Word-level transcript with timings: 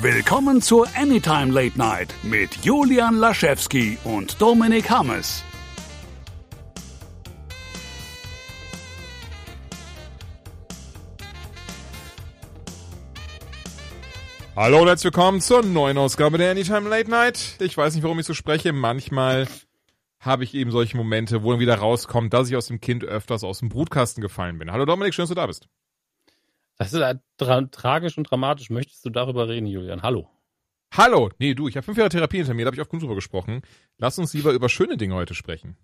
Willkommen 0.00 0.60
zur 0.60 0.88
Anytime 0.96 1.52
Late 1.52 1.78
Night 1.78 2.14
mit 2.22 2.64
Julian 2.64 3.16
Laschewski 3.16 3.98
und 4.02 4.40
Dominik 4.40 4.90
Hammes. 4.90 5.44
Hallo 14.56 14.80
und 14.80 14.88
herzlich 14.88 15.04
willkommen 15.04 15.40
zur 15.40 15.62
neuen 15.62 15.98
Ausgabe 15.98 16.38
der 16.38 16.50
Anytime 16.50 16.88
Late 16.88 17.10
Night. 17.10 17.56
Ich 17.60 17.76
weiß 17.76 17.94
nicht, 17.94 18.02
warum 18.02 18.18
ich 18.18 18.26
so 18.26 18.34
spreche. 18.34 18.72
Manchmal 18.72 19.46
habe 20.18 20.42
ich 20.42 20.54
eben 20.54 20.70
solche 20.70 20.96
Momente, 20.96 21.44
wo 21.44 21.52
dann 21.52 21.60
wieder 21.60 21.76
rauskommt, 21.76 22.32
dass 22.32 22.48
ich 22.48 22.56
aus 22.56 22.66
dem 22.66 22.80
Kind 22.80 23.04
öfters 23.04 23.44
aus 23.44 23.60
dem 23.60 23.68
Brutkasten 23.68 24.20
gefallen 24.20 24.58
bin. 24.58 24.72
Hallo 24.72 24.84
Dominik, 24.84 25.14
schön, 25.14 25.24
dass 25.24 25.28
du 25.28 25.34
da 25.34 25.46
bist. 25.46 25.68
Das 26.82 26.92
ist 26.92 27.00
äh, 27.00 27.14
tra 27.36 27.62
tragisch 27.62 28.18
und 28.18 28.28
dramatisch. 28.28 28.68
Möchtest 28.68 29.04
du 29.04 29.10
darüber 29.10 29.48
reden, 29.48 29.66
Julian? 29.66 30.02
Hallo. 30.02 30.28
Hallo. 30.92 31.30
Nee, 31.38 31.54
du, 31.54 31.68
ich 31.68 31.76
habe 31.76 31.84
fünf 31.84 31.96
Jahre 31.96 32.10
Therapie 32.10 32.38
hinter 32.38 32.54
mir, 32.54 32.64
da 32.64 32.66
habe 32.66 32.74
ich 32.74 32.80
oft 32.80 32.90
genug 32.90 33.02
drüber 33.02 33.14
gesprochen. 33.14 33.62
Lass 33.98 34.18
uns 34.18 34.34
lieber 34.34 34.52
über 34.52 34.68
schöne 34.68 34.96
Dinge 34.96 35.14
heute 35.14 35.34
sprechen. 35.34 35.76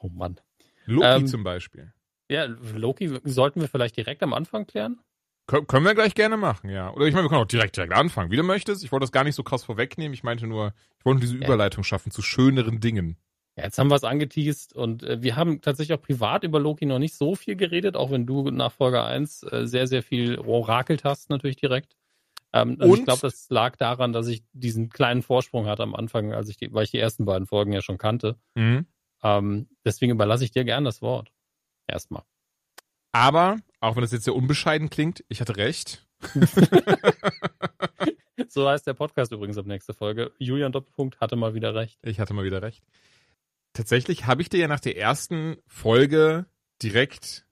Oh 0.00 0.10
Mann. 0.10 0.38
Loki 0.84 1.06
Ähm, 1.06 1.26
zum 1.26 1.44
Beispiel. 1.44 1.94
Ja, 2.28 2.44
Loki 2.44 3.20
sollten 3.24 3.62
wir 3.62 3.68
vielleicht 3.68 3.96
direkt 3.96 4.22
am 4.22 4.34
Anfang 4.34 4.66
klären? 4.66 5.00
Kö 5.46 5.62
können 5.62 5.86
wir 5.86 5.94
gleich 5.94 6.14
gerne 6.14 6.36
machen, 6.36 6.68
ja. 6.68 6.92
Oder 6.92 7.06
ich 7.06 7.14
meine, 7.14 7.24
wir 7.24 7.30
können 7.30 7.40
auch 7.40 7.46
direkt, 7.46 7.76
direkt 7.76 7.94
anfangen, 7.94 8.30
wie 8.30 8.36
du 8.36 8.42
möchtest. 8.42 8.84
Ich 8.84 8.92
wollte 8.92 9.04
das 9.04 9.12
gar 9.12 9.24
nicht 9.24 9.36
so 9.36 9.44
krass 9.44 9.64
vorwegnehmen. 9.64 10.12
Ich 10.12 10.24
meinte 10.24 10.46
nur, 10.46 10.74
ich 10.98 11.06
wollte 11.06 11.20
diese. 11.20 11.36
Überleitung 11.36 11.84
schaffen 11.84 12.10
zu 12.10 12.20
schöneren 12.20 12.80
Dingen. 12.80 13.16
Ja, 13.56 13.64
jetzt 13.64 13.78
haben 13.78 13.90
wir 13.90 13.94
es 13.94 14.04
angeteased 14.04 14.74
und 14.74 15.02
äh, 15.02 15.22
wir 15.22 15.36
haben 15.36 15.62
tatsächlich 15.62 15.98
auch 15.98 16.02
privat 16.02 16.44
über 16.44 16.60
Loki 16.60 16.84
noch 16.84 16.98
nicht 16.98 17.14
so 17.14 17.34
viel 17.34 17.56
geredet, 17.56 17.96
auch 17.96 18.10
wenn 18.10 18.26
du 18.26 18.50
nach 18.50 18.72
Folge 18.72 19.02
1 19.02 19.44
äh, 19.44 19.66
sehr, 19.66 19.86
sehr 19.86 20.02
viel 20.02 20.38
orakelt 20.38 21.04
hast, 21.04 21.30
natürlich 21.30 21.56
direkt. 21.56 21.96
Ähm, 22.52 22.76
also 22.78 22.92
Und? 22.92 22.98
ich 22.98 23.04
glaube, 23.06 23.22
das 23.22 23.48
lag 23.48 23.76
daran, 23.76 24.12
dass 24.12 24.28
ich 24.28 24.44
diesen 24.52 24.90
kleinen 24.90 25.22
Vorsprung 25.22 25.66
hatte 25.66 25.82
am 25.82 25.94
Anfang, 25.94 26.34
als 26.34 26.50
ich 26.50 26.58
die, 26.58 26.72
weil 26.72 26.84
ich 26.84 26.90
die 26.90 26.98
ersten 26.98 27.24
beiden 27.24 27.46
Folgen 27.46 27.72
ja 27.72 27.80
schon 27.80 27.98
kannte. 27.98 28.36
Mhm. 28.54 28.86
Ähm, 29.22 29.68
deswegen 29.84 30.12
überlasse 30.12 30.44
ich 30.44 30.50
dir 30.50 30.64
gern 30.64 30.84
das 30.84 31.00
Wort. 31.00 31.32
Erstmal. 31.86 32.24
Aber, 33.12 33.58
auch 33.80 33.96
wenn 33.96 34.02
das 34.02 34.12
jetzt 34.12 34.24
sehr 34.24 34.34
unbescheiden 34.34 34.90
klingt, 34.90 35.24
ich 35.28 35.40
hatte 35.40 35.56
recht. 35.56 36.06
So 38.48 38.68
heißt 38.68 38.86
der 38.86 38.94
Podcast 38.94 39.32
übrigens 39.32 39.58
ab 39.58 39.66
nächster 39.66 39.94
Folge. 39.94 40.32
Julian 40.38 40.72
Doppelpunkt 40.72 41.20
hatte 41.20 41.36
mal 41.36 41.54
wieder 41.54 41.74
recht. 41.74 41.98
Ich 42.02 42.20
hatte 42.20 42.34
mal 42.34 42.44
wieder 42.44 42.62
recht. 42.62 42.82
Tatsächlich 43.76 44.24
habe 44.26 44.40
ich 44.42 44.48
dir 44.48 44.58
ja 44.60 44.68
nach 44.68 44.80
der 44.80 44.96
ersten 44.96 45.56
Folge 45.66 46.46
direkt. 46.82 47.44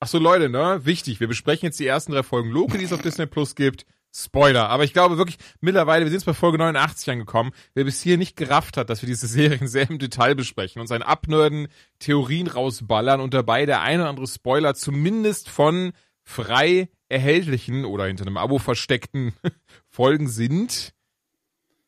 Ach 0.00 0.08
so, 0.08 0.18
Leute, 0.18 0.48
ne? 0.48 0.80
Wichtig. 0.84 1.20
Wir 1.20 1.28
besprechen 1.28 1.66
jetzt 1.66 1.78
die 1.80 1.86
ersten 1.86 2.12
drei 2.12 2.22
Folgen 2.22 2.50
Loki, 2.50 2.78
die 2.78 2.84
es 2.84 2.92
auf 2.92 3.02
Disney 3.02 3.26
Plus 3.26 3.54
gibt. 3.54 3.86
Spoiler. 4.12 4.68
Aber 4.70 4.84
ich 4.84 4.92
glaube 4.92 5.18
wirklich, 5.18 5.36
mittlerweile, 5.60 6.04
wir 6.04 6.10
sind 6.10 6.18
jetzt 6.20 6.26
bei 6.26 6.34
Folge 6.34 6.58
89 6.58 7.10
angekommen, 7.10 7.52
wer 7.74 7.84
bis 7.84 8.00
hier 8.00 8.16
nicht 8.16 8.36
gerafft 8.36 8.76
hat, 8.76 8.90
dass 8.90 9.02
wir 9.02 9.06
diese 9.06 9.26
Serien 9.26 9.68
sehr 9.68 9.88
im 9.90 9.98
Detail 9.98 10.34
besprechen 10.34 10.80
und 10.80 10.86
sein 10.88 11.02
Abnörden, 11.02 11.68
Theorien 11.98 12.46
rausballern 12.46 13.20
und 13.20 13.34
dabei 13.34 13.66
der 13.66 13.82
eine 13.82 14.02
oder 14.02 14.10
andere 14.10 14.26
Spoiler 14.26 14.74
zumindest 14.74 15.48
von 15.50 15.92
frei 16.24 16.88
erhältlichen 17.08 17.84
oder 17.84 18.06
hinter 18.06 18.26
einem 18.26 18.36
Abo 18.38 18.58
versteckten 18.58 19.32
Folgen 19.88 20.28
sind. 20.28 20.94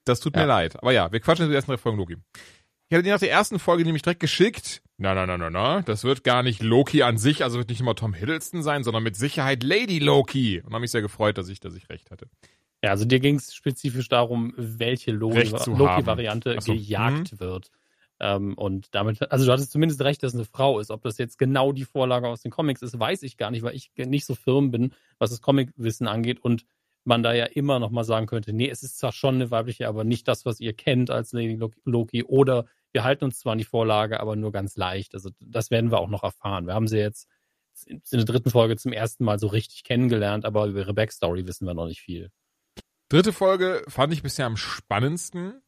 Das 0.05 0.21
tut 0.21 0.35
mir 0.35 0.43
Ja. 0.43 0.47
leid. 0.47 0.77
Aber 0.81 0.93
ja, 0.93 1.11
wir 1.13 1.21
quatschen 1.21 1.45
jetzt 1.45 1.49
über 1.49 1.53
die 1.53 1.57
ersten 1.57 1.71
drei 1.73 1.79
Folgen 1.79 1.99
Loki. 1.99 2.17
Ich 2.91 2.97
hatte 2.97 3.05
dir 3.05 3.13
nach 3.13 3.21
der 3.21 3.31
ersten 3.31 3.61
Folge 3.61 3.85
nämlich 3.85 4.03
direkt 4.03 4.19
geschickt. 4.19 4.83
Na, 4.99 5.15
na, 5.15 5.25
na, 5.25 5.39
na, 5.39 5.49
na. 5.49 5.83
Das 5.83 6.03
wird 6.03 6.25
gar 6.25 6.43
nicht 6.43 6.61
Loki 6.61 7.05
an 7.05 7.19
sich, 7.19 7.45
also 7.45 7.57
wird 7.59 7.69
nicht 7.69 7.81
immer 7.81 7.95
Tom 7.95 8.15
Hiddleston 8.15 8.65
sein, 8.65 8.83
sondern 8.83 9.05
mit 9.05 9.15
Sicherheit 9.15 9.63
Lady 9.63 10.01
Loki. 10.01 10.61
Und 10.61 10.73
habe 10.73 10.81
mich 10.81 10.91
sehr 10.91 11.01
gefreut, 11.01 11.39
dass 11.39 11.49
ich, 11.49 11.61
dass 11.61 11.77
ich 11.77 11.89
recht 11.89 12.11
hatte. 12.11 12.27
Ja, 12.83 12.91
also 12.91 13.05
dir 13.05 13.21
ging 13.21 13.37
es 13.37 13.55
spezifisch 13.55 14.09
darum, 14.09 14.55
welche 14.57 15.13
Loki-Variante 15.13 16.57
Ach 16.59 16.63
so, 16.63 16.73
gejagt 16.73 17.39
wird. 17.39 17.71
Ähm, 18.19 18.55
und 18.55 18.93
damit, 18.93 19.31
also 19.31 19.47
du 19.47 19.53
hattest 19.53 19.71
zumindest 19.71 20.01
recht, 20.01 20.25
dass 20.25 20.33
es 20.33 20.41
eine 20.41 20.45
Frau 20.45 20.81
ist. 20.81 20.91
Ob 20.91 21.03
das 21.03 21.17
jetzt 21.17 21.39
genau 21.39 21.71
die 21.71 21.85
Vorlage 21.85 22.27
aus 22.27 22.43
den 22.43 22.51
Comics 22.51 22.83
ist, 22.83 22.99
weiß 22.99 23.23
ich 23.23 23.37
gar 23.37 23.53
nicht, 23.53 23.63
weil 23.63 23.77
ich 23.77 23.93
nicht 23.99 24.27
so 24.27 24.35
firm 24.35 24.73
bin, 24.73 24.95
was 25.21 25.31
das 25.31 25.41
Comicwissen 25.41 26.09
angeht 26.09 26.41
und 26.41 26.65
man 27.05 27.23
da 27.23 27.35
ja 27.35 27.45
immer 27.45 27.79
noch 27.79 27.91
mal 27.91 28.03
sagen 28.03 28.27
könnte, 28.27 28.53
nee, 28.53 28.69
es 28.69 28.83
ist 28.83 28.99
zwar 28.99 29.13
schon 29.13 29.37
eine 29.37 29.53
weibliche, 29.53 29.87
aber 29.87 30.03
nicht 30.03 30.27
das, 30.27 30.45
was 30.45 30.59
ihr 30.59 30.73
kennt 30.73 31.09
als 31.11 31.33
Lady 31.33 31.55
Lo- 31.55 31.71
Loki 31.85 32.25
oder 32.25 32.67
wir 32.93 33.05
halten 33.05 33.25
uns 33.25 33.39
zwar 33.41 33.53
an 33.53 33.59
die 33.59 33.65
Vorlage, 33.65 34.21
aber 34.21 34.37
nur 34.37 34.53
ganz 34.53 34.77
leicht. 34.77 35.15
Also 35.15 35.31
das 35.41 35.71
werden 35.71 35.91
wir 35.91 35.99
auch 35.99 36.09
noch 36.09 36.25
erfahren. 36.25 36.67
Wir 36.67 36.75
haben 36.75 36.89
sie 36.89 36.99
jetzt 36.99 37.29
in 37.87 38.01
der 38.11 38.25
dritten 38.25 38.51
Folge 38.51 38.77
zum 38.77 38.93
ersten 38.93 39.25
Mal 39.25 39.39
so 39.39 39.47
richtig 39.47 39.85
kennengelernt, 39.85 40.45
aber 40.45 40.67
über 40.67 40.81
ihre 40.81 40.95
Backstory 40.95 41.47
wissen 41.47 41.67
wir 41.67 41.75
noch 41.75 41.87
nicht 41.87 42.01
viel. 42.03 42.31
Dritte 43.09 43.33
Folge 43.33 43.83
fand 43.89 44.13
ich 44.13 44.23
bisher 44.23 44.47
am 44.47 44.57
spannendsten, 44.57 45.63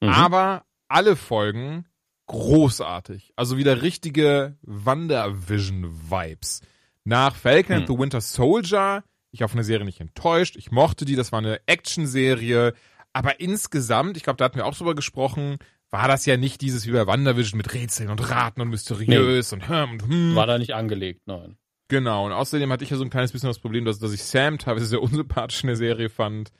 Mhm. 0.00 0.08
aber 0.08 0.64
alle 0.88 1.16
Folgen 1.16 1.86
großartig. 2.26 3.32
Also 3.36 3.56
wieder 3.56 3.82
richtige 3.82 4.56
WandaVision-Vibes. 4.62 6.62
Nach 7.04 7.34
Falcon 7.34 7.76
and 7.76 7.88
Hm. 7.88 7.94
the 7.94 8.00
Winter 8.00 8.20
Soldier, 8.20 9.04
ich 9.32 9.40
war 9.40 9.48
von 9.48 9.56
der 9.58 9.64
Serie 9.64 9.84
nicht 9.84 10.00
enttäuscht. 10.00 10.56
Ich 10.56 10.70
mochte 10.70 11.04
die, 11.04 11.16
das 11.16 11.32
war 11.32 11.40
eine 11.40 11.60
Action-Serie. 11.66 12.74
Aber 13.12 13.40
insgesamt, 13.40 14.16
ich 14.16 14.22
glaube, 14.22 14.36
da 14.38 14.44
hatten 14.46 14.56
wir 14.56 14.66
auch 14.66 14.76
drüber 14.76 14.94
gesprochen, 14.94 15.58
war 15.92 16.08
das 16.08 16.26
ja 16.26 16.36
nicht 16.36 16.62
dieses 16.62 16.86
wie 16.86 16.92
bei 16.92 17.06
WandaVision 17.06 17.58
mit 17.58 17.72
Rätseln 17.74 18.10
und 18.10 18.28
Raten 18.30 18.62
und 18.62 18.70
mysteriös 18.70 19.52
und 19.52 19.68
hm 19.68 19.90
und 19.92 20.02
hm. 20.08 20.34
War 20.34 20.46
da 20.46 20.58
nicht 20.58 20.74
angelegt, 20.74 21.20
nein. 21.26 21.56
Genau, 21.88 22.24
und 22.24 22.32
außerdem 22.32 22.72
hatte 22.72 22.84
ich 22.84 22.90
ja 22.90 22.96
so 22.96 23.04
ein 23.04 23.10
kleines 23.10 23.32
bisschen 23.32 23.50
das 23.50 23.58
Problem, 23.58 23.84
dass, 23.84 23.98
dass 23.98 24.14
ich 24.14 24.24
Sam 24.24 24.58
teilweise 24.58 24.86
sehr 24.86 25.02
unsympathisch 25.02 25.62
in 25.62 25.66
der 25.66 25.76
Serie 25.76 26.08
fand. 26.08 26.50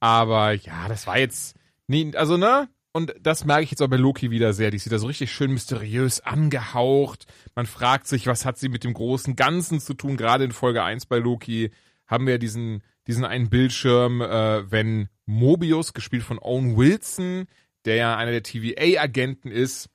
Aber 0.00 0.52
ja, 0.52 0.88
das 0.88 1.06
war 1.06 1.18
jetzt 1.18 1.56
nie, 1.86 2.14
also 2.16 2.36
ne? 2.36 2.68
Und 2.92 3.14
das 3.20 3.44
merke 3.44 3.62
ich 3.62 3.70
jetzt 3.70 3.82
auch 3.82 3.88
bei 3.88 3.96
Loki 3.96 4.32
wieder 4.32 4.52
sehr. 4.52 4.72
Die 4.72 4.76
ist 4.76 4.86
wieder 4.86 4.98
so 4.98 5.06
richtig 5.06 5.30
schön 5.30 5.52
mysteriös 5.52 6.20
angehaucht. 6.22 7.26
Man 7.54 7.66
fragt 7.66 8.08
sich, 8.08 8.26
was 8.26 8.44
hat 8.44 8.58
sie 8.58 8.68
mit 8.68 8.82
dem 8.82 8.94
großen 8.94 9.36
Ganzen 9.36 9.78
zu 9.78 9.94
tun? 9.94 10.16
Gerade 10.16 10.42
in 10.42 10.50
Folge 10.50 10.82
1 10.82 11.06
bei 11.06 11.18
Loki 11.18 11.70
haben 12.08 12.26
wir 12.26 12.38
diesen, 12.38 12.82
diesen 13.06 13.24
einen 13.24 13.48
Bildschirm, 13.48 14.20
äh, 14.20 14.68
wenn 14.68 15.08
Mobius, 15.26 15.92
gespielt 15.92 16.24
von 16.24 16.40
Owen 16.40 16.76
Wilson, 16.76 17.46
der 17.84 17.96
ja 17.96 18.16
einer 18.16 18.30
der 18.30 18.42
TVA-Agenten 18.42 19.50
ist, 19.50 19.90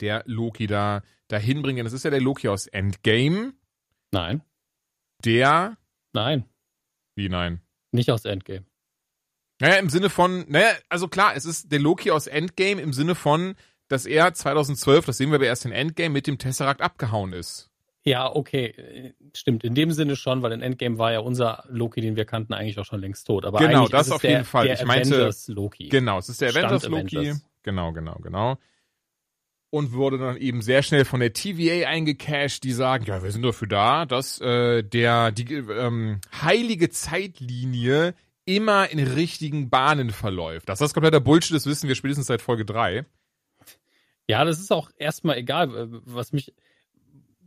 der 0.00 0.22
Loki 0.26 0.66
da 0.66 1.02
dahin 1.28 1.62
bringen. 1.62 1.84
Das 1.84 1.92
ist 1.92 2.04
ja 2.04 2.10
der 2.10 2.20
Loki 2.20 2.48
aus 2.48 2.66
Endgame. 2.66 3.54
Nein, 4.10 4.42
Der, 5.24 5.78
nein, 6.12 6.44
wie 7.14 7.28
nein? 7.28 7.60
nicht 7.92 8.10
aus 8.10 8.24
Endgame. 8.24 8.66
Naja, 9.60 9.76
im 9.76 9.88
Sinne 9.88 10.10
von, 10.10 10.44
naja, 10.48 10.74
also 10.88 11.08
klar, 11.08 11.36
es 11.36 11.44
ist 11.44 11.70
der 11.70 11.78
Loki 11.78 12.10
aus 12.10 12.26
Endgame 12.26 12.80
im 12.82 12.92
Sinne 12.92 13.14
von, 13.14 13.54
dass 13.88 14.06
er 14.06 14.34
2012, 14.34 15.06
das 15.06 15.18
sehen 15.18 15.30
wir 15.30 15.36
aber 15.36 15.46
erst 15.46 15.64
in 15.64 15.72
Endgame, 15.72 16.10
mit 16.10 16.26
dem 16.26 16.38
Tesseract 16.38 16.80
abgehauen 16.80 17.32
ist. 17.32 17.70
Ja, 18.04 18.34
okay, 18.34 18.66
äh, 18.66 19.12
stimmt. 19.34 19.62
In 19.62 19.74
dem 19.74 19.92
Sinne 19.92 20.16
schon, 20.16 20.42
weil 20.42 20.50
in 20.52 20.60
Endgame 20.60 20.98
war 20.98 21.12
ja 21.12 21.20
unser 21.20 21.64
Loki, 21.68 22.00
den 22.00 22.16
wir 22.16 22.24
kannten, 22.24 22.52
eigentlich 22.52 22.78
auch 22.80 22.84
schon 22.84 23.00
längst 23.00 23.26
tot. 23.26 23.44
Aber 23.44 23.58
Genau, 23.60 23.86
das 23.86 24.10
auf 24.10 24.22
der, 24.22 24.30
jeden 24.30 24.44
Fall. 24.44 24.66
Der 24.66 24.74
Ich 24.80 24.84
meinte- 24.84 25.14
Avengers 25.14 25.46
Loki. 25.48 25.88
Genau, 25.88 26.18
es 26.18 26.28
ist 26.28 26.40
der 26.40 26.48
Stand 26.50 26.66
Avengers 26.66 26.88
Loki. 26.88 27.16
Avengers. 27.18 27.46
Genau, 27.62 27.92
genau, 27.92 28.16
genau. 28.20 28.58
Und 29.70 29.92
wurde 29.92 30.18
dann 30.18 30.36
eben 30.36 30.60
sehr 30.62 30.82
schnell 30.82 31.04
von 31.04 31.20
der 31.20 31.32
TVA 31.32 31.88
eingecasht, 31.88 32.62
die 32.64 32.72
sagen, 32.72 33.04
ja, 33.06 33.22
wir 33.22 33.30
sind 33.30 33.42
dafür 33.42 33.68
da, 33.68 34.04
dass 34.04 34.40
äh, 34.40 34.82
der 34.82 35.30
die 35.32 35.54
ähm, 35.54 36.20
heilige 36.42 36.90
Zeitlinie 36.90 38.14
immer 38.44 38.90
in 38.90 38.98
richtigen 38.98 39.70
Bahnen 39.70 40.10
verläuft. 40.10 40.68
Dass 40.68 40.80
das 40.80 40.92
kompletter 40.92 41.20
Bullshit 41.20 41.56
ist, 41.56 41.66
wissen 41.66 41.88
wir 41.88 41.94
spätestens 41.94 42.26
seit 42.26 42.42
Folge 42.42 42.64
3. 42.64 43.06
Ja, 44.28 44.44
das 44.44 44.58
ist 44.60 44.72
auch 44.72 44.90
erstmal 44.98 45.38
egal. 45.38 45.68
äh, 45.74 45.86
Was 46.04 46.32
mich, 46.32 46.52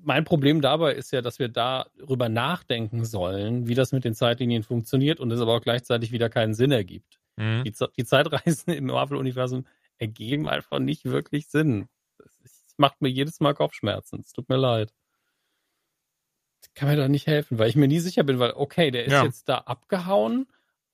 mein 0.05 0.23
Problem 0.23 0.61
dabei 0.61 0.93
ist 0.93 1.11
ja, 1.11 1.21
dass 1.21 1.39
wir 1.39 1.49
darüber 1.49 2.29
nachdenken 2.29 3.05
sollen, 3.05 3.67
wie 3.67 3.75
das 3.75 3.91
mit 3.91 4.05
den 4.05 4.13
Zeitlinien 4.15 4.63
funktioniert 4.63 5.19
und 5.19 5.31
es 5.31 5.41
aber 5.41 5.53
auch 5.55 5.61
gleichzeitig 5.61 6.11
wieder 6.11 6.29
keinen 6.29 6.53
Sinn 6.53 6.71
ergibt. 6.71 7.19
Mhm. 7.35 7.63
Die, 7.65 7.73
die 7.97 8.05
Zeitreisen 8.05 8.73
im 8.73 8.85
Marvel-Universum 8.85 9.65
ergeben 9.97 10.47
einfach 10.47 10.79
nicht 10.79 11.05
wirklich 11.05 11.47
Sinn. 11.47 11.87
Das 12.17 12.73
macht 12.77 13.01
mir 13.01 13.09
jedes 13.09 13.39
Mal 13.39 13.53
Kopfschmerzen. 13.53 14.21
Es 14.21 14.33
tut 14.33 14.49
mir 14.49 14.57
leid. 14.57 14.93
Ich 16.63 16.73
kann 16.73 16.89
mir 16.89 16.97
da 16.97 17.07
nicht 17.07 17.27
helfen, 17.27 17.57
weil 17.59 17.69
ich 17.69 17.75
mir 17.75 17.87
nie 17.87 17.99
sicher 17.99 18.23
bin, 18.23 18.39
weil, 18.39 18.51
okay, 18.51 18.91
der 18.91 19.05
ist 19.05 19.13
Ja. 19.13 19.23
jetzt 19.23 19.47
da 19.47 19.59
abgehauen 19.59 20.47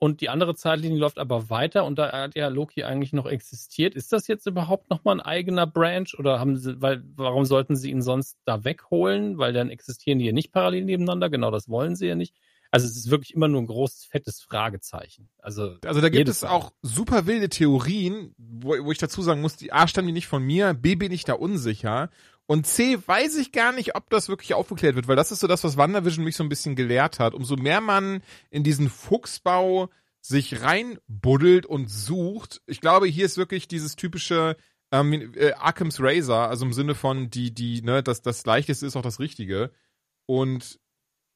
und 0.04 0.20
die 0.20 0.30
andere 0.30 0.56
Zeitlinie 0.56 0.98
läuft 0.98 1.20
aber 1.20 1.52
weiter 1.52 1.86
und 1.86 2.00
da 2.00 2.12
hat 2.12 2.36
ja 2.36 2.48
Loki 2.48 2.84
eigentlich 2.84 3.14
noch 3.14 3.28
existiert. 3.28 3.94
Ist 3.94 4.12
das 4.12 4.26
jetzt 4.28 4.48
überhaupt 4.48 4.90
nochmal 4.90 5.18
ein 5.18 5.22
eigener 5.22 5.68
Branch 5.68 6.08
oder 6.18 6.40
haben 6.40 6.58
sie, 6.58 6.82
weil, 6.82 7.04
warum 7.16 7.46
sollten 7.46 7.76
sie 7.76 7.92
ihn 7.92 8.02
sonst 8.02 8.40
da 8.44 8.64
wegholen? 8.64 9.38
Weil 9.38 9.54
dann 9.54 9.70
existieren 9.70 10.18
die 10.18 10.26
ja 10.26 10.32
nicht 10.32 10.52
parallel 10.52 10.86
nebeneinander. 10.86 11.30
Genau 11.30 11.52
das 11.52 11.70
wollen 11.70 11.96
sie 11.96 12.08
ja 12.08 12.16
nicht. 12.16 12.36
Also 12.72 12.88
es 12.88 12.96
ist 12.96 13.12
wirklich 13.12 13.36
immer 13.36 13.48
nur 13.48 13.62
ein 13.62 13.68
großes, 13.68 14.06
fettes 14.06 14.42
Fragezeichen. 14.42 15.30
Also, 15.38 15.76
Also 15.86 16.02
da 16.02 16.10
gibt 16.10 16.30
es 16.30 16.42
Mal. 16.42 16.50
auch 16.50 16.72
super 16.82 17.28
wilde 17.28 17.50
Theorien, 17.50 18.34
wo, 18.40 18.70
wo 18.84 18.92
ich 18.92 18.98
dazu 18.98 19.22
sagen 19.22 19.42
muss, 19.42 19.58
die 19.58 19.72
A 19.72 19.88
stammen 19.88 20.08
die 20.08 20.14
nicht 20.14 20.28
von 20.28 20.42
mir, 20.42 20.74
B 20.74 20.96
bin 20.96 21.12
ich 21.12 21.26
da 21.26 21.34
unsicher 21.34 22.10
und 22.48 22.68
C 22.68 22.98
weiß 23.06 23.38
ich 23.38 23.52
gar 23.52 23.72
nicht, 23.72 23.96
ob 23.96 24.10
das 24.10 24.28
wirklich 24.28 24.54
aufgeklärt 24.54 24.96
wird, 24.96 25.08
weil 25.08 25.16
das 25.16 25.32
ist 25.32 25.40
so 25.40 25.48
das, 25.48 25.64
was 25.64 25.78
WandaVision 25.78 26.26
mich 26.26 26.36
so 26.36 26.44
ein 26.44 26.50
bisschen 26.50 26.76
gelehrt 26.76 27.20
hat. 27.20 27.34
Umso 27.34 27.56
mehr 27.56 27.82
man 27.82 28.22
in 28.50 28.64
diesen 28.64 28.90
Fuchsbau 28.90 29.90
sich 30.22 30.62
reinbuddelt 30.62 31.66
und 31.66 31.90
sucht. 31.90 32.62
Ich 32.68 32.82
glaube, 32.82 33.08
hier 33.08 33.26
ist 33.26 33.38
wirklich 33.38 33.68
dieses 33.68 33.96
typische 33.96 34.58
ähm, 34.92 35.34
äh, 35.36 35.54
Arkham's 35.54 36.00
Razor, 36.00 36.50
also 36.50 36.66
im 36.66 36.74
Sinne 36.74 36.96
von 36.96 37.30
die, 37.30 37.54
die, 37.54 37.82
ne, 37.82 38.04
das, 38.04 38.22
das 38.22 38.46
Leichteste 38.46 38.86
ist 38.86 38.96
auch 38.96 39.02
das 39.02 39.20
Richtige. 39.20 39.72
Und 40.26 40.80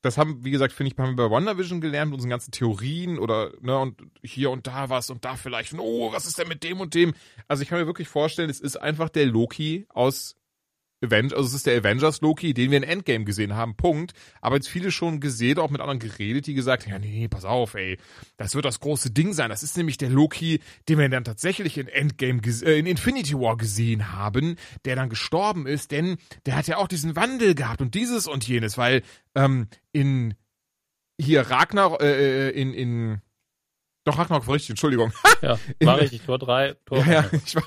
das 0.02 0.18
haben, 0.18 0.46
wie 0.46 0.52
gesagt, 0.52 0.74
finde 0.74 0.92
ich, 0.92 1.00
haben 1.00 1.18
wir 1.18 1.30
bei 1.30 1.36
WandaVision 1.36 1.82
gelernt 1.82 2.12
mit 2.12 2.18
unseren 2.18 2.30
ganzen 2.30 2.52
Theorien 2.52 3.18
oder, 3.18 3.54
ne, 3.62 3.80
und 3.80 4.02
hier 4.22 4.52
und 4.52 4.68
da 4.68 4.90
was 4.90 5.10
und 5.10 5.26
da 5.26 5.36
vielleicht, 5.36 5.74
und, 5.74 5.80
oh, 5.80 6.12
was 6.12 6.26
ist 6.26 6.38
denn 6.38 6.48
mit 6.48 6.64
dem 6.64 6.80
und 6.80 6.94
dem? 6.94 7.14
Also 7.48 7.64
ich 7.64 7.70
kann 7.70 7.80
mir 7.80 7.88
wirklich 7.88 8.08
vorstellen, 8.08 8.50
es 8.50 8.60
ist 8.60 8.78
einfach 8.78 9.10
der 9.10 9.26
Loki 9.26 9.88
aus 9.90 10.36
Avengers, 11.02 11.34
also 11.34 11.48
es 11.48 11.54
ist 11.54 11.66
der 11.66 11.78
Avengers 11.78 12.22
Loki, 12.22 12.54
den 12.54 12.72
wir 12.72 12.78
in 12.78 12.84
Endgame 12.84 13.26
gesehen 13.26 13.56
haben, 13.56 13.76
Punkt. 13.76 14.14
Aber 14.42 14.56
jetzt 14.56 14.70
viele 14.70 14.92
schon 14.92 15.20
gesehen, 15.20 15.60
auch 15.60 15.70
mit 15.70 15.82
anderen 15.82 16.00
geredet, 16.00 16.48
die 16.48 16.54
gesagt 16.54 16.86
haben, 16.86 16.92
ja, 16.92 17.00
nee, 17.00 17.28
pass 17.28 17.46
auf, 17.46 17.76
ey, 17.76 17.98
das 18.38 18.56
wird 18.56 18.66
das 18.66 18.80
große 18.80 19.12
Ding 19.12 19.34
sein. 19.34 19.50
Das 19.50 19.64
ist 19.64 19.78
nämlich 19.78 19.98
der 19.98 20.10
Loki, 20.10 20.60
den 20.88 20.98
wir 20.98 21.10
dann 21.10 21.24
tatsächlich 21.24 21.78
in 21.78 21.88
Endgame, 21.88 22.42
äh, 22.46 22.80
in 22.80 22.86
Infinity 22.86 23.36
War 23.36 23.58
gesehen 23.58 24.14
haben, 24.14 24.56
der 24.86 24.96
dann 24.96 25.10
gestorben 25.10 25.68
ist, 25.68 25.92
denn 25.92 26.18
der 26.46 26.56
hat 26.56 26.68
ja 26.68 26.78
auch 26.78 26.88
diesen 26.88 27.16
Wandel 27.16 27.56
gehabt 27.56 27.82
und 27.82 27.94
dieses 27.94 28.28
und 28.28 28.48
jenes, 28.48 28.78
weil 28.78 29.04
ähm, 29.36 29.68
in 29.92 30.36
hier 31.20 31.42
Ragnar, 31.50 32.02
äh, 32.02 32.50
äh 32.50 32.50
in, 32.50 32.74
in 32.74 33.22
doch, 34.06 34.20
Ragnarok 34.20 34.46
war 34.46 34.54
richtig, 34.54 34.72
Entschuldigung. 34.72 35.12
Ja, 35.42 35.58
war 35.82 36.00
richtig, 36.00 36.22
Tor 36.22 36.38
3, 36.38 36.76
Tor 36.86 37.00
Ja, 37.00 37.12
ja, 37.12 37.30
ich 37.32 37.56
war, 37.56 37.64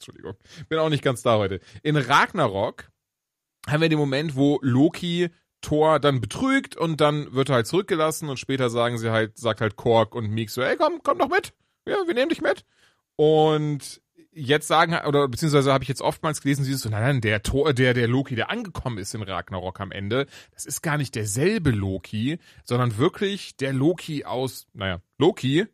Entschuldigung, 0.00 0.34
bin 0.68 0.78
auch 0.78 0.88
nicht 0.88 1.04
ganz 1.04 1.22
da 1.22 1.36
heute. 1.36 1.60
In 1.82 1.96
Ragnarok 1.96 2.90
haben 3.68 3.82
wir 3.82 3.88
den 3.90 3.98
Moment, 3.98 4.34
wo 4.34 4.58
Loki 4.62 5.30
Thor 5.60 6.00
dann 6.00 6.22
betrügt 6.22 6.76
und 6.76 7.02
dann 7.02 7.34
wird 7.34 7.50
er 7.50 7.56
halt 7.56 7.66
zurückgelassen 7.66 8.30
und 8.30 8.38
später 8.38 8.70
sagen 8.70 8.96
sie 8.96 9.10
halt, 9.10 9.36
sagt 9.36 9.60
halt 9.60 9.76
Kork 9.76 10.14
und 10.14 10.30
Meek 10.30 10.48
so, 10.48 10.62
ey, 10.62 10.76
komm, 10.76 11.00
komm 11.02 11.18
doch 11.18 11.28
mit. 11.28 11.52
Ja, 11.86 11.96
wir 12.06 12.14
nehmen 12.14 12.30
dich 12.30 12.40
mit. 12.40 12.64
Und 13.16 14.00
jetzt 14.32 14.68
sagen, 14.68 14.96
oder 15.06 15.28
beziehungsweise 15.28 15.72
habe 15.72 15.84
ich 15.84 15.88
jetzt 15.88 16.00
oftmals 16.00 16.40
gelesen, 16.40 16.64
sie 16.64 16.72
ist 16.72 16.80
so, 16.80 16.88
nein, 16.88 17.02
nein, 17.02 17.20
der 17.20 17.42
Thor, 17.42 17.74
der, 17.74 17.92
der 17.92 18.08
Loki, 18.08 18.36
der 18.36 18.50
angekommen 18.50 18.96
ist 18.96 19.14
in 19.14 19.22
Ragnarok 19.22 19.80
am 19.80 19.92
Ende, 19.92 20.26
das 20.54 20.64
ist 20.64 20.82
gar 20.82 20.96
nicht 20.96 21.14
derselbe 21.14 21.70
Loki, 21.72 22.38
sondern 22.64 22.96
wirklich 22.96 23.56
der 23.56 23.74
Loki 23.74 24.24
aus, 24.24 24.66
naja, 24.72 25.02
Loki, 25.18 25.66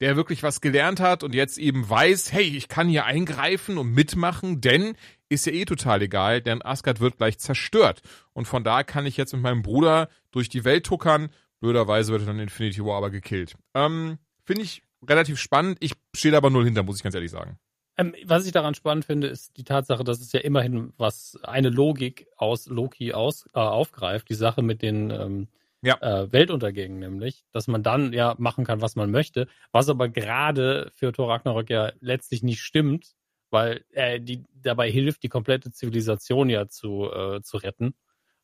der 0.00 0.16
wirklich 0.16 0.42
was 0.42 0.60
gelernt 0.60 1.00
hat 1.00 1.22
und 1.22 1.34
jetzt 1.34 1.58
eben 1.58 1.88
weiß, 1.88 2.32
hey, 2.32 2.44
ich 2.44 2.68
kann 2.68 2.88
hier 2.88 3.04
eingreifen 3.04 3.78
und 3.78 3.92
mitmachen, 3.92 4.60
denn 4.60 4.96
ist 5.28 5.46
ja 5.46 5.52
eh 5.52 5.64
total 5.64 6.02
egal, 6.02 6.40
denn 6.40 6.62
Asgard 6.62 7.00
wird 7.00 7.18
gleich 7.18 7.38
zerstört. 7.38 8.02
Und 8.32 8.46
von 8.46 8.64
da 8.64 8.82
kann 8.82 9.06
ich 9.06 9.16
jetzt 9.16 9.32
mit 9.32 9.42
meinem 9.42 9.62
Bruder 9.62 10.08
durch 10.30 10.48
die 10.48 10.64
Welt 10.64 10.84
tuckern. 10.84 11.28
Blöderweise 11.60 12.12
wird 12.12 12.22
er 12.22 12.26
dann 12.26 12.36
in 12.36 12.44
Infinity 12.44 12.84
War 12.84 12.96
aber 12.96 13.10
gekillt. 13.10 13.54
Ähm, 13.74 14.18
Finde 14.44 14.62
ich 14.62 14.82
relativ 15.06 15.38
spannend. 15.38 15.78
Ich 15.80 15.92
stehe 16.16 16.36
aber 16.36 16.50
null 16.50 16.64
hinter, 16.64 16.82
muss 16.82 16.96
ich 16.96 17.02
ganz 17.02 17.14
ehrlich 17.14 17.30
sagen. 17.30 17.58
Ähm, 17.96 18.14
was 18.24 18.46
ich 18.46 18.52
daran 18.52 18.74
spannend 18.74 19.04
finde, 19.04 19.26
ist 19.26 19.56
die 19.58 19.64
Tatsache, 19.64 20.04
dass 20.04 20.20
es 20.20 20.32
ja 20.32 20.40
immerhin 20.40 20.92
was 20.96 21.38
eine 21.42 21.68
Logik 21.68 22.26
aus 22.36 22.66
Loki 22.66 23.12
aus, 23.12 23.46
äh, 23.54 23.58
aufgreift. 23.60 24.30
Die 24.30 24.34
Sache 24.34 24.62
mit 24.62 24.80
den 24.82 25.10
ähm, 25.10 25.48
ja. 25.82 25.96
äh, 26.00 26.32
Weltuntergängen 26.32 26.98
nämlich, 26.98 27.44
dass 27.52 27.68
man 27.68 27.82
dann 27.82 28.12
ja 28.12 28.34
machen 28.38 28.64
kann, 28.64 28.80
was 28.80 28.96
man 28.96 29.10
möchte, 29.10 29.48
was 29.72 29.88
aber 29.88 30.08
gerade 30.08 30.90
für 30.94 31.12
Thor 31.12 31.30
Ragnarok 31.30 31.70
ja 31.70 31.92
letztlich 32.00 32.42
nicht 32.42 32.60
stimmt, 32.60 33.14
weil 33.50 33.84
er 33.90 34.18
die 34.18 34.44
dabei 34.52 34.90
hilft, 34.90 35.22
die 35.22 35.28
komplette 35.28 35.72
Zivilisation 35.72 36.48
ja 36.48 36.68
zu, 36.68 37.10
äh, 37.10 37.42
zu 37.42 37.56
retten. 37.56 37.94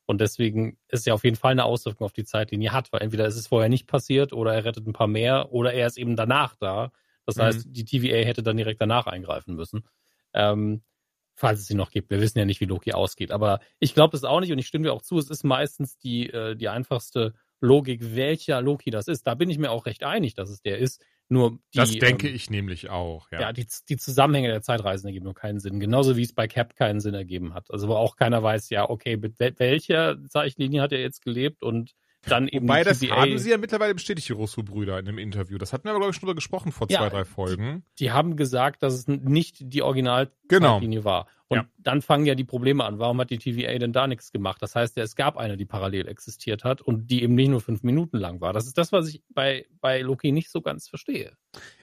Und 0.05 0.21
deswegen 0.21 0.77
ist 0.87 1.05
ja 1.05 1.13
auf 1.13 1.25
jeden 1.25 1.35
Fall 1.35 1.51
eine 1.51 1.65
Auswirkung 1.65 2.05
auf 2.05 2.13
die 2.13 2.23
Zeitlinie 2.23 2.71
hat, 2.71 2.91
weil 2.93 3.01
entweder 3.01 3.27
ist 3.27 3.35
es 3.35 3.47
vorher 3.47 3.69
nicht 3.69 3.87
passiert 3.87 4.31
oder 4.31 4.53
er 4.53 4.63
rettet 4.63 4.87
ein 4.87 4.93
paar 4.93 5.07
mehr 5.07 5.51
oder 5.51 5.73
er 5.73 5.87
ist 5.87 5.97
eben 5.97 6.15
danach 6.15 6.55
da. 6.55 6.91
Das 7.25 7.35
mhm. 7.35 7.41
heißt, 7.41 7.67
die 7.69 7.83
TVA 7.85 8.25
hätte 8.25 8.41
dann 8.41 8.57
direkt 8.57 8.81
danach 8.81 9.05
eingreifen 9.05 9.55
müssen. 9.55 9.85
Ähm, 10.33 10.81
falls 11.37 11.59
es 11.59 11.67
sie 11.67 11.75
noch 11.75 11.91
gibt. 11.91 12.09
Wir 12.09 12.19
wissen 12.19 12.39
ja 12.39 12.45
nicht, 12.45 12.59
wie 12.59 12.65
Loki 12.65 12.93
ausgeht. 12.93 13.31
Aber 13.31 13.59
ich 13.79 13.93
glaube 13.93 14.17
es 14.17 14.23
auch 14.23 14.39
nicht 14.39 14.51
und 14.51 14.57
ich 14.57 14.67
stimme 14.67 14.85
dir 14.85 14.93
auch 14.93 15.03
zu, 15.03 15.19
es 15.19 15.29
ist 15.29 15.43
meistens 15.43 15.97
die, 15.99 16.29
äh, 16.31 16.55
die 16.55 16.67
einfachste 16.67 17.35
Logik, 17.61 18.15
welcher 18.15 18.61
Loki 18.61 18.89
das 18.89 19.07
ist. 19.07 19.27
Da 19.27 19.35
bin 19.35 19.49
ich 19.49 19.59
mir 19.59 19.71
auch 19.71 19.85
recht 19.85 20.03
einig, 20.03 20.33
dass 20.33 20.49
es 20.49 20.61
der 20.61 20.79
ist. 20.79 21.03
Nur 21.29 21.59
die, 21.73 21.77
das 21.77 21.91
denke 21.91 22.27
ähm, 22.27 22.35
ich 22.35 22.49
nämlich 22.49 22.89
auch. 22.89 23.31
Ja, 23.31 23.41
ja 23.41 23.53
die, 23.53 23.67
die 23.87 23.97
Zusammenhänge 23.97 24.47
der 24.47 24.61
Zeitreisen 24.61 25.07
ergeben 25.07 25.25
nur 25.25 25.35
keinen 25.35 25.59
Sinn. 25.59 25.79
Genauso 25.79 26.17
wie 26.17 26.23
es 26.23 26.33
bei 26.33 26.47
Cap 26.47 26.75
keinen 26.75 27.01
Sinn 27.01 27.13
ergeben 27.13 27.53
hat. 27.53 27.69
Also 27.69 27.87
wo 27.87 27.93
auch 27.93 28.15
keiner 28.15 28.41
weiß, 28.41 28.69
ja, 28.71 28.89
okay, 28.89 29.17
mit 29.17 29.39
welcher 29.39 30.17
Zeichenlinie 30.29 30.81
hat 30.81 30.91
er 30.91 31.01
jetzt 31.01 31.23
gelebt 31.23 31.61
und 31.61 31.93
dann 32.23 32.47
eben 32.47 32.67
Wobei, 32.67 32.83
das 32.83 33.01
haben 33.01 33.37
sie 33.37 33.51
ja 33.51 33.57
mittlerweile 33.57 33.93
bestätigt, 33.93 34.27
die 34.27 34.33
Russo-Brüder 34.33 34.99
in 34.99 35.07
einem 35.07 35.17
Interview. 35.17 35.57
Das 35.57 35.73
hatten 35.73 35.85
wir, 35.87 35.93
glaube 35.93 36.09
ich, 36.09 36.15
schon 36.15 36.21
drüber 36.21 36.35
gesprochen 36.35 36.71
vor 36.71 36.87
ja, 36.89 36.99
zwei, 36.99 37.09
drei 37.09 37.25
Folgen. 37.25 37.83
Die 37.99 38.11
haben 38.11 38.35
gesagt, 38.35 38.83
dass 38.83 38.93
es 38.93 39.07
nicht 39.07 39.57
die 39.59 39.81
Originalzeitlinie 39.81 40.99
genau. 40.99 41.03
war. 41.03 41.27
Und 41.49 41.57
ja. 41.57 41.65
dann 41.77 42.01
fangen 42.01 42.25
ja 42.25 42.35
die 42.35 42.43
Probleme 42.43 42.83
an. 42.83 42.99
Warum 42.99 43.19
hat 43.21 43.29
die 43.29 43.37
TVA 43.37 43.77
denn 43.77 43.93
da 43.93 44.07
nichts 44.07 44.31
gemacht? 44.31 44.61
Das 44.61 44.75
heißt 44.75 44.97
ja, 44.97 45.03
es 45.03 45.15
gab 45.15 45.37
eine, 45.37 45.55
die 45.55 45.65
parallel 45.65 46.07
existiert 46.07 46.65
hat 46.65 46.81
und 46.81 47.09
die 47.09 47.23
eben 47.23 47.35
nicht 47.35 47.49
nur 47.49 47.61
fünf 47.61 47.83
Minuten 47.83 48.17
lang 48.17 48.41
war. 48.41 48.51
Das 48.51 48.65
ist 48.65 48.77
das, 48.77 48.91
was 48.91 49.07
ich 49.07 49.21
bei, 49.29 49.65
bei 49.79 50.01
Loki 50.01 50.33
nicht 50.33 50.51
so 50.51 50.61
ganz 50.61 50.89
verstehe. 50.89 51.37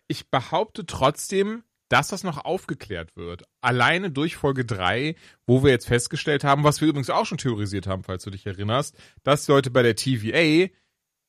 Ich 0.06 0.28
behaupte 0.28 0.84
trotzdem, 0.84 1.64
dass 1.94 2.08
das 2.08 2.24
noch 2.24 2.44
aufgeklärt 2.44 3.14
wird. 3.14 3.44
Alleine 3.60 4.10
durch 4.10 4.34
Folge 4.34 4.64
3, 4.64 5.14
wo 5.46 5.62
wir 5.62 5.70
jetzt 5.70 5.86
festgestellt 5.86 6.42
haben, 6.42 6.64
was 6.64 6.80
wir 6.80 6.88
übrigens 6.88 7.08
auch 7.08 7.24
schon 7.24 7.38
theorisiert 7.38 7.86
haben, 7.86 8.02
falls 8.02 8.24
du 8.24 8.30
dich 8.30 8.46
erinnerst, 8.46 8.96
dass 9.22 9.46
die 9.46 9.52
Leute 9.52 9.70
bei 9.70 9.84
der 9.84 9.94
TVA 9.94 10.70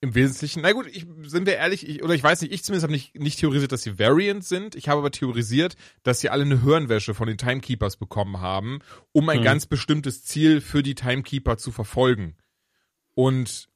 im 0.02 0.16
Wesentlichen, 0.16 0.64
na 0.64 0.72
gut, 0.72 0.88
ich, 0.88 1.06
sind 1.22 1.46
wir 1.46 1.58
ehrlich, 1.58 1.88
ich, 1.88 2.04
oder 2.04 2.16
ich 2.16 2.24
weiß 2.24 2.42
nicht, 2.42 2.52
ich 2.52 2.64
zumindest 2.64 2.82
habe 2.82 2.94
nicht, 2.94 3.14
nicht 3.14 3.40
theorisiert, 3.40 3.74
dass 3.74 3.84
sie 3.84 4.00
Variant 4.00 4.44
sind. 4.44 4.74
Ich 4.74 4.90
habe 4.90 4.98
aber 5.02 5.12
theorisiert, 5.12 5.76
dass 6.02 6.20
sie 6.20 6.32
alle 6.32 6.46
eine 6.46 6.64
Hirnwäsche 6.64 7.14
von 7.14 7.28
den 7.28 7.38
Timekeepers 7.38 7.98
bekommen 7.98 8.42
haben, 8.42 8.80
um 9.12 9.30
ein 9.30 9.38
hm. 9.38 9.44
ganz 9.44 9.68
bestimmtes 9.68 10.24
Ziel 10.24 10.62
für 10.62 10.82
die 10.82 10.96
Timekeeper 10.96 11.58
zu 11.58 11.72
verfolgen. 11.72 12.38
Und 13.14 13.70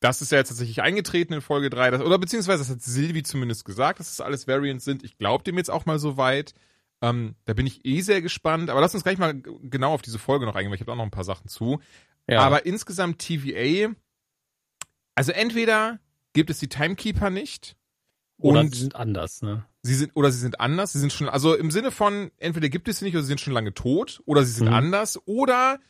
das 0.00 0.20
ist 0.20 0.32
ja 0.32 0.38
jetzt 0.38 0.48
tatsächlich 0.48 0.82
eingetreten 0.82 1.32
in 1.32 1.40
Folge 1.40 1.70
3, 1.70 1.90
das, 1.92 2.02
oder 2.02 2.18
beziehungsweise 2.18 2.58
das 2.58 2.70
hat 2.70 2.82
Silvi 2.82 3.22
zumindest 3.22 3.64
gesagt, 3.64 4.00
dass 4.00 4.10
es 4.10 4.16
das 4.16 4.26
alles 4.26 4.46
Variants 4.46 4.84
sind. 4.84 5.02
Ich 5.02 5.16
glaube 5.16 5.44
dem 5.44 5.56
jetzt 5.56 5.70
auch 5.70 5.86
mal 5.86 5.98
so 5.98 6.16
weit. 6.16 6.54
Ähm, 7.00 7.34
da 7.46 7.54
bin 7.54 7.66
ich 7.66 7.84
eh 7.84 8.00
sehr 8.00 8.22
gespannt. 8.22 8.70
Aber 8.70 8.80
lass 8.80 8.94
uns 8.94 9.02
gleich 9.02 9.18
mal 9.18 9.34
genau 9.34 9.92
auf 9.92 10.02
diese 10.02 10.18
Folge 10.18 10.46
noch 10.46 10.54
eingehen, 10.54 10.70
weil 10.70 10.76
ich 10.76 10.82
habe 10.82 10.92
auch 10.92 10.96
noch 10.96 11.04
ein 11.04 11.10
paar 11.10 11.24
Sachen 11.24 11.48
zu. 11.48 11.80
Ja. 12.28 12.40
Aber 12.40 12.66
insgesamt 12.66 13.18
TVA, 13.18 13.92
also 15.14 15.32
entweder 15.32 15.98
gibt 16.32 16.50
es 16.50 16.58
die 16.58 16.68
Timekeeper 16.68 17.30
nicht. 17.30 17.76
Oder 18.38 18.64
sie 18.64 18.78
sind 18.78 18.96
anders, 18.96 19.42
ne? 19.42 19.64
Sie 19.82 19.94
sind, 19.94 20.12
oder 20.14 20.30
sie 20.30 20.38
sind 20.38 20.60
anders, 20.60 20.92
sie 20.92 21.00
sind 21.00 21.12
schon, 21.12 21.28
also 21.28 21.54
im 21.54 21.70
Sinne 21.70 21.90
von, 21.90 22.30
entweder 22.38 22.68
gibt 22.68 22.88
es 22.88 22.98
sie 22.98 23.04
nicht 23.04 23.14
oder 23.14 23.22
sie 23.22 23.28
sind 23.28 23.40
schon 23.40 23.52
lange 23.52 23.74
tot, 23.74 24.20
oder 24.26 24.44
sie 24.44 24.52
sind 24.52 24.68
mhm. 24.68 24.74
anders, 24.74 25.20
oder, 25.26 25.80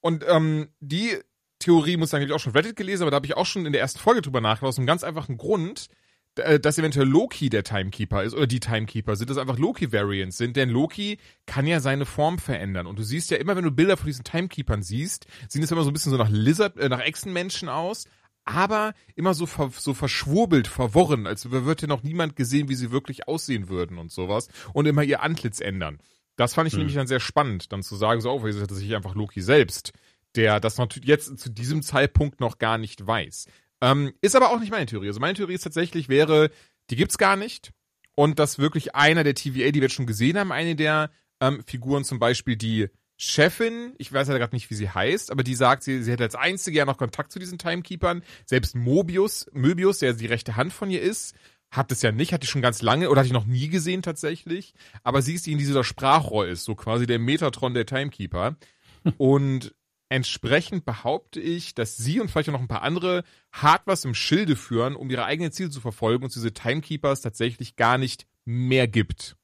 und 0.00 0.24
ähm, 0.28 0.68
die 0.80 1.18
Theorie 1.60 1.96
muss 1.96 2.12
eigentlich 2.12 2.32
auch 2.32 2.40
schon 2.40 2.54
Reddit 2.54 2.74
gelesen, 2.74 3.02
aber 3.02 3.12
da 3.12 3.16
habe 3.16 3.26
ich 3.26 3.36
auch 3.36 3.46
schon 3.46 3.66
in 3.66 3.72
der 3.72 3.80
ersten 3.80 4.00
Folge 4.00 4.22
drüber 4.22 4.40
nachgedacht, 4.40 4.70
aus 4.70 4.78
einem 4.78 4.86
ganz 4.86 5.04
einfachen 5.04 5.36
Grund, 5.36 5.88
äh, 6.36 6.58
dass 6.58 6.78
eventuell 6.78 7.06
Loki 7.06 7.50
der 7.50 7.64
Timekeeper 7.64 8.22
ist 8.22 8.34
oder 8.34 8.46
die 8.46 8.60
Timekeeper 8.60 9.16
sind, 9.16 9.30
dass 9.30 9.38
einfach 9.38 9.58
Loki-Variants 9.58 10.36
sind, 10.36 10.56
denn 10.56 10.70
Loki 10.70 11.18
kann 11.46 11.66
ja 11.66 11.80
seine 11.80 12.06
Form 12.06 12.38
verändern. 12.38 12.86
Und 12.86 12.98
du 12.98 13.02
siehst 13.02 13.30
ja 13.30 13.36
immer, 13.36 13.56
wenn 13.56 13.64
du 13.64 13.70
Bilder 13.70 13.96
von 13.96 14.06
diesen 14.06 14.24
Timekeepern 14.24 14.82
siehst, 14.82 15.26
sehen 15.48 15.62
es 15.62 15.70
immer 15.70 15.82
so 15.82 15.90
ein 15.90 15.92
bisschen 15.92 16.12
so 16.12 16.18
nach 16.18 16.30
Lizard, 16.30 16.76
äh, 16.78 16.88
nach 16.88 17.00
Echsenmenschen 17.00 17.68
aus, 17.68 18.06
aber 18.44 18.94
immer 19.14 19.34
so, 19.34 19.46
ver, 19.46 19.70
so 19.76 19.92
verschwurbelt, 19.92 20.66
verworren, 20.66 21.26
als 21.26 21.50
wird 21.50 21.82
ja 21.82 21.88
noch 21.88 22.02
niemand 22.02 22.36
gesehen, 22.36 22.68
wie 22.68 22.74
sie 22.74 22.90
wirklich 22.90 23.28
aussehen 23.28 23.68
würden 23.68 23.98
und 23.98 24.10
sowas. 24.10 24.48
Und 24.72 24.86
immer 24.86 25.02
ihr 25.02 25.22
Antlitz 25.22 25.60
ändern. 25.60 25.98
Das 26.36 26.54
fand 26.54 26.68
ich 26.68 26.72
hm. 26.72 26.80
nämlich 26.80 26.96
dann 26.96 27.06
sehr 27.06 27.20
spannend, 27.20 27.70
dann 27.70 27.82
zu 27.82 27.96
sagen, 27.96 28.20
so, 28.20 28.30
oh, 28.30 28.46
ist 28.46 28.58
tatsächlich 28.58 28.96
einfach 28.96 29.14
Loki 29.14 29.42
selbst 29.42 29.92
der 30.36 30.60
das 30.60 30.78
natürlich 30.78 31.08
jetzt 31.08 31.38
zu 31.38 31.50
diesem 31.50 31.82
Zeitpunkt 31.82 32.40
noch 32.40 32.58
gar 32.58 32.78
nicht 32.78 33.06
weiß. 33.06 33.46
Ähm, 33.80 34.12
ist 34.20 34.36
aber 34.36 34.50
auch 34.50 34.60
nicht 34.60 34.70
meine 34.70 34.86
Theorie. 34.86 35.08
Also 35.08 35.20
meine 35.20 35.34
Theorie 35.34 35.54
ist 35.54 35.64
tatsächlich 35.64 36.08
wäre, 36.08 36.50
die 36.90 36.96
gibt's 36.96 37.18
gar 37.18 37.36
nicht. 37.36 37.72
Und 38.14 38.38
dass 38.38 38.58
wirklich 38.58 38.94
einer 38.94 39.24
der 39.24 39.34
TVA, 39.34 39.70
die 39.70 39.76
wir 39.76 39.82
jetzt 39.82 39.94
schon 39.94 40.06
gesehen 40.06 40.38
haben, 40.38 40.52
eine 40.52 40.76
der 40.76 41.10
ähm, 41.40 41.62
Figuren, 41.66 42.04
zum 42.04 42.18
Beispiel 42.18 42.56
die 42.56 42.88
Chefin, 43.16 43.94
ich 43.98 44.12
weiß 44.12 44.28
ja 44.28 44.38
gerade 44.38 44.54
nicht, 44.54 44.70
wie 44.70 44.74
sie 44.74 44.88
heißt, 44.88 45.30
aber 45.30 45.42
die 45.42 45.54
sagt, 45.54 45.82
sie, 45.82 46.02
sie 46.02 46.10
hätte 46.10 46.24
als 46.24 46.34
einzige 46.34 46.78
ja 46.78 46.84
noch 46.86 46.96
Kontakt 46.96 47.32
zu 47.32 47.38
diesen 47.38 47.58
Timekeepern. 47.58 48.22
Selbst 48.46 48.74
Mobius, 48.74 49.46
Möbius, 49.52 49.98
der 49.98 50.14
die 50.14 50.26
rechte 50.26 50.56
Hand 50.56 50.72
von 50.72 50.90
ihr 50.90 51.02
ist, 51.02 51.34
hat 51.70 51.92
es 51.92 52.02
ja 52.02 52.12
nicht, 52.12 52.32
hat 52.32 52.42
die 52.42 52.46
schon 52.46 52.62
ganz 52.62 52.82
lange 52.82 53.10
oder 53.10 53.20
hat 53.20 53.26
ich 53.26 53.32
noch 53.32 53.46
nie 53.46 53.68
gesehen 53.68 54.02
tatsächlich. 54.02 54.74
Aber 55.02 55.22
sie 55.22 55.34
ist 55.34 55.46
die 55.46 55.52
in 55.52 55.58
dieser 55.58 55.84
Sprachrohr 55.84 56.48
ist, 56.48 56.64
so 56.64 56.74
quasi 56.74 57.06
der 57.06 57.18
Metatron 57.18 57.74
der 57.74 57.86
Timekeeper. 57.86 58.56
Und 59.18 59.74
Entsprechend 60.10 60.84
behaupte 60.84 61.40
ich, 61.40 61.76
dass 61.76 61.96
sie 61.96 62.20
und 62.20 62.28
vielleicht 62.28 62.48
auch 62.48 62.54
noch 62.54 62.60
ein 62.60 62.66
paar 62.68 62.82
andere 62.82 63.22
hart 63.52 63.82
was 63.86 64.04
im 64.04 64.12
Schilde 64.12 64.56
führen, 64.56 64.96
um 64.96 65.08
ihre 65.08 65.24
eigenen 65.24 65.52
Ziele 65.52 65.70
zu 65.70 65.80
verfolgen 65.80 66.24
und 66.24 66.34
diese 66.34 66.52
Timekeepers 66.52 67.20
tatsächlich 67.20 67.76
gar 67.76 67.96
nicht 67.96 68.26
mehr 68.44 68.88
gibt. 68.88 69.36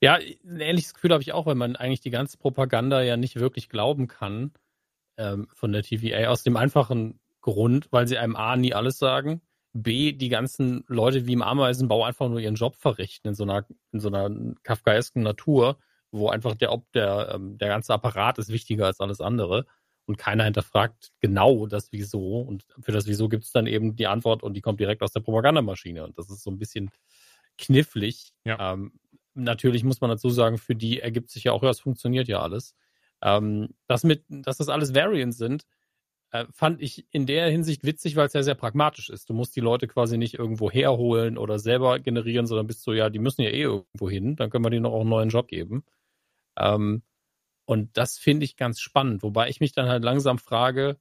Ja, 0.00 0.14
ein 0.14 0.60
ähnliches 0.60 0.94
Gefühl 0.94 1.10
habe 1.12 1.22
ich 1.22 1.32
auch, 1.32 1.46
weil 1.46 1.56
man 1.56 1.74
eigentlich 1.74 2.00
die 2.00 2.10
ganze 2.10 2.38
Propaganda 2.38 3.02
ja 3.02 3.16
nicht 3.16 3.36
wirklich 3.36 3.68
glauben 3.68 4.06
kann 4.06 4.52
ähm, 5.16 5.48
von 5.52 5.72
der 5.72 5.82
TVA, 5.82 6.28
aus 6.28 6.44
dem 6.44 6.56
einfachen 6.56 7.18
Grund, 7.40 7.88
weil 7.90 8.06
sie 8.06 8.18
einem 8.18 8.36
A 8.36 8.54
nie 8.54 8.72
alles 8.72 8.98
sagen, 8.98 9.40
B, 9.72 10.12
die 10.12 10.28
ganzen 10.28 10.84
Leute 10.86 11.26
wie 11.26 11.32
im 11.32 11.42
Ameisenbau 11.42 12.04
einfach 12.04 12.28
nur 12.28 12.38
ihren 12.38 12.54
Job 12.54 12.76
verrichten 12.76 13.28
in 13.28 13.34
so 13.34 13.42
einer, 13.42 13.66
in 13.90 13.98
so 13.98 14.08
einer 14.08 14.30
kafkaesken 14.62 15.24
Natur, 15.24 15.78
wo 16.14 16.28
einfach 16.28 16.54
der, 16.54 16.72
ob 16.72 16.90
der, 16.92 17.32
ähm, 17.34 17.58
der 17.58 17.68
ganze 17.68 17.92
Apparat 17.92 18.38
ist 18.38 18.50
wichtiger 18.50 18.86
als 18.86 19.00
alles 19.00 19.20
andere 19.20 19.66
und 20.06 20.16
keiner 20.16 20.44
hinterfragt 20.44 21.12
genau 21.20 21.66
das 21.66 21.90
Wieso 21.92 22.40
und 22.40 22.64
für 22.80 22.92
das 22.92 23.06
Wieso 23.06 23.28
gibt 23.28 23.44
es 23.44 23.52
dann 23.52 23.66
eben 23.66 23.96
die 23.96 24.06
Antwort 24.06 24.42
und 24.42 24.54
die 24.54 24.60
kommt 24.60 24.80
direkt 24.80 25.02
aus 25.02 25.12
der 25.12 25.20
Propagandamaschine 25.20 26.04
und 26.04 26.16
das 26.18 26.30
ist 26.30 26.42
so 26.42 26.50
ein 26.50 26.58
bisschen 26.58 26.90
knifflig. 27.58 28.32
Ja. 28.44 28.72
Ähm, 28.72 28.92
natürlich 29.34 29.82
muss 29.84 30.00
man 30.00 30.10
dazu 30.10 30.30
sagen, 30.30 30.58
für 30.58 30.76
die 30.76 31.00
ergibt 31.00 31.30
sich 31.30 31.44
ja 31.44 31.52
auch, 31.52 31.62
ja, 31.62 31.70
es 31.70 31.80
funktioniert 31.80 32.28
ja 32.28 32.40
alles. 32.40 32.74
Ähm, 33.22 33.70
das 33.88 34.04
mit, 34.04 34.24
dass 34.28 34.58
das 34.58 34.68
alles 34.68 34.94
Variants 34.94 35.38
sind, 35.38 35.64
äh, 36.30 36.46
fand 36.50 36.82
ich 36.82 37.06
in 37.10 37.26
der 37.26 37.48
Hinsicht 37.50 37.84
witzig, 37.84 38.16
weil 38.16 38.26
es 38.26 38.32
ja 38.34 38.42
sehr 38.42 38.54
pragmatisch 38.54 39.08
ist. 39.10 39.30
Du 39.30 39.34
musst 39.34 39.56
die 39.56 39.60
Leute 39.60 39.88
quasi 39.88 40.18
nicht 40.18 40.34
irgendwo 40.34 40.70
herholen 40.70 41.38
oder 41.38 41.58
selber 41.58 41.98
generieren, 41.98 42.46
sondern 42.46 42.66
bist 42.66 42.86
du 42.86 42.92
ja, 42.92 43.10
die 43.10 43.18
müssen 43.18 43.42
ja 43.42 43.50
eh 43.50 43.62
irgendwo 43.62 44.10
hin, 44.10 44.36
dann 44.36 44.50
können 44.50 44.64
wir 44.64 44.70
denen 44.70 44.86
auch 44.86 45.00
einen 45.00 45.10
neuen 45.10 45.28
Job 45.28 45.48
geben. 45.48 45.84
Ähm, 46.58 47.02
und 47.66 47.96
das 47.96 48.18
finde 48.18 48.44
ich 48.44 48.56
ganz 48.56 48.80
spannend, 48.80 49.22
wobei 49.22 49.48
ich 49.48 49.60
mich 49.60 49.72
dann 49.72 49.88
halt 49.88 50.04
langsam 50.04 50.38
frage, 50.38 50.98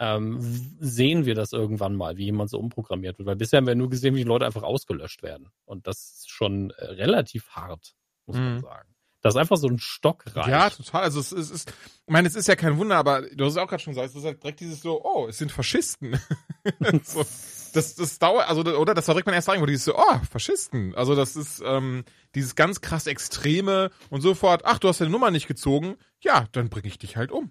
ähm, 0.00 0.38
sehen 0.80 1.26
wir 1.26 1.34
das 1.34 1.52
irgendwann 1.52 1.96
mal, 1.96 2.16
wie 2.16 2.26
jemand 2.26 2.50
so 2.50 2.58
umprogrammiert 2.58 3.18
wird? 3.18 3.26
Weil 3.26 3.36
bisher 3.36 3.58
haben 3.58 3.66
wir 3.66 3.74
nur 3.74 3.90
gesehen, 3.90 4.14
wie 4.14 4.18
die 4.20 4.24
Leute 4.28 4.46
einfach 4.46 4.62
ausgelöscht 4.62 5.22
werden. 5.22 5.50
Und 5.64 5.86
das 5.86 5.98
ist 6.18 6.30
schon 6.30 6.70
äh, 6.70 6.84
relativ 6.84 7.48
hart, 7.50 7.94
muss 8.26 8.36
man 8.36 8.54
Mhm. 8.56 8.60
sagen. 8.60 8.94
Das 9.20 9.34
ist 9.34 9.40
einfach 9.40 9.56
so 9.56 9.66
ein 9.66 9.78
Stock 9.80 10.24
rein. 10.36 10.48
Ja, 10.48 10.70
total. 10.70 11.02
Also 11.02 11.18
es, 11.18 11.32
es 11.32 11.50
ist, 11.50 11.70
ich 12.06 12.12
meine, 12.12 12.28
es 12.28 12.36
ist 12.36 12.46
ja 12.46 12.54
kein 12.54 12.78
Wunder, 12.78 12.96
aber 12.96 13.22
du 13.22 13.44
hast 13.44 13.54
es 13.54 13.58
auch 13.58 13.66
gerade 13.66 13.82
schon 13.82 13.92
gesagt, 13.92 14.10
es 14.10 14.14
ist 14.14 14.24
halt 14.24 14.40
direkt 14.40 14.60
dieses 14.60 14.80
so, 14.80 15.04
oh, 15.04 15.26
es 15.28 15.38
sind 15.38 15.50
Faschisten. 15.50 16.20
so, 17.02 17.24
das, 17.72 17.94
das 17.94 18.18
dauert, 18.18 18.48
also 18.48 18.62
oder 18.62 18.94
das 18.94 19.08
war 19.08 19.14
direkt 19.14 19.26
mein 19.26 19.34
erster 19.34 19.52
Eindruck, 19.52 19.68
dieses 19.68 19.84
so, 19.84 19.96
oh, 19.96 20.20
Faschisten. 20.30 20.94
Also 20.94 21.14
das 21.14 21.36
ist 21.36 21.62
ähm, 21.64 22.04
dieses 22.34 22.54
ganz 22.54 22.80
krass 22.80 23.06
Extreme 23.06 23.90
und 24.10 24.20
sofort, 24.20 24.64
ach, 24.64 24.78
du 24.78 24.88
hast 24.88 25.00
deine 25.00 25.10
Nummer 25.10 25.30
nicht 25.30 25.48
gezogen, 25.48 25.96
ja, 26.20 26.46
dann 26.52 26.68
bringe 26.68 26.88
ich 26.88 26.98
dich 26.98 27.16
halt 27.16 27.32
um. 27.32 27.50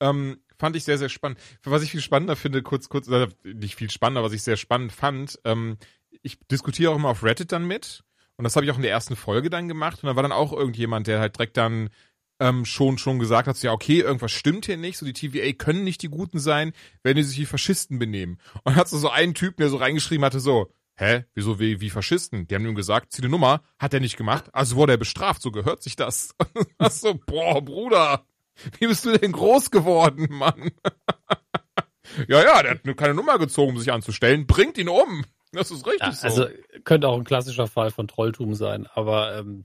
Ähm, 0.00 0.38
fand 0.58 0.76
ich 0.76 0.84
sehr, 0.84 0.98
sehr 0.98 1.08
spannend. 1.08 1.38
Was 1.64 1.82
ich 1.82 1.90
viel 1.90 2.00
spannender 2.00 2.36
finde, 2.36 2.62
kurz, 2.62 2.88
kurz, 2.88 3.08
äh, 3.08 3.28
nicht 3.44 3.76
viel 3.76 3.90
spannender, 3.90 4.22
was 4.22 4.32
ich 4.32 4.42
sehr 4.42 4.56
spannend 4.56 4.92
fand, 4.92 5.38
ähm, 5.44 5.78
ich 6.22 6.38
diskutiere 6.50 6.92
auch 6.92 6.96
immer 6.96 7.10
auf 7.10 7.22
Reddit 7.22 7.52
dann 7.52 7.66
mit. 7.66 8.04
Und 8.36 8.44
das 8.44 8.54
habe 8.54 8.64
ich 8.64 8.70
auch 8.70 8.76
in 8.76 8.82
der 8.82 8.92
ersten 8.92 9.16
Folge 9.16 9.50
dann 9.50 9.66
gemacht. 9.66 10.02
Und 10.02 10.08
da 10.08 10.14
war 10.16 10.22
dann 10.22 10.32
auch 10.32 10.52
irgendjemand, 10.52 11.08
der 11.08 11.18
halt 11.18 11.36
direkt 11.36 11.56
dann 11.56 11.90
ähm, 12.40 12.64
schon 12.64 12.98
schon 12.98 13.18
gesagt 13.18 13.48
hat, 13.48 13.56
so, 13.56 13.66
ja, 13.66 13.72
okay, 13.72 14.00
irgendwas 14.00 14.32
stimmt 14.32 14.66
hier 14.66 14.76
nicht. 14.76 14.98
So, 14.98 15.06
die 15.06 15.12
TVA 15.12 15.52
können 15.52 15.84
nicht 15.84 16.02
die 16.02 16.08
Guten 16.08 16.38
sein, 16.38 16.72
wenn 17.02 17.16
die 17.16 17.22
sich 17.22 17.38
wie 17.38 17.46
Faschisten 17.46 17.98
benehmen. 17.98 18.38
Und 18.54 18.66
dann 18.66 18.76
hat 18.76 18.88
so, 18.88 18.98
so 18.98 19.10
einen 19.10 19.34
Typen, 19.34 19.60
der 19.60 19.70
so 19.70 19.76
reingeschrieben 19.76 20.24
hatte, 20.24 20.40
so, 20.40 20.70
hä, 20.96 21.24
wieso 21.34 21.58
wie, 21.58 21.80
wie 21.80 21.90
Faschisten? 21.90 22.46
Die 22.46 22.54
haben 22.54 22.66
ihm 22.66 22.74
gesagt, 22.74 23.12
zieh 23.12 23.22
eine 23.22 23.30
Nummer, 23.30 23.62
hat 23.78 23.94
er 23.94 24.00
nicht 24.00 24.16
gemacht, 24.16 24.46
also 24.52 24.76
wurde 24.76 24.92
er 24.92 24.98
bestraft, 24.98 25.42
so 25.42 25.50
gehört 25.50 25.82
sich 25.82 25.96
das. 25.96 26.34
Und 26.78 26.92
so, 26.92 27.14
boah, 27.26 27.62
Bruder, 27.64 28.24
wie 28.78 28.86
bist 28.88 29.04
du 29.04 29.16
denn 29.16 29.32
groß 29.32 29.70
geworden, 29.70 30.26
Mann? 30.30 30.70
ja, 32.28 32.42
ja, 32.42 32.62
der 32.62 32.72
hat 32.72 32.84
nur 32.84 32.96
keine 32.96 33.14
Nummer 33.14 33.38
gezogen, 33.38 33.72
um 33.72 33.78
sich 33.78 33.92
anzustellen, 33.92 34.46
bringt 34.46 34.78
ihn 34.78 34.88
um. 34.88 35.24
Das 35.52 35.70
ist 35.70 35.86
richtig 35.86 36.00
Ja, 36.00 36.12
so. 36.12 36.26
also 36.26 36.46
könnte 36.84 37.08
auch 37.08 37.16
ein 37.16 37.24
klassischer 37.24 37.66
Fall 37.66 37.90
von 37.90 38.08
Trolltum 38.08 38.54
sein, 38.54 38.86
aber 38.92 39.38
ähm, 39.38 39.64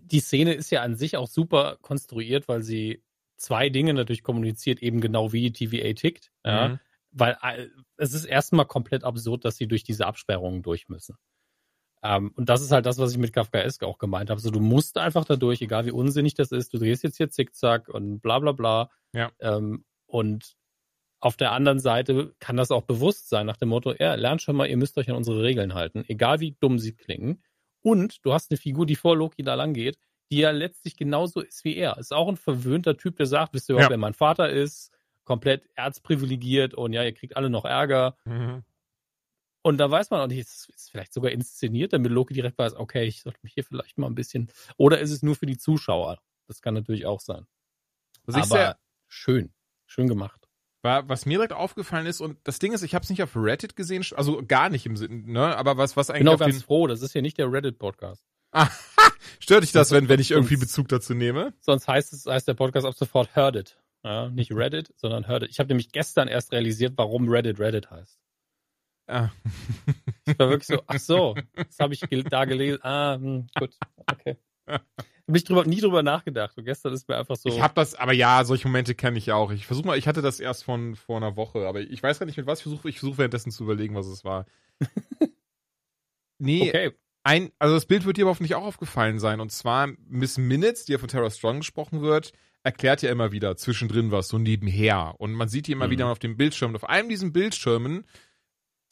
die 0.00 0.20
Szene 0.20 0.54
ist 0.54 0.70
ja 0.70 0.82
an 0.82 0.96
sich 0.96 1.16
auch 1.16 1.28
super 1.28 1.78
konstruiert, 1.82 2.48
weil 2.48 2.62
sie 2.62 3.02
zwei 3.36 3.68
Dinge 3.68 3.94
natürlich 3.94 4.22
kommuniziert, 4.22 4.82
eben 4.82 5.00
genau 5.00 5.32
wie 5.32 5.50
die 5.50 5.66
TVA 5.66 5.92
tickt. 5.94 6.30
Ja, 6.44 6.68
Mhm. 6.68 6.78
Weil 7.14 7.36
äh, 7.42 7.68
es 7.98 8.14
ist 8.14 8.24
erstmal 8.24 8.64
komplett 8.64 9.04
absurd, 9.04 9.44
dass 9.44 9.56
sie 9.56 9.66
durch 9.68 9.84
diese 9.84 10.06
Absperrungen 10.06 10.62
durch 10.62 10.88
müssen. 10.88 11.16
Ähm, 12.02 12.32
und 12.36 12.48
das 12.48 12.62
ist 12.62 12.72
halt 12.72 12.86
das, 12.86 12.98
was 12.98 13.12
ich 13.12 13.18
mit 13.18 13.32
Kafkaesk 13.32 13.84
auch 13.84 13.98
gemeint 13.98 14.30
habe. 14.30 14.40
So, 14.40 14.50
du 14.50 14.60
musst 14.60 14.96
einfach 14.96 15.24
da 15.24 15.36
durch, 15.36 15.60
egal 15.60 15.84
wie 15.86 15.92
unsinnig 15.92 16.34
das 16.34 16.52
ist. 16.52 16.72
Du 16.72 16.78
drehst 16.78 17.02
jetzt 17.02 17.18
hier 17.18 17.28
zickzack 17.28 17.88
und 17.88 18.20
bla 18.20 18.38
bla 18.38 18.52
bla. 18.52 18.90
Ja. 19.12 19.30
Ähm, 19.40 19.84
und 20.06 20.54
auf 21.20 21.36
der 21.36 21.52
anderen 21.52 21.78
Seite 21.78 22.34
kann 22.40 22.56
das 22.56 22.70
auch 22.72 22.82
bewusst 22.82 23.28
sein, 23.28 23.46
nach 23.46 23.56
dem 23.56 23.68
Motto, 23.68 23.94
ja, 23.98 24.14
lernt 24.14 24.42
schon 24.42 24.56
mal, 24.56 24.66
ihr 24.66 24.76
müsst 24.76 24.98
euch 24.98 25.08
an 25.08 25.16
unsere 25.16 25.42
Regeln 25.42 25.74
halten, 25.74 26.04
egal 26.08 26.40
wie 26.40 26.56
dumm 26.58 26.78
sie 26.80 26.94
klingen. 26.94 27.44
Und 27.82 28.24
du 28.24 28.32
hast 28.32 28.50
eine 28.50 28.58
Figur, 28.58 28.86
die 28.86 28.96
vor 28.96 29.16
Loki 29.16 29.42
da 29.42 29.54
lang 29.54 29.74
geht, 29.74 29.98
die 30.30 30.38
ja 30.38 30.50
letztlich 30.50 30.96
genauso 30.96 31.40
ist 31.40 31.64
wie 31.64 31.76
er. 31.76 31.98
Ist 31.98 32.12
auch 32.12 32.28
ein 32.28 32.36
verwöhnter 32.36 32.96
Typ, 32.96 33.16
der 33.16 33.26
sagt, 33.26 33.52
wisst 33.54 33.68
ihr 33.68 33.74
überhaupt, 33.74 33.90
Ja. 33.90 33.94
wer 33.94 33.98
mein 33.98 34.14
Vater 34.14 34.48
ist? 34.50 34.90
Komplett 35.24 35.68
erzprivilegiert 35.74 36.74
und 36.74 36.92
ja, 36.92 37.02
ihr 37.04 37.12
kriegt 37.12 37.36
alle 37.36 37.50
noch 37.50 37.64
Ärger. 37.64 38.16
Mhm. 38.24 38.64
Und 39.64 39.78
da 39.78 39.88
weiß 39.90 40.10
man 40.10 40.20
auch 40.20 40.26
nicht, 40.26 40.40
es 40.40 40.68
ist 40.74 40.90
vielleicht 40.90 41.12
sogar 41.12 41.30
inszeniert, 41.30 41.92
damit 41.92 42.10
Loki 42.10 42.34
direkt 42.34 42.58
weiß, 42.58 42.74
okay, 42.74 43.04
ich 43.04 43.22
sollte 43.22 43.38
mich 43.42 43.52
hier 43.54 43.62
vielleicht 43.64 43.96
mal 43.98 44.08
ein 44.08 44.16
bisschen. 44.16 44.50
Oder 44.76 44.98
ist 44.98 45.12
es 45.12 45.22
nur 45.22 45.36
für 45.36 45.46
die 45.46 45.58
Zuschauer? 45.58 46.20
Das 46.48 46.62
kann 46.62 46.74
natürlich 46.74 47.06
auch 47.06 47.20
sein. 47.20 47.46
Was 48.24 48.36
ich 48.36 48.42
Aber 48.42 48.50
sehr, 48.50 48.78
schön. 49.06 49.52
Schön 49.86 50.08
gemacht. 50.08 50.41
War, 50.82 51.08
was 51.08 51.26
mir 51.26 51.38
direkt 51.38 51.52
aufgefallen 51.52 52.06
ist, 52.06 52.20
und 52.20 52.38
das 52.44 52.58
Ding 52.58 52.72
ist, 52.72 52.82
ich 52.82 52.94
habe 52.94 53.02
es 53.04 53.10
nicht 53.10 53.22
auf 53.22 53.36
Reddit 53.36 53.76
gesehen, 53.76 54.04
also 54.16 54.42
gar 54.46 54.68
nicht 54.68 54.84
im 54.86 54.96
Sinn, 54.96 55.32
ne? 55.32 55.56
Aber 55.56 55.76
was, 55.76 55.96
was 55.96 56.08
Ich 56.08 56.16
eigentlich 56.16 56.28
auf 56.28 56.40
ganz 56.40 56.56
den. 56.56 56.62
froh, 56.62 56.86
das 56.86 57.02
ist 57.02 57.12
hier 57.12 57.22
nicht 57.22 57.38
der 57.38 57.50
Reddit-Podcast. 57.50 58.26
Stört 59.40 59.62
dich 59.62 59.72
das, 59.72 59.92
wenn, 59.92 60.08
wenn 60.08 60.20
ich 60.20 60.30
irgendwie 60.30 60.56
Bezug 60.56 60.88
dazu 60.88 61.14
nehme? 61.14 61.54
Sonst 61.60 61.88
heißt 61.88 62.12
es, 62.12 62.26
heißt 62.26 62.46
der 62.46 62.54
Podcast 62.54 62.86
ab 62.86 62.94
sofort 62.94 63.34
Heard 63.34 63.56
It. 63.56 63.78
Ja, 64.04 64.28
nicht 64.28 64.52
Reddit, 64.52 64.92
sondern 64.96 65.26
Heard 65.28 65.44
It. 65.44 65.50
Ich 65.50 65.58
habe 65.58 65.68
nämlich 65.68 65.92
gestern 65.92 66.28
erst 66.28 66.52
realisiert, 66.52 66.94
warum 66.96 67.28
Reddit 67.28 67.58
Reddit 67.60 67.90
heißt. 67.90 68.18
Ah. 69.06 69.30
Ich 70.24 70.38
war 70.38 70.50
wirklich 70.50 70.66
so, 70.66 70.82
ach 70.86 70.98
so, 71.00 71.34
das 71.54 71.78
habe 71.80 71.94
ich 71.94 72.00
da 72.00 72.44
gelesen. 72.44 72.78
Ah, 72.82 73.14
hm, 73.14 73.46
gut, 73.58 73.76
okay. 74.10 74.36
Hab 75.26 75.28
nicht 75.28 75.48
drüber, 75.48 75.64
nie 75.64 75.80
drüber 75.80 76.02
nachgedacht. 76.02 76.56
Und 76.58 76.64
gestern 76.64 76.92
ist 76.92 77.08
mir 77.08 77.16
einfach 77.16 77.36
so. 77.36 77.48
Ich 77.48 77.60
habe 77.60 77.74
das, 77.74 77.94
aber 77.94 78.12
ja, 78.12 78.44
solche 78.44 78.68
Momente 78.68 78.94
kenne 78.94 79.18
ich 79.18 79.32
auch. 79.32 79.52
Ich 79.52 79.66
versuche 79.66 79.86
mal, 79.86 79.98
ich 79.98 80.08
hatte 80.08 80.22
das 80.22 80.40
erst 80.40 80.64
von 80.64 80.96
vor 80.96 81.16
einer 81.16 81.36
Woche, 81.36 81.66
aber 81.66 81.80
ich 81.80 82.02
weiß 82.02 82.18
gar 82.18 82.26
nicht 82.26 82.36
mit 82.36 82.46
was 82.46 82.58
ich 82.58 82.64
versuche. 82.64 82.88
Ich 82.88 82.98
versuche 82.98 83.18
währenddessen 83.18 83.52
zu 83.52 83.62
überlegen, 83.64 83.94
was 83.94 84.06
es 84.06 84.24
war. 84.24 84.46
nee, 86.38 86.68
okay. 86.68 86.90
ein, 87.24 87.50
also 87.58 87.74
das 87.74 87.86
Bild 87.86 88.04
wird 88.04 88.16
dir 88.16 88.22
aber 88.24 88.30
hoffentlich 88.30 88.54
auch 88.54 88.64
aufgefallen 88.64 89.18
sein. 89.18 89.40
Und 89.40 89.52
zwar 89.52 89.88
Miss 90.08 90.38
Minutes, 90.38 90.84
die 90.84 90.92
ja 90.92 90.98
von 90.98 91.08
Tara 91.08 91.30
Strong 91.30 91.58
gesprochen 91.58 92.02
wird, 92.02 92.32
erklärt 92.64 93.02
ja 93.02 93.10
immer 93.10 93.32
wieder 93.32 93.56
zwischendrin 93.56 94.10
was, 94.10 94.28
so 94.28 94.38
nebenher. 94.38 95.14
Und 95.18 95.32
man 95.32 95.48
sieht 95.48 95.66
die 95.66 95.72
immer 95.72 95.86
Mhm. 95.86 95.92
wieder 95.92 96.06
auf 96.08 96.18
dem 96.18 96.36
Bildschirm. 96.36 96.70
Und 96.70 96.76
auf 96.76 96.88
einem 96.88 97.08
diesen 97.08 97.32
Bildschirmen 97.32 98.04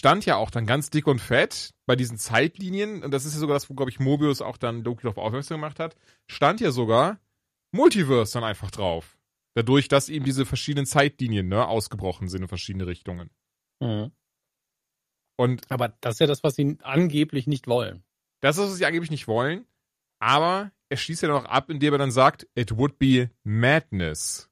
stand 0.00 0.24
ja 0.24 0.36
auch 0.36 0.50
dann 0.50 0.64
ganz 0.64 0.88
dick 0.88 1.06
und 1.06 1.18
fett 1.18 1.74
bei 1.84 1.94
diesen 1.94 2.16
Zeitlinien, 2.16 3.04
und 3.04 3.10
das 3.10 3.26
ist 3.26 3.34
ja 3.34 3.38
sogar 3.38 3.52
das, 3.52 3.68
wo, 3.68 3.74
glaube 3.74 3.90
ich, 3.90 4.00
Mobius 4.00 4.40
auch 4.40 4.56
dann 4.56 4.82
Loki 4.82 5.02
darauf 5.02 5.18
aufmerksam 5.18 5.58
gemacht 5.60 5.78
hat, 5.78 5.94
stand 6.26 6.62
ja 6.62 6.70
sogar 6.70 7.20
Multiverse 7.72 8.32
dann 8.32 8.44
einfach 8.44 8.70
drauf. 8.70 9.18
Dadurch, 9.54 9.88
dass 9.88 10.08
eben 10.08 10.24
diese 10.24 10.46
verschiedenen 10.46 10.86
Zeitlinien 10.86 11.48
ne, 11.48 11.68
ausgebrochen 11.68 12.28
sind 12.28 12.40
in 12.40 12.48
verschiedene 12.48 12.86
Richtungen. 12.86 13.28
Mhm. 13.80 14.10
Und 15.36 15.70
Aber 15.70 15.88
das 16.00 16.14
ist 16.14 16.20
ja 16.20 16.26
das, 16.26 16.42
was 16.42 16.54
sie 16.54 16.78
angeblich 16.80 17.46
nicht 17.46 17.66
wollen. 17.66 18.02
Das 18.40 18.56
ist, 18.56 18.70
was 18.70 18.76
sie 18.76 18.86
angeblich 18.86 19.10
nicht 19.10 19.28
wollen. 19.28 19.66
Aber 20.18 20.72
er 20.88 20.96
schließt 20.96 21.24
ja 21.24 21.28
noch 21.28 21.44
ab, 21.44 21.68
indem 21.68 21.92
er 21.92 21.98
dann 21.98 22.10
sagt, 22.10 22.48
it 22.54 22.78
would 22.78 22.98
be 22.98 23.30
madness. 23.44 24.49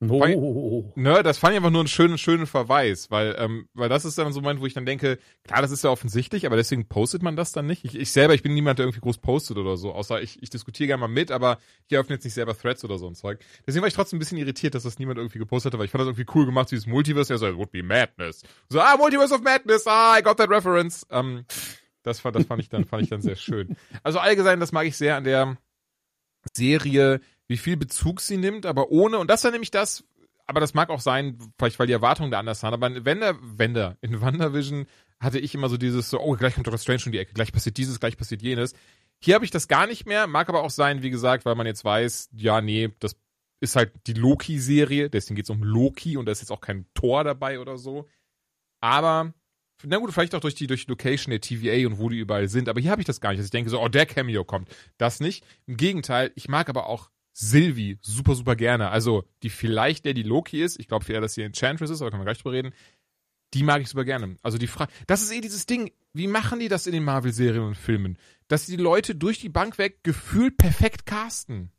Oh. 0.00 0.92
Ne, 0.94 1.22
das 1.22 1.38
fand 1.38 1.52
ich 1.52 1.56
einfach 1.56 1.70
nur 1.70 1.80
einen 1.80 1.88
schönen, 1.88 2.18
schönen 2.18 2.46
Verweis, 2.46 3.10
weil, 3.10 3.34
ähm, 3.38 3.66
weil 3.72 3.88
das 3.88 4.04
ist 4.04 4.18
dann 4.18 4.30
so 4.34 4.40
ein 4.40 4.42
Moment, 4.42 4.60
wo 4.60 4.66
ich 4.66 4.74
dann 4.74 4.84
denke, 4.84 5.18
klar, 5.42 5.62
das 5.62 5.70
ist 5.70 5.84
ja 5.84 5.90
offensichtlich, 5.90 6.44
aber 6.44 6.56
deswegen 6.56 6.86
postet 6.86 7.22
man 7.22 7.34
das 7.34 7.52
dann 7.52 7.64
nicht. 7.64 7.82
Ich, 7.86 7.94
ich 7.94 8.12
selber, 8.12 8.34
ich 8.34 8.42
bin 8.42 8.52
niemand, 8.52 8.78
der 8.78 8.84
irgendwie 8.84 9.00
groß 9.00 9.18
postet 9.18 9.56
oder 9.56 9.78
so, 9.78 9.92
außer 9.92 10.20
ich, 10.20 10.42
ich 10.42 10.50
diskutiere 10.50 10.88
gerne 10.88 11.00
mal 11.00 11.08
mit, 11.08 11.30
aber 11.30 11.58
ich 11.88 11.96
öffne 11.96 12.16
jetzt 12.16 12.24
nicht 12.24 12.34
selber 12.34 12.56
Threads 12.56 12.84
oder 12.84 12.98
so 12.98 13.06
ein 13.06 13.14
Zeug. 13.14 13.40
Deswegen 13.66 13.80
war 13.80 13.88
ich 13.88 13.94
trotzdem 13.94 14.18
ein 14.18 14.20
bisschen 14.20 14.36
irritiert, 14.36 14.74
dass 14.74 14.82
das 14.82 14.98
niemand 14.98 15.16
irgendwie 15.18 15.38
gepostet 15.38 15.72
hat, 15.72 15.78
weil 15.78 15.86
ich 15.86 15.92
fand 15.92 16.02
das 16.02 16.08
irgendwie 16.08 16.30
cool 16.34 16.44
gemacht, 16.44 16.70
dieses 16.70 16.86
Multiverse, 16.86 17.32
ja 17.32 17.38
so, 17.38 17.48
it 17.48 17.56
would 17.56 17.72
be 17.72 17.82
madness. 17.82 18.42
So, 18.68 18.80
ah, 18.80 18.96
Multiverse 18.98 19.34
of 19.34 19.40
Madness, 19.40 19.86
ah, 19.86 20.18
I 20.18 20.22
got 20.22 20.36
that 20.36 20.50
reference. 20.50 21.06
Ähm, 21.10 21.46
das 22.02 22.20
fand, 22.20 22.36
das 22.36 22.44
fand 22.44 22.60
ich 22.60 22.68
dann, 22.68 22.84
fand 22.84 23.02
ich 23.02 23.08
dann 23.08 23.22
sehr 23.22 23.36
schön. 23.36 23.76
Also 24.02 24.18
allgemein, 24.18 24.60
das 24.60 24.72
mag 24.72 24.84
ich 24.86 24.96
sehr 24.96 25.16
an 25.16 25.24
der 25.24 25.56
Serie, 26.54 27.20
wie 27.48 27.56
viel 27.56 27.76
Bezug 27.76 28.20
sie 28.20 28.36
nimmt, 28.36 28.66
aber 28.66 28.90
ohne, 28.90 29.18
und 29.18 29.30
das 29.30 29.44
war 29.44 29.50
nämlich 29.50 29.70
das, 29.70 30.04
aber 30.46 30.60
das 30.60 30.74
mag 30.74 30.90
auch 30.90 31.00
sein, 31.00 31.38
vielleicht 31.58 31.78
weil 31.78 31.86
die 31.86 31.92
Erwartungen 31.92 32.30
da 32.30 32.38
anders 32.38 32.62
waren, 32.62 32.74
aber 32.74 33.04
wenn 33.04 33.20
der, 33.20 33.36
wenn 33.40 33.74
der, 33.74 33.96
in 34.00 34.20
WandaVision 34.20 34.86
hatte 35.18 35.38
ich 35.38 35.54
immer 35.54 35.68
so 35.68 35.76
dieses 35.76 36.10
so, 36.10 36.20
oh, 36.20 36.36
gleich 36.36 36.54
kommt 36.54 36.66
Doctor 36.66 36.78
Strange 36.78 37.02
um 37.06 37.12
die 37.12 37.18
Ecke, 37.18 37.32
gleich 37.32 37.52
passiert 37.52 37.76
dieses, 37.76 38.00
gleich 38.00 38.16
passiert 38.16 38.42
jenes. 38.42 38.74
Hier 39.18 39.34
habe 39.34 39.44
ich 39.44 39.50
das 39.50 39.66
gar 39.68 39.86
nicht 39.86 40.06
mehr, 40.06 40.26
mag 40.26 40.48
aber 40.48 40.62
auch 40.62 40.70
sein, 40.70 41.02
wie 41.02 41.10
gesagt, 41.10 41.44
weil 41.46 41.54
man 41.54 41.66
jetzt 41.66 41.84
weiß, 41.84 42.30
ja, 42.34 42.60
nee, 42.60 42.90
das 42.98 43.16
ist 43.60 43.76
halt 43.76 43.92
die 44.06 44.12
Loki-Serie, 44.12 45.08
deswegen 45.08 45.36
geht 45.36 45.46
es 45.46 45.50
um 45.50 45.62
Loki 45.62 46.16
und 46.16 46.26
da 46.26 46.32
ist 46.32 46.40
jetzt 46.40 46.50
auch 46.50 46.60
kein 46.60 46.86
Tor 46.92 47.24
dabei 47.24 47.58
oder 47.58 47.78
so. 47.78 48.06
Aber, 48.82 49.32
na 49.82 49.96
gut, 49.96 50.12
vielleicht 50.12 50.34
auch 50.34 50.40
durch 50.40 50.54
die, 50.54 50.66
durch 50.66 50.84
die 50.84 50.90
Location 50.90 51.30
der 51.30 51.40
TVA 51.40 51.86
und 51.86 51.98
wo 51.98 52.10
die 52.10 52.18
überall 52.18 52.48
sind, 52.48 52.68
aber 52.68 52.80
hier 52.80 52.90
habe 52.90 53.00
ich 53.00 53.06
das 53.06 53.22
gar 53.22 53.30
nicht, 53.30 53.38
dass 53.38 53.46
ich 53.46 53.52
denke 53.52 53.70
so, 53.70 53.80
oh, 53.80 53.88
der 53.88 54.04
Cameo 54.04 54.44
kommt. 54.44 54.68
Das 54.98 55.20
nicht. 55.20 55.44
Im 55.66 55.78
Gegenteil, 55.78 56.30
ich 56.34 56.48
mag 56.48 56.68
aber 56.68 56.86
auch 56.86 57.10
Sylvie 57.38 57.98
super, 58.00 58.34
super 58.34 58.56
gerne. 58.56 58.88
Also, 58.88 59.24
die 59.42 59.50
vielleicht 59.50 60.06
der, 60.06 60.14
die 60.14 60.22
Loki 60.22 60.62
ist, 60.62 60.80
ich 60.80 60.88
glaube 60.88 61.04
eher, 61.12 61.20
dass 61.20 61.34
sie 61.34 61.42
Enchantress 61.42 61.90
ist, 61.90 62.00
aber 62.00 62.10
können 62.10 62.22
wir 62.22 62.24
gleich 62.26 62.38
drüber 62.38 62.52
reden. 62.54 62.72
die 63.54 63.62
mag 63.62 63.80
ich 63.82 63.88
super 63.88 64.04
gerne. 64.04 64.36
Also 64.42 64.56
die 64.58 64.66
Frage, 64.66 64.90
das 65.06 65.22
ist 65.22 65.32
eh 65.32 65.40
dieses 65.40 65.66
Ding, 65.66 65.92
wie 66.14 66.26
machen 66.26 66.58
die 66.60 66.68
das 66.68 66.86
in 66.86 66.92
den 66.92 67.04
Marvel-Serien 67.04 67.62
und 67.62 67.74
Filmen? 67.76 68.18
Dass 68.48 68.66
die 68.66 68.76
Leute 68.76 69.14
durch 69.14 69.38
die 69.38 69.48
Bank 69.50 69.76
weg 69.78 69.98
gefühlt 70.02 70.56
perfekt 70.56 71.04
casten. 71.06 71.70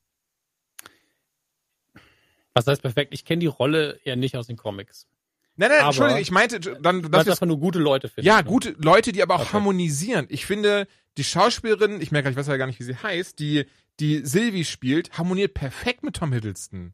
Was 2.53 2.65
heißt 2.67 2.81
perfekt? 2.81 3.13
Ich 3.13 3.25
kenne 3.25 3.39
die 3.39 3.47
Rolle 3.47 3.99
ja 4.03 4.15
nicht 4.15 4.35
aus 4.37 4.47
den 4.47 4.57
Comics. 4.57 5.07
Nein, 5.55 5.69
nein, 5.69 5.79
Aber- 5.79 5.87
Entschuldigung, 5.89 6.21
ich 6.21 6.31
meinte, 6.31 6.59
dann, 6.59 7.01
Das 7.01 7.11
das 7.11 7.21
ist 7.25 7.29
einfach 7.31 7.45
nur 7.47 7.59
gute 7.59 7.79
Leute 7.79 8.09
finden. 8.09 8.27
ja, 8.27 8.37
ne? 8.37 8.43
gute 8.43 8.75
Leute, 8.77 9.11
die 9.11 9.21
aber 9.23 9.35
auch 9.35 9.41
Okay. 9.41 9.53
harmonisieren. 9.53 10.27
Ich 10.29 10.45
finde, 10.45 10.87
die 11.17 11.23
Schauspielerin, 11.23 11.99
ich 12.01 12.11
merke 12.11 12.29
ich 12.29 12.35
weiß 12.35 12.47
ja 12.47 12.57
gar 12.57 12.67
nicht, 12.67 12.79
wie 12.79 12.83
sie 12.83 12.95
heißt, 12.95 13.39
die, 13.39 13.65
die 13.99 14.25
Sylvie 14.25 14.65
spielt, 14.65 15.17
harmoniert 15.17 15.53
perfekt 15.53 16.03
mit 16.03 16.15
Tom 16.15 16.31
Hiddleston. 16.33 16.93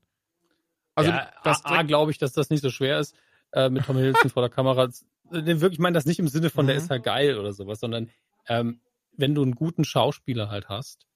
Also, 0.95 1.11
ja, 1.11 1.31
das, 1.43 1.63
glaube 1.63 2.11
ich, 2.11 2.17
dass 2.17 2.33
das 2.33 2.49
nicht 2.49 2.61
so 2.61 2.69
schwer 2.69 2.99
ist, 2.99 3.15
äh, 3.51 3.69
mit 3.69 3.85
Tom 3.85 3.97
Hiddleston 3.97 4.29
vor 4.29 4.41
der 4.43 4.49
Kamera. 4.49 4.85
Äh, 4.85 4.91
Wirklich, 5.31 5.73
ich 5.73 5.79
meine 5.79 5.95
das 5.95 6.05
nicht 6.05 6.19
im 6.19 6.27
Sinne 6.27 6.49
von, 6.49 6.67
der 6.67 6.75
Mhm. 6.75 6.81
ist 6.81 6.89
halt 6.89 7.03
geil 7.03 7.37
oder 7.39 7.51
sowas, 7.53 7.79
sondern 7.79 8.09
ähm, 8.47 8.81
wenn 9.15 9.33
du 9.35 9.41
einen 9.41 9.55
guten 9.55 9.83
Schauspieler 9.85 10.49
halt 10.49 10.69
hast, 10.69 11.07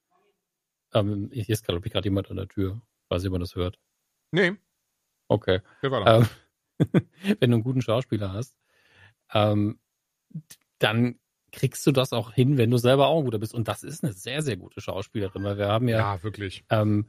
ähm, 0.93 1.29
hier 1.31 1.49
ist 1.49 1.65
glaube 1.65 1.85
ich 1.85 1.93
gerade 1.93 2.07
jemand 2.07 2.29
an 2.31 2.37
der 2.37 2.47
Tür, 2.47 2.81
weiß 3.09 3.21
nicht, 3.21 3.27
ob 3.29 3.33
man 3.33 3.41
das 3.41 3.55
hört. 3.55 3.79
nee, 4.31 4.53
Okay. 5.29 5.59
Ähm, 5.83 6.27
wenn 7.39 7.51
du 7.51 7.55
einen 7.57 7.63
guten 7.63 7.81
Schauspieler 7.81 8.31
hast, 8.31 8.57
ähm, 9.33 9.79
dann 10.79 11.19
kriegst 11.57 11.85
du 11.85 11.91
das 11.91 12.13
auch 12.13 12.31
hin, 12.31 12.57
wenn 12.57 12.71
du 12.71 12.77
selber 12.77 13.07
auch 13.07 13.19
ein 13.19 13.25
guter 13.25 13.39
bist. 13.39 13.53
Und 13.53 13.67
das 13.67 13.83
ist 13.83 14.03
eine 14.03 14.13
sehr, 14.13 14.41
sehr 14.41 14.55
gute 14.55 14.79
Schauspielerin, 14.79 15.43
weil 15.43 15.57
wir 15.57 15.67
haben 15.67 15.89
ja, 15.89 15.97
ja, 16.15 16.23
wirklich. 16.23 16.63
ähm, 16.69 17.07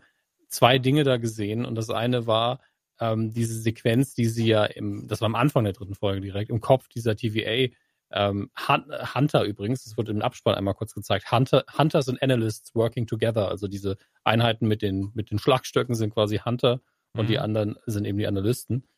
zwei 0.49 0.79
Dinge 0.79 1.05
da 1.05 1.17
gesehen. 1.19 1.65
Und 1.65 1.77
das 1.77 1.91
eine 1.91 2.27
war 2.27 2.61
ähm, 3.01 3.33
diese 3.33 3.61
Sequenz, 3.61 4.15
die 4.15 4.27
sie 4.27 4.47
ja 4.49 4.65
im, 4.65 5.07
das 5.07 5.21
war 5.21 5.27
am 5.27 5.35
Anfang 5.37 5.63
der 5.65 5.73
dritten 5.75 5.95
Folge 5.95 6.21
direkt, 6.21 6.51
im 6.51 6.61
Kopf 6.61 6.89
dieser 6.89 7.15
TVA, 7.15 7.73
ähm, 8.11 8.51
Hun- 8.67 8.87
Hunter 9.15 9.45
übrigens, 9.45 9.85
das 9.85 9.97
wurde 9.99 10.11
im 10.13 10.23
Abspann 10.23 10.55
einmal 10.55 10.75
kurz 10.75 10.95
gezeigt, 10.95 11.31
Hunter, 11.31 11.65
Hunters 11.77 12.09
and 12.09 12.21
Analysts 12.23 12.75
working 12.75 13.07
together, 13.07 13.49
also 13.49 13.69
diese 13.69 13.97
Einheiten 14.25 14.67
mit 14.67 14.81
den, 14.83 15.11
mit 15.15 15.31
den 15.31 15.39
Schlagstöcken 15.39 15.95
sind 15.95 16.15
quasi 16.15 16.39
Hunter 16.39 16.81
und 17.13 17.25
Mhm. 17.25 17.29
die 17.29 17.39
anderen 17.39 17.77
sind 17.87 18.07
eben 18.07 18.17
die 18.19 18.27
Analysten. 18.27 18.89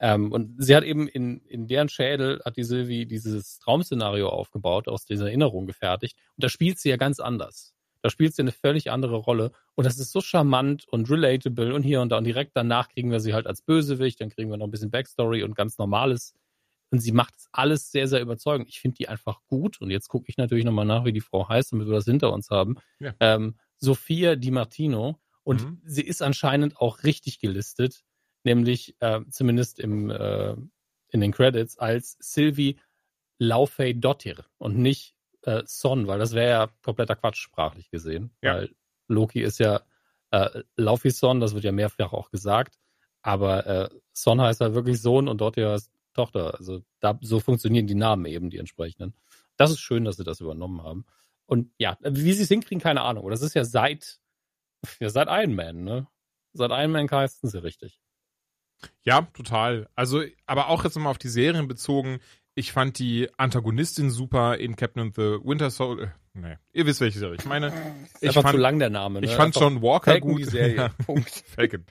Ähm, 0.00 0.32
und 0.32 0.62
sie 0.62 0.74
hat 0.74 0.84
eben 0.84 1.06
in, 1.08 1.40
in 1.46 1.66
deren 1.66 1.88
Schädel, 1.88 2.40
hat 2.44 2.56
die 2.56 2.64
Sylvie 2.64 3.06
dieses 3.06 3.58
Traumszenario 3.58 4.28
aufgebaut, 4.30 4.88
aus 4.88 5.04
dieser 5.04 5.26
Erinnerung 5.26 5.66
gefertigt. 5.66 6.16
Und 6.36 6.44
da 6.44 6.48
spielt 6.48 6.78
sie 6.78 6.88
ja 6.88 6.96
ganz 6.96 7.20
anders. 7.20 7.74
Da 8.02 8.08
spielt 8.08 8.34
sie 8.34 8.40
eine 8.40 8.52
völlig 8.52 8.90
andere 8.90 9.16
Rolle. 9.16 9.52
Und 9.74 9.84
das 9.84 9.98
ist 9.98 10.10
so 10.10 10.22
charmant 10.22 10.88
und 10.88 11.10
relatable 11.10 11.74
und 11.74 11.82
hier 11.82 12.00
und 12.00 12.08
da. 12.10 12.18
Und 12.18 12.24
direkt 12.24 12.52
danach 12.54 12.88
kriegen 12.88 13.10
wir 13.10 13.20
sie 13.20 13.34
halt 13.34 13.46
als 13.46 13.60
Bösewicht, 13.60 14.20
dann 14.22 14.30
kriegen 14.30 14.50
wir 14.50 14.56
noch 14.56 14.66
ein 14.66 14.70
bisschen 14.70 14.90
Backstory 14.90 15.42
und 15.42 15.54
ganz 15.54 15.76
Normales. 15.76 16.32
Und 16.90 17.00
sie 17.00 17.12
macht 17.12 17.34
es 17.36 17.48
alles 17.52 17.92
sehr, 17.92 18.08
sehr 18.08 18.22
überzeugend. 18.22 18.68
Ich 18.70 18.80
finde 18.80 18.96
die 18.96 19.08
einfach 19.08 19.40
gut. 19.46 19.80
Und 19.82 19.90
jetzt 19.90 20.08
gucke 20.08 20.28
ich 20.28 20.38
natürlich 20.38 20.64
nochmal 20.64 20.86
nach, 20.86 21.04
wie 21.04 21.12
die 21.12 21.20
Frau 21.20 21.46
heißt, 21.48 21.72
damit 21.72 21.86
wir 21.88 21.94
das 21.94 22.06
hinter 22.06 22.32
uns 22.32 22.48
haben. 22.48 22.76
Ja. 23.00 23.12
Ähm, 23.20 23.56
Sophia 23.76 24.34
Di 24.34 24.50
Martino. 24.50 25.20
Und 25.42 25.62
Mhm. 25.62 25.82
sie 25.84 26.02
ist 26.02 26.22
anscheinend 26.22 26.78
auch 26.78 27.02
richtig 27.04 27.38
gelistet, 27.38 28.02
nämlich 28.44 28.96
äh, 29.00 29.20
zumindest 29.30 29.78
im, 29.80 30.10
äh, 30.10 30.52
in 31.10 31.20
den 31.20 31.32
Credits 31.32 31.78
als 31.78 32.16
Sylvie 32.20 32.78
Laufey 33.38 33.98
Dottir 33.98 34.44
und 34.58 34.76
nicht 34.76 35.14
äh, 35.42 35.62
Son, 35.66 36.06
weil 36.06 36.18
das 36.18 36.34
wäre 36.34 36.50
ja 36.50 36.70
kompletter 36.82 37.16
Quatsch 37.16 37.38
sprachlich 37.38 37.90
gesehen. 37.90 38.30
Ja. 38.42 38.56
Weil 38.56 38.74
Loki 39.08 39.40
ist 39.42 39.58
ja 39.58 39.82
äh, 40.30 40.62
Laufey 40.76 41.10
Son, 41.10 41.40
das 41.40 41.54
wird 41.54 41.64
ja 41.64 41.72
mehrfach 41.72 42.12
auch 42.12 42.30
gesagt. 42.30 42.78
Aber 43.22 43.66
äh, 43.66 43.88
Son 44.12 44.40
heißt 44.40 44.60
halt 44.60 44.74
wirklich 44.74 45.00
Sohn 45.00 45.28
und 45.28 45.40
Dottir 45.40 45.70
heißt 45.70 45.90
Tochter. 46.14 46.54
Also 46.58 46.82
da, 47.00 47.18
so 47.22 47.40
funktionieren 47.40 47.86
die 47.86 47.94
Namen 47.94 48.26
eben, 48.26 48.50
die 48.50 48.58
entsprechenden. 48.58 49.14
Das 49.56 49.70
ist 49.70 49.80
schön, 49.80 50.04
dass 50.04 50.16
sie 50.16 50.24
das 50.24 50.40
übernommen 50.40 50.82
haben. 50.82 51.04
Und 51.46 51.72
ja, 51.78 51.98
wie 52.00 52.32
sie 52.32 52.44
es 52.44 52.48
hinkriegen, 52.48 52.80
keine 52.80 53.02
Ahnung. 53.02 53.28
Das 53.30 53.42
ist 53.42 53.54
ja 53.54 53.64
seit, 53.64 54.20
ja, 55.00 55.10
seit 55.10 55.28
Iron 55.28 55.54
Man, 55.54 55.84
ne? 55.84 56.06
Seit 56.52 56.70
Iron 56.70 56.92
Man 56.92 57.08
casten 57.08 57.48
sie 57.48 57.62
richtig. 57.62 58.00
Ja, 59.02 59.22
total. 59.32 59.88
Also, 59.94 60.22
aber 60.46 60.68
auch 60.68 60.84
jetzt 60.84 60.96
nochmal 60.96 61.10
auf 61.10 61.18
die 61.18 61.28
Serien 61.28 61.68
bezogen. 61.68 62.20
Ich 62.54 62.72
fand 62.72 62.98
die 62.98 63.28
Antagonistin 63.36 64.10
super 64.10 64.58
in 64.58 64.76
Captain 64.76 65.02
and 65.02 65.14
the 65.14 65.38
Winter 65.42 65.70
Soldier. 65.70 66.14
Äh, 66.34 66.38
nee, 66.38 66.56
ihr 66.72 66.86
wisst, 66.86 67.00
welche 67.00 67.18
Serie 67.18 67.36
ich 67.38 67.46
meine. 67.46 67.72
Ich 68.20 68.34
fand, 68.34 68.50
zu 68.50 68.56
lang 68.56 68.78
der 68.78 68.90
Name, 68.90 69.20
ne? 69.20 69.26
ich 69.26 69.34
fand 69.34 69.54
John 69.54 69.80
Walker 69.82 70.12
Falcon 70.12 70.32
gut. 70.32 70.40
die 70.40 70.44
Serie. 70.44 70.76
Ja, 70.76 70.88
Punkt. 71.06 71.30
Falcon. 71.46 71.84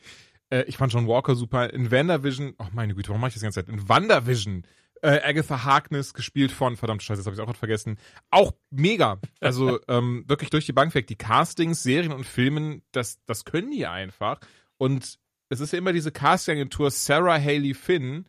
Äh, 0.49 0.63
ich 0.63 0.77
fand 0.77 0.93
John 0.93 1.07
Walker 1.07 1.35
super. 1.35 1.73
In 1.73 1.91
WandaVision, 1.91 2.55
oh 2.59 2.67
meine 2.73 2.93
Güte, 2.93 3.09
warum 3.09 3.21
mache 3.21 3.29
ich 3.29 3.35
das 3.35 3.41
die 3.41 3.45
ganze 3.45 3.65
Zeit? 3.65 3.73
In 3.73 3.87
WandaVision, 3.87 4.63
äh, 5.01 5.21
Agatha 5.23 5.63
Harkness, 5.63 6.13
gespielt 6.13 6.51
von, 6.51 6.75
verdammt 6.75 7.03
scheiße, 7.03 7.19
das 7.19 7.25
habe 7.25 7.35
ich 7.35 7.41
auch 7.41 7.45
gerade 7.45 7.59
vergessen. 7.59 7.97
Auch 8.29 8.53
mega. 8.69 9.19
Also 9.39 9.79
ähm, 9.87 10.25
wirklich 10.27 10.49
durch 10.49 10.65
die 10.65 10.73
Bank 10.73 10.93
weg. 10.95 11.07
Die 11.07 11.15
Castings, 11.15 11.83
Serien 11.83 12.11
und 12.11 12.25
Filmen, 12.25 12.81
das, 12.91 13.23
das 13.25 13.45
können 13.45 13.71
die 13.71 13.85
einfach. 13.85 14.39
Und 14.77 15.19
es 15.49 15.59
ist 15.59 15.71
ja 15.73 15.77
immer 15.79 15.93
diese 15.93 16.11
Casting-Agentur 16.11 16.91
Sarah 16.91 17.39
Haley 17.41 17.73
Finn. 17.73 18.25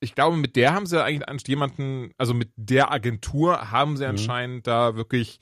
Ich 0.00 0.14
glaube, 0.14 0.36
mit 0.36 0.56
der 0.56 0.74
haben 0.74 0.86
sie 0.86 1.02
eigentlich 1.02 1.28
an- 1.28 1.38
jemanden, 1.46 2.12
also 2.18 2.34
mit 2.34 2.50
der 2.56 2.90
Agentur 2.90 3.70
haben 3.70 3.96
sie 3.96 4.04
Mhm. 4.04 4.10
anscheinend 4.10 4.66
da 4.66 4.96
wirklich 4.96 5.38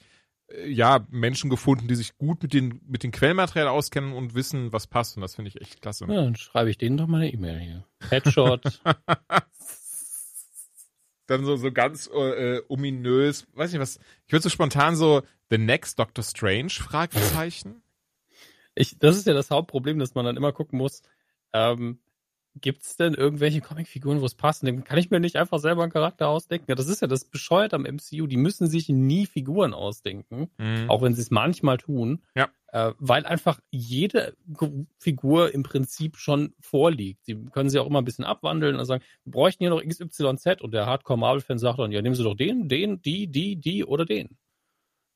äh, 0.52 0.68
ja, 0.68 1.06
Menschen 1.10 1.48
gefunden, 1.48 1.86
die 1.88 1.94
sich 1.94 2.18
gut 2.18 2.42
mit 2.42 2.52
den, 2.52 2.80
mit 2.86 3.02
den 3.04 3.12
Quellmaterial 3.12 3.68
auskennen 3.68 4.12
und 4.12 4.34
wissen, 4.34 4.72
was 4.72 4.86
passt. 4.88 5.16
Und 5.16 5.22
das 5.22 5.36
finde 5.36 5.48
ich 5.50 5.60
echt 5.60 5.80
klasse. 5.80 6.06
Ja, 6.08 6.14
dann 6.24 6.34
schreibe 6.36 6.68
ich 6.70 6.76
denen 6.78 6.96
doch 6.96 7.06
mal 7.06 7.18
eine 7.22 7.32
E-Mail 7.32 7.58
hier. 7.60 7.84
Headshot. 8.10 8.82
Dann 11.26 11.44
so, 11.44 11.54
so 11.56 11.70
ganz 11.70 12.08
äh, 12.12 12.60
ominös, 12.68 13.46
weiß 13.54 13.70
nicht 13.72 13.80
was, 13.80 14.00
ich 14.26 14.32
würde 14.32 14.42
so 14.42 14.48
spontan 14.48 14.96
so 14.96 15.22
The 15.48 15.58
Next 15.58 15.98
Doctor 15.98 16.24
Strange, 16.24 16.70
Fragezeichen. 16.70 17.82
ich, 18.74 18.98
das 18.98 19.16
ist 19.16 19.28
ja 19.28 19.32
das 19.34 19.50
Hauptproblem, 19.50 20.00
dass 20.00 20.14
man 20.16 20.24
dann 20.24 20.36
immer 20.36 20.52
gucken 20.52 20.78
muss, 20.78 21.02
ähm, 21.52 21.98
gibt 22.60 22.82
es 22.82 22.96
denn 22.96 23.14
irgendwelche 23.14 23.60
Comicfiguren, 23.60 24.20
wo 24.20 24.26
es 24.26 24.34
passt? 24.34 24.64
Dann 24.66 24.82
kann 24.82 24.98
ich 24.98 25.10
mir 25.10 25.20
nicht 25.20 25.36
einfach 25.36 25.60
selber 25.60 25.82
einen 25.84 25.92
Charakter 25.92 26.28
ausdenken. 26.28 26.66
Ja, 26.68 26.74
das 26.74 26.88
ist 26.88 27.00
ja 27.00 27.06
das 27.06 27.24
Bescheuert 27.24 27.72
am 27.74 27.82
MCU. 27.86 28.26
Die 28.26 28.36
müssen 28.36 28.66
sich 28.68 28.88
nie 28.88 29.26
Figuren 29.26 29.72
ausdenken. 29.72 30.50
Mhm. 30.58 30.90
auch 30.90 31.00
wenn 31.00 31.14
sie 31.14 31.22
es 31.22 31.30
manchmal 31.30 31.78
tun, 31.78 32.22
Ja. 32.34 32.48
äh, 32.72 32.92
weil 32.98 33.24
einfach 33.24 33.60
jede 33.70 34.34
Figur 34.98 35.54
im 35.54 35.62
Prinzip 35.62 36.16
schon 36.16 36.54
vorliegt. 36.60 37.24
Sie 37.24 37.36
können 37.52 37.70
sie 37.70 37.78
auch 37.78 37.86
immer 37.86 38.00
ein 38.00 38.04
bisschen 38.04 38.24
abwandeln 38.24 38.76
und 38.76 38.84
sagen, 38.84 39.02
wir 39.24 39.30
bräuchten 39.32 39.62
hier 39.64 39.70
noch 39.70 39.82
XYZ 39.82 40.60
und 40.60 40.72
der 40.74 40.86
Hardcore-Marvel-Fan 40.86 41.58
sagt 41.58 41.78
dann, 41.78 41.92
ja, 41.92 42.02
nehmen 42.02 42.14
Sie 42.16 42.24
doch 42.24 42.34
den, 42.36 42.68
den, 42.68 43.00
die, 43.00 43.28
die, 43.28 43.56
die 43.56 43.84
oder 43.84 44.04
den. 44.04 44.36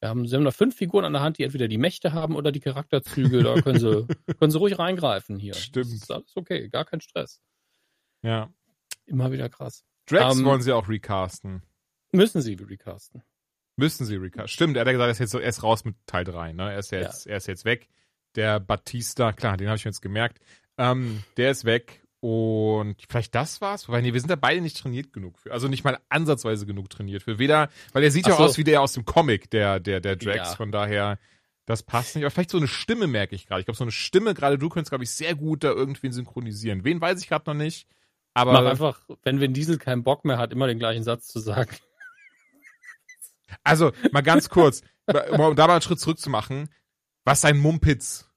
Wir 0.04 0.10
haben, 0.10 0.26
sie 0.26 0.36
haben 0.36 0.44
da 0.44 0.50
fünf 0.50 0.76
Figuren 0.76 1.06
an 1.06 1.14
der 1.14 1.22
Hand, 1.22 1.38
die 1.38 1.44
entweder 1.44 1.66
die 1.66 1.78
Mächte 1.78 2.12
haben 2.12 2.36
oder 2.36 2.52
die 2.52 2.60
Charakterzüge. 2.60 3.42
Da 3.42 3.54
können 3.62 3.80
sie, 3.80 4.06
können 4.38 4.50
sie 4.50 4.58
ruhig 4.58 4.78
reingreifen 4.78 5.38
hier. 5.38 5.54
Stimmt. 5.54 5.86
Das 5.86 5.94
ist 5.94 6.12
alles 6.12 6.36
okay, 6.36 6.68
gar 6.68 6.84
kein 6.84 7.00
Stress. 7.00 7.40
Ja. 8.20 8.52
Immer 9.06 9.32
wieder 9.32 9.48
krass. 9.48 9.82
Drax 10.04 10.36
Ähm, 10.36 10.44
wollen 10.44 10.60
sie 10.60 10.72
auch 10.72 10.90
recasten. 10.90 11.62
Müssen 12.12 12.42
sie 12.42 12.52
recasten. 12.52 13.22
Müssen 13.76 14.04
sie 14.04 14.16
recasten. 14.16 14.48
Stimmt, 14.48 14.76
er 14.76 14.82
hat 14.82 14.88
ja 14.88 14.92
gesagt, 14.92 15.08
er 15.08 15.12
ist 15.12 15.20
jetzt 15.20 15.30
so, 15.30 15.38
er 15.38 15.48
ist 15.48 15.62
raus 15.62 15.86
mit 15.86 15.96
Teil 16.04 16.24
3, 16.24 16.52
ne? 16.52 16.70
Er 16.70 16.78
ist 16.80 16.92
ja 16.92 17.00
jetzt, 17.00 17.26
er 17.26 17.38
ist 17.38 17.46
jetzt 17.46 17.64
weg. 17.64 17.88
Der 18.34 18.60
Batista, 18.60 19.32
klar, 19.32 19.56
den 19.56 19.68
habe 19.68 19.78
ich 19.78 19.86
mir 19.86 19.90
jetzt 19.90 20.02
gemerkt. 20.02 20.38
Ähm, 20.76 21.24
der 21.38 21.50
ist 21.50 21.64
weg 21.64 22.03
und 22.24 22.96
vielleicht 23.06 23.34
das 23.34 23.60
war's, 23.60 23.87
weil 23.90 24.00
nee, 24.00 24.14
wir 24.14 24.20
sind 24.20 24.30
da 24.30 24.37
beide 24.37 24.62
nicht 24.62 24.78
trainiert 24.78 25.12
genug 25.12 25.38
für. 25.38 25.52
Also 25.52 25.68
nicht 25.68 25.84
mal 25.84 25.98
ansatzweise 26.08 26.64
genug 26.64 26.88
trainiert 26.88 27.22
für. 27.22 27.38
Weder, 27.38 27.68
weil 27.92 28.02
er 28.02 28.10
sieht 28.10 28.26
ja 28.26 28.32
Ach 28.32 28.37
auch 28.37 28.44
so. 28.44 28.44
aus 28.46 28.56
wie 28.56 28.64
der 28.64 28.80
aus 28.80 28.94
dem 28.94 29.04
Comic, 29.04 29.50
der, 29.50 29.78
der, 29.78 30.00
der 30.00 30.16
Drax. 30.16 30.37
Ja. 30.52 30.56
Von 30.56 30.72
daher, 30.72 31.18
das 31.66 31.82
passt 31.82 32.16
nicht. 32.16 32.24
Aber 32.24 32.30
vielleicht 32.30 32.48
so 32.48 32.56
eine 32.56 32.66
Stimme 32.66 33.08
merke 33.08 33.34
ich 33.34 33.46
gerade. 33.46 33.60
Ich 33.60 33.66
glaube, 33.66 33.76
so 33.76 33.84
eine 33.84 33.92
Stimme, 33.92 34.32
gerade 34.32 34.56
du 34.56 34.70
könntest, 34.70 34.90
glaube 34.90 35.04
ich, 35.04 35.10
sehr 35.10 35.34
gut 35.34 35.64
da 35.64 35.72
irgendwen 35.72 36.12
synchronisieren. 36.12 36.82
Wen 36.82 36.98
weiß 36.98 37.20
ich 37.20 37.28
gerade 37.28 37.44
noch 37.46 37.62
nicht. 37.62 37.87
Aber 38.32 38.52
Mach 38.52 38.70
einfach, 38.70 39.00
wenn 39.22 39.40
Vin 39.40 39.52
Diesel 39.52 39.76
keinen 39.76 40.02
Bock 40.02 40.24
mehr 40.24 40.38
hat, 40.38 40.50
immer 40.50 40.66
den 40.66 40.78
gleichen 40.78 41.04
Satz 41.04 41.26
zu 41.26 41.40
sagen. 41.40 41.76
Also, 43.62 43.92
mal 44.10 44.22
ganz 44.22 44.48
kurz, 44.48 44.82
um 45.06 45.54
da 45.54 45.66
mal 45.66 45.74
einen 45.74 45.82
Schritt 45.82 46.00
zurück 46.00 46.18
zu 46.18 46.28
machen. 46.28 46.70
Was 47.24 47.44
ein 47.44 47.56
Mumpitz. 47.58 48.28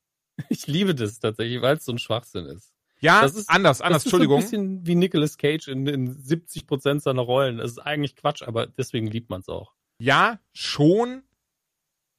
Ich 0.50 0.68
liebe 0.68 0.94
das 0.94 1.20
tatsächlich, 1.20 1.60
weil 1.64 1.78
es 1.78 1.86
so 1.86 1.92
ein 1.92 1.98
Schwachsinn 1.98 2.46
ist. 2.46 2.77
Ja, 3.00 3.22
Das 3.22 3.36
ist- 3.36 3.50
anders, 3.50 3.82
anders, 3.82 4.04
das 4.04 4.08
ist 4.08 4.14
Entschuldigung. 4.14 4.42
so 4.42 4.48
ein 4.48 4.52
bisschen 4.52 4.88
wie 4.88 4.96
Nicolas 4.96 5.38
Cage 5.38 5.68
in, 5.68 5.86
in 5.88 6.14
70 6.20 6.66
Prozent 6.68 7.04
seiner 7.04 7.22
Rollen. 7.22 7.58
Das 7.58 7.72
ist 7.72 7.80
eigentlich 7.80 8.16
Quatsch, 8.16 8.42
aber 8.44 8.66
deswegen 8.68 9.08
liebt 9.08 9.30
man 9.30 9.42
es 9.42 9.50
auch. 9.50 9.74
Ja, 10.00 10.40
schon. 10.54 11.24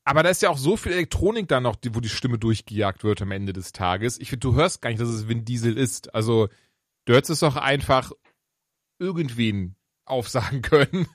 Aber 0.05 0.23
da 0.23 0.31
ist 0.31 0.41
ja 0.43 0.51
auch 0.51 0.57
so 0.59 0.77
viel 0.77 0.93
Elektronik 0.93 1.49
da 1.49 1.61
noch, 1.61 1.77
wo 1.91 2.01
die 2.01 2.09
Stimme 2.09 2.39
durchgejagt 2.39 3.05
wird 3.05 3.21
am 3.23 3.31
Ende 3.31 3.53
des 3.53 3.73
Tages. 3.73 4.19
Ich 4.19 4.31
finde, 4.31 4.41
du 4.49 4.55
hörst 4.55 4.81
gar 4.81 4.89
nicht, 4.91 5.01
dass 5.01 5.09
es 5.09 5.29
Vin 5.29 5.45
Diesel 5.45 5.77
ist. 5.77 6.15
Also, 6.15 6.49
du 7.05 7.15
hättest 7.15 7.31
es 7.31 7.41
doch 7.41 7.57
einfach 7.57 8.13
irgendwen 8.99 9.77
aufsagen 10.07 10.63
können. 10.63 11.09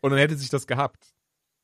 Und 0.00 0.10
dann 0.10 0.18
hätte 0.18 0.36
sich 0.36 0.50
das 0.50 0.66
gehabt. 0.66 1.14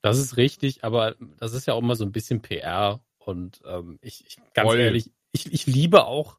Das 0.02 0.18
ist 0.18 0.36
richtig, 0.38 0.82
aber 0.84 1.16
das 1.38 1.52
ist 1.52 1.66
ja 1.66 1.74
auch 1.74 1.80
immer 1.82 1.96
so 1.96 2.04
ein 2.04 2.12
bisschen 2.12 2.40
PR. 2.40 3.04
Und 3.18 3.60
ähm, 3.66 3.98
ich, 4.00 4.24
ich 4.26 4.36
ganz 4.54 4.66
Voll. 4.68 4.78
ehrlich, 4.80 5.12
ich, 5.32 5.52
ich 5.52 5.66
liebe 5.66 6.06
auch 6.06 6.38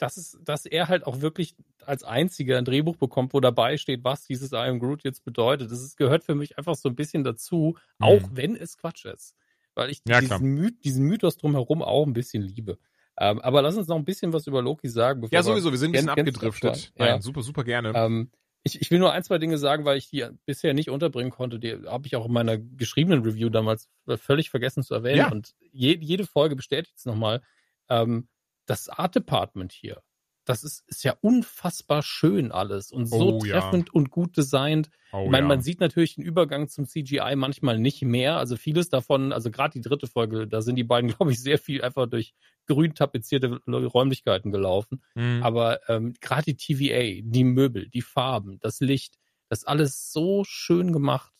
dass, 0.00 0.16
es, 0.16 0.38
dass 0.42 0.66
er 0.66 0.88
halt 0.88 1.06
auch 1.06 1.20
wirklich 1.20 1.54
als 1.84 2.04
einziger 2.04 2.58
ein 2.58 2.64
Drehbuch 2.64 2.96
bekommt, 2.96 3.34
wo 3.34 3.40
dabei 3.40 3.76
steht, 3.76 4.02
was 4.02 4.24
dieses 4.24 4.52
I 4.52 4.56
am 4.56 4.78
Groot 4.78 5.04
jetzt 5.04 5.24
bedeutet. 5.24 5.70
Das 5.70 5.82
ist, 5.82 5.96
gehört 5.96 6.24
für 6.24 6.34
mich 6.34 6.58
einfach 6.58 6.74
so 6.74 6.88
ein 6.88 6.96
bisschen 6.96 7.22
dazu, 7.22 7.76
mhm. 7.98 8.06
auch 8.06 8.22
wenn 8.32 8.56
es 8.56 8.78
Quatsch 8.78 9.04
ist. 9.04 9.34
Weil 9.74 9.90
ich 9.90 10.00
ja, 10.08 10.20
diesen, 10.20 10.54
My 10.54 10.72
diesen, 10.72 11.04
Mythos 11.04 11.36
drumherum 11.36 11.82
auch 11.82 12.06
ein 12.06 12.12
bisschen 12.12 12.42
liebe. 12.42 12.78
Ähm, 13.18 13.40
aber 13.40 13.60
lass 13.62 13.76
uns 13.76 13.88
noch 13.88 13.96
ein 13.96 14.04
bisschen 14.04 14.32
was 14.32 14.46
über 14.46 14.62
Loki 14.62 14.88
sagen. 14.88 15.26
ja, 15.30 15.42
sowieso, 15.42 15.70
wir 15.70 15.78
sind 15.78 15.90
ein 15.90 15.92
bisschen 15.92 16.08
abgedriftet. 16.08 16.92
Ja. 16.96 17.06
Nein, 17.06 17.20
super, 17.20 17.42
super 17.42 17.64
gerne. 17.64 17.92
Ähm, 17.94 18.30
ich, 18.62 18.80
ich 18.80 18.90
will 18.90 18.98
nur 18.98 19.12
ein, 19.12 19.22
zwei 19.22 19.38
Dinge 19.38 19.58
sagen, 19.58 19.84
weil 19.84 19.98
ich 19.98 20.08
die 20.08 20.26
bisher 20.46 20.74
nicht 20.74 20.90
unterbringen 20.90 21.30
konnte. 21.30 21.58
Die 21.58 21.72
habe 21.86 22.06
ich 22.06 22.16
auch 22.16 22.26
in 22.26 22.32
meiner 22.32 22.58
geschriebenen 22.58 23.22
Review 23.22 23.50
damals 23.50 23.88
völlig 24.16 24.50
vergessen 24.50 24.82
zu 24.82 24.94
erwähnen. 24.94 25.18
Ja. 25.18 25.30
Und 25.30 25.54
je, 25.72 25.96
jede 26.00 26.26
Folge 26.26 26.56
bestätigt 26.56 26.96
es 26.96 27.04
nochmal. 27.04 27.42
Ähm, 27.88 28.28
das 28.70 28.88
Art 28.88 29.16
Department 29.16 29.72
hier, 29.72 30.00
das 30.44 30.62
ist, 30.62 30.84
ist 30.86 31.02
ja 31.02 31.16
unfassbar 31.20 32.02
schön 32.04 32.52
alles 32.52 32.92
und 32.92 33.06
so 33.06 33.34
oh, 33.34 33.38
treffend 33.40 33.88
ja. 33.88 33.92
und 33.92 34.10
gut 34.10 34.36
designt. 34.36 34.90
Oh, 35.12 35.24
ich 35.24 35.30
meine, 35.30 35.44
ja. 35.44 35.48
man 35.48 35.60
sieht 35.60 35.80
natürlich 35.80 36.14
den 36.14 36.24
Übergang 36.24 36.68
zum 36.68 36.86
CGI 36.86 37.34
manchmal 37.34 37.78
nicht 37.80 38.02
mehr. 38.02 38.36
Also 38.36 38.56
vieles 38.56 38.88
davon, 38.88 39.32
also 39.32 39.50
gerade 39.50 39.72
die 39.72 39.80
dritte 39.80 40.06
Folge, 40.06 40.46
da 40.46 40.62
sind 40.62 40.76
die 40.76 40.84
beiden, 40.84 41.10
glaube 41.16 41.32
ich, 41.32 41.42
sehr 41.42 41.58
viel 41.58 41.82
einfach 41.82 42.06
durch 42.06 42.32
grün 42.66 42.94
tapezierte 42.94 43.60
Räumlichkeiten 43.66 44.52
gelaufen. 44.52 45.02
Mhm. 45.16 45.42
Aber 45.42 45.80
ähm, 45.88 46.14
gerade 46.20 46.54
die 46.54 46.56
TVA, 46.56 47.22
die 47.24 47.44
Möbel, 47.44 47.88
die 47.88 48.02
Farben, 48.02 48.60
das 48.60 48.78
Licht, 48.78 49.18
das 49.48 49.64
alles 49.64 50.12
so 50.12 50.44
schön 50.44 50.92
gemacht 50.92 51.32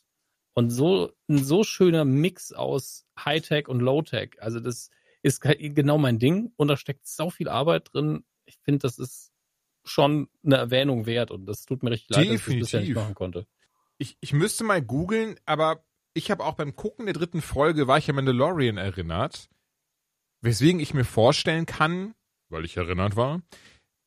und 0.54 0.70
so 0.70 1.12
ein 1.28 1.38
so 1.38 1.62
schöner 1.62 2.04
Mix 2.04 2.52
aus 2.52 3.06
Hightech 3.24 3.68
und 3.68 3.78
Lowtech. 3.78 4.32
Also 4.40 4.58
das 4.58 4.90
ist 5.22 5.40
genau 5.40 5.98
mein 5.98 6.18
Ding 6.18 6.52
und 6.56 6.68
da 6.68 6.76
steckt 6.76 7.06
so 7.06 7.30
viel 7.30 7.48
Arbeit 7.48 7.88
drin 7.92 8.24
ich 8.50 8.58
finde, 8.62 8.80
das 8.80 8.98
ist 8.98 9.32
schon 9.84 10.28
eine 10.44 10.56
Erwähnung 10.56 11.06
wert 11.06 11.30
und 11.30 11.46
das 11.46 11.64
tut 11.64 11.82
mir 11.82 11.90
richtig 11.90 12.10
leid, 12.10 12.28
dass 12.28 12.34
ich 12.34 12.44
das 12.44 12.54
bisher 12.54 12.80
nicht 12.80 12.94
machen 12.94 13.14
konnte. 13.14 13.46
Ich, 13.98 14.16
ich 14.20 14.32
müsste 14.32 14.64
mal 14.64 14.82
googeln, 14.82 15.36
aber 15.46 15.84
ich 16.14 16.30
habe 16.30 16.44
auch 16.44 16.54
beim 16.54 16.74
Gucken 16.74 17.06
der 17.06 17.14
dritten 17.14 17.40
Folge 17.40 17.86
war 17.86 17.98
ich 17.98 18.08
an 18.08 18.16
Mandalorian 18.16 18.76
erinnert, 18.76 19.48
weswegen 20.42 20.80
ich 20.80 20.94
mir 20.94 21.04
vorstellen 21.04 21.66
kann, 21.66 22.14
weil 22.50 22.64
ich 22.64 22.76
erinnert 22.76 23.16
war, 23.16 23.42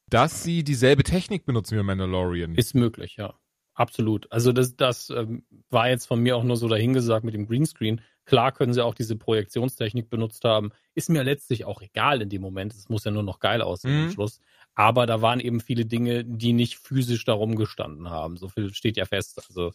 dass 0.09 0.43
sie 0.43 0.63
dieselbe 0.63 1.03
Technik 1.03 1.45
benutzen 1.45 1.77
wie 1.77 1.83
Mandalorian. 1.83 2.55
Ist 2.55 2.75
möglich, 2.75 3.15
ja. 3.17 3.39
Absolut. 3.75 4.31
Also 4.31 4.51
das, 4.51 4.75
das 4.75 5.09
ähm, 5.09 5.45
war 5.69 5.89
jetzt 5.89 6.05
von 6.05 6.19
mir 6.19 6.37
auch 6.37 6.43
nur 6.43 6.57
so 6.57 6.67
dahingesagt 6.67 7.23
mit 7.23 7.33
dem 7.33 7.47
Greenscreen. 7.47 8.01
Klar 8.25 8.53
können 8.53 8.73
sie 8.73 8.83
auch 8.83 8.95
diese 8.95 9.17
Projektionstechnik 9.17 10.09
benutzt 10.09 10.45
haben. 10.45 10.71
Ist 10.95 11.09
mir 11.09 11.23
letztlich 11.23 11.65
auch 11.65 11.81
egal 11.81 12.21
in 12.21 12.29
dem 12.29 12.41
Moment. 12.41 12.73
Es 12.73 12.87
muss 12.87 13.03
ja 13.03 13.11
nur 13.11 13.23
noch 13.23 13.39
geil 13.39 13.61
aussehen 13.61 13.97
mhm. 13.97 14.03
am 14.05 14.11
Schluss. 14.11 14.39
Aber 14.75 15.05
da 15.05 15.21
waren 15.21 15.39
eben 15.39 15.59
viele 15.59 15.85
Dinge, 15.85 16.23
die 16.23 16.53
nicht 16.53 16.77
physisch 16.77 17.25
darum 17.25 17.55
gestanden 17.55 18.09
haben. 18.09 18.37
So 18.37 18.47
viel 18.47 18.73
steht 18.73 18.95
ja 18.95 19.05
fest. 19.05 19.43
Also 19.47 19.71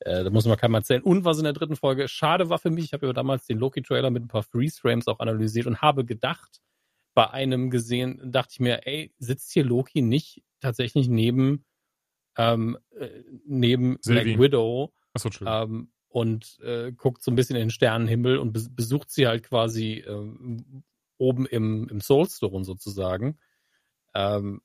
äh, 0.00 0.24
da 0.24 0.30
muss 0.30 0.44
man 0.46 0.56
keinem 0.56 0.74
erzählen. 0.74 1.02
Und 1.02 1.24
was 1.24 1.38
in 1.38 1.44
der 1.44 1.52
dritten 1.52 1.76
Folge 1.76 2.08
schade 2.08 2.48
war 2.50 2.58
für 2.58 2.70
mich, 2.70 2.86
ich 2.86 2.92
habe 2.92 3.06
ja 3.06 3.12
damals 3.12 3.46
den 3.46 3.58
Loki-Trailer 3.58 4.10
mit 4.10 4.24
ein 4.24 4.28
paar 4.28 4.42
Freeze-Frames 4.42 5.06
auch 5.06 5.20
analysiert 5.20 5.66
und 5.66 5.80
habe 5.80 6.04
gedacht, 6.04 6.60
bei 7.14 7.30
einem 7.30 7.70
gesehen, 7.70 8.20
dachte 8.24 8.50
ich 8.54 8.60
mir, 8.60 8.86
ey, 8.88 9.14
sitzt 9.18 9.52
hier 9.52 9.64
Loki 9.64 10.02
nicht 10.02 10.42
tatsächlich 10.60 11.08
neben 11.08 11.64
ähm, 12.36 12.76
äh, 12.98 13.08
neben 13.46 13.98
Sylvie. 14.00 14.34
Black 14.34 14.40
Widow 14.40 14.92
Achso, 15.12 15.30
ähm, 15.46 15.92
und 16.14 16.60
äh, 16.62 16.92
guckt 16.92 17.24
so 17.24 17.32
ein 17.32 17.34
bisschen 17.34 17.56
in 17.56 17.62
den 17.62 17.70
Sternenhimmel 17.70 18.38
und 18.38 18.52
be 18.52 18.64
besucht 18.70 19.10
sie 19.10 19.26
halt 19.26 19.42
quasi 19.42 19.94
äh, 19.94 20.62
oben 21.18 21.44
im, 21.44 21.88
im 21.88 22.00
Soulstone 22.00 22.64
sozusagen. 22.64 23.40
Ähm, 24.14 24.62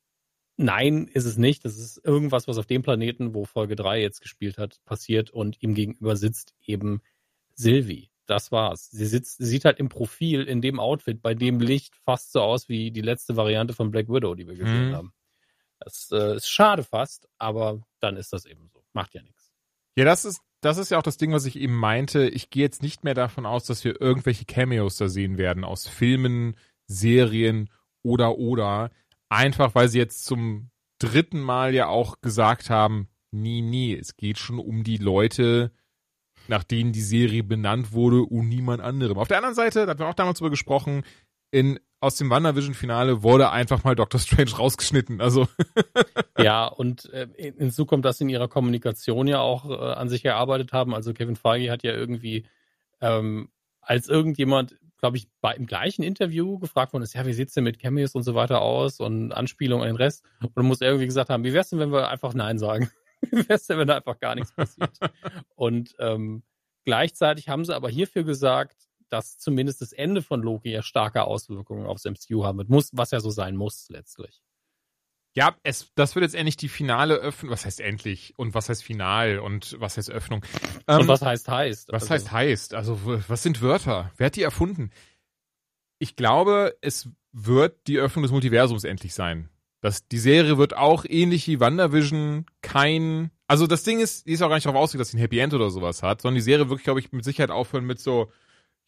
nein, 0.57 1.07
ist 1.07 1.25
es 1.25 1.37
nicht. 1.37 1.65
Das 1.65 1.75
ist 1.79 2.05
irgendwas, 2.05 2.47
was 2.47 2.59
auf 2.59 2.67
dem 2.67 2.83
Planeten, 2.83 3.33
wo 3.33 3.45
Folge 3.45 3.75
3 3.75 3.99
jetzt 3.99 4.21
gespielt 4.21 4.59
hat, 4.59 4.79
passiert 4.85 5.31
und 5.31 5.59
ihm 5.63 5.73
gegenüber 5.73 6.15
sitzt 6.15 6.53
eben 6.61 7.01
Sylvie. 7.55 8.11
Das 8.27 8.51
war's. 8.51 8.91
Sie 8.91 9.07
sitzt, 9.07 9.39
sie 9.39 9.47
sieht 9.47 9.65
halt 9.65 9.79
im 9.79 9.89
Profil 9.89 10.43
in 10.43 10.61
dem 10.61 10.79
Outfit, 10.79 11.19
bei 11.19 11.33
dem 11.33 11.59
Licht 11.59 11.95
fast 11.95 12.31
so 12.31 12.41
aus 12.41 12.69
wie 12.69 12.91
die 12.91 13.01
letzte 13.01 13.37
Variante 13.37 13.73
von 13.73 13.89
Black 13.89 14.07
Widow, 14.07 14.35
die 14.35 14.45
wir 14.47 14.55
gesehen 14.55 14.89
mhm. 14.89 14.95
haben. 14.95 15.13
Das 15.79 16.11
äh, 16.11 16.35
ist 16.35 16.47
schade 16.47 16.83
fast, 16.83 17.27
aber 17.39 17.81
dann 17.99 18.17
ist 18.17 18.33
das 18.33 18.45
eben 18.45 18.69
so. 18.71 18.83
Macht 18.93 19.15
ja 19.15 19.23
nichts. 19.23 19.51
Ja, 19.95 20.05
das 20.05 20.25
ist, 20.25 20.41
das 20.61 20.77
ist 20.77 20.91
ja 20.91 20.97
auch 20.97 21.03
das 21.03 21.17
Ding, 21.17 21.31
was 21.31 21.45
ich 21.45 21.57
eben 21.57 21.75
meinte. 21.75 22.27
Ich 22.27 22.49
gehe 22.49 22.63
jetzt 22.63 22.81
nicht 22.81 23.03
mehr 23.03 23.13
davon 23.13 23.45
aus, 23.45 23.65
dass 23.65 23.83
wir 23.83 23.99
irgendwelche 24.01 24.45
Cameos 24.45 24.97
da 24.97 25.07
sehen 25.07 25.37
werden 25.37 25.63
aus 25.63 25.87
Filmen, 25.87 26.55
Serien 26.87 27.69
oder 28.03 28.37
oder. 28.37 28.91
Einfach 29.29 29.75
weil 29.75 29.89
sie 29.89 29.99
jetzt 29.99 30.25
zum 30.25 30.69
dritten 30.99 31.39
Mal 31.39 31.73
ja 31.73 31.87
auch 31.87 32.21
gesagt 32.21 32.69
haben, 32.69 33.07
nie, 33.31 33.61
nie, 33.61 33.95
es 33.95 34.17
geht 34.17 34.37
schon 34.37 34.59
um 34.59 34.83
die 34.83 34.97
Leute, 34.97 35.71
nach 36.47 36.63
denen 36.63 36.91
die 36.91 37.01
Serie 37.01 37.43
benannt 37.43 37.93
wurde 37.93 38.23
und 38.23 38.49
niemand 38.49 38.81
anderem. 38.81 39.17
Auf 39.17 39.27
der 39.27 39.37
anderen 39.37 39.55
Seite, 39.55 39.85
da 39.85 39.91
hatten 39.91 39.99
wir 39.99 40.07
auch 40.07 40.13
damals 40.13 40.39
drüber 40.39 40.49
gesprochen, 40.49 41.03
in 41.51 41.79
aus 42.01 42.15
dem 42.15 42.29
WandaVision-Finale 42.29 43.23
wurde 43.23 43.51
einfach 43.51 43.83
mal 43.83 43.95
Doctor 43.95 44.19
Strange 44.19 44.51
rausgeschnitten. 44.51 45.19
Also 45.21 45.47
ja, 46.37 46.65
und 46.65 47.11
äh, 47.11 47.27
hinzu 47.57 47.85
kommt, 47.85 48.05
dass 48.05 48.17
sie 48.17 48.23
in 48.23 48.29
ihrer 48.29 48.47
Kommunikation 48.47 49.27
ja 49.27 49.39
auch 49.39 49.69
äh, 49.69 49.73
an 49.73 50.09
sich 50.09 50.23
erarbeitet 50.23 50.71
haben. 50.71 50.93
Also 50.93 51.13
Kevin 51.13 51.35
Feige 51.35 51.71
hat 51.71 51.83
ja 51.83 51.91
irgendwie 51.91 52.45
ähm, 53.01 53.49
als 53.81 54.07
irgendjemand, 54.07 54.77
glaube 54.97 55.17
ich, 55.17 55.27
bei, 55.41 55.53
im 55.53 55.65
gleichen 55.65 56.03
Interview 56.03 56.59
gefragt 56.59 56.93
worden 56.93 57.03
ist, 57.03 57.13
ja, 57.13 57.25
wie 57.25 57.33
sieht's 57.33 57.53
denn 57.53 57.63
mit 57.63 57.79
Cameos 57.79 58.15
und 58.15 58.23
so 58.23 58.35
weiter 58.35 58.61
aus 58.61 58.99
und 58.99 59.31
Anspielung 59.31 59.81
an 59.81 59.87
den 59.87 59.95
Rest? 59.95 60.23
Und 60.41 60.55
dann 60.55 60.65
muss 60.65 60.81
er 60.81 60.89
irgendwie 60.89 61.07
gesagt 61.07 61.29
haben, 61.29 61.43
wie 61.43 61.53
wär's 61.53 61.69
denn, 61.69 61.79
wenn 61.79 61.91
wir 61.91 62.09
einfach 62.09 62.33
Nein 62.33 62.59
sagen? 62.59 62.89
wie 63.31 63.47
wär's 63.49 63.67
denn, 63.67 63.77
wenn 63.77 63.87
da 63.87 63.97
einfach 63.97 64.19
gar 64.19 64.35
nichts 64.35 64.53
passiert? 64.53 64.91
und 65.55 65.95
ähm, 65.99 66.43
gleichzeitig 66.85 67.49
haben 67.49 67.65
sie 67.65 67.75
aber 67.75 67.89
hierfür 67.89 68.23
gesagt, 68.23 68.88
dass 69.09 69.37
zumindest 69.37 69.81
das 69.81 69.91
Ende 69.91 70.21
von 70.21 70.41
Loki 70.41 70.71
ja 70.71 70.81
starke 70.81 71.23
Auswirkungen 71.23 71.85
aufs 71.85 72.05
MCU 72.05 72.43
haben 72.43 72.57
wird, 72.57 72.69
muss, 72.69 72.89
was 72.93 73.11
ja 73.11 73.19
so 73.19 73.29
sein 73.29 73.55
muss 73.55 73.87
letztlich. 73.89 74.41
Ja, 75.35 75.55
es, 75.63 75.91
das 75.95 76.15
wird 76.15 76.23
jetzt 76.23 76.35
endlich 76.35 76.57
die 76.57 76.69
finale 76.69 77.15
Öffnung. 77.15 77.51
Was 77.51 77.65
heißt 77.65 77.81
endlich? 77.81 78.33
Und 78.37 78.53
was 78.53 78.67
heißt 78.67 78.83
final? 78.83 79.39
Und 79.39 79.75
was 79.79 79.97
heißt 79.97 80.09
Öffnung? 80.09 80.43
Ähm, 80.87 81.01
und 81.01 81.07
was 81.07 81.21
heißt 81.21 81.47
heißt? 81.47 81.89
Was 81.91 82.03
also, 82.03 82.13
heißt 82.13 82.31
heißt? 82.31 82.73
Also, 82.73 82.99
was 83.27 83.43
sind 83.43 83.61
Wörter? 83.61 84.11
Wer 84.17 84.25
hat 84.25 84.35
die 84.35 84.41
erfunden? 84.41 84.89
Ich 85.99 86.15
glaube, 86.15 86.75
es 86.81 87.09
wird 87.31 87.87
die 87.87 87.99
Öffnung 87.99 88.23
des 88.23 88.31
Multiversums 88.31 88.83
endlich 88.83 89.13
sein. 89.13 89.49
Das, 89.81 90.07
die 90.07 90.17
Serie 90.17 90.57
wird 90.57 90.75
auch 90.75 91.05
ähnlich 91.07 91.47
wie 91.47 91.59
WandaVision 91.59 92.45
kein, 92.61 93.31
also 93.47 93.65
das 93.65 93.83
Ding 93.83 93.99
ist, 93.99 94.27
die 94.27 94.33
ist 94.33 94.41
auch 94.41 94.49
gar 94.49 94.55
nicht 94.55 94.65
darauf 94.65 94.81
ausgelegt, 94.81 95.01
dass 95.01 95.11
sie 95.11 95.17
ein 95.17 95.21
Happy 95.21 95.39
End 95.39 95.53
oder 95.53 95.69
sowas 95.69 96.03
hat, 96.03 96.21
sondern 96.21 96.35
die 96.35 96.41
Serie 96.41 96.69
wirklich, 96.69 96.83
glaube 96.83 96.99
ich, 96.99 97.11
mit 97.13 97.23
Sicherheit 97.23 97.51
aufhören 97.51 97.85
mit 97.85 97.99
so, 97.99 98.29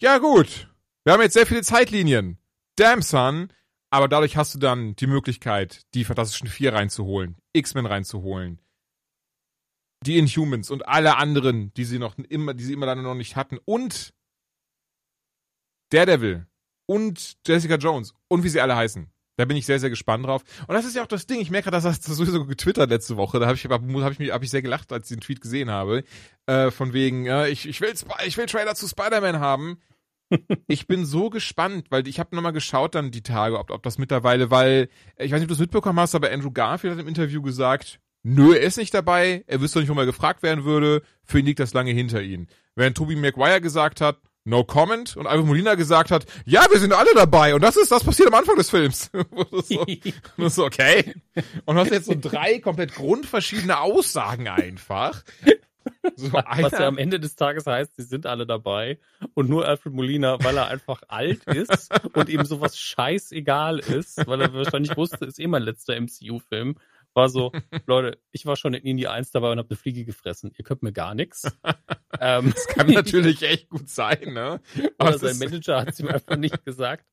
ja 0.01 0.17
gut, 0.17 0.67
wir 1.03 1.13
haben 1.13 1.21
jetzt 1.21 1.33
sehr 1.33 1.47
viele 1.47 1.61
Zeitlinien. 1.63 2.37
Damn 2.75 3.01
son. 3.01 3.51
Aber 3.93 4.07
dadurch 4.07 4.37
hast 4.37 4.55
du 4.55 4.59
dann 4.59 4.95
die 4.95 5.07
Möglichkeit, 5.07 5.81
die 5.93 6.05
Fantastischen 6.05 6.47
Vier 6.47 6.73
reinzuholen, 6.73 7.35
X-Men 7.51 7.85
reinzuholen, 7.85 8.61
die 10.05 10.17
Inhumans 10.17 10.71
und 10.71 10.87
alle 10.87 11.17
anderen, 11.17 11.73
die 11.73 11.83
sie 11.83 11.99
noch 11.99 12.17
immer, 12.17 12.53
die 12.53 12.63
sie 12.63 12.71
immer 12.71 12.85
dann 12.85 13.01
noch 13.01 13.15
nicht 13.15 13.35
hatten 13.35 13.59
und 13.65 14.13
Daredevil 15.89 16.47
und 16.85 17.37
Jessica 17.45 17.75
Jones 17.75 18.13
und 18.29 18.43
wie 18.43 18.49
sie 18.49 18.61
alle 18.61 18.77
heißen. 18.77 19.11
Da 19.37 19.45
bin 19.45 19.57
ich 19.57 19.65
sehr, 19.65 19.79
sehr 19.79 19.89
gespannt 19.89 20.25
drauf. 20.25 20.43
Und 20.67 20.75
das 20.75 20.85
ist 20.85 20.95
ja 20.95 21.03
auch 21.03 21.07
das 21.07 21.25
Ding. 21.25 21.39
Ich 21.41 21.51
merke 21.51 21.69
gerade, 21.69 21.83
das 21.83 21.85
hast 21.85 22.03
sowieso 22.03 22.45
getwittert 22.45 22.89
letzte 22.89 23.17
Woche. 23.17 23.39
Da 23.39 23.47
habe 23.47 23.55
ich, 23.55 23.65
hab, 23.65 24.19
ich, 24.19 24.31
hab 24.31 24.43
ich 24.43 24.49
sehr 24.49 24.61
gelacht, 24.61 24.91
als 24.91 25.09
ich 25.09 25.17
den 25.17 25.21
Tweet 25.21 25.41
gesehen 25.41 25.69
habe. 25.69 26.03
Äh, 26.45 26.69
von 26.69 26.93
wegen, 26.93 27.25
äh, 27.25 27.49
ich, 27.49 27.67
ich, 27.67 27.81
will, 27.81 27.93
ich 28.25 28.37
will 28.37 28.45
Trailer 28.45 28.75
zu 28.75 28.87
Spider-Man 28.87 29.39
haben 29.39 29.81
ich 30.67 30.87
bin 30.87 31.05
so 31.05 31.29
gespannt, 31.29 31.87
weil 31.89 32.07
ich 32.07 32.19
habe 32.19 32.35
nochmal 32.35 32.53
geschaut 32.53 32.95
dann 32.95 33.11
die 33.11 33.23
Tage, 33.23 33.59
ob, 33.59 33.71
ob 33.71 33.83
das 33.83 33.97
mittlerweile, 33.97 34.51
weil, 34.51 34.89
ich 35.17 35.31
weiß 35.31 35.39
nicht, 35.39 35.43
ob 35.43 35.49
du 35.49 35.53
es 35.55 35.59
mitbekommen 35.59 35.99
hast, 35.99 36.15
aber 36.15 36.31
Andrew 36.31 36.51
Garfield 36.51 36.93
hat 36.93 37.01
im 37.01 37.07
Interview 37.07 37.41
gesagt, 37.41 37.99
nö, 38.23 38.53
er 38.53 38.61
ist 38.61 38.77
nicht 38.77 38.93
dabei, 38.93 39.43
er 39.47 39.61
wüsste 39.61 39.79
nicht, 39.79 39.93
wo 39.93 39.99
er 39.99 40.05
gefragt 40.05 40.43
werden 40.43 40.63
würde, 40.65 41.01
für 41.23 41.39
ihn 41.39 41.45
liegt 41.45 41.59
das 41.59 41.73
lange 41.73 41.91
hinter 41.91 42.21
ihn. 42.21 42.47
Während 42.75 42.97
Toby 42.97 43.15
Maguire 43.15 43.61
gesagt 43.61 44.01
hat, 44.01 44.19
no 44.43 44.63
comment, 44.63 45.15
und 45.17 45.27
Alvin 45.27 45.47
Molina 45.47 45.75
gesagt 45.75 46.11
hat, 46.11 46.25
ja, 46.45 46.65
wir 46.71 46.79
sind 46.79 46.93
alle 46.93 47.13
dabei, 47.13 47.53
und 47.53 47.61
das 47.61 47.77
ist, 47.77 47.91
das 47.91 48.03
passiert 48.03 48.27
am 48.29 48.35
Anfang 48.35 48.55
des 48.55 48.69
Films. 48.69 49.11
so, 49.63 49.85
so, 50.49 50.65
okay. 50.65 51.13
Und 51.65 51.75
du 51.75 51.81
hast 51.81 51.91
jetzt 51.91 52.07
so 52.07 52.15
drei 52.19 52.59
komplett 52.59 52.95
grundverschiedene 52.95 53.79
Aussagen 53.79 54.47
einfach. 54.47 55.23
So 56.15 56.33
Was 56.33 56.73
ja 56.73 56.87
am 56.87 56.97
Ende 56.97 57.19
des 57.19 57.35
Tages 57.35 57.65
heißt, 57.65 57.95
sie 57.95 58.03
sind 58.03 58.25
alle 58.25 58.45
dabei 58.45 58.99
und 59.33 59.49
nur 59.49 59.67
Alfred 59.67 59.93
Molina, 59.93 60.43
weil 60.43 60.57
er 60.57 60.67
einfach 60.67 61.01
alt 61.07 61.43
ist 61.45 61.89
und 62.13 62.29
ihm 62.29 62.43
sowas 62.45 62.77
scheißegal 62.77 63.79
ist, 63.79 64.27
weil 64.27 64.41
er 64.41 64.53
wahrscheinlich 64.53 64.95
wusste, 64.97 65.25
ist 65.25 65.39
eh 65.39 65.47
mein 65.47 65.63
letzter 65.63 65.99
MCU-Film, 65.99 66.75
war 67.13 67.29
so, 67.29 67.51
Leute, 67.87 68.19
ich 68.31 68.45
war 68.45 68.55
schon 68.55 68.73
in 68.73 68.83
Indie 68.83 69.07
1 69.07 69.31
dabei 69.31 69.51
und 69.51 69.57
habe 69.57 69.69
eine 69.69 69.77
Fliege 69.77 70.05
gefressen. 70.05 70.51
Ihr 70.57 70.63
könnt 70.63 70.83
mir 70.83 70.93
gar 70.93 71.15
nichts. 71.15 71.43
Ähm, 72.19 72.51
das 72.53 72.67
kann 72.67 72.87
natürlich 72.91 73.41
echt 73.41 73.69
gut 73.69 73.89
sein, 73.89 74.33
ne? 74.33 74.61
Oder 74.99 75.17
sein 75.17 75.39
Manager 75.39 75.79
hat 75.79 75.89
es 75.89 75.99
ihm 75.99 76.07
einfach 76.07 76.35
nicht 76.35 76.65
gesagt. 76.65 77.05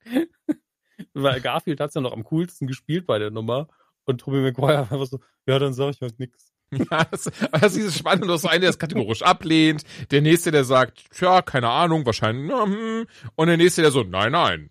weil 1.14 1.40
Garfield 1.40 1.80
hat's 1.80 1.94
ja 1.94 2.02
noch 2.02 2.12
am 2.12 2.24
coolsten 2.24 2.66
gespielt 2.66 3.06
bei 3.06 3.18
der 3.18 3.30
Nummer. 3.30 3.68
Und 4.04 4.20
Tobey 4.20 4.40
Maguire 4.40 4.80
einfach 4.80 5.06
so, 5.06 5.20
ja, 5.46 5.58
dann 5.58 5.72
sag 5.72 5.94
ich 5.94 6.00
halt 6.02 6.18
nix. 6.18 6.52
Ja, 6.90 7.04
das, 7.04 7.24
das 7.24 7.62
ist 7.62 7.76
dieses 7.76 7.98
Spannende, 7.98 8.26
du 8.26 8.34
hast 8.34 8.44
einen, 8.44 8.60
der 8.60 8.70
es 8.70 8.78
kategorisch 8.78 9.22
ablehnt, 9.22 9.84
der 10.10 10.20
nächste, 10.20 10.50
der 10.50 10.64
sagt, 10.64 11.04
tja, 11.14 11.40
keine 11.42 11.70
Ahnung, 11.70 12.04
wahrscheinlich, 12.04 12.52
hm, 12.52 13.06
und 13.36 13.46
der 13.46 13.56
nächste, 13.56 13.82
der 13.82 13.90
so, 13.90 14.02
nein, 14.02 14.32
nein, 14.32 14.70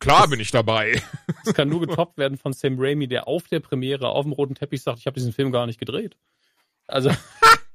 klar 0.00 0.28
bin 0.28 0.40
ich 0.40 0.50
dabei. 0.50 1.00
Das 1.44 1.54
kann 1.54 1.68
nur 1.68 1.80
getoppt 1.80 2.18
werden 2.18 2.36
von 2.36 2.52
Sam 2.52 2.76
Raimi, 2.78 3.06
der 3.06 3.26
auf 3.26 3.44
der 3.48 3.60
Premiere 3.60 4.08
auf 4.08 4.24
dem 4.24 4.32
roten 4.32 4.54
Teppich 4.54 4.82
sagt, 4.82 4.98
ich 4.98 5.06
habe 5.06 5.14
diesen 5.14 5.32
Film 5.32 5.52
gar 5.52 5.66
nicht 5.66 5.78
gedreht. 5.78 6.16
Also, 6.86 7.10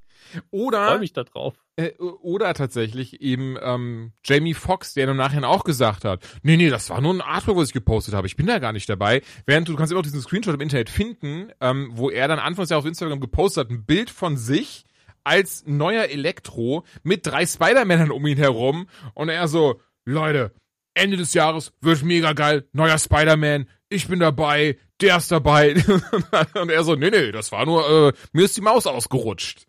freue 0.49 0.61
Oder, 0.65 0.99
mich 0.99 1.13
da 1.13 1.23
drauf. 1.23 1.55
äh, 1.75 1.91
oder 1.97 2.53
tatsächlich 2.53 3.21
eben 3.21 3.57
ähm, 3.61 4.13
Jamie 4.23 4.53
Foxx, 4.53 4.93
der 4.93 5.07
im 5.07 5.17
Nachhinein 5.17 5.45
auch 5.45 5.63
gesagt 5.63 6.05
hat, 6.05 6.21
nee, 6.41 6.57
nee, 6.57 6.69
das 6.69 6.89
war 6.89 7.01
nur 7.01 7.13
ein 7.13 7.21
Artwork, 7.21 7.57
was 7.57 7.69
ich 7.69 7.73
gepostet 7.73 8.13
habe, 8.13 8.27
ich 8.27 8.35
bin 8.35 8.47
da 8.47 8.59
gar 8.59 8.73
nicht 8.73 8.89
dabei. 8.89 9.21
Während 9.45 9.67
du, 9.67 9.75
kannst 9.75 9.91
immer 9.91 9.99
auch 9.99 10.03
diesen 10.03 10.21
Screenshot 10.21 10.55
im 10.55 10.61
Internet 10.61 10.89
finden, 10.89 11.51
ähm, 11.61 11.91
wo 11.93 12.09
er 12.09 12.27
dann 12.27 12.39
anfangs 12.39 12.69
ja 12.69 12.77
auf 12.77 12.85
Instagram 12.85 13.19
gepostet 13.19 13.65
hat, 13.65 13.71
ein 13.71 13.85
Bild 13.85 14.09
von 14.09 14.37
sich 14.37 14.85
als 15.23 15.63
neuer 15.65 16.05
Elektro 16.05 16.83
mit 17.03 17.25
drei 17.25 17.45
Spider-Männern 17.45 18.11
um 18.11 18.25
ihn 18.27 18.37
herum 18.37 18.87
und 19.13 19.29
er 19.29 19.47
so, 19.47 19.81
Leute, 20.05 20.53
Ende 20.95 21.17
des 21.17 21.33
Jahres 21.33 21.73
wird 21.81 22.03
mega 22.03 22.33
geil, 22.33 22.67
neuer 22.73 22.97
Spider-Man, 22.97 23.67
ich 23.89 24.07
bin 24.07 24.19
dabei, 24.19 24.77
der 25.01 25.17
ist 25.17 25.31
dabei. 25.31 25.75
und 26.55 26.69
er 26.69 26.83
so, 26.83 26.95
nee, 26.95 27.09
nee, 27.09 27.31
das 27.31 27.51
war 27.51 27.65
nur, 27.65 28.09
äh, 28.09 28.13
mir 28.31 28.45
ist 28.45 28.57
die 28.57 28.61
Maus 28.61 28.87
ausgerutscht. 28.87 29.65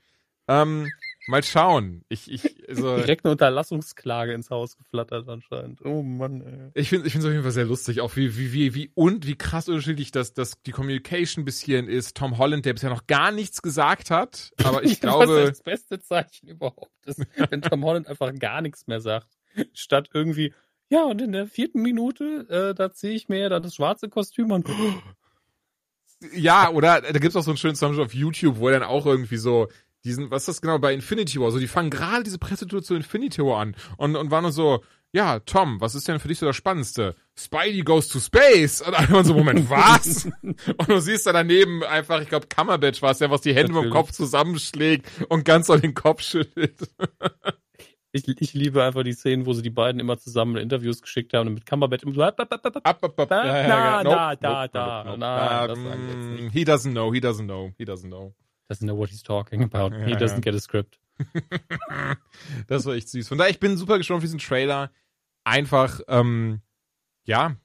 Ähm, 0.47 0.91
mal 1.27 1.43
schauen. 1.43 2.05
Ich, 2.09 2.31
ich, 2.31 2.69
also, 2.69 2.97
Direkt 2.97 3.25
eine 3.25 3.33
Unterlassungsklage 3.33 4.33
ins 4.33 4.51
Haus 4.51 4.77
geflattert 4.77 5.29
anscheinend. 5.29 5.85
Oh 5.85 6.03
Mann, 6.03 6.43
ey. 6.75 6.81
ich 6.81 6.89
finde, 6.89 7.07
es 7.07 7.17
auf 7.17 7.25
jeden 7.25 7.43
Fall 7.43 7.51
sehr 7.51 7.65
lustig, 7.65 8.01
auch 8.01 8.15
wie, 8.17 8.37
wie, 8.37 8.53
wie, 8.53 8.75
wie 8.75 8.91
und 8.95 9.27
wie 9.27 9.37
krass 9.37 9.69
unterschiedlich 9.69 10.11
das, 10.11 10.35
das 10.35 10.61
die 10.63 10.73
Communication 10.73 11.45
bis 11.45 11.61
hierhin 11.61 11.89
ist. 11.89 12.17
Tom 12.17 12.39
Holland, 12.39 12.67
der 12.67 12.75
bisher 12.75 12.91
noch 12.91 13.07
gar 13.07 13.33
nichts 13.33 13.63
gesagt 13.63 14.11
hat, 14.11 14.53
aber 14.63 14.85
ich 14.85 15.01
glaube, 15.01 15.47
das 15.47 15.63
beste 15.63 16.01
Zeichen 16.01 16.49
überhaupt 16.49 17.07
ist, 17.07 17.23
wenn 17.51 17.63
Tom 17.63 17.85
Holland 17.85 18.09
einfach 18.09 18.33
gar 18.39 18.61
nichts 18.61 18.87
mehr 18.87 19.01
sagt. 19.01 19.29
Statt 19.73 20.11
irgendwie, 20.13 20.53
ja, 20.89 21.05
und 21.05 21.23
in 21.23 21.33
der 21.33 21.47
vierten 21.47 21.81
Minute, 21.81 22.47
äh, 22.49 22.75
da 22.75 22.93
ziehe 22.93 23.15
ich 23.15 23.29
mir 23.29 23.49
dann 23.49 23.63
das 23.63 23.77
schwarze 23.77 24.09
Kostüm 24.09 24.51
und 24.51 24.69
ja, 26.35 26.71
oder 26.71 27.01
da 27.01 27.19
gibt's 27.19 27.37
auch 27.37 27.43
so 27.43 27.51
einen 27.51 27.59
schönen 27.59 27.75
Zusammenschnitt 27.75 28.07
auf 28.07 28.15
YouTube, 28.15 28.59
wo 28.59 28.69
er 28.69 28.81
dann 28.81 28.89
auch 28.89 29.07
irgendwie 29.07 29.37
so 29.37 29.69
diesen, 30.05 30.31
was 30.31 30.43
ist 30.43 30.49
das 30.49 30.61
genau 30.61 30.79
bei 30.79 30.93
Infinity 30.93 31.41
War? 31.41 31.51
So, 31.51 31.59
die 31.59 31.69
fangen 31.69 31.91
gerade 31.91 32.23
diese 32.23 32.39
Pressetour 32.39 32.83
zu 32.83 32.95
Infinity 32.95 33.43
War 33.43 33.61
an 33.61 33.77
und, 33.97 34.17
und 34.17 34.31
waren 34.31 34.43
nur 34.43 34.53
so, 34.53 34.83
ja, 35.15 35.39
Tom, 35.41 35.81
was 35.81 35.95
ist 35.95 36.09
denn 36.09 36.19
für 36.19 36.27
dich 36.27 36.41
so 36.41 36.47
das 36.47 36.57
Spannendste? 36.57 37.15
Spidey 37.39 37.83
goes 37.83 38.09
to 38.09 38.19
space. 38.19 38.83
Und 38.83 38.95
einfach 38.95 39.25
so, 39.25 39.35
Moment, 39.35 39.71
was? 39.71 40.27
und 40.43 40.89
du 40.89 40.99
siehst 40.99 41.27
da 41.27 41.33
daneben 41.33 41.85
einfach, 41.85 42.21
ich 42.21 42.29
glaube, 42.29 42.49
Cumberbatch 42.49 43.01
war 43.01 43.13
es, 43.13 43.19
der 43.19 43.31
was 43.31 43.41
die 43.41 43.55
Hände 43.55 43.73
vom 43.73 43.85
Natürlich. 43.85 43.95
Kopf 43.95 44.11
zusammenschlägt 44.11 45.07
und 45.29 45.45
ganz 45.45 45.69
so 45.69 45.77
den 45.77 45.95
Kopf 45.95 46.21
schüttelt. 46.21 46.75
ich, 48.13 48.27
ich 48.27 48.55
liebe 48.55 48.83
einfach 48.83 49.05
die 49.05 49.13
Szenen, 49.13 49.47
wo 49.47 49.53
sie 49.53 49.63
die 49.63 49.71
beiden 49.71 50.01
immer 50.01 50.19
zusammen 50.19 50.57
Interviews 50.57 51.01
geschickt 51.01 51.33
haben 51.33 51.47
und 51.47 51.55
mit 51.55 51.67
Cumberbatch 51.67 52.03
immer 52.03 52.15
so, 52.15 52.23
ab, 52.25 52.41
ab, 52.41 52.53
ab, 52.53 52.67
ab, 52.67 52.77
ab. 52.85 53.19
Ab. 53.19 53.29
Da, 53.29 54.03
da, 54.03 54.35
da, 54.35 54.69
da, 55.17 55.67
Ähm. 55.75 56.51
He 56.53 56.65
doesn't 56.65 56.91
know, 56.91 57.13
he 57.13 57.21
doesn't 57.21 57.47
know, 57.47 57.73
he 57.79 57.85
doesn't 57.85 58.09
know. 58.09 58.35
Doesn't 58.71 58.85
know 58.87 58.97
what 58.97 59.11
he's 59.11 59.23
talking 59.23 59.63
about. 59.73 59.95
Ja, 59.97 60.05
He 60.07 60.13
doesn't 60.15 60.37
ja. 60.45 60.53
get 60.53 60.55
a 60.55 60.61
script. 60.61 60.99
Das 62.67 62.85
war 62.87 62.95
echt 62.95 63.09
süß. 63.09 63.29
Von 63.29 63.39
daher, 63.39 63.51
ich 63.51 63.61
bin 63.61 63.77
super 63.77 63.99
gespannt 63.99 64.19
auf 64.19 64.25
diesen 64.25 64.39
Trailer. 64.41 64.91
Einfach, 65.45 66.01
ähm, 66.09 66.61
ja. 67.25 67.57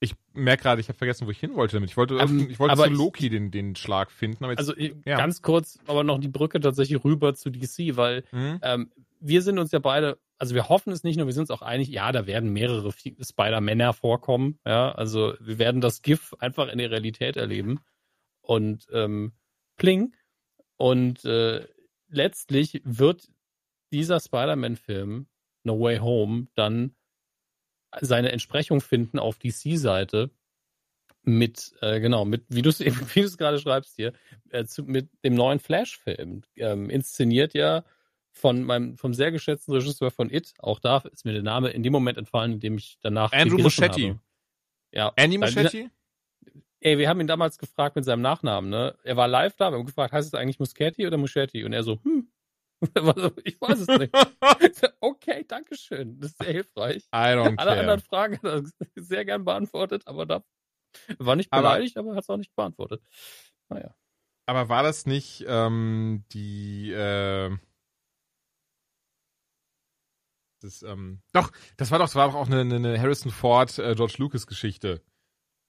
Ich 0.00 0.14
merke 0.34 0.62
gerade, 0.62 0.80
ich 0.80 0.88
habe 0.88 0.98
vergessen, 0.98 1.26
wo 1.26 1.30
ich 1.30 1.38
hin 1.40 1.54
wollte 1.54 1.76
damit. 1.76 1.90
Ich 1.90 1.96
wollte, 1.96 2.16
Ähm, 2.18 2.48
ich 2.50 2.58
wollte 2.58 2.76
zu 2.76 2.84
ich- 2.84 2.90
Loki 2.96 3.28
den, 3.30 3.50
den 3.50 3.74
Schlag 3.76 4.10
finden, 4.10 4.44
jetzt. 4.44 4.58
Also 4.58 4.76
ich- 4.76 4.94
ja. 5.04 5.16
ganz 5.16 5.42
kurz, 5.42 5.78
aber 5.86 6.04
noch 6.04 6.18
die 6.20 6.28
Brücke 6.28 6.60
tatsächlich 6.60 7.02
rüber 7.02 7.34
zu 7.34 7.50
DC, 7.50 7.96
weil 7.96 8.24
hm? 8.30 8.58
ähm, 8.62 8.92
wir 9.20 9.40
sind 9.42 9.58
uns 9.58 9.72
ja 9.72 9.78
beide, 9.78 10.18
also 10.38 10.54
wir 10.54 10.68
hoffen 10.68 10.92
es 10.92 11.02
nicht 11.02 11.16
nur, 11.16 11.26
wir 11.26 11.32
sind 11.32 11.42
uns 11.42 11.50
auch 11.50 11.62
einig, 11.62 11.88
ja, 11.88 12.12
da 12.12 12.26
werden 12.26 12.52
mehrere 12.52 12.92
Spider-Männer 12.92 13.94
vorkommen, 13.94 14.58
ja, 14.66 14.92
also 14.92 15.34
wir 15.40 15.58
werden 15.58 15.80
das 15.80 16.02
GIF 16.02 16.34
einfach 16.38 16.68
in 16.68 16.76
der 16.78 16.90
Realität 16.90 17.36
erleben 17.38 17.80
und 18.42 18.86
ähm, 18.92 19.32
pling 19.76 20.14
und 20.76 21.24
äh, 21.24 21.66
letztlich 22.08 22.80
wird 22.84 23.28
dieser 23.92 24.20
Spider-Man-Film 24.20 25.26
No 25.64 25.80
Way 25.80 25.98
Home 25.98 26.48
dann 26.54 26.94
seine 28.00 28.32
Entsprechung 28.32 28.80
finden 28.80 29.18
auf 29.18 29.38
DC-Seite 29.38 30.30
mit, 31.22 31.74
äh, 31.80 32.00
genau, 32.00 32.24
mit, 32.24 32.44
wie 32.48 32.62
du 32.62 32.68
es 32.68 32.80
eben, 32.80 32.96
wie 33.14 33.20
du 33.20 33.26
es 33.26 33.38
gerade 33.38 33.58
schreibst 33.58 33.96
hier, 33.96 34.12
äh, 34.50 34.64
zu, 34.64 34.84
mit 34.84 35.08
dem 35.24 35.34
neuen 35.34 35.58
Flash-Film, 35.58 36.42
ähm, 36.56 36.90
inszeniert 36.90 37.54
ja 37.54 37.84
von 38.30 38.62
meinem, 38.62 38.98
vom 38.98 39.14
sehr 39.14 39.32
geschätzten 39.32 39.72
Regisseur 39.72 40.10
von 40.10 40.30
It, 40.30 40.52
auch 40.58 40.78
da 40.78 40.98
ist 41.10 41.24
mir 41.24 41.32
der 41.32 41.42
Name 41.42 41.70
in 41.70 41.82
dem 41.82 41.92
Moment 41.92 42.18
entfallen, 42.18 42.52
in 42.52 42.60
dem 42.60 42.76
ich 42.76 42.98
danach 43.00 43.32
Andrew 43.32 43.58
habe. 43.58 44.20
Ja. 44.92 45.12
Andy 45.16 45.38
Muschietti? 45.38 45.90
Ey, 46.86 46.98
wir 46.98 47.08
haben 47.08 47.20
ihn 47.20 47.26
damals 47.26 47.58
gefragt 47.58 47.96
mit 47.96 48.04
seinem 48.04 48.22
Nachnamen, 48.22 48.70
ne? 48.70 48.96
Er 49.02 49.16
war 49.16 49.26
live 49.26 49.56
da, 49.56 49.72
wir 49.72 49.78
haben 49.78 49.86
gefragt, 49.86 50.12
heißt 50.12 50.28
es 50.28 50.34
eigentlich 50.34 50.60
Muschetti 50.60 51.04
oder 51.04 51.16
Muschetti? 51.16 51.64
Und 51.64 51.72
er 51.72 51.82
so, 51.82 51.98
hm. 52.04 52.30
Er 52.94 53.04
war 53.04 53.18
so, 53.18 53.32
ich 53.42 53.60
weiß 53.60 53.80
es 53.80 53.88
nicht. 53.88 54.14
So, 54.76 54.86
okay, 55.00 55.44
danke 55.48 55.74
schön. 55.76 56.20
Das 56.20 56.30
ist 56.30 56.38
sehr 56.38 56.52
hilfreich. 56.52 57.02
I 57.12 57.34
don't 57.34 57.58
Alle 57.58 57.72
anderen 57.72 57.98
care. 57.98 58.00
Fragen 58.00 58.36
hat 58.36 58.44
er 58.44 58.62
sehr 59.02 59.24
gern 59.24 59.44
beantwortet, 59.44 60.06
aber 60.06 60.26
da 60.26 60.44
war 61.18 61.34
nicht 61.34 61.52
Aber- 61.52 61.62
beleidigt, 61.62 61.96
aber, 61.96 62.14
hat 62.14 62.22
es 62.22 62.30
auch 62.30 62.36
nicht 62.36 62.54
beantwortet. 62.54 63.02
Naja. 63.68 63.92
Aber 64.48 64.68
war 64.68 64.84
das 64.84 65.06
nicht 65.06 65.44
ähm, 65.48 66.24
die 66.30 66.92
äh, 66.92 67.50
das, 70.62 70.82
ähm, 70.84 71.20
doch, 71.32 71.50
das 71.78 71.90
war 71.90 71.98
doch, 71.98 72.06
das 72.06 72.14
war 72.14 72.28
doch 72.28 72.36
auch 72.36 72.46
eine, 72.46 72.60
eine 72.60 73.00
Harrison 73.00 73.32
Ford 73.32 73.76
äh, 73.80 73.96
George 73.96 74.14
Lucas 74.18 74.46
Geschichte. 74.46 75.02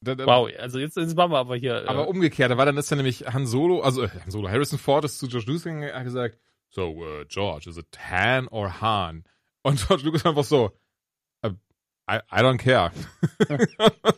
Wow, 0.02 0.50
also 0.60 0.80
jetzt, 0.80 0.96
jetzt 0.98 1.18
waren 1.18 1.32
wir 1.32 1.40
aber 1.40 1.56
hier. 1.56 1.90
Aber 1.90 2.06
äh, 2.06 2.08
umgekehrt, 2.08 2.52
da 2.52 2.58
war 2.58 2.66
dann 2.66 2.78
ist 2.78 2.90
ja 2.90 2.98
nämlich 2.98 3.26
Han 3.26 3.48
Solo, 3.48 3.82
also 3.82 4.04
äh, 4.04 4.10
Han 4.10 4.32
Solo, 4.32 4.50
Harrison 4.50 4.78
Ford 4.78 5.04
ist 5.06 5.18
zu 5.18 5.28
George 5.28 5.48
Lucas 5.48 5.64
gegangen, 5.64 5.94
hat 5.94 6.04
gesagt, 6.04 6.38
so 6.70 6.90
uh, 6.90 7.26
George, 7.28 7.70
is 7.70 7.78
it 7.78 7.88
Han 7.98 8.48
or 8.50 8.82
Han? 8.82 9.24
Und 9.64 9.80
George 9.88 10.04
Lucas 10.04 10.26
einfach 10.26 10.44
so, 10.44 10.72
uh, 11.44 11.50
I, 12.10 12.20
I 12.32 12.42
don't 12.42 12.60
care. 12.60 12.92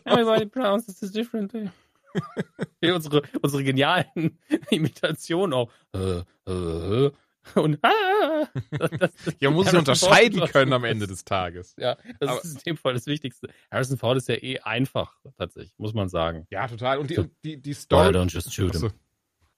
Everybody 0.05 0.45
pronounces 0.47 1.01
it 1.01 1.15
differently. 1.15 1.69
Unsere, 2.81 3.21
unsere 3.41 3.63
genialen 3.63 4.39
Imitationen 4.71 5.53
auch. 5.53 5.71
Äh, 5.93 6.23
äh, 6.51 7.11
und 7.55 7.79
ah, 7.83 8.47
das, 8.71 9.11
Ja, 9.39 9.49
man 9.49 9.55
muss 9.57 9.69
sich 9.69 9.77
unterscheiden 9.79 10.41
können 10.47 10.73
am 10.73 10.83
Ende 10.83 11.07
des 11.07 11.23
Tages. 11.25 11.75
Ja, 11.77 11.97
das 12.19 12.29
Aber- 12.29 12.43
ist 12.43 12.53
in 12.55 12.61
dem 12.65 12.77
Fall 12.77 12.93
das 12.93 13.05
Wichtigste. 13.07 13.49
Harrison 13.71 13.97
Ford 13.97 14.17
ist 14.17 14.27
ja 14.29 14.35
eh 14.35 14.59
einfach, 14.59 15.15
tatsächlich, 15.37 15.73
muss 15.77 15.93
man 15.93 16.09
sagen. 16.09 16.47
Ja, 16.49 16.67
total. 16.67 16.97
Und 16.99 17.09
die, 17.09 17.15
So. 17.15 17.25
die, 17.43 17.61
die 17.61 17.69
Why 17.71 17.75
Story. 17.75 18.15
don't 18.15 18.31
just 18.31 18.53
shoot 18.53 18.73
him? 18.75 18.91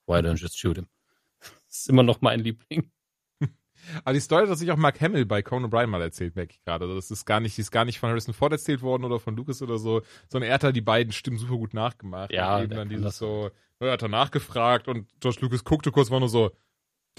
Why 0.08 0.16
don't 0.20 0.36
just 0.38 0.58
shoot 0.60 0.78
him? 0.78 0.88
Das 1.40 1.78
ist 1.80 1.90
immer 1.90 2.04
noch 2.04 2.22
mein 2.22 2.40
Liebling. 2.42 2.92
Aber 4.04 4.14
die 4.14 4.20
Story 4.20 4.48
hat 4.48 4.58
sich 4.58 4.72
auch 4.72 4.78
Mark 4.78 5.02
Hamill 5.02 5.26
bei 5.26 5.42
Conan 5.42 5.70
O'Brien 5.72 5.88
mal 5.88 6.02
erzählt, 6.02 6.36
merke 6.36 6.54
ich 6.54 6.62
gerade. 6.64 6.86
Also 6.86 6.96
das 6.96 7.10
ist 7.10 7.26
gar 7.26 7.40
nicht, 7.40 7.58
die 7.58 7.62
ist 7.62 7.72
gar 7.72 7.86
nicht 7.86 8.00
von 8.00 8.10
Harrison 8.10 8.34
Ford 8.34 8.52
erzählt 8.52 8.82
worden 8.84 9.06
oder 9.06 9.20
von 9.20 9.36
Lucas 9.36 9.62
oder 9.62 9.78
so, 9.80 10.02
sondern 10.30 10.50
er 10.50 10.56
hat 10.56 10.64
da 10.64 10.72
die 10.72 10.82
beiden 10.82 11.12
Stimmen 11.14 11.38
super 11.38 11.56
gut 11.58 11.74
nachgemacht. 11.74 12.32
Ja, 12.32 12.58
und 12.58 12.66
eben 12.66 12.76
dann 12.76 12.90
dieses 12.90 13.18
so, 13.18 13.50
ja, 13.80 13.88
er 13.88 13.94
hat 13.94 14.02
dann 14.04 14.12
nachgefragt 14.12 14.88
und 14.88 15.08
George 15.20 15.40
Lucas 15.42 15.64
guckte 15.64 15.92
kurz, 15.92 16.12
war 16.12 16.20
nur 16.20 16.30
so, 16.30 16.52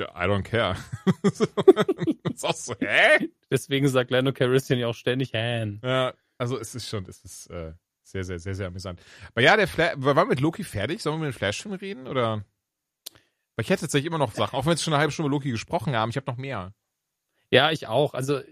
I 0.01 0.25
don't 0.27 0.43
care. 0.43 0.77
Ist 2.33 2.45
auch 2.45 2.55
so, 2.55 2.75
hä? 2.81 3.29
Deswegen 3.51 3.89
sagt 3.89 4.11
Lando 4.11 4.33
Calrissian 4.33 4.79
ja 4.79 4.87
auch 4.89 4.95
ständig 4.95 5.33
Han. 5.35 5.81
Ja, 5.85 6.15
also 6.39 6.59
es 6.59 6.75
ist 6.75 6.89
schon, 6.89 7.05
es 7.07 7.23
ist 7.25 7.47
äh, 7.51 7.73
sehr, 8.03 8.25
sehr, 8.25 8.39
sehr, 8.39 8.55
sehr 8.55 8.67
amüsant. 8.69 9.01
Aber 9.29 9.43
ja, 9.43 9.57
der 9.57 9.69
Flash, 9.69 9.95
waren 9.99 10.17
wir 10.17 10.25
mit 10.27 10.41
Loki 10.41 10.65
fertig? 10.65 11.03
Sollen 11.03 11.21
wir 11.21 11.27
mit 11.27 11.35
dem 11.35 11.39
Flash-Film 11.39 11.75
reden? 11.75 12.07
Oder? 12.09 12.45
Weil 13.55 13.65
ich 13.65 13.71
hätte 13.71 13.83
tatsächlich 13.83 14.07
immer 14.07 14.19
noch 14.19 14.33
Sachen, 14.33 14.57
auch 14.57 14.63
wenn 14.63 14.69
wir 14.71 14.73
jetzt 14.73 14.83
schon 14.83 14.95
eine 14.95 15.01
halbe 15.01 15.13
Stunde 15.13 15.29
über 15.29 15.37
Loki 15.37 15.51
gesprochen 15.51 15.95
haben, 15.95 16.11
ich 16.11 16.17
habe 16.17 16.31
noch 16.31 16.39
mehr. 16.39 16.73
Ja, 17.51 17.71
ich 17.71 17.87
auch. 17.87 18.15
Also 18.15 18.39
äh, 18.39 18.45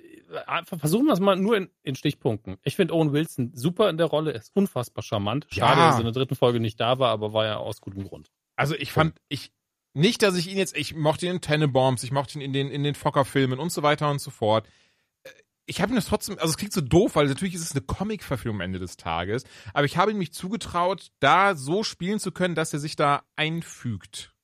versuchen 0.79 1.07
wir 1.07 1.14
es 1.14 1.20
mal 1.20 1.37
nur 1.37 1.57
in, 1.57 1.70
in 1.83 1.94
Stichpunkten. 1.96 2.59
Ich 2.62 2.76
finde 2.76 2.94
Owen 2.94 3.12
Wilson 3.12 3.53
super 3.55 3.88
in 3.88 3.96
der 3.96 4.07
Rolle, 4.07 4.33
er 4.35 4.40
ist 4.40 4.55
unfassbar 4.55 5.03
charmant. 5.03 5.46
Schade, 5.50 5.81
Ja. 5.81 5.87
dass 5.87 5.94
er 5.96 6.00
in 6.00 6.05
der 6.05 6.12
dritten 6.12 6.37
Folge 6.37 6.61
nicht 6.61 6.79
da 6.79 6.98
war, 6.98 7.11
aber 7.11 7.33
war 7.33 7.46
ja 7.46 7.57
aus 7.57 7.81
gutem 7.81 8.05
Grund. 8.07 8.31
Also 8.57 8.74
ich 8.74 8.92
fand, 8.92 9.18
ich, 9.29 9.53
nicht, 9.92 10.22
dass 10.22 10.37
ich 10.37 10.48
ihn 10.48 10.59
jetzt, 10.59 10.76
ich 10.76 10.94
mochte 10.94 11.26
ihn 11.26 11.33
in 11.33 11.40
Tenenbaums, 11.40 12.03
ich 12.03 12.12
mochte 12.12 12.38
ihn 12.38 12.42
in 12.42 12.53
den, 12.53 12.70
in 12.70 12.83
den 12.85 12.94
Fokker-Filmen 12.94 13.59
und 13.59 13.72
so 13.72 13.83
weiter 13.83 14.11
und 14.11 14.20
so 14.20 14.31
fort. 14.31 14.68
Ich 15.66 15.81
habe 15.81 15.92
ihn 15.92 15.96
das 15.96 16.07
trotzdem, 16.07 16.37
also 16.38 16.50
es 16.50 16.57
klingt 16.57 16.72
so 16.72 16.81
doof, 16.81 17.14
weil 17.14 17.26
natürlich 17.29 17.55
ist 17.55 17.62
es 17.62 17.72
eine 17.72 17.83
Comic-Verfilmung 17.83 18.59
am 18.59 18.64
Ende 18.64 18.79
des 18.81 18.96
Tages, 18.96 19.44
aber 19.72 19.85
ich 19.85 19.96
habe 19.96 20.11
ihn 20.11 20.18
mich 20.18 20.33
zugetraut, 20.33 21.12
da 21.20 21.55
so 21.55 21.85
spielen 21.85 22.18
zu 22.18 22.33
können, 22.33 22.55
dass 22.57 22.72
er 22.72 22.81
sich 22.81 22.96
da 22.96 23.22
einfügt. 23.37 24.35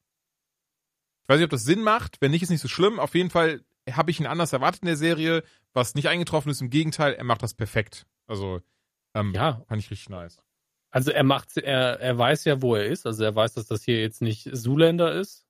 Ich 1.23 1.29
weiß 1.29 1.39
nicht, 1.39 1.45
ob 1.45 1.51
das 1.51 1.65
Sinn 1.65 1.83
macht, 1.83 2.21
wenn 2.21 2.31
nicht, 2.31 2.43
ist 2.43 2.51
nicht 2.51 2.61
so 2.61 2.69
schlimm. 2.69 3.01
Auf 3.01 3.17
jeden 3.17 3.31
Fall 3.31 3.65
habe 3.91 4.13
ich 4.13 4.21
ihn 4.21 4.27
anders 4.27 4.53
erwartet 4.53 4.83
in 4.83 4.87
der 4.87 4.97
Serie, 4.97 5.43
was 5.73 5.97
nicht 5.97 6.09
eingetroffen 6.09 6.51
ist. 6.51 6.61
Im 6.61 6.71
Gegenteil, 6.71 7.15
er 7.15 7.25
macht 7.25 7.43
das 7.43 7.55
perfekt. 7.55 8.07
Also, 8.29 8.61
Ähm, 9.15 9.33
Ja. 9.35 9.63
Fand 9.67 9.83
ich 9.83 9.91
richtig 9.91 10.09
nice. 10.11 10.39
Also 10.97 11.11
er 11.11 11.25
macht, 11.25 11.59
er, 11.59 12.01
er 12.01 12.17
weiß 12.17 12.47
ja, 12.47 12.63
wo 12.63 12.75
er 12.75 12.87
ist. 12.87 13.05
Also 13.07 13.23
er 13.23 13.35
weiß, 13.37 13.53
dass 13.53 13.67
das 13.67 13.83
hier 13.85 14.01
jetzt 14.01 14.23
nicht 14.23 14.49
Zoolander 14.51 15.13
ist. 15.13 15.45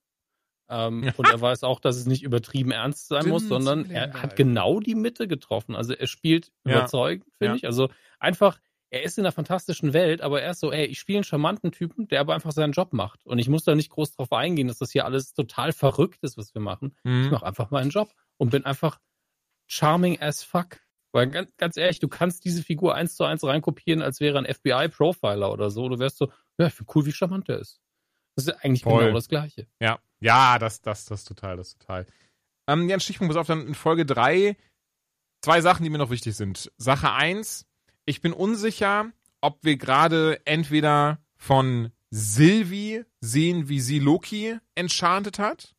Ähm, 0.69 1.13
und 1.17 1.29
er 1.29 1.41
weiß 1.41 1.63
auch, 1.63 1.79
dass 1.79 1.95
es 1.97 2.07
nicht 2.07 2.25
übertrieben 2.25 2.73
ernst 2.73 3.07
sein 3.07 3.21
Stimmt, 3.21 3.33
muss, 3.33 3.47
sondern 3.47 3.89
er 3.89 4.13
hat 4.15 4.33
ey. 4.33 4.37
genau 4.39 4.81
die 4.81 4.97
Mitte 4.97 5.29
getroffen. 5.29 5.77
Also 5.77 5.93
er 5.95 6.09
spielt 6.09 6.51
Ja. 6.65 6.73
überzeugend, 6.79 7.27
finde 7.39 7.53
Ja. 7.53 7.55
ich. 7.55 7.65
Also 7.67 7.91
einfach, 8.19 8.59
er 8.91 9.05
ist 9.05 9.19
in 9.19 9.25
einer 9.25 9.31
fantastischen 9.31 9.93
Welt, 9.93 10.21
aber 10.23 10.43
er 10.43 10.51
ist 10.51 10.59
so, 10.59 10.73
ey, 10.73 10.87
ich 10.87 10.99
spiele 10.99 11.19
einen 11.19 11.25
charmanten 11.25 11.71
Typen, 11.71 12.09
der 12.09 12.19
aber 12.23 12.35
einfach 12.35 12.51
seinen 12.51 12.73
Job 12.73 12.93
macht. 12.93 13.25
Und 13.25 13.39
ich 13.39 13.49
muss 13.49 13.63
da 13.63 13.77
nicht 13.77 13.91
groß 13.91 14.17
drauf 14.17 14.33
eingehen, 14.33 14.67
dass 14.67 14.79
das 14.79 14.91
hier 14.91 15.05
alles 15.05 15.33
total 15.33 15.71
verrückt 15.73 16.25
ist, 16.25 16.37
was 16.37 16.53
wir 16.55 16.61
machen. 16.61 16.97
Ich 17.05 17.11
Mhm. 17.11 17.31
mache 17.31 17.47
einfach 17.47 17.71
meinen 17.71 17.91
Job 17.91 18.13
und 18.37 18.51
bin 18.51 18.65
einfach 18.65 18.99
charming 19.69 20.21
as 20.21 20.43
fuck. 20.43 20.81
Weil 21.17 21.29
ganz, 21.29 21.57
ganz 21.57 21.77
ehrlich, 21.77 21.99
du 21.99 22.09
kannst 22.09 22.45
diese 22.45 22.63
Figur 22.63 22.95
eins 22.95 23.17
zu 23.17 23.25
eins 23.25 23.43
reinkopieren, 23.43 24.03
als 24.03 24.21
wäre 24.21 24.39
ein 24.39 24.45
FBI-Profiler 24.53 25.51
oder 25.51 25.71
so. 25.71 25.89
Du 25.89 25.99
wärst 25.99 26.19
so, 26.19 26.31
ja, 26.59 26.67
ich 26.67 26.75
finde 26.75 26.93
cool, 26.95 27.07
wie 27.07 27.13
charmant 27.13 27.49
der 27.49 27.59
ist. 27.59 27.81
Das 28.37 28.47
ist 28.47 28.65
eigentlich 28.65 28.83
Voll. 28.83 29.03
genau 29.05 29.15
das 29.17 29.29
Gleiche. 29.29 29.67
Ja, 29.81 29.99
ja, 30.21 30.59
das, 30.59 30.83
das, 30.83 31.07
das 31.07 31.25
total, 31.25 31.57
das 31.57 31.77
total. 31.79 32.07
Ähm, 32.69 32.89
ja, 32.89 32.97
ein 32.97 33.01
Stichpunkt, 33.01 33.33
pass 33.33 33.41
auf, 33.41 33.47
dann 33.47 33.67
in 33.67 33.75
Folge 33.75 34.05
drei 34.05 34.57
zwei 35.43 35.61
Sachen, 35.61 35.85
die 35.85 35.91
mir 35.91 35.99
noch 35.99 36.11
wichtig 36.11 36.35
sind. 36.37 36.71
Sache 36.77 37.13
eins 37.13 37.67
ich 38.07 38.21
bin 38.21 38.33
unsicher, 38.33 39.11
ob 39.41 39.65
wir 39.65 39.77
gerade 39.77 40.41
entweder 40.47 41.19
von 41.37 41.91
Sylvie 42.11 43.05
sehen, 43.21 43.69
wie 43.69 43.81
sie 43.81 43.99
Loki 43.99 44.57
enchantet 44.77 45.39
hat, 45.39 45.75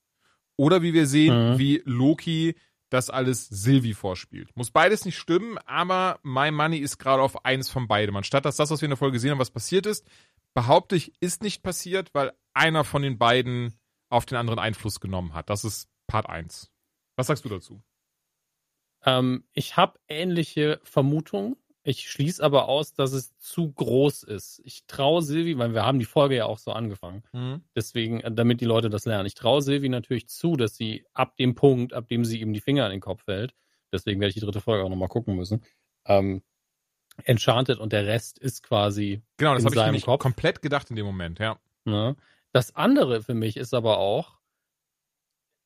oder 0.58 0.82
wie 0.82 0.94
wir 0.94 1.08
sehen, 1.08 1.54
Mhm. 1.54 1.58
wie 1.58 1.82
Loki 1.86 2.56
das 2.90 3.10
alles 3.10 3.48
Sylvie 3.48 3.94
vorspielt. 3.94 4.56
Muss 4.56 4.72
beides 4.72 5.06
nicht 5.06 5.18
stimmen, 5.18 5.58
aber 5.66 6.20
My 6.24 6.52
Money 6.52 6.78
ist 6.78 6.98
gerade 6.98 7.22
auf 7.22 7.46
eins 7.46 7.70
von 7.70 7.88
beidem. 7.88 8.16
Anstatt 8.16 8.46
dass 8.46 8.56
das, 8.56 8.70
was 8.70 8.82
wir 8.82 8.86
in 8.86 8.92
der 8.92 8.98
Folge 8.98 9.14
gesehen 9.14 9.32
haben, 9.32 9.40
was 9.40 9.52
passiert 9.52 9.86
ist, 9.86 10.06
behaupte 10.54 10.96
ich, 10.96 11.14
ist 11.20 11.44
nicht 11.44 11.64
passiert, 11.64 12.14
weil 12.14 12.34
einer 12.54 12.84
von 12.84 13.02
den 13.02 13.18
beiden 13.18 13.74
auf 14.10 14.26
den 14.26 14.38
anderen 14.38 14.60
Einfluss 14.60 15.00
genommen 15.00 15.34
hat. 15.34 15.50
Das 15.50 15.64
ist 15.64 15.90
Part 16.08 16.30
1. 16.30 16.72
Was 17.16 17.28
sagst 17.28 17.46
du 17.46 17.50
dazu? 17.50 17.82
Ähm, 19.04 19.44
ich 19.54 19.78
habe 19.78 20.00
ähnliche 20.08 20.80
Vermutungen. 20.84 21.58
Ich 21.90 22.10
schließe 22.12 22.44
aber 22.44 22.68
aus, 22.68 22.94
dass 22.94 23.14
es 23.14 23.38
zu 23.38 23.72
groß 23.72 24.24
ist. 24.24 24.62
Ich 24.66 24.88
traue 24.88 25.22
Silvi, 25.22 25.58
weil 25.58 25.74
wir 25.74 25.86
haben 25.86 26.00
die 26.00 26.06
Folge 26.06 26.36
ja 26.36 26.46
auch 26.46 26.58
so 26.58 26.74
angefangen. 26.74 27.24
Deswegen, 27.78 28.20
äh, 28.20 28.30
damit 28.30 28.60
die 28.60 28.66
Leute 28.66 28.90
das 28.90 29.06
lernen. 29.06 29.26
Ich 29.26 29.36
traue 29.36 29.62
Silvi 29.62 29.88
natürlich 29.88 30.28
zu, 30.28 30.58
dass 30.58 30.76
sie 30.76 31.06
ab 31.14 31.38
dem 31.38 31.56
Punkt, 31.56 31.94
ab 31.94 32.10
dem 32.10 32.26
sie 32.26 32.42
ihm 32.42 32.52
die 32.52 32.60
Finger 32.60 32.86
in 32.88 32.92
den 32.92 33.00
Kopf 33.00 33.26
hält, 33.26 33.56
deswegen 33.94 34.20
werde 34.20 34.30
ich 34.30 34.34
die 34.34 34.42
dritte 34.42 34.60
Folge 34.60 34.84
auch 34.84 34.90
nochmal 34.90 35.08
gucken 35.08 35.38
müssen, 35.38 35.64
ähm, 36.06 36.44
enchanted 37.24 37.80
und 37.80 37.94
der 37.94 38.06
Rest 38.06 38.38
ist 38.38 38.64
quasi 38.64 39.22
Genau, 39.38 39.54
das 39.54 39.62
in 39.62 39.66
habe 39.68 39.76
ich 39.76 39.80
seinem 39.80 39.86
nämlich 39.86 40.06
Kopf. 40.06 40.22
komplett 40.22 40.62
gedacht 40.62 40.90
in 40.90 40.98
dem 40.98 41.06
Moment, 41.06 41.40
ja. 41.40 41.58
Ne? 41.86 42.18
Das 42.52 42.76
andere 42.76 43.24
für 43.24 43.34
mich 43.34 43.56
ist 43.56 43.74
aber 43.74 43.98
auch, 43.98 44.40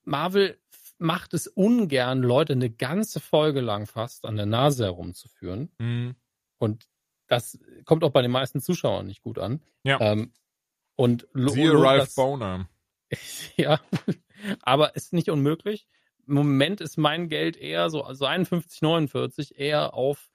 Marvel 0.03 0.60
macht 1.01 1.33
es 1.33 1.47
ungern, 1.47 2.21
Leute 2.21 2.53
eine 2.53 2.69
ganze 2.69 3.19
Folge 3.19 3.59
lang 3.59 3.87
fast 3.87 4.25
an 4.25 4.37
der 4.37 4.45
Nase 4.45 4.85
herumzuführen. 4.85 5.71
Mhm. 5.79 6.15
Und 6.57 6.87
das 7.27 7.59
kommt 7.85 8.03
auch 8.03 8.11
bei 8.11 8.21
den 8.21 8.31
meisten 8.31 8.61
Zuschauern 8.61 9.07
nicht 9.07 9.21
gut 9.21 9.39
an. 9.39 9.61
Ja. 9.83 9.99
Ähm, 9.99 10.31
und 10.95 11.27
Siehe 11.33 11.73
Ralph 11.73 12.13
Boner. 12.15 12.69
ja, 13.57 13.79
aber 14.61 14.95
ist 14.95 15.13
nicht 15.13 15.29
unmöglich. 15.29 15.87
Im 16.27 16.35
Moment 16.35 16.81
ist 16.81 16.97
mein 16.97 17.29
Geld 17.29 17.57
eher 17.57 17.89
so, 17.89 18.03
also 18.03 18.25
51, 18.25 18.81
49 18.81 19.57
eher 19.59 19.93
auf 19.93 20.29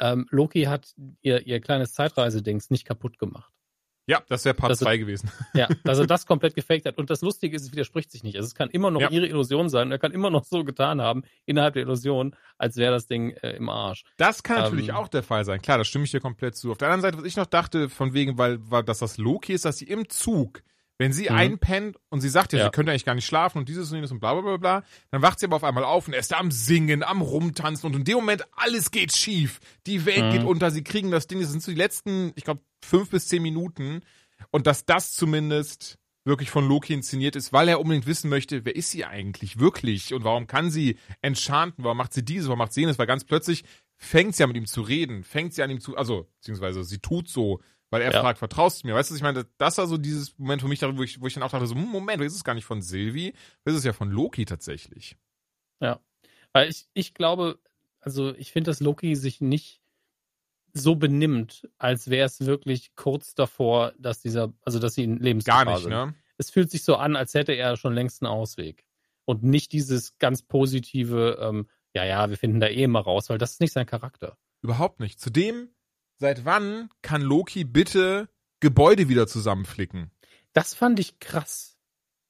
ähm, 0.00 0.26
Loki 0.30 0.64
hat 0.64 0.94
ihr, 1.20 1.46
ihr 1.46 1.60
kleines 1.60 1.92
Zeitreisedings 1.92 2.70
nicht 2.70 2.84
kaputt 2.84 3.18
gemacht. 3.18 3.52
Ja, 4.08 4.22
das 4.28 4.44
wäre 4.44 4.54
Part 4.54 4.70
Das 4.72 4.78
ist- 4.80 4.84
2 4.84 4.96
gewesen. 4.96 5.30
Ja, 5.54 5.68
dass 5.84 5.98
er 5.98 6.06
das 6.06 6.26
komplett 6.26 6.54
gefaked 6.54 6.86
hat. 6.86 6.98
Und 6.98 7.10
das 7.10 7.20
Lustige 7.20 7.54
ist, 7.54 7.62
es 7.62 7.72
widerspricht 7.72 8.10
sich 8.10 8.22
nicht. 8.24 8.36
Also 8.36 8.46
es 8.46 8.54
kann 8.54 8.70
immer 8.70 8.90
noch 8.90 9.00
Ja. 9.02 9.10
ihre 9.10 9.26
Illusion 9.26 9.68
sein. 9.68 9.88
und 9.88 9.92
Er 9.92 9.98
kann 9.98 10.12
immer 10.12 10.30
noch 10.30 10.44
so 10.44 10.64
getan 10.64 11.00
haben, 11.00 11.22
innerhalb 11.46 11.74
der 11.74 11.82
Illusion, 11.84 12.34
als 12.56 12.76
wäre 12.76 12.92
das 12.92 13.06
Ding 13.06 13.30
äh, 13.42 13.50
im 13.56 13.68
Arsch. 13.68 14.04
Das 14.16 14.42
kann 14.42 14.62
natürlich 14.62 14.88
Ähm, 14.88 14.94
auch 14.96 15.08
der 15.08 15.22
Fall 15.22 15.44
sein. 15.44 15.60
Klar, 15.62 15.78
da 15.78 15.84
stimme 15.84 16.04
ich 16.06 16.10
dir 16.10 16.20
komplett 16.20 16.56
zu. 16.56 16.70
Auf 16.72 16.78
der 16.78 16.88
anderen 16.88 17.02
Seite, 17.02 17.18
was 17.18 17.24
ich 17.28 17.36
noch 17.36 17.46
dachte, 17.46 17.88
von 17.88 18.14
wegen, 18.14 18.38
weil, 18.38 18.58
weil 18.70 18.82
dass 18.82 18.98
das 19.00 19.18
Loki 19.18 19.52
ist, 19.52 19.64
dass 19.66 19.76
sie 19.76 19.84
im 19.86 20.08
Zug, 20.08 20.62
wenn 20.98 21.12
sie 21.12 21.30
Mhm. 21.30 21.36
einpennt 21.36 21.96
und 22.10 22.20
sie 22.20 22.28
sagt 22.28 22.52
ja, 22.52 22.64
sie 22.64 22.70
könnte 22.70 22.90
eigentlich 22.92 23.04
gar 23.04 23.14
nicht 23.14 23.26
schlafen 23.26 23.58
und 23.58 23.68
dieses 23.68 23.88
und 23.90 23.96
jenes 23.96 24.10
und 24.10 24.18
bla 24.20 24.34
bla 24.34 24.42
bla 24.42 24.56
bla, 24.56 24.84
dann 25.10 25.22
wacht 25.22 25.38
sie 25.38 25.46
aber 25.46 25.56
auf 25.56 25.64
einmal 25.64 25.84
auf 25.84 26.06
und 26.08 26.12
er 26.14 26.20
ist 26.20 26.32
da 26.32 26.38
am 26.38 26.50
Singen, 26.50 27.02
am 27.02 27.22
Rumtanzen 27.22 27.86
und 27.86 27.94
in 27.96 28.04
dem 28.04 28.16
Moment 28.16 28.44
alles 28.52 28.90
geht 28.90 29.16
schief. 29.16 29.60
Die 29.86 30.04
Welt 30.06 30.24
Mhm. 30.26 30.30
geht 30.32 30.44
unter, 30.44 30.70
sie 30.70 30.82
kriegen 30.82 31.10
das 31.10 31.26
Ding, 31.28 31.40
das 31.40 31.50
sind 31.50 31.62
so 31.62 31.70
die 31.70 31.78
letzten, 31.78 32.32
ich 32.34 32.44
glaube, 32.44 32.60
fünf 32.84 33.10
bis 33.10 33.28
zehn 33.28 33.42
Minuten 33.42 34.02
und 34.50 34.66
dass 34.66 34.84
das 34.84 35.12
zumindest 35.12 35.98
wirklich 36.24 36.50
von 36.50 36.68
Loki 36.68 36.92
inszeniert 36.92 37.36
ist, 37.36 37.52
weil 37.54 37.68
er 37.68 37.80
unbedingt 37.80 38.06
wissen 38.06 38.28
möchte, 38.28 38.64
wer 38.66 38.76
ist 38.76 38.90
sie 38.90 39.04
eigentlich 39.04 39.58
wirklich 39.60 40.12
und 40.12 40.24
warum 40.24 40.46
kann 40.46 40.70
sie 40.70 40.98
enchanten, 41.22 41.84
warum 41.84 41.96
macht 41.96 42.12
sie 42.12 42.24
dieses, 42.24 42.48
warum 42.48 42.58
macht 42.58 42.72
sie 42.74 42.80
jenes, 42.82 42.98
weil 42.98 43.06
ganz 43.06 43.24
plötzlich 43.24 43.64
fängt 43.96 44.36
sie 44.36 44.42
an 44.42 44.50
mit 44.50 44.56
ihm 44.58 44.66
zu 44.66 44.82
reden, 44.82 45.24
fängt 45.24 45.54
sie 45.54 45.62
an 45.62 45.70
ihm 45.70 45.80
zu, 45.80 45.96
also 45.96 46.28
beziehungsweise 46.40 46.84
sie 46.84 46.98
tut 46.98 47.28
so, 47.28 47.60
weil 47.90 48.02
er 48.02 48.12
Ja. 48.12 48.20
fragt, 48.20 48.38
vertraust 48.38 48.82
du 48.82 48.88
mir? 48.88 48.94
Weißt 48.94 49.10
du, 49.10 49.14
ich 49.14 49.22
meine, 49.22 49.46
das 49.58 49.78
war 49.78 49.86
so 49.86 49.96
dieses 49.98 50.38
Moment 50.38 50.62
für 50.62 50.68
mich, 50.68 50.82
wo 50.82 51.02
ich, 51.02 51.20
wo 51.20 51.26
ich 51.26 51.34
dann 51.34 51.42
auch 51.42 51.50
dachte, 51.50 51.66
so, 51.66 51.74
hm, 51.74 51.88
Moment, 51.88 52.20
das 52.20 52.28
ist 52.28 52.36
es 52.36 52.44
gar 52.44 52.54
nicht 52.54 52.64
von 52.64 52.82
Sylvie, 52.82 53.34
das 53.64 53.74
ist 53.74 53.84
ja 53.84 53.92
von 53.92 54.10
Loki 54.10 54.44
tatsächlich. 54.44 55.16
Weil 56.52 56.70
ich, 56.70 56.86
ich 56.94 57.14
glaube, 57.14 57.58
also 58.00 58.34
ich 58.34 58.52
finde, 58.52 58.70
dass 58.70 58.80
Loki 58.80 59.14
sich 59.16 59.40
nicht 59.40 59.82
so 60.72 60.96
benimmt, 60.96 61.68
als 61.78 62.10
wäre 62.10 62.26
es 62.26 62.44
wirklich 62.46 62.94
kurz 62.94 63.34
davor, 63.34 63.92
dass 63.98 64.20
dieser, 64.20 64.52
also 64.62 64.78
dass 64.78 64.94
sie 64.94 65.04
in 65.04 65.16
Gar 65.16 65.22
Lebensgefahr 65.24 65.64
nicht, 65.66 65.82
sind. 65.82 65.90
ne? 65.90 66.14
Es 66.36 66.50
fühlt 66.50 66.70
sich 66.70 66.84
so 66.84 66.96
an, 66.96 67.16
als 67.16 67.34
hätte 67.34 67.52
er 67.52 67.76
schon 67.76 67.94
längst 67.94 68.22
einen 68.22 68.30
Ausweg. 68.32 68.84
Und 69.24 69.42
nicht 69.42 69.72
dieses 69.72 70.16
ganz 70.18 70.42
positive, 70.42 71.38
ähm, 71.40 71.68
ja, 71.94 72.04
ja, 72.04 72.30
wir 72.30 72.36
finden 72.38 72.60
da 72.60 72.68
eh 72.68 72.84
immer 72.84 73.00
raus, 73.00 73.28
weil 73.28 73.38
das 73.38 73.52
ist 73.52 73.60
nicht 73.60 73.72
sein 73.72 73.86
Charakter. 73.86 74.38
Überhaupt 74.62 75.00
nicht. 75.00 75.20
Zudem, 75.20 75.68
seit 76.18 76.44
wann 76.44 76.90
kann 77.02 77.22
Loki 77.22 77.64
bitte 77.64 78.28
Gebäude 78.60 79.08
wieder 79.08 79.26
zusammenflicken? 79.26 80.10
Das 80.52 80.74
fand 80.74 80.98
ich 81.00 81.18
krass. 81.20 81.78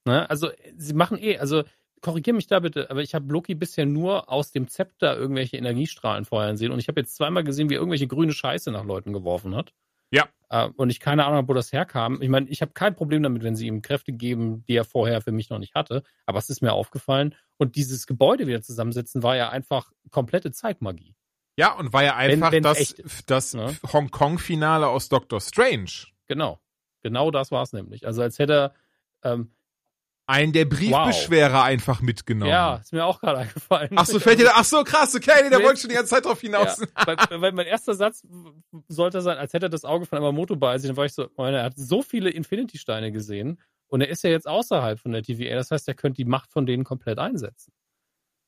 Ne? 0.04 0.28
Also, 0.30 0.50
sie 0.76 0.94
machen 0.94 1.18
eh, 1.18 1.38
also 1.38 1.64
korrigier 2.00 2.34
mich 2.34 2.46
da 2.46 2.60
bitte, 2.60 2.90
aber 2.90 3.02
ich 3.02 3.14
habe 3.14 3.32
Loki 3.32 3.54
bisher 3.54 3.86
nur 3.86 4.30
aus 4.30 4.52
dem 4.52 4.68
Zepter 4.68 5.16
irgendwelche 5.16 5.56
Energiestrahlen 5.56 6.24
feuern 6.24 6.56
sehen 6.56 6.72
und 6.72 6.78
ich 6.78 6.88
habe 6.88 7.00
jetzt 7.00 7.16
zweimal 7.16 7.44
gesehen, 7.44 7.70
wie 7.70 7.74
er 7.74 7.80
irgendwelche 7.80 8.06
grüne 8.06 8.32
Scheiße 8.32 8.70
nach 8.70 8.84
Leuten 8.84 9.12
geworfen 9.12 9.56
hat. 9.56 9.72
Ja. 10.10 10.28
Äh, 10.48 10.68
und 10.76 10.90
ich 10.90 11.00
keine 11.00 11.24
Ahnung, 11.24 11.38
habe, 11.38 11.48
wo 11.48 11.54
das 11.54 11.72
herkam. 11.72 12.22
Ich 12.22 12.28
meine, 12.28 12.48
ich 12.48 12.62
habe 12.62 12.72
kein 12.72 12.94
Problem 12.94 13.22
damit, 13.22 13.42
wenn 13.42 13.56
sie 13.56 13.66
ihm 13.66 13.82
Kräfte 13.82 14.12
geben, 14.12 14.64
die 14.66 14.74
er 14.74 14.84
vorher 14.84 15.20
für 15.20 15.32
mich 15.32 15.50
noch 15.50 15.58
nicht 15.58 15.74
hatte, 15.74 16.02
aber 16.26 16.38
es 16.38 16.50
ist 16.50 16.62
mir 16.62 16.72
aufgefallen. 16.72 17.34
Und 17.56 17.76
dieses 17.76 18.06
Gebäude 18.06 18.46
wieder 18.46 18.62
zusammensetzen 18.62 19.22
war 19.22 19.36
ja 19.36 19.50
einfach 19.50 19.90
komplette 20.10 20.50
Zeitmagie. 20.52 21.14
Ja, 21.58 21.72
und 21.72 21.92
war 21.92 22.04
ja 22.04 22.14
einfach 22.14 22.52
wenn's 22.52 22.94
das, 22.94 22.94
das 23.26 23.54
ne? 23.54 23.76
Hongkong-Finale 23.92 24.86
aus 24.86 25.08
Doctor 25.08 25.40
Strange. 25.40 25.90
Genau. 26.28 26.60
Genau 27.02 27.32
das 27.32 27.50
war 27.50 27.64
es 27.64 27.72
nämlich. 27.72 28.06
Also 28.06 28.22
als 28.22 28.38
hätte 28.38 28.72
er, 29.22 29.32
ähm, 29.32 29.50
Einen 30.26 30.52
der 30.52 30.66
Briefbeschwerer 30.66 31.64
einfach 31.64 32.00
mitgenommen. 32.00 32.52
ja, 32.52 32.76
ist 32.76 32.92
mir 32.92 33.04
auch 33.04 33.18
gerade 33.20 33.38
eingefallen. 33.42 33.90
Ach 33.96 34.06
so, 34.06 34.20
fällt 34.20 34.38
dir 34.38 34.44
da, 34.44 34.52
ach 34.54 34.64
so, 34.64 34.84
krass, 34.84 35.16
okay, 35.16 35.42
nee, 35.42 35.50
der 35.50 35.60
wollte 35.64 35.80
schon 35.80 35.90
die 35.90 35.96
ganze 35.96 36.10
Zeit 36.10 36.26
drauf 36.26 36.40
hinaus. 36.40 36.78
Ja, 36.78 37.06
weil, 37.06 37.40
weil 37.40 37.52
mein 37.52 37.66
erster 37.66 37.94
Satz 37.94 38.24
sollte 38.86 39.20
sein, 39.20 39.36
als 39.36 39.52
hätte 39.52 39.66
er 39.66 39.70
das 39.70 39.84
Auge 39.84 40.06
von 40.06 40.16
Yamamoto 40.18 40.54
bei 40.54 40.78
sich. 40.78 40.88
Dann 40.88 40.96
war 40.96 41.06
ich 41.06 41.12
so, 41.12 41.28
meine, 41.36 41.56
er 41.56 41.64
hat 41.64 41.74
so 41.76 42.02
viele 42.02 42.30
Infinity-Steine 42.30 43.10
gesehen 43.10 43.60
und 43.88 44.00
er 44.00 44.08
ist 44.10 44.22
ja 44.22 44.30
jetzt 44.30 44.46
außerhalb 44.46 45.00
von 45.00 45.10
der 45.10 45.24
TVA. 45.24 45.56
Das 45.56 45.72
heißt, 45.72 45.88
er 45.88 45.94
könnte 45.94 46.22
die 46.22 46.28
Macht 46.28 46.52
von 46.52 46.66
denen 46.66 46.84
komplett 46.84 47.18
einsetzen. 47.18 47.72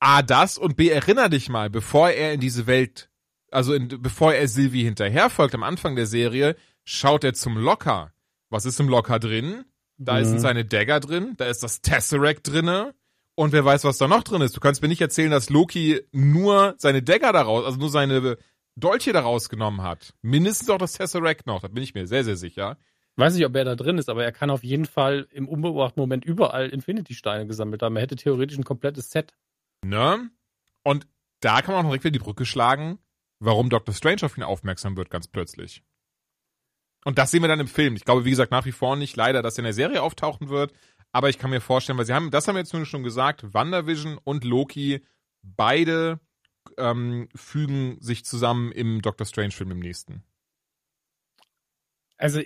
A, 0.00 0.22
das 0.22 0.56
und 0.58 0.76
B, 0.76 0.88
erinner 0.88 1.28
dich 1.28 1.48
mal, 1.48 1.68
bevor 1.70 2.10
er 2.10 2.32
in 2.32 2.40
diese 2.40 2.66
Welt, 2.66 3.10
also 3.50 3.74
in, 3.74 3.88
bevor 3.88 4.32
er 4.34 4.48
Sylvie 4.48 4.84
hinterherfolgt 4.84 5.54
am 5.54 5.62
Anfang 5.62 5.94
der 5.94 6.06
Serie, 6.06 6.56
schaut 6.84 7.22
er 7.24 7.34
zum 7.34 7.56
Locker. 7.58 8.12
Was 8.48 8.64
ist 8.64 8.80
im 8.80 8.88
Locker 8.88 9.18
drin? 9.18 9.64
Da 9.98 10.18
Mhm. 10.18 10.24
sind 10.24 10.38
seine 10.40 10.64
Dagger 10.64 11.00
drin, 11.00 11.34
da 11.36 11.44
ist 11.46 11.62
das 11.62 11.82
Tesseract 11.82 12.48
drinne 12.50 12.94
und 13.34 13.52
wer 13.52 13.64
weiß, 13.64 13.84
was 13.84 13.98
da 13.98 14.08
noch 14.08 14.22
drin 14.22 14.40
ist. 14.40 14.56
Du 14.56 14.60
kannst 14.60 14.80
mir 14.80 14.88
nicht 14.88 15.02
erzählen, 15.02 15.30
dass 15.30 15.50
Loki 15.50 16.00
nur 16.12 16.74
seine 16.78 17.02
Dagger 17.02 17.32
daraus, 17.34 17.66
also 17.66 17.78
nur 17.78 17.90
seine 17.90 18.38
Dolche 18.76 19.12
daraus 19.12 19.50
genommen 19.50 19.82
hat. 19.82 20.14
Mindestens 20.22 20.70
auch 20.70 20.78
das 20.78 20.94
Tesseract 20.94 21.46
noch, 21.46 21.60
da 21.60 21.68
bin 21.68 21.82
ich 21.82 21.92
mir 21.94 22.06
sehr, 22.06 22.24
sehr 22.24 22.36
sicher. 22.36 22.78
Weiß 23.16 23.34
nicht, 23.34 23.44
ob 23.44 23.54
er 23.54 23.64
da 23.66 23.74
drin 23.76 23.98
ist, 23.98 24.08
aber 24.08 24.24
er 24.24 24.32
kann 24.32 24.48
auf 24.48 24.64
jeden 24.64 24.86
Fall 24.86 25.26
im 25.32 25.46
unbeobachteten 25.46 26.00
Moment 26.00 26.24
überall 26.24 26.70
Infinity-Steine 26.70 27.46
gesammelt 27.46 27.82
haben. 27.82 27.96
Er 27.96 28.02
hätte 28.02 28.16
theoretisch 28.16 28.56
ein 28.56 28.64
komplettes 28.64 29.10
Set. 29.10 29.34
Ne? 29.84 30.30
Und 30.82 31.06
da 31.40 31.62
kann 31.62 31.74
man 31.74 31.84
auch 31.84 31.90
direkt 31.90 32.04
wieder 32.04 32.12
die 32.12 32.24
Brücke 32.24 32.44
schlagen, 32.44 32.98
warum 33.38 33.70
Doctor 33.70 33.94
Strange 33.94 34.22
auf 34.22 34.36
ihn 34.36 34.42
aufmerksam 34.42 34.96
wird, 34.96 35.10
ganz 35.10 35.28
plötzlich. 35.28 35.82
Und 37.04 37.18
das 37.18 37.30
sehen 37.30 37.42
wir 37.42 37.48
dann 37.48 37.60
im 37.60 37.68
Film. 37.68 37.96
Ich 37.96 38.04
glaube, 38.04 38.24
wie 38.24 38.30
gesagt, 38.30 38.52
nach 38.52 38.66
wie 38.66 38.72
vor 38.72 38.96
nicht 38.96 39.16
leider, 39.16 39.42
dass 39.42 39.56
er 39.56 39.60
in 39.60 39.64
der 39.64 39.72
Serie 39.72 40.02
auftauchen 40.02 40.50
wird. 40.50 40.72
Aber 41.12 41.30
ich 41.30 41.38
kann 41.38 41.50
mir 41.50 41.60
vorstellen, 41.60 41.98
weil 41.98 42.04
sie 42.04 42.12
haben, 42.12 42.30
das 42.30 42.46
haben 42.46 42.54
wir 42.54 42.60
jetzt 42.60 42.70
zumindest 42.70 42.90
schon 42.90 43.02
gesagt, 43.02 43.54
WandaVision 43.54 44.18
und 44.22 44.44
Loki, 44.44 45.04
beide 45.42 46.20
ähm, 46.76 47.28
fügen 47.34 47.96
sich 48.00 48.24
zusammen 48.24 48.70
im 48.70 49.00
Doctor 49.02 49.26
Strange-Film 49.26 49.70
im 49.72 49.80
nächsten. 49.80 50.22
also 52.18 52.40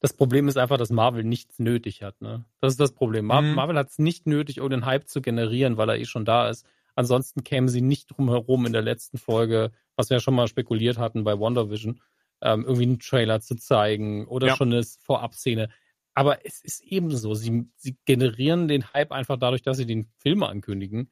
das 0.00 0.12
Problem 0.12 0.48
ist 0.48 0.56
einfach, 0.56 0.76
dass 0.78 0.90
Marvel 0.90 1.24
nichts 1.24 1.58
nötig 1.58 2.02
hat. 2.02 2.20
Ne? 2.20 2.44
Das 2.60 2.72
ist 2.72 2.80
das 2.80 2.92
Problem. 2.92 3.26
Mar 3.26 3.42
Mhm. 3.42 3.54
Marvel 3.54 3.76
hat 3.76 3.90
es 3.90 3.98
nicht 3.98 4.26
nötig, 4.26 4.60
um 4.60 4.70
den 4.70 4.84
Hype 4.86 5.08
zu 5.08 5.20
generieren, 5.22 5.76
weil 5.76 5.88
er 5.90 5.98
eh 5.98 6.04
schon 6.04 6.24
da 6.24 6.48
ist. 6.48 6.66
Ansonsten 6.94 7.44
kämen 7.44 7.68
sie 7.68 7.80
nicht 7.80 8.08
drum 8.10 8.28
herum 8.28 8.66
in 8.66 8.72
der 8.72 8.82
letzten 8.82 9.18
Folge, 9.18 9.70
was 9.96 10.10
wir 10.10 10.16
ja 10.16 10.20
schon 10.20 10.34
mal 10.34 10.48
spekuliert 10.48 10.98
hatten 10.98 11.24
bei 11.24 11.38
WandaVision, 11.38 12.00
ähm, 12.42 12.64
irgendwie 12.64 12.82
einen 12.84 12.98
Trailer 13.00 13.40
zu 13.40 13.56
zeigen 13.56 14.26
oder 14.26 14.48
Ja. 14.48 14.56
schon 14.56 14.72
eine 14.72 14.82
Vorabszene. 14.82 15.68
Aber 16.14 16.44
es 16.44 16.60
ist 16.62 16.80
ebenso. 16.82 17.34
Sie, 17.34 17.68
sie 17.76 17.96
generieren 18.04 18.66
den 18.68 18.92
Hype 18.92 19.12
einfach 19.12 19.36
dadurch, 19.38 19.62
dass 19.62 19.76
sie 19.76 19.86
den 19.86 20.06
Film 20.18 20.42
ankündigen. 20.42 21.10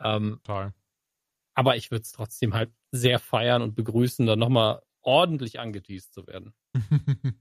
Ähm, 0.00 0.40
Total. 0.44 0.72
aber 1.54 1.76
ich 1.76 1.90
würde 1.90 2.02
es 2.02 2.12
trotzdem 2.12 2.54
halt 2.54 2.70
sehr 2.92 3.18
feiern 3.18 3.62
und 3.62 3.74
begrüßen, 3.74 4.26
dann 4.26 4.38
nochmal 4.38 4.80
ordentlich 5.08 5.58
angeteased 5.58 6.12
zu 6.12 6.26
werden. 6.26 6.52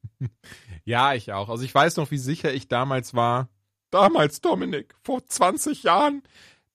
ja, 0.86 1.13
ich 1.13 1.34
auch. 1.34 1.49
Also 1.49 1.65
ich 1.65 1.76
weiß 1.76 1.97
noch, 1.97 2.11
wie 2.11 2.18
sicher 2.18 2.53
ich 2.53 2.70
damals 2.70 3.13
war, 3.13 3.49
damals 3.91 4.39
Dominik, 4.39 4.95
vor 5.03 5.28
20 5.28 5.84
Jahren, 5.84 6.24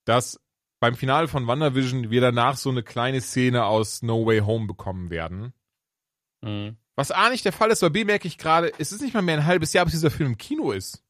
dass 0.04 0.38
beim 0.80 0.94
Finale 0.94 1.28
von 1.28 1.46
WandaVision 1.46 2.10
wir 2.10 2.20
danach 2.20 2.58
so 2.58 2.68
eine 2.68 2.82
kleine 2.82 3.22
Szene 3.22 3.64
aus 3.64 4.02
No 4.02 4.26
Way 4.26 4.40
Home 4.40 4.66
bekommen 4.66 5.08
werden. 5.08 5.54
Mhm. 6.42 6.76
Was 6.94 7.10
A 7.10 7.30
nicht 7.30 7.46
der 7.46 7.52
Fall 7.52 7.70
ist, 7.70 7.82
aber 7.82 7.94
B 7.94 8.04
merke 8.04 8.28
ich 8.28 8.36
gerade, 8.36 8.70
es 8.78 8.92
ist 8.92 9.00
nicht 9.00 9.14
mal 9.14 9.22
mehr 9.22 9.38
ein 9.38 9.46
halbes 9.46 9.72
Jahr, 9.72 9.86
bis 9.86 9.94
dieser 9.94 10.10
Film 10.10 10.32
im 10.32 10.38
Kino 10.38 10.72
ist. 10.72 11.02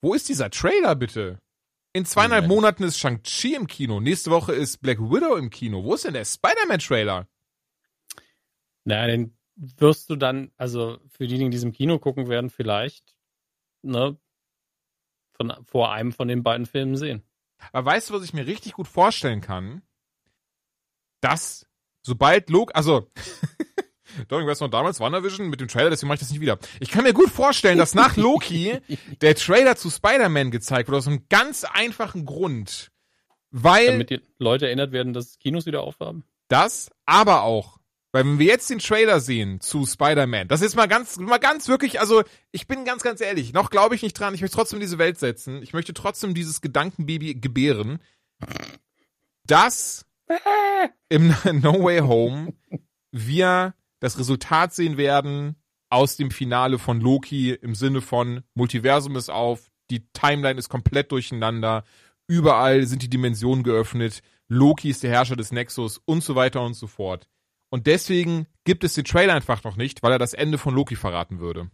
Wo 0.00 0.14
ist 0.14 0.30
dieser 0.30 0.48
Trailer 0.48 0.94
bitte? 0.94 1.38
In 1.92 2.06
zweieinhalb. 2.06 2.46
Monaten 2.48 2.84
ist 2.84 2.98
Shang-Chi 2.98 3.54
im 3.54 3.66
Kino. 3.66 4.00
Nächste 4.00 4.30
Woche 4.30 4.54
ist 4.54 4.80
Black 4.80 4.98
Widow 4.98 5.36
im 5.36 5.50
Kino. 5.50 5.84
Wo 5.84 5.94
ist 5.94 6.06
denn 6.06 6.14
der 6.14 6.24
Spider-Man-Trailer? 6.24 7.28
Naja, 8.84 9.06
den 9.06 9.36
wirst 9.54 10.10
du 10.10 10.16
dann, 10.16 10.50
also 10.56 10.98
für 11.08 11.26
diejenigen, 11.26 11.50
die 11.50 11.56
es 11.56 11.62
im 11.62 11.72
Kino 11.72 11.98
gucken 11.98 12.28
werden, 12.28 12.50
vielleicht 12.50 13.16
ne, 13.82 14.16
von, 15.32 15.52
vor 15.64 15.92
einem 15.92 16.12
von 16.12 16.28
den 16.28 16.42
beiden 16.42 16.66
Filmen 16.66 16.96
sehen. 16.96 17.22
Aber 17.72 17.86
weißt 17.90 18.10
du, 18.10 18.14
was 18.14 18.24
ich 18.24 18.32
mir 18.32 18.46
richtig 18.46 18.72
gut 18.72 18.88
vorstellen 18.88 19.40
kann? 19.40 19.82
Dass, 21.20 21.66
sobald 22.02 22.50
Loki, 22.50 22.72
also, 22.74 23.10
Dominik, 24.28 24.50
weißt 24.50 24.60
du 24.60 24.64
noch 24.64 24.70
damals 24.70 24.98
WandaVision 24.98 25.48
mit 25.48 25.60
dem 25.60 25.68
Trailer, 25.68 25.90
deswegen 25.90 26.08
mache 26.08 26.16
ich 26.16 26.20
das 26.20 26.30
nicht 26.30 26.40
wieder. 26.40 26.58
Ich 26.80 26.90
kann 26.90 27.04
mir 27.04 27.12
gut 27.12 27.30
vorstellen, 27.30 27.78
dass 27.78 27.94
nach 27.94 28.16
Loki 28.16 28.78
der 29.20 29.36
Trailer 29.36 29.76
zu 29.76 29.90
Spider-Man 29.90 30.50
gezeigt 30.50 30.88
wurde, 30.88 30.98
aus 30.98 31.06
einem 31.06 31.26
ganz 31.28 31.64
einfachen 31.64 32.24
Grund. 32.24 32.90
Weil 33.50 33.86
Damit 33.86 34.10
die 34.10 34.20
Leute 34.38 34.66
erinnert 34.66 34.92
werden, 34.92 35.12
dass 35.12 35.38
Kinos 35.38 35.66
wieder 35.66 35.82
aufhaben. 35.82 36.24
das, 36.48 36.90
aber 37.04 37.42
auch, 37.42 37.78
weil 38.12 38.24
wenn 38.24 38.38
wir 38.38 38.46
jetzt 38.46 38.68
den 38.68 38.78
Trailer 38.78 39.20
sehen 39.20 39.60
zu 39.60 39.86
Spider-Man, 39.86 40.46
das 40.48 40.60
ist 40.60 40.76
mal 40.76 40.86
ganz, 40.86 41.16
mal 41.16 41.38
ganz 41.38 41.66
wirklich, 41.68 41.98
also 41.98 42.22
ich 42.50 42.66
bin 42.66 42.84
ganz, 42.84 43.02
ganz 43.02 43.20
ehrlich, 43.22 43.54
noch 43.54 43.70
glaube 43.70 43.94
ich 43.94 44.02
nicht 44.02 44.12
dran, 44.12 44.34
ich 44.34 44.42
möchte 44.42 44.56
trotzdem 44.56 44.80
diese 44.80 44.98
Welt 44.98 45.18
setzen, 45.18 45.62
ich 45.62 45.72
möchte 45.72 45.94
trotzdem 45.94 46.34
dieses 46.34 46.60
Gedankenbaby 46.60 47.34
gebären, 47.36 48.00
dass 49.46 50.06
im 51.08 51.34
No 51.60 51.82
Way 51.82 52.00
Home 52.00 52.54
wir 53.10 53.74
das 54.00 54.18
Resultat 54.18 54.74
sehen 54.74 54.96
werden 54.96 55.56
aus 55.88 56.16
dem 56.16 56.30
Finale 56.30 56.78
von 56.78 57.00
Loki 57.00 57.52
im 57.52 57.74
Sinne 57.74 58.00
von 58.00 58.42
Multiversum 58.54 59.16
ist 59.16 59.30
auf, 59.30 59.70
die 59.90 60.06
Timeline 60.12 60.58
ist 60.58 60.68
komplett 60.68 61.12
durcheinander, 61.12 61.84
überall 62.26 62.86
sind 62.86 63.02
die 63.02 63.10
Dimensionen 63.10 63.62
geöffnet, 63.62 64.22
Loki 64.48 64.90
ist 64.90 65.02
der 65.02 65.10
Herrscher 65.10 65.36
des 65.36 65.52
Nexus 65.52 66.00
und 66.04 66.22
so 66.22 66.34
weiter 66.34 66.62
und 66.62 66.74
so 66.74 66.86
fort. 66.86 67.28
Und 67.72 67.86
deswegen 67.86 68.46
gibt 68.64 68.84
es 68.84 68.92
den 68.92 69.06
Trailer 69.06 69.32
einfach 69.32 69.64
noch 69.64 69.76
nicht, 69.76 70.02
weil 70.02 70.12
er 70.12 70.18
das 70.18 70.34
Ende 70.34 70.58
von 70.58 70.74
Loki 70.74 70.94
verraten 70.94 71.40
würde. 71.40 71.70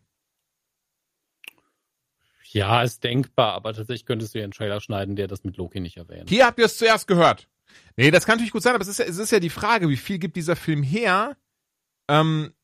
Ja, 2.52 2.84
ist 2.84 3.02
denkbar, 3.02 3.54
aber 3.54 3.74
tatsächlich 3.74 4.06
könntest 4.06 4.32
du 4.32 4.38
ja 4.38 4.44
einen 4.44 4.52
Trailer 4.52 4.80
schneiden, 4.80 5.16
der 5.16 5.26
das 5.26 5.42
mit 5.42 5.56
Loki 5.56 5.80
nicht 5.80 5.96
erwähnt. 5.96 6.30
Hier 6.30 6.46
habt 6.46 6.60
ihr 6.60 6.66
es 6.66 6.78
zuerst 6.78 7.08
gehört. 7.08 7.48
Nee, 7.96 8.12
das 8.12 8.26
kann 8.26 8.36
natürlich 8.36 8.52
gut 8.52 8.62
sein, 8.62 8.76
aber 8.76 8.82
es 8.82 8.88
ist, 8.88 9.00
ja, 9.00 9.06
es 9.06 9.18
ist 9.18 9.32
ja 9.32 9.40
die 9.40 9.50
Frage, 9.50 9.88
wie 9.88 9.96
viel 9.96 10.20
gibt 10.20 10.36
dieser 10.36 10.54
Film 10.54 10.84
her? 10.84 11.36
Ähm, 12.06 12.54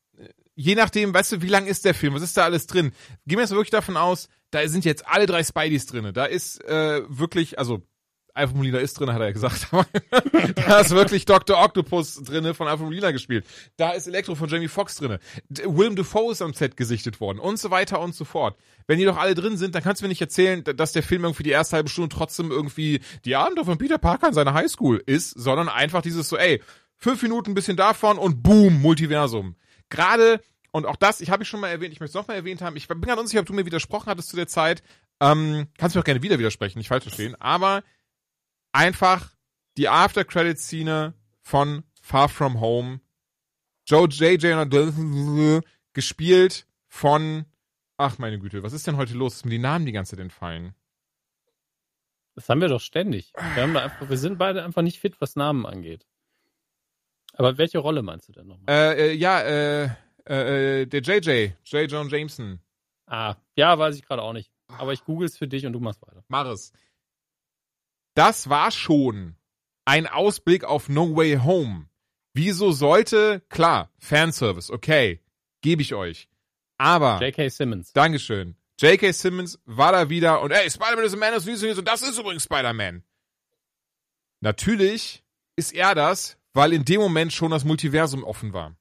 je 0.55 0.76
nachdem, 0.76 1.12
weißt 1.12 1.32
du, 1.32 1.43
wie 1.43 1.49
lang 1.49 1.66
ist 1.66 1.85
der 1.85 1.95
Film? 1.95 2.14
Was 2.14 2.22
ist 2.22 2.37
da 2.37 2.45
alles 2.45 2.68
drin? 2.68 2.93
Gehen 3.26 3.39
wir 3.39 3.43
jetzt 3.43 3.51
wirklich 3.51 3.70
davon 3.70 3.97
aus, 3.97 4.28
da 4.53 4.66
sind 4.68 4.85
jetzt 4.85 5.09
alle 5.09 5.26
drei 5.26 5.43
Spideys 5.43 5.87
drin. 5.87 6.14
Da 6.14 6.26
ist 6.26 6.62
äh, 6.66 7.03
wirklich, 7.09 7.59
also 7.59 7.82
Alpha 8.35 8.55
Molina 8.57 8.78
ist 8.78 8.99
drin, 8.99 9.12
hat 9.12 9.20
er 9.20 9.26
ja 9.26 9.32
gesagt. 9.32 9.68
da 10.57 10.80
ist 10.80 10.91
wirklich 10.91 11.24
Dr. 11.24 11.57
Octopus 11.62 12.22
drinne 12.24 12.53
von 12.55 12.66
Alpha 12.66 12.82
Molina 12.82 13.12
gespielt. 13.12 13.47
Da 13.76 13.93
ist 13.93 14.07
Elektro 14.09 14.35
von 14.35 14.49
Jamie 14.49 14.68
Foxx 14.68 14.97
drinne. 14.97 15.20
D- 15.49 15.62
Willem 15.66 15.95
Dafoe 15.97 16.32
ist 16.32 16.43
am 16.43 16.53
Set 16.53 16.76
gesichtet 16.76 17.20
worden 17.20 17.39
und 17.39 17.59
so 17.59 17.70
weiter 17.70 18.01
und 18.01 18.14
so 18.14 18.24
fort. 18.24 18.59
Wenn 18.87 18.99
die 18.99 19.05
doch 19.05 19.16
alle 19.16 19.35
drin 19.35 19.57
sind, 19.57 19.74
dann 19.74 19.82
kannst 19.82 20.03
du 20.03 20.05
mir 20.05 20.09
nicht 20.11 20.20
erzählen, 20.20 20.64
dass 20.64 20.93
der 20.93 21.03
Film 21.05 21.22
irgendwie 21.24 21.45
die 21.45 21.51
erste 21.51 21.76
halbe 21.76 21.89
Stunde 21.89 22.14
trotzdem 22.14 22.51
irgendwie 22.51 23.01
die 23.24 23.37
Abenteuer 23.37 23.64
von 23.64 23.78
Peter 23.78 23.99
Parker 23.99 24.28
in 24.28 24.35
seiner 24.35 24.53
Highschool 24.53 25.03
ist, 25.07 25.30
sondern 25.30 25.68
einfach 25.68 26.03
dieses 26.03 26.28
so, 26.28 26.37
ey, 26.37 26.61
fünf 26.97 27.22
Minuten 27.22 27.53
ein 27.53 27.55
bisschen 27.55 27.76
davon 27.76 28.18
und 28.18 28.43
boom, 28.43 28.82
Multiversum. 28.82 29.55
Gerade, 29.91 30.41
und 30.72 30.87
auch 30.87 30.97
das, 30.97 31.20
ich 31.20 31.30
habe 31.30 31.45
ich 31.45 31.49
schon 31.49 31.61
mal 31.61 31.68
erwähnt, 31.68 31.93
ich 31.93 32.01
möchte 32.01 32.11
es 32.18 32.20
nochmal 32.20 32.37
erwähnt 32.37 32.62
haben, 32.62 32.76
ich 32.76 32.89
bin 32.89 33.01
ganz 33.01 33.20
unsicher, 33.20 33.41
ob 33.41 33.47
du 33.47 33.53
mir 33.53 33.64
widersprochen 33.64 34.07
hattest 34.07 34.30
zu 34.30 34.37
der 34.37 34.49
Zeit. 34.49 34.82
Ähm, 35.20 35.68
kannst 35.78 35.95
du 35.95 35.99
mir 35.99 36.03
auch 36.03 36.05
gerne 36.07 36.22
wieder 36.22 36.39
widersprechen, 36.39 36.78
nicht 36.78 36.89
falsch 36.89 37.05
verstehen, 37.05 37.37
aber 37.39 37.85
einfach 38.74 39.30
die 39.76 39.88
After-Credit-Szene 39.88 41.14
von 41.40 41.84
Far 42.00 42.28
From 42.28 42.60
Home. 42.60 43.00
Joe 43.86 44.08
J.J. 44.08 45.64
gespielt 45.92 46.66
von, 46.88 47.44
ach 47.96 48.18
meine 48.18 48.38
Güte, 48.38 48.62
was 48.62 48.72
ist 48.72 48.86
denn 48.86 48.96
heute 48.96 49.14
los? 49.14 49.34
Dass 49.34 49.44
mir 49.44 49.52
die 49.52 49.58
Namen 49.58 49.86
die 49.86 49.92
ganze 49.92 50.16
Zeit 50.16 50.22
entfallen. 50.22 50.74
Das 52.34 52.48
haben 52.48 52.60
wir 52.60 52.68
doch 52.68 52.80
ständig. 52.80 53.32
Wir, 53.54 53.62
haben 53.62 53.74
da 53.74 53.84
einfach, 53.84 54.08
wir 54.08 54.18
sind 54.18 54.38
beide 54.38 54.64
einfach 54.64 54.82
nicht 54.82 54.98
fit, 54.98 55.20
was 55.20 55.36
Namen 55.36 55.66
angeht. 55.66 56.06
Aber 57.34 57.58
welche 57.58 57.78
Rolle 57.78 58.02
meinst 58.02 58.28
du 58.28 58.32
denn 58.32 58.46
nochmal? 58.46 58.64
Äh, 58.68 59.10
äh, 59.10 59.12
ja, 59.12 59.40
äh, 59.42 59.84
äh, 60.28 60.82
äh, 60.82 60.86
der 60.86 61.00
JJ, 61.00 61.52
J. 61.64 61.90
John 61.90 62.08
Jameson. 62.08 62.60
Ah, 63.06 63.36
ja, 63.54 63.78
weiß 63.78 63.96
ich 63.96 64.04
gerade 64.04 64.22
auch 64.22 64.32
nicht. 64.32 64.50
Aber 64.66 64.92
ich 64.92 65.04
google 65.04 65.26
es 65.26 65.36
für 65.36 65.46
dich 65.46 65.66
und 65.66 65.74
du 65.74 65.80
machst 65.80 66.02
weiter. 66.02 66.24
Mach 66.28 66.46
es. 66.46 66.72
Das 68.14 68.48
war 68.48 68.70
schon 68.70 69.36
ein 69.84 70.06
Ausblick 70.06 70.64
auf 70.64 70.88
No 70.88 71.16
Way 71.16 71.40
Home. 71.44 71.88
Wieso 72.32 72.72
sollte, 72.72 73.42
klar, 73.48 73.90
Fanservice, 73.98 74.72
okay, 74.72 75.20
gebe 75.60 75.82
ich 75.82 75.94
euch. 75.94 76.28
Aber, 76.78 77.20
J.K. 77.20 77.48
Simmons. 77.48 77.92
Dankeschön. 77.92 78.56
J.K. 78.80 79.12
Simmons 79.12 79.60
war 79.66 79.92
da 79.92 80.08
wieder 80.10 80.40
und 80.42 80.50
ey, 80.50 80.68
Spider-Man 80.68 81.04
ist 81.04 81.14
a 81.14 81.16
Man 81.16 81.34
of 81.34 81.42
Steel 81.42 81.78
und 81.78 81.86
das 81.86 82.02
ist 82.02 82.18
übrigens 82.18 82.44
Spider-Man. 82.44 83.04
Natürlich 84.40 85.24
ist 85.56 85.72
er 85.72 85.94
das, 85.94 86.36
weil 86.52 86.72
in 86.72 86.84
dem 86.84 87.00
Moment 87.00 87.32
schon 87.32 87.50
das 87.50 87.64
Multiversum 87.64 88.24
offen 88.24 88.52
war. 88.52 88.76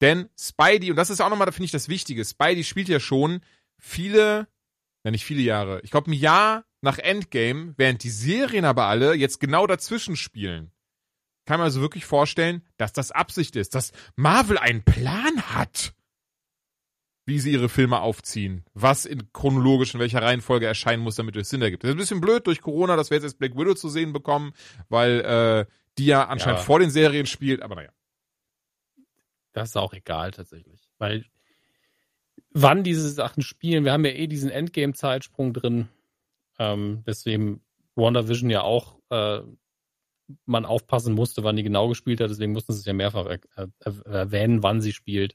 Denn 0.00 0.28
Spidey, 0.38 0.90
und 0.90 0.96
das 0.96 1.10
ist 1.10 1.20
auch 1.20 1.28
nochmal, 1.28 1.46
da 1.46 1.52
finde 1.52 1.66
ich 1.66 1.72
das 1.72 1.88
Wichtige, 1.88 2.24
Spidey 2.24 2.64
spielt 2.64 2.88
ja 2.88 3.00
schon 3.00 3.40
viele, 3.76 4.48
ja 5.08 5.12
nicht 5.12 5.24
viele 5.24 5.42
Jahre, 5.42 5.80
ich 5.82 5.90
glaube 5.90 6.10
ein 6.10 6.14
Jahr 6.14 6.64
nach 6.80 6.98
Endgame, 6.98 7.74
während 7.76 8.02
die 8.04 8.10
Serien 8.10 8.64
aber 8.64 8.84
alle 8.84 9.14
jetzt 9.14 9.40
genau 9.40 9.66
dazwischen 9.66 10.16
spielen. 10.16 10.70
Kann 11.46 11.58
man 11.58 11.64
also 11.64 11.80
wirklich 11.80 12.04
vorstellen, 12.04 12.64
dass 12.76 12.92
das 12.92 13.10
Absicht 13.10 13.56
ist, 13.56 13.74
dass 13.74 13.92
Marvel 14.16 14.58
einen 14.58 14.84
Plan 14.84 15.40
hat, 15.54 15.94
wie 17.26 17.38
sie 17.40 17.52
ihre 17.52 17.68
Filme 17.68 18.00
aufziehen, 18.00 18.64
was 18.74 19.04
in 19.06 19.32
chronologisch 19.32 19.94
in 19.94 20.00
welcher 20.00 20.22
Reihenfolge 20.22 20.66
erscheinen 20.66 21.02
muss, 21.02 21.16
damit 21.16 21.36
es 21.36 21.48
Sinn 21.50 21.62
ergibt. 21.62 21.84
Das 21.84 21.88
ist 21.90 21.94
ein 21.94 21.98
bisschen 21.98 22.20
blöd 22.20 22.46
durch 22.46 22.60
Corona, 22.60 22.96
dass 22.96 23.10
wir 23.10 23.16
jetzt 23.16 23.24
erst 23.24 23.38
Black 23.38 23.56
Widow 23.56 23.74
zu 23.74 23.88
sehen 23.88 24.12
bekommen, 24.12 24.52
weil 24.88 25.20
äh, 25.20 25.72
die 25.98 26.06
ja 26.06 26.26
anscheinend 26.26 26.60
Ja. 26.60 26.64
vor 26.64 26.78
den 26.80 26.90
Serien 26.90 27.26
spielt, 27.26 27.62
aber 27.62 27.74
naja. 27.74 27.90
Das 29.52 29.70
ist 29.70 29.76
auch 29.76 29.92
egal 29.92 30.30
tatsächlich. 30.30 30.88
Weil 30.98 31.24
wann 32.50 32.84
diese 32.84 33.08
Sachen 33.08 33.42
spielen, 33.42 33.84
wir 33.84 33.92
haben 33.92 34.04
ja 34.04 34.12
eh 34.12 34.26
diesen 34.26 34.50
Endgame-Zeitsprung 34.50 35.52
drin. 35.52 35.88
Ähm, 36.58 37.02
deswegen 37.06 37.60
WandaVision 37.94 38.50
ja 38.50 38.62
auch 38.62 38.98
äh, 39.10 39.40
man 40.44 40.66
aufpassen 40.66 41.14
musste, 41.14 41.42
wann 41.42 41.56
die 41.56 41.62
genau 41.62 41.88
gespielt 41.88 42.20
hat. 42.20 42.30
Deswegen 42.30 42.52
mussten 42.52 42.72
sie 42.72 42.80
es 42.80 42.86
ja 42.86 42.92
mehrfach 42.92 43.26
er 43.26 43.40
er 43.80 44.06
erwähnen, 44.06 44.62
wann 44.62 44.80
sie 44.80 44.92
spielt. 44.92 45.34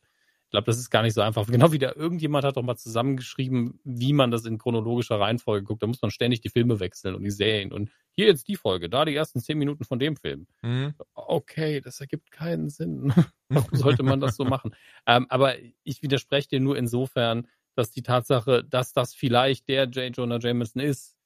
Ich 0.54 0.56
glaube, 0.56 0.66
das 0.68 0.78
ist 0.78 0.92
gar 0.92 1.02
nicht 1.02 1.16
so 1.16 1.22
einfach. 1.22 1.48
Genau 1.48 1.72
wie 1.72 1.80
da 1.80 1.94
irgendjemand 1.96 2.46
hat 2.46 2.58
doch 2.58 2.62
mal 2.62 2.76
zusammengeschrieben, 2.78 3.80
wie 3.84 4.14
man 4.14 4.30
das 4.30 4.46
in 4.46 4.60
chronologischer 4.60 5.20
Reihenfolge 5.20 5.66
guckt. 5.66 5.82
Da 5.82 5.88
muss 5.88 6.00
man 6.04 6.12
ständig 6.12 6.42
die 6.42 6.50
Filme 6.50 6.80
wechseln 6.80 7.16
und 7.16 7.24
die 7.24 7.32
Serien. 7.32 7.72
Und 7.72 7.90
hier 8.12 8.28
jetzt 8.28 8.48
die 8.48 8.56
Folge, 8.56 8.88
da 8.88 9.04
die 9.04 9.16
ersten 9.16 9.40
zehn 9.40 9.58
Minuten 9.58 9.84
von 9.84 9.98
dem 9.98 10.16
Film 10.16 10.46
Mhm. 10.62 10.94
okay, 11.16 11.82
das 11.82 12.00
ergibt 12.02 12.30
keinen 12.30 12.70
Sinn. 12.70 13.12
Warum 13.50 13.76
sollte 13.76 14.04
man 14.04 14.20
das 14.20 14.36
so 14.36 14.46
machen? 14.46 14.76
Ähm, 15.08 15.26
aber 15.30 15.56
ich 15.84 16.04
widerspreche 16.04 16.50
dir 16.50 16.60
nur 16.60 16.78
insofern, 16.78 17.48
dass 17.76 17.90
die 17.90 18.04
Tatsache, 18.04 18.64
dass 18.64 18.94
das 18.94 19.16
vielleicht 19.16 19.68
der 19.70 19.86
J. 19.86 20.16
Jonah 20.16 20.38
Jameson 20.40 20.84
ist, 20.84 21.18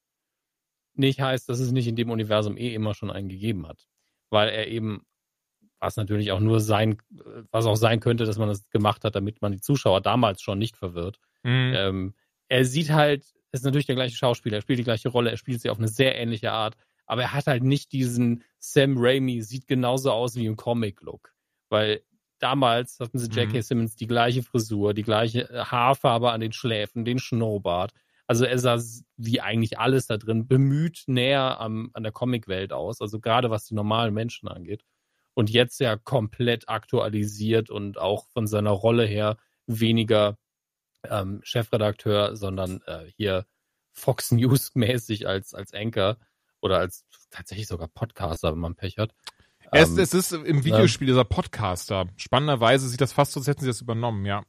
nicht 0.94 1.20
heißt, 1.20 1.50
dass 1.50 1.60
es 1.60 1.70
nicht 1.70 1.86
in 1.86 1.96
dem 1.96 2.08
Universum 2.08 2.56
eh 2.56 2.72
immer 2.72 2.94
schon 2.94 3.10
einen 3.10 3.28
gegeben 3.28 3.68
hat. 3.68 3.86
Weil 4.30 4.48
er 4.48 4.68
eben 4.68 5.02
was 5.80 5.96
natürlich 5.96 6.32
auch 6.32 6.40
nur 6.40 6.60
sein, 6.60 6.98
was 7.50 7.66
auch 7.66 7.76
sein 7.76 8.00
könnte, 8.00 8.24
dass 8.24 8.38
man 8.38 8.48
das 8.48 8.68
gemacht 8.70 9.04
hat, 9.04 9.14
damit 9.14 9.40
man 9.42 9.52
die 9.52 9.60
Zuschauer 9.60 10.00
damals 10.00 10.42
schon 10.42 10.58
nicht 10.58 10.76
verwirrt. 10.76 11.18
Mhm. 11.42 11.72
Ähm, 11.76 12.14
er 12.48 12.64
sieht 12.64 12.90
halt, 12.90 13.24
ist 13.52 13.64
natürlich 13.64 13.86
der 13.86 13.94
gleiche 13.94 14.16
Schauspieler, 14.16 14.58
er 14.58 14.62
spielt 14.62 14.78
die 14.78 14.84
gleiche 14.84 15.08
Rolle, 15.08 15.30
er 15.30 15.36
spielt 15.36 15.60
sie 15.60 15.70
auf 15.70 15.78
eine 15.78 15.88
sehr 15.88 16.16
ähnliche 16.18 16.52
Art, 16.52 16.76
aber 17.06 17.22
er 17.22 17.32
hat 17.32 17.46
halt 17.46 17.62
nicht 17.62 17.92
diesen 17.92 18.44
Sam 18.58 18.96
Raimi, 18.98 19.42
sieht 19.42 19.66
genauso 19.66 20.10
aus 20.10 20.36
wie 20.36 20.46
im 20.46 20.56
Comic-Look. 20.56 21.32
Weil 21.70 22.02
damals 22.38 22.98
hatten 23.00 23.18
sie 23.18 23.28
J.K. 23.28 23.58
Mhm. 23.58 23.62
Simmons 23.62 23.96
die 23.96 24.06
gleiche 24.06 24.42
Frisur, 24.42 24.94
die 24.94 25.02
gleiche 25.02 25.48
äh, 25.50 25.64
Haarfarbe 25.64 26.30
an 26.30 26.40
den 26.40 26.52
Schläfen, 26.52 27.04
den 27.04 27.18
Schnurrbart. 27.18 27.92
Also 28.26 28.44
er 28.44 28.58
sah 28.58 28.78
wie 29.16 29.40
eigentlich 29.40 29.78
alles 29.78 30.06
da 30.06 30.18
drin 30.18 30.46
bemüht 30.46 31.04
näher 31.06 31.60
am, 31.60 31.90
an 31.94 32.02
der 32.02 32.12
Comicwelt 32.12 32.74
aus, 32.74 33.00
also 33.00 33.20
gerade 33.20 33.48
was 33.50 33.64
die 33.64 33.74
normalen 33.74 34.12
Menschen 34.12 34.48
angeht. 34.48 34.84
Und 35.38 35.50
jetzt 35.50 35.78
ja 35.78 35.96
komplett 35.96 36.68
aktualisiert 36.68 37.70
und 37.70 37.96
auch 37.96 38.26
von 38.30 38.48
seiner 38.48 38.72
Rolle 38.72 39.04
her 39.04 39.36
weniger 39.68 40.36
ähm, 41.04 41.38
Chefredakteur, 41.44 42.34
sondern 42.34 42.82
äh, 42.86 43.04
hier 43.16 43.46
Fox 43.92 44.32
News 44.32 44.72
mäßig 44.74 45.28
als, 45.28 45.54
als 45.54 45.72
Anchor 45.72 46.16
oder 46.60 46.78
als 46.78 47.04
tatsächlich 47.30 47.68
sogar 47.68 47.86
Podcaster, 47.86 48.50
wenn 48.50 48.58
man 48.58 48.74
Pech 48.74 48.98
hat. 48.98 49.14
Es, 49.70 49.90
Ähm, 49.90 49.98
es 50.00 50.12
ist 50.12 50.32
im 50.32 50.64
Videospiel 50.64 51.06
dieser 51.06 51.22
Podcaster. 51.22 52.08
Spannenderweise 52.16 52.88
sieht 52.88 53.00
das 53.00 53.12
fast 53.12 53.30
so, 53.30 53.38
als 53.38 53.46
hätten 53.46 53.60
sie 53.60 53.68
das 53.68 53.80
übernommen, 53.80 54.26
ja. 54.26 54.42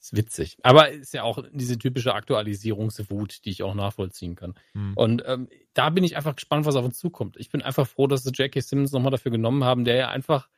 Ist 0.00 0.16
witzig. 0.16 0.56
Aber 0.62 0.90
ist 0.90 1.12
ja 1.12 1.24
auch 1.24 1.42
diese 1.52 1.76
typische 1.76 2.14
Aktualisierungswut, 2.14 3.44
die 3.44 3.50
ich 3.50 3.62
auch 3.64 3.74
nachvollziehen 3.74 4.36
kann. 4.36 4.54
Hm. 4.72 4.92
Und 4.94 5.22
ähm, 5.26 5.48
da 5.74 5.90
bin 5.90 6.04
ich 6.04 6.16
einfach 6.16 6.36
gespannt, 6.36 6.66
was 6.66 6.76
auf 6.76 6.84
uns 6.84 6.98
zukommt. 6.98 7.36
Ich 7.36 7.50
bin 7.50 7.62
einfach 7.62 7.86
froh, 7.86 8.06
dass 8.06 8.22
sie 8.22 8.30
J.K. 8.30 8.60
Simmons 8.60 8.92
nochmal 8.92 9.10
dafür 9.10 9.32
genommen 9.32 9.64
haben, 9.64 9.84
der 9.84 9.96
ja 9.96 10.08
einfach 10.08 10.48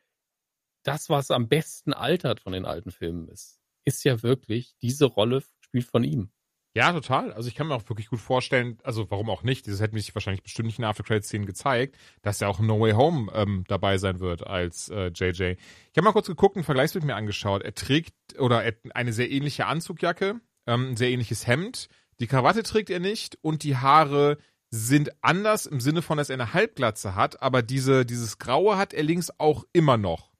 das, 0.83 1.09
was 1.09 1.31
am 1.31 1.47
besten 1.47 1.93
altert 1.93 2.39
von 2.39 2.53
den 2.53 2.65
alten 2.65 2.91
Filmen 2.91 3.27
ist, 3.29 3.59
ist 3.83 4.03
ja 4.03 4.21
wirklich, 4.21 4.75
diese 4.81 5.05
Rolle 5.05 5.43
spielt 5.59 5.85
von 5.85 6.03
ihm. 6.03 6.31
Ja, 6.73 6.93
total. 6.93 7.33
Also 7.33 7.49
ich 7.49 7.55
kann 7.55 7.67
mir 7.67 7.75
auch 7.75 7.89
wirklich 7.89 8.07
gut 8.07 8.21
vorstellen, 8.21 8.77
also 8.83 9.11
warum 9.11 9.29
auch 9.29 9.43
nicht, 9.43 9.67
das 9.67 9.81
hätte 9.81 9.93
mich 9.93 10.15
wahrscheinlich 10.15 10.41
bestimmt 10.41 10.67
nicht 10.67 10.79
in 10.79 10.83
der 10.83 10.89
After-Credit-Szene 10.89 11.45
gezeigt, 11.45 11.97
dass 12.21 12.39
er 12.41 12.47
auch 12.47 12.59
No 12.59 12.79
Way 12.79 12.93
Home 12.93 13.29
ähm, 13.33 13.65
dabei 13.67 13.97
sein 13.97 14.21
wird 14.21 14.47
als 14.47 14.87
äh, 14.87 15.07
JJ. 15.13 15.55
Ich 15.91 15.97
habe 15.97 16.03
mal 16.03 16.13
kurz 16.13 16.27
geguckt, 16.27 16.55
einen 16.55 16.63
Vergleichsbild 16.63 17.03
mir 17.03 17.15
angeschaut. 17.15 17.61
Er 17.63 17.75
trägt 17.75 18.15
oder 18.39 18.63
er, 18.63 18.73
eine 18.93 19.11
sehr 19.11 19.29
ähnliche 19.29 19.65
Anzugjacke, 19.65 20.39
ähm, 20.65 20.91
ein 20.91 20.97
sehr 20.97 21.09
ähnliches 21.09 21.45
Hemd. 21.45 21.89
Die 22.21 22.27
Krawatte 22.27 22.63
trägt 22.63 22.89
er 22.89 22.99
nicht 23.01 23.37
und 23.41 23.63
die 23.63 23.75
Haare 23.75 24.37
sind 24.69 25.11
anders 25.21 25.65
im 25.65 25.81
Sinne 25.81 26.01
von, 26.01 26.17
dass 26.17 26.29
er 26.29 26.35
eine 26.35 26.53
Halbglatze 26.53 27.15
hat, 27.15 27.41
aber 27.41 27.61
diese, 27.61 28.05
dieses 28.05 28.37
Graue 28.37 28.77
hat 28.77 28.93
er 28.93 29.03
links 29.03 29.29
auch 29.37 29.65
immer 29.73 29.97
noch. 29.97 30.31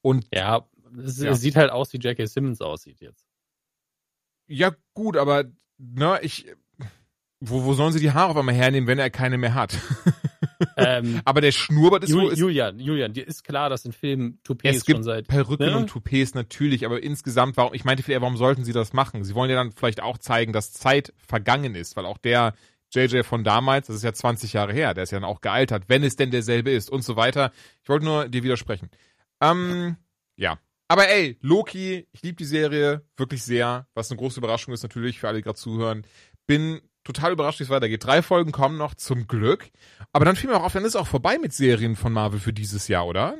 Und 0.00 0.28
Ja, 0.32 0.68
es, 1.02 1.18
Ja. 1.18 1.32
es 1.32 1.40
sieht 1.40 1.56
halt 1.56 1.70
aus, 1.70 1.92
wie 1.92 1.96
J.K. 1.98 2.26
Simmons 2.26 2.60
aussieht 2.60 3.00
jetzt. 3.00 3.25
Ja, 4.46 4.72
gut, 4.94 5.16
aber 5.16 5.44
ne, 5.78 6.18
ich. 6.22 6.46
Wo, 7.38 7.64
wo 7.64 7.74
sollen 7.74 7.92
sie 7.92 8.00
die 8.00 8.12
Haare 8.12 8.30
auf 8.30 8.36
einmal 8.36 8.54
hernehmen, 8.54 8.86
wenn 8.86 8.98
er 8.98 9.10
keine 9.10 9.36
mehr 9.36 9.52
hat? 9.52 9.76
ähm, 10.78 11.20
aber 11.26 11.42
der 11.42 11.52
Schnurrbart 11.52 12.04
ist 12.04 12.10
Jul. 12.10 12.32
Ist, 12.32 12.38
Julian, 12.38 12.80
Julian, 12.80 13.12
dir 13.12 13.26
ist 13.26 13.44
klar, 13.44 13.68
dass 13.68 13.84
in 13.84 13.92
Filmen 13.92 14.38
es 14.38 14.42
Toupets 14.42 14.84
gibt 14.86 14.96
schon 14.96 15.04
seit 15.04 15.28
Perücken 15.28 15.66
ne? 15.66 15.76
und 15.76 15.88
Toupets 15.88 16.34
natürlich, 16.34 16.86
aber 16.86 17.02
insgesamt, 17.02 17.58
warum, 17.58 17.74
ich 17.74 17.84
meinte 17.84 18.10
eher, 18.10 18.22
warum 18.22 18.38
sollten 18.38 18.64
sie 18.64 18.72
das 18.72 18.94
machen? 18.94 19.22
Sie 19.22 19.34
wollen 19.34 19.50
ja 19.50 19.56
dann 19.56 19.72
vielleicht 19.72 20.02
auch 20.02 20.16
zeigen, 20.16 20.54
dass 20.54 20.72
Zeit 20.72 21.12
vergangen 21.18 21.74
ist, 21.74 21.94
weil 21.96 22.06
auch 22.06 22.16
der 22.16 22.54
JJ 22.94 23.22
von 23.22 23.44
damals, 23.44 23.88
das 23.88 23.96
ist 23.96 24.04
ja 24.04 24.12
20 24.12 24.54
Jahre 24.54 24.72
her, 24.72 24.94
der 24.94 25.04
ist 25.04 25.10
ja 25.10 25.20
dann 25.20 25.28
auch 25.28 25.40
gealtert, 25.40 25.84
wenn 25.88 26.04
es 26.04 26.16
denn 26.16 26.30
derselbe 26.30 26.70
ist 26.70 26.88
und 26.88 27.02
so 27.02 27.16
weiter. 27.16 27.52
Ich 27.82 27.88
wollte 27.88 28.04
nur 28.04 28.28
dir 28.28 28.42
widersprechen. 28.42 28.90
Ähm, 29.40 29.96
ja. 30.36 30.58
Aber 30.88 31.08
ey, 31.08 31.36
Loki, 31.40 32.06
ich 32.12 32.22
liebe 32.22 32.36
die 32.36 32.44
Serie 32.44 33.04
wirklich 33.16 33.42
sehr, 33.42 33.88
was 33.94 34.10
eine 34.10 34.18
große 34.18 34.38
Überraschung 34.38 34.72
ist 34.72 34.82
natürlich 34.82 35.18
für 35.18 35.28
alle, 35.28 35.38
die 35.38 35.42
gerade 35.42 35.58
zuhören. 35.58 36.06
Bin 36.46 36.80
total 37.02 37.32
überrascht, 37.32 37.58
wie 37.60 37.64
es 37.64 37.70
weitergeht. 37.70 38.04
Drei 38.04 38.22
Folgen 38.22 38.52
kommen 38.52 38.78
noch, 38.78 38.94
zum 38.94 39.26
Glück. 39.26 39.70
Aber 40.12 40.24
dann 40.24 40.36
fiel 40.36 40.50
mir 40.50 40.56
auch 40.56 40.64
auf, 40.64 40.72
dann 40.72 40.84
ist 40.84 40.96
auch 40.96 41.06
vorbei 41.06 41.38
mit 41.38 41.52
Serien 41.52 41.96
von 41.96 42.12
Marvel 42.12 42.40
für 42.40 42.52
dieses 42.52 42.88
Jahr, 42.88 43.06
oder? 43.06 43.38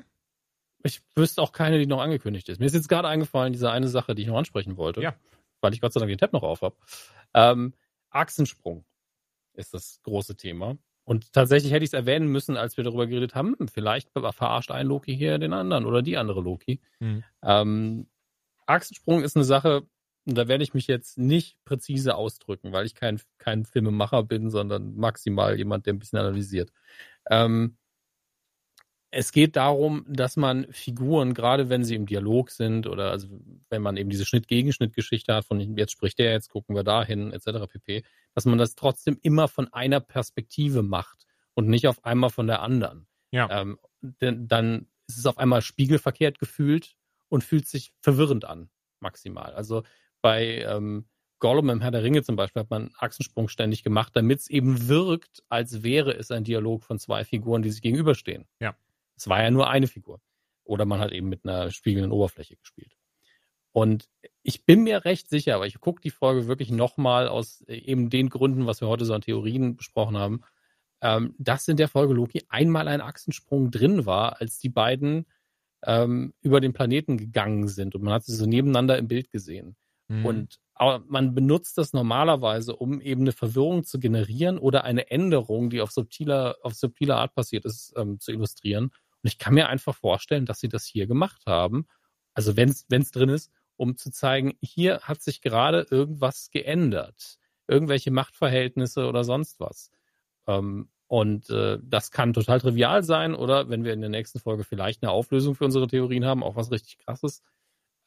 Ich 0.82 1.02
wüsste 1.14 1.42
auch 1.42 1.52
keine, 1.52 1.78
die 1.78 1.86
noch 1.86 2.00
angekündigt 2.00 2.48
ist. 2.48 2.60
Mir 2.60 2.66
ist 2.66 2.74
jetzt 2.74 2.88
gerade 2.88 3.08
eingefallen, 3.08 3.52
diese 3.52 3.70
eine 3.70 3.88
Sache, 3.88 4.14
die 4.14 4.22
ich 4.22 4.28
noch 4.28 4.38
ansprechen 4.38 4.76
wollte. 4.76 5.00
Ja. 5.00 5.14
Weil 5.60 5.72
ich 5.72 5.80
Gott 5.80 5.92
sei 5.92 6.00
Dank 6.00 6.10
den 6.10 6.18
Tab 6.18 6.32
noch 6.32 6.42
auf 6.42 6.62
habe. 6.62 6.76
Ähm, 7.34 7.74
Achsensprung 8.10 8.84
ist 9.54 9.74
das 9.74 10.00
große 10.02 10.36
Thema. 10.36 10.76
Und 11.06 11.32
tatsächlich 11.32 11.72
hätte 11.72 11.84
ich 11.84 11.90
es 11.90 11.94
erwähnen 11.94 12.26
müssen, 12.26 12.56
als 12.56 12.76
wir 12.76 12.82
darüber 12.82 13.06
geredet 13.06 13.36
haben, 13.36 13.54
hm, 13.56 13.68
vielleicht 13.68 14.10
verarscht 14.12 14.72
ein 14.72 14.88
Loki 14.88 15.16
hier 15.16 15.38
den 15.38 15.52
anderen 15.52 15.86
oder 15.86 16.02
die 16.02 16.16
andere 16.16 16.40
Loki. 16.40 16.80
Mhm. 16.98 17.22
Ähm, 17.42 18.06
Achsensprung 18.66 19.22
ist 19.22 19.36
eine 19.36 19.44
Sache, 19.44 19.86
da 20.24 20.48
werde 20.48 20.64
ich 20.64 20.74
mich 20.74 20.88
jetzt 20.88 21.16
nicht 21.16 21.56
präzise 21.64 22.16
ausdrücken, 22.16 22.72
weil 22.72 22.86
ich 22.86 22.96
kein, 22.96 23.20
kein 23.38 23.64
Filmemacher 23.64 24.24
bin, 24.24 24.50
sondern 24.50 24.96
maximal 24.96 25.56
jemand, 25.56 25.86
der 25.86 25.94
ein 25.94 26.00
bisschen 26.00 26.18
analysiert. 26.18 26.72
Ähm, 27.30 27.76
es 29.10 29.32
geht 29.32 29.56
darum, 29.56 30.04
dass 30.08 30.36
man 30.36 30.66
Figuren, 30.70 31.32
gerade 31.32 31.68
wenn 31.68 31.84
sie 31.84 31.94
im 31.94 32.06
Dialog 32.06 32.50
sind 32.50 32.86
oder 32.86 33.10
also 33.10 33.28
wenn 33.70 33.82
man 33.82 33.96
eben 33.96 34.10
diese 34.10 34.26
Schnitt-Gegenschnitt-Geschichte 34.26 35.34
hat, 35.34 35.44
von 35.44 35.60
jetzt 35.76 35.92
spricht 35.92 36.18
der, 36.18 36.32
jetzt 36.32 36.50
gucken 36.50 36.74
wir 36.74 36.84
dahin, 36.84 37.32
etc. 37.32 37.66
pp., 37.68 38.04
dass 38.34 38.44
man 38.44 38.58
das 38.58 38.74
trotzdem 38.74 39.18
immer 39.22 39.48
von 39.48 39.72
einer 39.72 40.00
Perspektive 40.00 40.82
macht 40.82 41.24
und 41.54 41.68
nicht 41.68 41.86
auf 41.86 42.04
einmal 42.04 42.30
von 42.30 42.46
der 42.46 42.62
anderen. 42.62 43.06
Ja. 43.30 43.48
Ähm, 43.50 43.78
denn 44.00 44.48
dann 44.48 44.88
ist 45.08 45.18
es 45.18 45.26
auf 45.26 45.38
einmal 45.38 45.62
spiegelverkehrt 45.62 46.38
gefühlt 46.38 46.96
und 47.28 47.44
fühlt 47.44 47.66
sich 47.66 47.92
verwirrend 48.00 48.44
an, 48.44 48.70
maximal. 49.00 49.54
Also 49.54 49.84
bei 50.20 50.62
ähm, 50.62 51.06
Gollum 51.38 51.70
im 51.70 51.80
Herr 51.80 51.90
der 51.90 52.02
Ringe 52.02 52.22
zum 52.22 52.36
Beispiel 52.36 52.60
hat 52.60 52.70
man 52.70 52.82
einen 52.82 52.94
Achsensprung 52.98 53.48
ständig 53.48 53.82
gemacht, 53.82 54.12
damit 54.14 54.40
es 54.40 54.48
eben 54.48 54.88
wirkt, 54.88 55.42
als 55.48 55.82
wäre 55.82 56.12
es 56.12 56.30
ein 56.30 56.44
Dialog 56.44 56.82
von 56.82 56.98
zwei 56.98 57.24
Figuren, 57.24 57.62
die 57.62 57.70
sich 57.70 57.82
gegenüberstehen. 57.82 58.46
Ja. 58.60 58.74
Es 59.16 59.28
war 59.28 59.42
ja 59.42 59.50
nur 59.50 59.68
eine 59.68 59.86
Figur. 59.86 60.20
Oder 60.64 60.84
man 60.84 61.00
hat 61.00 61.12
eben 61.12 61.28
mit 61.28 61.44
einer 61.44 61.70
spiegelnden 61.70 62.12
Oberfläche 62.12 62.56
gespielt. 62.56 62.96
Und 63.72 64.08
ich 64.42 64.64
bin 64.64 64.84
mir 64.84 65.04
recht 65.04 65.28
sicher, 65.28 65.54
aber 65.54 65.66
ich 65.66 65.80
gucke 65.80 66.00
die 66.00 66.10
Folge 66.10 66.46
wirklich 66.46 66.70
nochmal 66.70 67.28
aus 67.28 67.60
äh, 67.68 67.76
eben 67.76 68.10
den 68.10 68.30
Gründen, 68.30 68.66
was 68.66 68.80
wir 68.80 68.88
heute 68.88 69.04
so 69.04 69.14
an 69.14 69.20
Theorien 69.20 69.76
besprochen 69.76 70.16
haben, 70.16 70.40
ähm, 71.02 71.34
dass 71.38 71.68
in 71.68 71.76
der 71.76 71.88
Folge 71.88 72.14
Loki 72.14 72.42
einmal 72.48 72.88
ein 72.88 73.02
Achsensprung 73.02 73.70
drin 73.70 74.06
war, 74.06 74.40
als 74.40 74.58
die 74.58 74.70
beiden 74.70 75.26
ähm, 75.84 76.32
über 76.40 76.60
den 76.60 76.72
Planeten 76.72 77.18
gegangen 77.18 77.68
sind 77.68 77.94
und 77.94 78.02
man 78.02 78.14
hat 78.14 78.24
sie 78.24 78.34
so 78.34 78.46
nebeneinander 78.46 78.96
im 78.96 79.08
Bild 79.08 79.30
gesehen. 79.30 79.76
Mhm. 80.08 80.24
Und 80.24 80.60
aber 80.78 81.02
man 81.08 81.34
benutzt 81.34 81.78
das 81.78 81.94
normalerweise, 81.94 82.76
um 82.76 83.00
eben 83.00 83.22
eine 83.22 83.32
Verwirrung 83.32 83.84
zu 83.84 83.98
generieren 83.98 84.58
oder 84.58 84.84
eine 84.84 85.10
Änderung, 85.10 85.70
die 85.70 85.80
auf 85.80 85.90
subtiler, 85.90 86.56
auf 86.62 86.74
subtiler 86.74 87.16
Art 87.16 87.34
passiert 87.34 87.64
ist, 87.64 87.94
ähm, 87.96 88.20
zu 88.20 88.30
illustrieren. 88.30 88.90
Und 89.22 89.28
ich 89.28 89.38
kann 89.38 89.54
mir 89.54 89.68
einfach 89.68 89.94
vorstellen, 89.94 90.46
dass 90.46 90.60
sie 90.60 90.68
das 90.68 90.84
hier 90.84 91.06
gemacht 91.06 91.42
haben. 91.46 91.86
Also 92.34 92.56
wenn 92.56 92.70
es 92.70 93.10
drin 93.10 93.28
ist, 93.28 93.50
um 93.76 93.96
zu 93.96 94.10
zeigen, 94.10 94.54
hier 94.62 95.00
hat 95.02 95.22
sich 95.22 95.40
gerade 95.42 95.86
irgendwas 95.90 96.50
geändert. 96.50 97.38
Irgendwelche 97.68 98.10
Machtverhältnisse 98.10 99.06
oder 99.06 99.24
sonst 99.24 99.60
was. 99.60 99.90
Ähm, 100.46 100.88
und 101.08 101.50
äh, 101.50 101.78
das 101.82 102.10
kann 102.10 102.32
total 102.32 102.60
trivial 102.60 103.02
sein 103.02 103.34
oder 103.34 103.68
wenn 103.68 103.84
wir 103.84 103.92
in 103.92 104.00
der 104.00 104.10
nächsten 104.10 104.40
Folge 104.40 104.64
vielleicht 104.64 105.02
eine 105.02 105.12
Auflösung 105.12 105.54
für 105.54 105.64
unsere 105.64 105.86
Theorien 105.86 106.24
haben, 106.24 106.42
auch 106.42 106.56
was 106.56 106.70
richtig 106.70 106.98
krasses. 106.98 107.42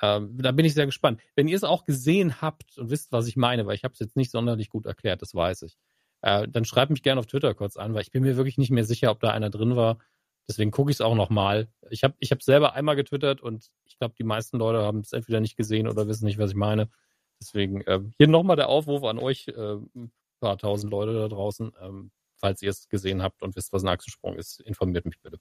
Ähm, 0.01 0.37
da 0.37 0.51
bin 0.51 0.65
ich 0.65 0.73
sehr 0.73 0.85
gespannt. 0.85 1.21
Wenn 1.35 1.47
ihr 1.47 1.55
es 1.55 1.63
auch 1.63 1.85
gesehen 1.85 2.41
habt 2.41 2.77
und 2.77 2.89
wisst, 2.89 3.11
was 3.11 3.27
ich 3.27 3.37
meine, 3.37 3.65
weil 3.65 3.75
ich 3.75 3.83
habe 3.83 3.93
es 3.93 3.99
jetzt 3.99 4.15
nicht 4.15 4.31
sonderlich 4.31 4.69
gut 4.69 4.85
erklärt, 4.85 5.21
das 5.21 5.33
weiß 5.33 5.61
ich, 5.63 5.77
äh, 6.21 6.47
dann 6.47 6.65
schreibt 6.65 6.91
mich 6.91 7.03
gerne 7.03 7.19
auf 7.19 7.25
Twitter 7.25 7.53
kurz 7.53 7.77
an, 7.77 7.93
weil 7.93 8.01
ich 8.01 8.11
bin 8.11 8.23
mir 8.23 8.35
wirklich 8.37 8.57
nicht 8.57 8.71
mehr 8.71 8.85
sicher, 8.85 9.11
ob 9.11 9.19
da 9.21 9.31
einer 9.31 9.49
drin 9.49 9.75
war. 9.75 9.99
Deswegen 10.49 10.71
gucke 10.71 10.89
ich 10.89 10.97
es 10.97 11.01
auch 11.01 11.13
nochmal. 11.13 11.67
Ich 11.91 12.03
habe 12.03 12.15
ich 12.17 12.31
hab 12.31 12.41
selber 12.41 12.73
einmal 12.73 12.95
getwittert 12.95 13.39
und 13.39 13.69
ich 13.85 13.99
glaube, 13.99 14.15
die 14.17 14.23
meisten 14.23 14.57
Leute 14.57 14.79
haben 14.79 15.01
es 15.01 15.13
entweder 15.13 15.39
nicht 15.39 15.55
gesehen 15.55 15.87
oder 15.87 16.07
wissen 16.07 16.25
nicht, 16.25 16.39
was 16.39 16.49
ich 16.49 16.55
meine. 16.55 16.89
Deswegen 17.39 17.81
äh, 17.81 18.01
hier 18.17 18.27
nochmal 18.27 18.55
der 18.55 18.67
Aufruf 18.67 19.03
an 19.03 19.19
euch, 19.19 19.47
äh, 19.47 19.75
ein 19.75 20.11
paar 20.39 20.57
tausend 20.57 20.91
Leute 20.91 21.13
da 21.13 21.27
draußen. 21.27 21.71
Ähm, 21.79 22.11
falls 22.35 22.63
ihr 22.63 22.71
es 22.71 22.89
gesehen 22.89 23.21
habt 23.21 23.43
und 23.43 23.55
wisst, 23.55 23.71
was 23.73 23.83
ein 23.83 23.89
Achsensprung 23.89 24.37
ist, 24.37 24.59
informiert 24.61 25.05
mich 25.05 25.21
bitte. 25.21 25.39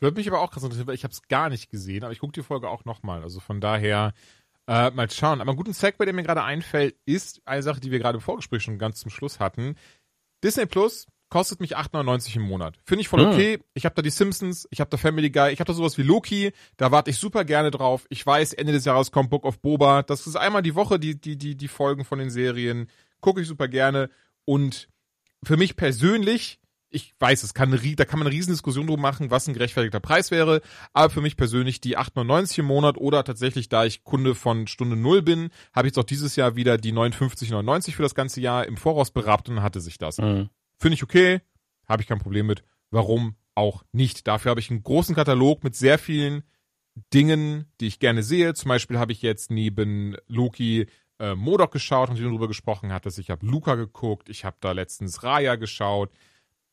Würde 0.00 0.16
mich 0.16 0.26
aber 0.26 0.40
auch 0.40 0.50
krass 0.50 0.62
interessieren, 0.62 0.86
weil 0.86 0.94
ich 0.94 1.04
habe 1.04 1.12
es 1.12 1.28
gar 1.28 1.50
nicht 1.50 1.70
gesehen, 1.70 2.02
aber 2.02 2.12
ich 2.12 2.20
gucke 2.20 2.32
die 2.32 2.42
Folge 2.42 2.70
auch 2.70 2.86
nochmal. 2.86 3.22
Also 3.22 3.40
von 3.40 3.60
daher 3.60 4.14
äh, 4.66 4.90
mal 4.90 5.10
schauen. 5.10 5.42
Aber 5.42 5.50
einen 5.50 5.58
guten 5.58 5.74
Segway, 5.74 6.06
der 6.06 6.14
mir 6.14 6.22
gerade 6.22 6.42
einfällt, 6.42 6.96
ist 7.04 7.46
eine 7.46 7.62
Sache, 7.62 7.80
die 7.80 7.90
wir 7.90 7.98
gerade 7.98 8.16
im 8.16 8.22
Vorgespräch 8.22 8.62
schon 8.62 8.78
ganz 8.78 9.00
zum 9.00 9.10
Schluss 9.10 9.38
hatten. 9.38 9.76
Disney 10.42 10.64
Plus 10.66 11.06
kostet 11.34 11.58
mich 11.58 11.76
8,99 11.76 12.36
im 12.36 12.42
Monat. 12.42 12.78
Finde 12.84 13.00
ich 13.00 13.08
voll 13.08 13.18
Hm. 13.18 13.32
okay. 13.32 13.58
Ich 13.74 13.84
habe 13.86 13.96
da 13.96 14.02
die 14.02 14.10
Simpsons, 14.10 14.68
ich 14.70 14.78
habe 14.78 14.88
da 14.88 14.96
Family 14.96 15.30
Guy, 15.30 15.52
ich 15.52 15.58
habe 15.58 15.66
da 15.66 15.74
sowas 15.74 15.98
wie 15.98 16.02
Loki, 16.02 16.52
da 16.76 16.92
warte 16.92 17.10
ich 17.10 17.18
super 17.18 17.44
gerne 17.44 17.72
drauf. 17.72 18.06
Ich 18.08 18.24
weiß, 18.24 18.52
Ende 18.52 18.72
des 18.72 18.84
Jahres 18.84 19.10
kommt 19.10 19.30
Book 19.30 19.44
of 19.44 19.58
Boba. 19.58 20.04
Das 20.04 20.28
ist 20.28 20.36
einmal 20.36 20.62
die 20.62 20.76
Woche 20.76 21.00
die, 21.00 21.20
die, 21.20 21.36
die, 21.36 21.56
die 21.56 21.66
Folgen 21.66 22.04
von 22.04 22.20
den 22.20 22.30
Serien. 22.30 22.88
Gucke 23.20 23.40
ich 23.40 23.48
super 23.48 23.66
gerne. 23.66 24.10
Und 24.44 24.88
für 25.42 25.56
mich 25.56 25.74
persönlich, 25.74 26.60
ich 26.88 27.16
weiß, 27.18 27.42
es 27.42 27.52
kann 27.52 27.74
eine, 27.74 27.96
da 27.96 28.04
kann 28.04 28.20
man 28.20 28.28
eine 28.28 28.36
riesen 28.36 28.52
Diskussion 28.52 28.86
drum 28.86 29.00
machen, 29.00 29.32
was 29.32 29.48
ein 29.48 29.54
gerechtfertigter 29.54 29.98
Preis 29.98 30.30
wäre. 30.30 30.60
Aber 30.92 31.10
für 31.10 31.20
mich 31.20 31.36
persönlich 31.36 31.80
die 31.80 31.98
8,99 31.98 32.60
im 32.60 32.66
Monat 32.66 32.96
oder 32.96 33.24
tatsächlich, 33.24 33.68
da 33.68 33.84
ich 33.84 34.04
Kunde 34.04 34.36
von 34.36 34.68
Stunde 34.68 34.94
Null 34.94 35.22
bin, 35.22 35.50
habe 35.74 35.88
ich 35.88 35.94
jetzt 35.94 35.98
auch 35.98 36.04
dieses 36.04 36.36
Jahr 36.36 36.54
wieder 36.54 36.78
die 36.78 36.92
59,99 36.92 37.90
für 37.90 38.04
das 38.04 38.14
ganze 38.14 38.40
Jahr 38.40 38.68
im 38.68 38.76
Voraus 38.76 39.10
berabt 39.10 39.48
und 39.48 39.56
dann 39.56 39.64
hatte 39.64 39.80
sich 39.80 39.98
das. 39.98 40.18
Mhm. 40.18 40.48
Finde 40.78 40.94
ich 40.94 41.02
okay, 41.02 41.40
habe 41.86 42.02
ich 42.02 42.08
kein 42.08 42.18
Problem 42.18 42.46
mit. 42.46 42.64
Warum 42.90 43.36
auch 43.54 43.84
nicht? 43.92 44.26
Dafür 44.26 44.50
habe 44.50 44.60
ich 44.60 44.70
einen 44.70 44.82
großen 44.82 45.14
Katalog 45.14 45.64
mit 45.64 45.74
sehr 45.76 45.98
vielen 45.98 46.42
Dingen, 47.12 47.66
die 47.80 47.86
ich 47.86 47.98
gerne 47.98 48.22
sehe. 48.22 48.54
Zum 48.54 48.68
Beispiel 48.68 48.98
habe 48.98 49.12
ich 49.12 49.22
jetzt 49.22 49.50
neben 49.50 50.16
Loki 50.26 50.86
äh, 51.18 51.34
Modok 51.34 51.72
geschaut, 51.72 52.10
und 52.10 52.20
darüber 52.20 52.48
gesprochen 52.48 52.92
hattest. 52.92 53.18
Ich 53.18 53.30
habe 53.30 53.46
Luca 53.46 53.74
geguckt, 53.74 54.28
ich 54.28 54.44
habe 54.44 54.56
da 54.60 54.72
letztens 54.72 55.22
Raya 55.22 55.56
geschaut 55.56 56.10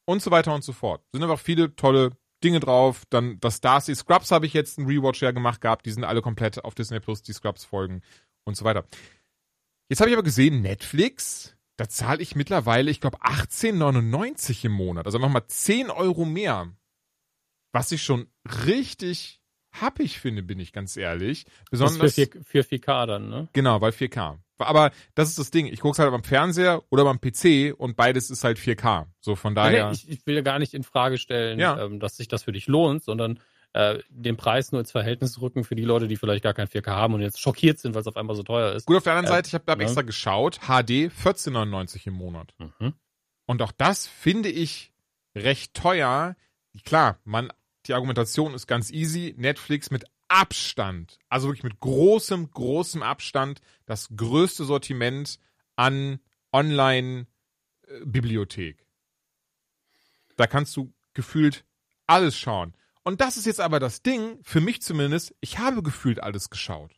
und 0.05 0.21
so 0.21 0.31
weiter 0.31 0.53
und 0.53 0.63
so 0.63 0.73
fort. 0.73 1.03
Sind 1.11 1.23
einfach 1.23 1.39
viele 1.39 1.75
tolle 1.75 2.11
Dinge 2.43 2.59
drauf. 2.59 3.03
Dann 3.09 3.39
das 3.39 3.61
Darcy 3.61 3.95
Scrubs 3.95 4.31
habe 4.31 4.45
ich 4.45 4.53
jetzt 4.53 4.77
einen 4.77 4.87
Rewatch 4.87 5.21
ja 5.21 5.31
gemacht 5.31 5.61
gehabt. 5.61 5.85
Die 5.85 5.91
sind 5.91 6.03
alle 6.03 6.21
komplett 6.21 6.63
auf 6.63 6.75
Disney 6.75 6.99
Plus, 6.99 7.21
die 7.21 7.33
Scrubs-Folgen 7.33 8.01
und 8.43 8.57
so 8.57 8.65
weiter. 8.65 8.85
Jetzt 9.89 9.99
habe 9.99 10.09
ich 10.09 10.15
aber 10.15 10.23
gesehen, 10.23 10.61
Netflix, 10.61 11.55
da 11.77 11.89
zahle 11.89 12.21
ich 12.21 12.35
mittlerweile, 12.35 12.91
ich 12.91 13.01
glaube, 13.01 13.21
18,99 13.23 14.65
im 14.65 14.73
Monat. 14.73 15.05
Also 15.05 15.17
nochmal 15.17 15.47
10 15.47 15.89
Euro 15.89 16.25
mehr. 16.25 16.71
Was 17.73 17.91
ich 17.91 18.03
schon 18.03 18.27
richtig 18.65 19.41
happig 19.71 20.19
finde, 20.19 20.43
bin 20.43 20.59
ich 20.59 20.73
ganz 20.73 20.97
ehrlich. 20.97 21.45
Besonders 21.69 21.97
das 21.97 22.15
für, 22.15 22.27
4, 22.43 22.43
für 22.43 22.61
4K 22.61 23.05
dann, 23.05 23.29
ne? 23.29 23.47
Genau, 23.53 23.79
weil 23.81 23.91
4K. 23.91 24.37
Aber 24.57 24.91
das 25.15 25.29
ist 25.29 25.39
das 25.39 25.51
Ding. 25.51 25.65
Ich 25.67 25.79
gucke 25.79 25.97
halt 25.97 26.11
beim 26.11 26.23
Fernseher 26.23 26.83
oder 26.89 27.03
beim 27.03 27.19
PC 27.19 27.73
und 27.75 27.95
beides 27.95 28.29
ist 28.29 28.43
halt 28.43 28.59
4K. 28.59 29.07
So 29.19 29.35
von 29.35 29.55
daher. 29.55 29.87
Nee, 29.87 29.93
ich, 29.93 30.09
ich, 30.09 30.27
will 30.27 30.35
ja 30.35 30.41
gar 30.41 30.59
nicht 30.59 30.73
in 30.73 30.83
Frage 30.83 31.17
stellen, 31.17 31.59
ja. 31.59 31.83
ähm, 31.83 31.99
dass 31.99 32.17
sich 32.17 32.27
das 32.27 32.43
für 32.43 32.51
dich 32.51 32.67
lohnt, 32.67 33.03
sondern 33.03 33.39
äh, 33.73 33.99
den 34.09 34.37
Preis 34.37 34.71
nur 34.71 34.81
ins 34.81 34.91
Verhältnis 34.91 35.41
rücken 35.41 35.63
für 35.63 35.75
die 35.75 35.85
Leute, 35.85 36.07
die 36.07 36.17
vielleicht 36.17 36.43
gar 36.43 36.53
kein 36.53 36.67
4K 36.67 36.87
haben 36.87 37.13
und 37.13 37.21
jetzt 37.21 37.39
schockiert 37.39 37.79
sind, 37.79 37.93
weil 37.93 38.01
es 38.01 38.07
auf 38.07 38.17
einmal 38.17 38.35
so 38.35 38.43
teuer 38.43 38.73
ist. 38.73 38.85
Gut, 38.85 38.97
auf 38.97 39.03
der 39.03 39.13
anderen 39.13 39.33
äh, 39.33 39.37
Seite, 39.37 39.47
ich 39.47 39.53
habe 39.53 39.71
hab 39.71 39.79
ja. 39.79 39.85
extra 39.85 40.01
geschaut, 40.01 40.59
HD 40.61 41.09
14,99 41.09 42.07
im 42.07 42.13
Monat. 42.13 42.53
Mhm. 42.57 42.93
Und 43.45 43.61
auch 43.61 43.71
das 43.71 44.07
finde 44.07 44.49
ich 44.49 44.91
recht 45.35 45.73
teuer. 45.73 46.35
Klar, 46.83 47.19
man 47.23 47.51
die 47.87 47.93
Argumentation 47.93 48.53
ist 48.53 48.67
ganz 48.67 48.91
easy. 48.91 49.33
Netflix 49.37 49.89
mit 49.91 50.03
Abstand, 50.27 51.17
also 51.29 51.47
wirklich 51.47 51.63
mit 51.63 51.79
großem, 51.79 52.51
großem 52.51 53.01
Abstand, 53.03 53.61
das 53.85 54.09
größte 54.15 54.63
Sortiment 54.63 55.39
an 55.75 56.19
Online-Bibliothek. 56.53 58.85
Da 60.37 60.47
kannst 60.47 60.77
du 60.77 60.93
gefühlt 61.13 61.65
alles 62.07 62.37
schauen. 62.37 62.73
Und 63.03 63.21
das 63.21 63.37
ist 63.37 63.45
jetzt 63.45 63.59
aber 63.59 63.79
das 63.79 64.01
Ding, 64.01 64.39
für 64.43 64.61
mich 64.61 64.81
zumindest, 64.81 65.35
ich 65.41 65.59
habe 65.59 65.81
gefühlt 65.81 66.21
alles 66.21 66.49
geschaut. 66.49 66.91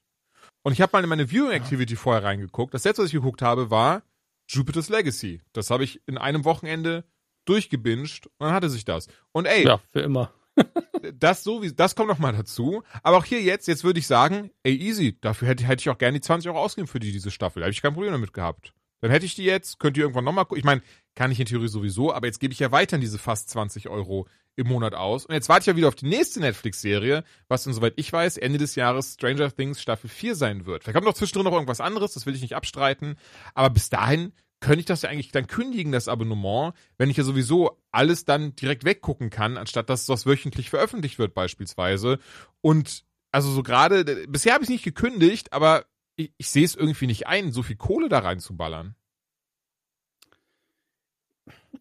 Und 0.64 0.74
ich 0.74 0.82
habe 0.82 0.92
mal 0.94 1.04
in 1.04 1.10
meine 1.10 1.30
Viewing 1.30 1.52
Activity 1.52 1.94
ja. 1.94 2.00
vorher 2.00 2.24
reingeguckt. 2.24 2.74
Das 2.74 2.84
letzte, 2.84 3.04
was 3.04 3.10
ich 3.10 3.16
geguckt 3.16 3.42
habe, 3.42 3.70
war 3.70 4.04
Jupiter's 4.50 4.90
Legacy. 4.90 5.42
Das 5.54 5.70
habe 5.70 5.84
ich 5.84 6.02
in 6.08 6.18
einem 6.18 6.46
Wochenende 6.46 7.06
durchgebinged 7.46 8.28
und 8.28 8.48
dann 8.48 8.54
hatte 8.54 8.70
sich 8.70 8.86
das. 8.86 9.08
Und 9.32 9.46
ey. 9.46 9.66
Ja, 9.66 9.82
für 9.92 10.02
immer 10.02 10.34
das 11.20 11.44
so 11.44 11.62
wie, 11.62 11.74
das 11.74 11.96
kommt 11.96 12.10
noch 12.10 12.20
mal 12.20 12.34
dazu. 12.34 12.84
Aber 13.02 13.18
auch 13.18 13.26
hier 13.26 13.42
jetzt, 13.42 13.68
jetzt 13.68 13.84
würde 13.84 14.00
ich 14.00 14.08
sagen, 14.08 14.52
ey, 14.64 14.76
easy. 14.76 15.18
Dafür 15.20 15.48
hätte, 15.48 15.66
hätte 15.66 15.82
ich 15.82 15.90
auch 15.90 15.98
gerne 15.98 16.20
die 16.20 16.22
20 16.22 16.50
Euro 16.50 16.60
ausgegeben 16.60 16.88
für 16.88 17.00
die, 17.00 17.12
diese 17.12 17.32
Staffel. 17.32 17.62
Da 17.62 17.66
hätte 17.66 17.76
ich 17.76 17.82
kein 17.82 17.94
Problem 17.94 18.12
damit 18.12 18.34
gehabt. 18.34 18.74
Dann 19.02 19.12
hätte 19.12 19.26
ich 19.26 19.36
die 19.36 19.44
jetzt, 19.44 19.80
könnt 19.80 19.98
ihr 19.98 20.04
irgendwann 20.04 20.24
nochmal 20.24 20.46
gucken. 20.46 20.60
Ich 20.60 20.64
meine, 20.64 20.82
kann 21.16 21.32
ich 21.32 21.40
in 21.40 21.46
Theorie 21.46 21.68
sowieso, 21.68 22.14
aber 22.14 22.28
jetzt 22.28 22.40
gebe 22.40 22.54
ich 22.54 22.60
ja 22.60 22.72
weiterhin 22.72 23.02
diese 23.02 23.18
fast 23.18 23.50
20 23.50 23.90
Euro 23.90 24.28
im 24.56 24.68
Monat 24.68 24.94
aus. 24.94 25.26
Und 25.26 25.34
jetzt 25.34 25.50
warte 25.50 25.64
ich 25.64 25.68
ja 25.68 25.76
wieder 25.76 25.88
auf 25.88 25.96
die 25.96 26.08
nächste 26.08 26.40
Netflix-Serie, 26.40 27.24
was 27.48 27.64
dann, 27.64 27.74
soweit 27.74 27.94
ich 27.96 28.12
weiß, 28.12 28.38
Ende 28.38 28.60
des 28.60 28.76
Jahres 28.76 29.14
Stranger 29.14 29.52
Things 29.52 29.82
Staffel 29.82 30.10
4 30.10 30.36
sein 30.36 30.66
wird. 30.66 30.84
Vielleicht 30.84 30.96
kommt 30.96 31.08
noch 31.08 31.14
zwischendrin 31.14 31.46
noch 31.46 31.54
irgendwas 31.54 31.82
anderes, 31.82 32.14
das 32.14 32.26
will 32.26 32.36
ich 32.36 32.42
nicht 32.42 32.56
abstreiten. 32.56 33.16
Aber 33.54 33.70
bis 33.70 33.90
dahin 33.90 34.34
könnte 34.60 34.80
ich 34.80 34.86
das 34.86 35.02
ja 35.02 35.10
eigentlich 35.10 35.32
dann 35.32 35.48
kündigen, 35.48 35.92
das 35.92 36.08
Abonnement, 36.08 36.74
wenn 36.98 37.10
ich 37.10 37.18
ja 37.18 37.24
sowieso 37.24 37.82
alles 37.92 38.26
dann 38.26 38.56
direkt 38.56 38.86
weggucken 38.86 39.30
kann, 39.30 39.58
anstatt 39.58 39.90
dass 39.90 40.06
das 40.06 40.26
wöchentlich 40.26 40.70
veröffentlicht 40.70 41.20
wird 41.20 41.34
beispielsweise. 41.34 42.20
Und 42.62 43.04
also 43.32 43.52
so 43.52 43.62
gerade, 43.62 44.06
bisher 44.28 44.54
habe 44.54 44.64
ich 44.64 44.70
es 44.70 44.74
nicht 44.74 44.86
gekündigt, 44.86 45.52
aber 45.52 45.86
ich, 46.16 46.32
ich 46.38 46.50
sehe 46.50 46.64
es 46.64 46.76
irgendwie 46.76 47.08
nicht 47.08 47.28
ein, 47.28 47.52
so 47.52 47.64
viel 47.64 47.76
Kohle 47.76 48.08
da 48.08 48.20
reinzuballern. 48.20 48.96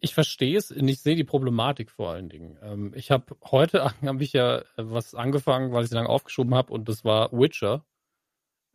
Ich 0.01 0.13
verstehe 0.13 0.57
es 0.57 0.71
und 0.71 0.87
ich 0.87 1.01
sehe 1.01 1.15
die 1.15 1.23
Problematik 1.23 1.91
vor 1.91 2.11
allen 2.11 2.29
Dingen. 2.29 2.57
Ähm, 2.61 2.93
ich 2.95 3.11
habe 3.11 3.35
heute 3.43 3.83
habe 4.01 4.23
ich 4.23 4.33
ja 4.33 4.63
was 4.75 5.15
angefangen, 5.15 5.71
weil 5.71 5.83
ich 5.83 5.89
es 5.89 5.93
lange 5.93 6.09
aufgeschoben 6.09 6.53
habe 6.55 6.73
und 6.73 6.89
das 6.89 7.05
war 7.05 7.31
Witcher. 7.31 7.85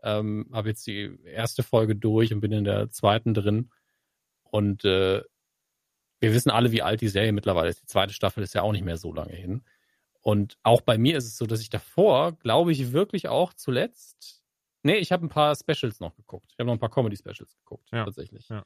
Ähm, 0.02 0.48
habe 0.52 0.68
jetzt 0.68 0.86
die 0.86 1.18
erste 1.24 1.62
Folge 1.62 1.96
durch 1.96 2.32
und 2.32 2.40
bin 2.40 2.52
in 2.52 2.64
der 2.64 2.90
zweiten 2.90 3.34
drin. 3.34 3.70
Und 4.42 4.84
äh, 4.84 5.22
wir 6.20 6.34
wissen 6.34 6.50
alle, 6.50 6.72
wie 6.72 6.82
alt 6.82 7.00
die 7.00 7.08
Serie 7.08 7.32
mittlerweile 7.32 7.68
ist. 7.68 7.82
Die 7.82 7.86
zweite 7.86 8.12
Staffel 8.14 8.42
ist 8.42 8.54
ja 8.54 8.62
auch 8.62 8.72
nicht 8.72 8.84
mehr 8.84 8.96
so 8.96 9.12
lange 9.12 9.34
hin. 9.34 9.64
Und 10.20 10.58
auch 10.62 10.80
bei 10.80 10.98
mir 10.98 11.16
ist 11.16 11.26
es 11.26 11.36
so, 11.36 11.46
dass 11.46 11.60
ich 11.60 11.70
davor, 11.70 12.32
glaube 12.32 12.72
ich, 12.72 12.92
wirklich 12.92 13.28
auch 13.28 13.54
zuletzt. 13.54 14.42
Nee, 14.82 14.96
ich 14.96 15.12
habe 15.12 15.26
ein 15.26 15.30
paar 15.30 15.54
Specials 15.56 16.00
noch 16.00 16.14
geguckt. 16.16 16.50
Ich 16.52 16.58
habe 16.58 16.66
noch 16.66 16.74
ein 16.74 16.80
paar 16.80 16.90
Comedy-Specials 16.90 17.56
geguckt, 17.58 17.88
ja, 17.92 18.04
tatsächlich. 18.04 18.48
Ja. 18.48 18.64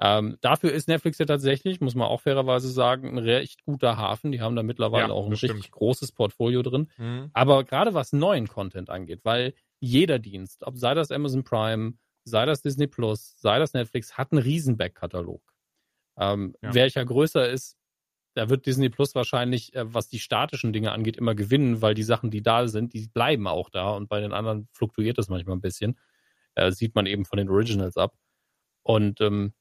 Ähm, 0.00 0.38
dafür 0.40 0.72
ist 0.72 0.88
Netflix 0.88 1.18
ja 1.18 1.26
tatsächlich, 1.26 1.80
muss 1.80 1.94
man 1.94 2.08
auch 2.08 2.22
fairerweise 2.22 2.68
sagen, 2.68 3.10
ein 3.10 3.18
recht 3.18 3.64
guter 3.64 3.96
Hafen. 3.96 4.32
Die 4.32 4.40
haben 4.40 4.56
da 4.56 4.62
mittlerweile 4.62 5.08
ja, 5.08 5.12
auch 5.12 5.26
ein 5.26 5.32
richtig 5.32 5.50
stimmt. 5.50 5.70
großes 5.70 6.12
Portfolio 6.12 6.62
drin. 6.62 6.90
Mhm. 6.96 7.30
Aber 7.32 7.64
gerade 7.64 7.94
was 7.94 8.12
neuen 8.12 8.48
Content 8.48 8.90
angeht, 8.90 9.20
weil 9.22 9.54
jeder 9.80 10.18
Dienst, 10.18 10.64
ob 10.64 10.78
sei 10.78 10.94
das 10.94 11.10
Amazon 11.10 11.44
Prime, 11.44 11.94
sei 12.24 12.44
das 12.46 12.62
Disney 12.62 12.86
Plus, 12.86 13.34
sei 13.38 13.58
das 13.58 13.72
Netflix, 13.72 14.18
hat 14.18 14.32
einen 14.32 14.42
riesen 14.42 14.76
Backkatalog. 14.76 15.42
Ähm, 16.18 16.56
ja. 16.62 16.74
Welcher 16.74 17.04
größer 17.04 17.48
ist, 17.48 17.76
da 18.34 18.48
wird 18.48 18.66
Disney 18.66 18.88
Plus 18.88 19.14
wahrscheinlich, 19.14 19.74
äh, 19.74 19.92
was 19.92 20.08
die 20.08 20.18
statischen 20.18 20.72
Dinge 20.72 20.90
angeht, 20.92 21.16
immer 21.16 21.34
gewinnen, 21.34 21.82
weil 21.82 21.94
die 21.94 22.02
Sachen, 22.02 22.30
die 22.30 22.42
da 22.42 22.66
sind, 22.66 22.94
die 22.94 23.08
bleiben 23.08 23.46
auch 23.46 23.70
da 23.70 23.90
und 23.90 24.08
bei 24.08 24.20
den 24.20 24.32
anderen 24.32 24.68
fluktuiert 24.72 25.18
das 25.18 25.28
manchmal 25.28 25.56
ein 25.56 25.60
bisschen. 25.60 25.98
Äh, 26.56 26.72
sieht 26.72 26.94
man 26.94 27.06
eben 27.06 27.24
von 27.24 27.36
den 27.36 27.48
Originals 27.48 27.96
ab. 27.96 28.14
Und 28.82 29.20
ähm, 29.20 29.54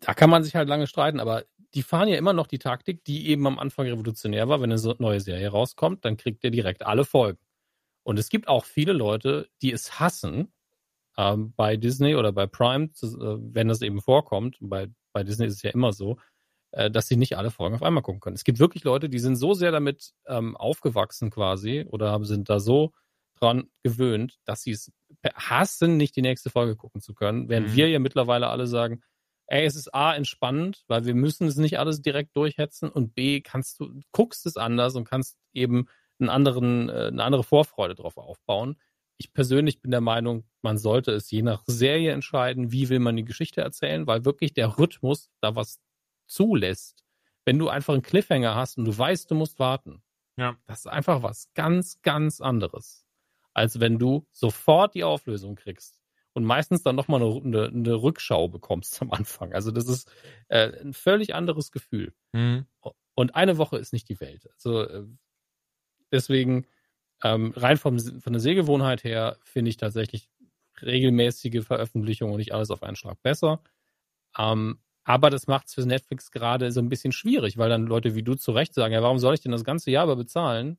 da 0.00 0.14
kann 0.14 0.30
man 0.30 0.44
sich 0.44 0.54
halt 0.54 0.68
lange 0.68 0.86
streiten, 0.86 1.20
aber 1.20 1.44
die 1.74 1.82
fahren 1.82 2.08
ja 2.08 2.16
immer 2.16 2.32
noch 2.32 2.46
die 2.46 2.58
Taktik, 2.58 3.04
die 3.04 3.28
eben 3.28 3.46
am 3.46 3.58
Anfang 3.58 3.86
revolutionär 3.86 4.48
war. 4.48 4.60
Wenn 4.60 4.72
eine 4.72 4.94
neue 4.98 5.20
Serie 5.20 5.48
rauskommt, 5.48 6.04
dann 6.04 6.16
kriegt 6.16 6.44
ihr 6.44 6.50
direkt 6.50 6.84
alle 6.84 7.04
Folgen. 7.04 7.38
Und 8.02 8.18
es 8.18 8.28
gibt 8.28 8.48
auch 8.48 8.64
viele 8.64 8.92
Leute, 8.92 9.48
die 9.62 9.72
es 9.72 9.98
hassen, 9.98 10.52
ähm, 11.16 11.52
bei 11.56 11.76
Disney 11.76 12.14
oder 12.16 12.32
bei 12.32 12.46
Prime, 12.46 12.86
äh, 13.02 13.06
wenn 13.06 13.68
das 13.68 13.82
eben 13.82 14.00
vorkommt, 14.00 14.56
bei, 14.60 14.88
bei 15.12 15.22
Disney 15.24 15.46
ist 15.46 15.54
es 15.54 15.62
ja 15.62 15.70
immer 15.70 15.92
so, 15.92 16.18
äh, 16.72 16.90
dass 16.90 17.06
sie 17.06 17.16
nicht 17.16 17.36
alle 17.36 17.50
Folgen 17.50 17.74
auf 17.74 17.82
einmal 17.82 18.02
gucken 18.02 18.20
können. 18.20 18.36
Es 18.36 18.44
gibt 18.44 18.58
wirklich 18.58 18.84
Leute, 18.84 19.08
die 19.08 19.18
sind 19.18 19.36
so 19.36 19.54
sehr 19.54 19.72
damit 19.72 20.12
ähm, 20.26 20.56
aufgewachsen 20.56 21.30
quasi 21.30 21.86
oder 21.88 22.24
sind 22.24 22.48
da 22.48 22.60
so 22.60 22.92
dran 23.38 23.70
gewöhnt, 23.82 24.38
dass 24.44 24.62
sie 24.62 24.72
es 24.72 24.92
hassen, 25.34 25.96
nicht 25.96 26.16
die 26.16 26.22
nächste 26.22 26.50
Folge 26.50 26.76
gucken 26.76 27.00
zu 27.00 27.14
können, 27.14 27.48
während 27.48 27.68
mhm. 27.68 27.76
wir 27.76 27.88
ja 27.88 27.98
mittlerweile 27.98 28.48
alle 28.48 28.66
sagen, 28.66 29.02
ey, 29.46 29.64
es 29.64 29.76
ist 29.76 29.94
A, 29.94 30.14
entspannend, 30.14 30.84
weil 30.88 31.04
wir 31.04 31.14
müssen 31.14 31.46
es 31.46 31.56
nicht 31.56 31.78
alles 31.78 32.02
direkt 32.02 32.36
durchhetzen 32.36 32.88
und 32.88 33.14
B, 33.14 33.40
kannst 33.40 33.80
du, 33.80 34.00
guckst 34.12 34.46
es 34.46 34.56
anders 34.56 34.94
und 34.94 35.04
kannst 35.04 35.38
eben 35.52 35.86
einen 36.18 36.30
anderen, 36.30 36.88
äh, 36.88 37.08
eine 37.08 37.24
andere 37.24 37.44
Vorfreude 37.44 37.94
drauf 37.94 38.16
aufbauen 38.16 38.76
ich 39.22 39.32
persönlich 39.32 39.80
bin 39.80 39.92
der 39.92 40.00
Meinung, 40.00 40.44
man 40.62 40.78
sollte 40.78 41.12
es 41.12 41.30
je 41.30 41.42
nach 41.42 41.62
Serie 41.66 42.12
entscheiden, 42.12 42.72
wie 42.72 42.88
will 42.88 42.98
man 42.98 43.14
die 43.16 43.24
Geschichte 43.24 43.60
erzählen, 43.60 44.06
weil 44.08 44.24
wirklich 44.24 44.52
der 44.52 44.78
Rhythmus 44.78 45.30
da 45.40 45.54
was 45.54 45.80
zulässt. 46.26 47.04
Wenn 47.44 47.58
du 47.58 47.68
einfach 47.68 47.92
einen 47.92 48.02
Cliffhanger 48.02 48.56
hast 48.56 48.78
und 48.78 48.84
du 48.84 48.96
weißt, 48.96 49.30
du 49.30 49.36
musst 49.36 49.60
warten, 49.60 50.02
ja. 50.36 50.56
das 50.66 50.80
ist 50.80 50.86
einfach 50.86 51.22
was 51.22 51.52
ganz, 51.54 52.02
ganz 52.02 52.40
anderes, 52.40 53.06
als 53.54 53.78
wenn 53.78 54.00
du 54.00 54.26
sofort 54.32 54.94
die 54.96 55.04
Auflösung 55.04 55.54
kriegst 55.54 56.01
und 56.34 56.44
meistens 56.44 56.82
dann 56.82 56.96
nochmal 56.96 57.22
eine, 57.22 57.40
eine, 57.42 57.66
eine 57.66 57.94
Rückschau 57.94 58.48
bekommst 58.48 59.00
am 59.02 59.10
Anfang. 59.10 59.52
Also 59.52 59.70
das 59.70 59.88
ist 59.88 60.10
äh, 60.48 60.72
ein 60.80 60.92
völlig 60.94 61.34
anderes 61.34 61.70
Gefühl. 61.72 62.14
Mhm. 62.32 62.66
Und 63.14 63.34
eine 63.34 63.58
Woche 63.58 63.78
ist 63.78 63.92
nicht 63.92 64.08
die 64.08 64.20
Welt. 64.20 64.48
Also 64.54 64.82
äh, 64.82 65.04
deswegen 66.10 66.66
ähm, 67.22 67.52
rein 67.56 67.76
vom, 67.76 67.98
von 67.98 68.32
der 68.32 68.40
Sehgewohnheit 68.40 69.04
her 69.04 69.38
finde 69.44 69.70
ich 69.70 69.76
tatsächlich 69.76 70.28
regelmäßige 70.80 71.64
Veröffentlichungen 71.64 72.32
und 72.32 72.38
nicht 72.38 72.54
alles 72.54 72.70
auf 72.70 72.82
einen 72.82 72.96
Schlag 72.96 73.20
besser. 73.22 73.62
Ähm, 74.38 74.78
aber 75.04 75.30
das 75.30 75.46
macht 75.46 75.66
es 75.66 75.74
für 75.74 75.82
Netflix 75.82 76.30
gerade 76.30 76.70
so 76.72 76.80
ein 76.80 76.88
bisschen 76.88 77.12
schwierig, 77.12 77.58
weil 77.58 77.68
dann 77.68 77.86
Leute 77.86 78.14
wie 78.14 78.22
du 78.22 78.34
zu 78.34 78.52
Recht 78.52 78.72
sagen, 78.72 78.94
ja, 78.94 79.02
warum 79.02 79.18
soll 79.18 79.34
ich 79.34 79.40
denn 79.40 79.52
das 79.52 79.64
ganze 79.64 79.90
Jahr 79.90 80.04
aber 80.04 80.16
bezahlen, 80.16 80.78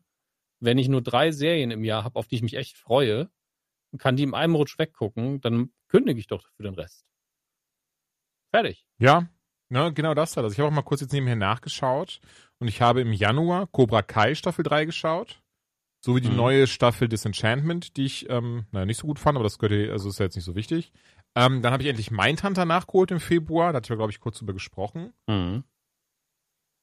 wenn 0.59 0.77
ich 0.77 0.87
nur 0.87 1.01
drei 1.01 1.31
Serien 1.31 1.71
im 1.71 1.83
Jahr 1.83 2.03
habe, 2.03 2.17
auf 2.17 2.27
die 2.27 2.35
ich 2.35 2.41
mich 2.41 2.55
echt 2.55 2.77
freue, 2.77 3.29
kann 3.97 4.15
die 4.15 4.23
im 4.23 4.33
einem 4.33 4.55
Rutsch 4.55 4.77
weggucken, 4.77 5.41
dann 5.41 5.71
kündige 5.87 6.19
ich 6.19 6.27
doch 6.27 6.47
für 6.55 6.63
den 6.63 6.73
Rest. 6.75 7.05
Fertig. 8.51 8.85
Ja, 8.99 9.27
Ne, 9.69 9.91
genau 9.91 10.13
das 10.13 10.37
hat. 10.37 10.43
Also 10.43 10.53
ich 10.53 10.59
habe 10.59 10.67
auch 10.69 10.73
mal 10.75 10.83
kurz 10.83 11.01
jetzt 11.01 11.13
nebenher 11.13 11.35
nachgeschaut 11.35 12.19
und 12.59 12.67
ich 12.67 12.81
habe 12.83 13.01
im 13.01 13.11
Januar 13.11 13.65
Cobra 13.65 14.03
Kai 14.03 14.35
Staffel 14.35 14.61
3 14.61 14.85
geschaut. 14.85 15.41
So 16.05 16.15
wie 16.15 16.21
die 16.21 16.29
Mhm. 16.29 16.35
neue 16.35 16.67
Staffel 16.67 17.07
Disenchantment, 17.07 17.97
die 17.97 18.05
ich, 18.05 18.29
ähm, 18.29 18.67
naja, 18.71 18.85
nicht 18.85 18.97
so 18.99 19.07
gut 19.07 19.17
fand, 19.17 19.35
aber 19.35 19.43
das 19.43 19.57
gehört, 19.57 19.89
also 19.89 20.09
ist 20.09 20.19
ja 20.19 20.25
jetzt 20.25 20.35
nicht 20.35 20.45
so 20.45 20.53
wichtig. 20.55 20.91
Ähm, 21.33 21.63
dann 21.63 21.73
habe 21.73 21.81
ich 21.81 21.89
endlich 21.89 22.11
Mindhunter 22.11 22.65
nachgeholt 22.65 23.09
im 23.09 23.19
Februar, 23.19 23.71
da 23.73 23.77
hatte 23.77 23.91
ich 23.91 23.97
glaube 23.97 24.11
ich, 24.11 24.19
kurz 24.19 24.37
drüber 24.37 24.53
gesprochen. 24.53 25.11
Mhm. 25.27 25.63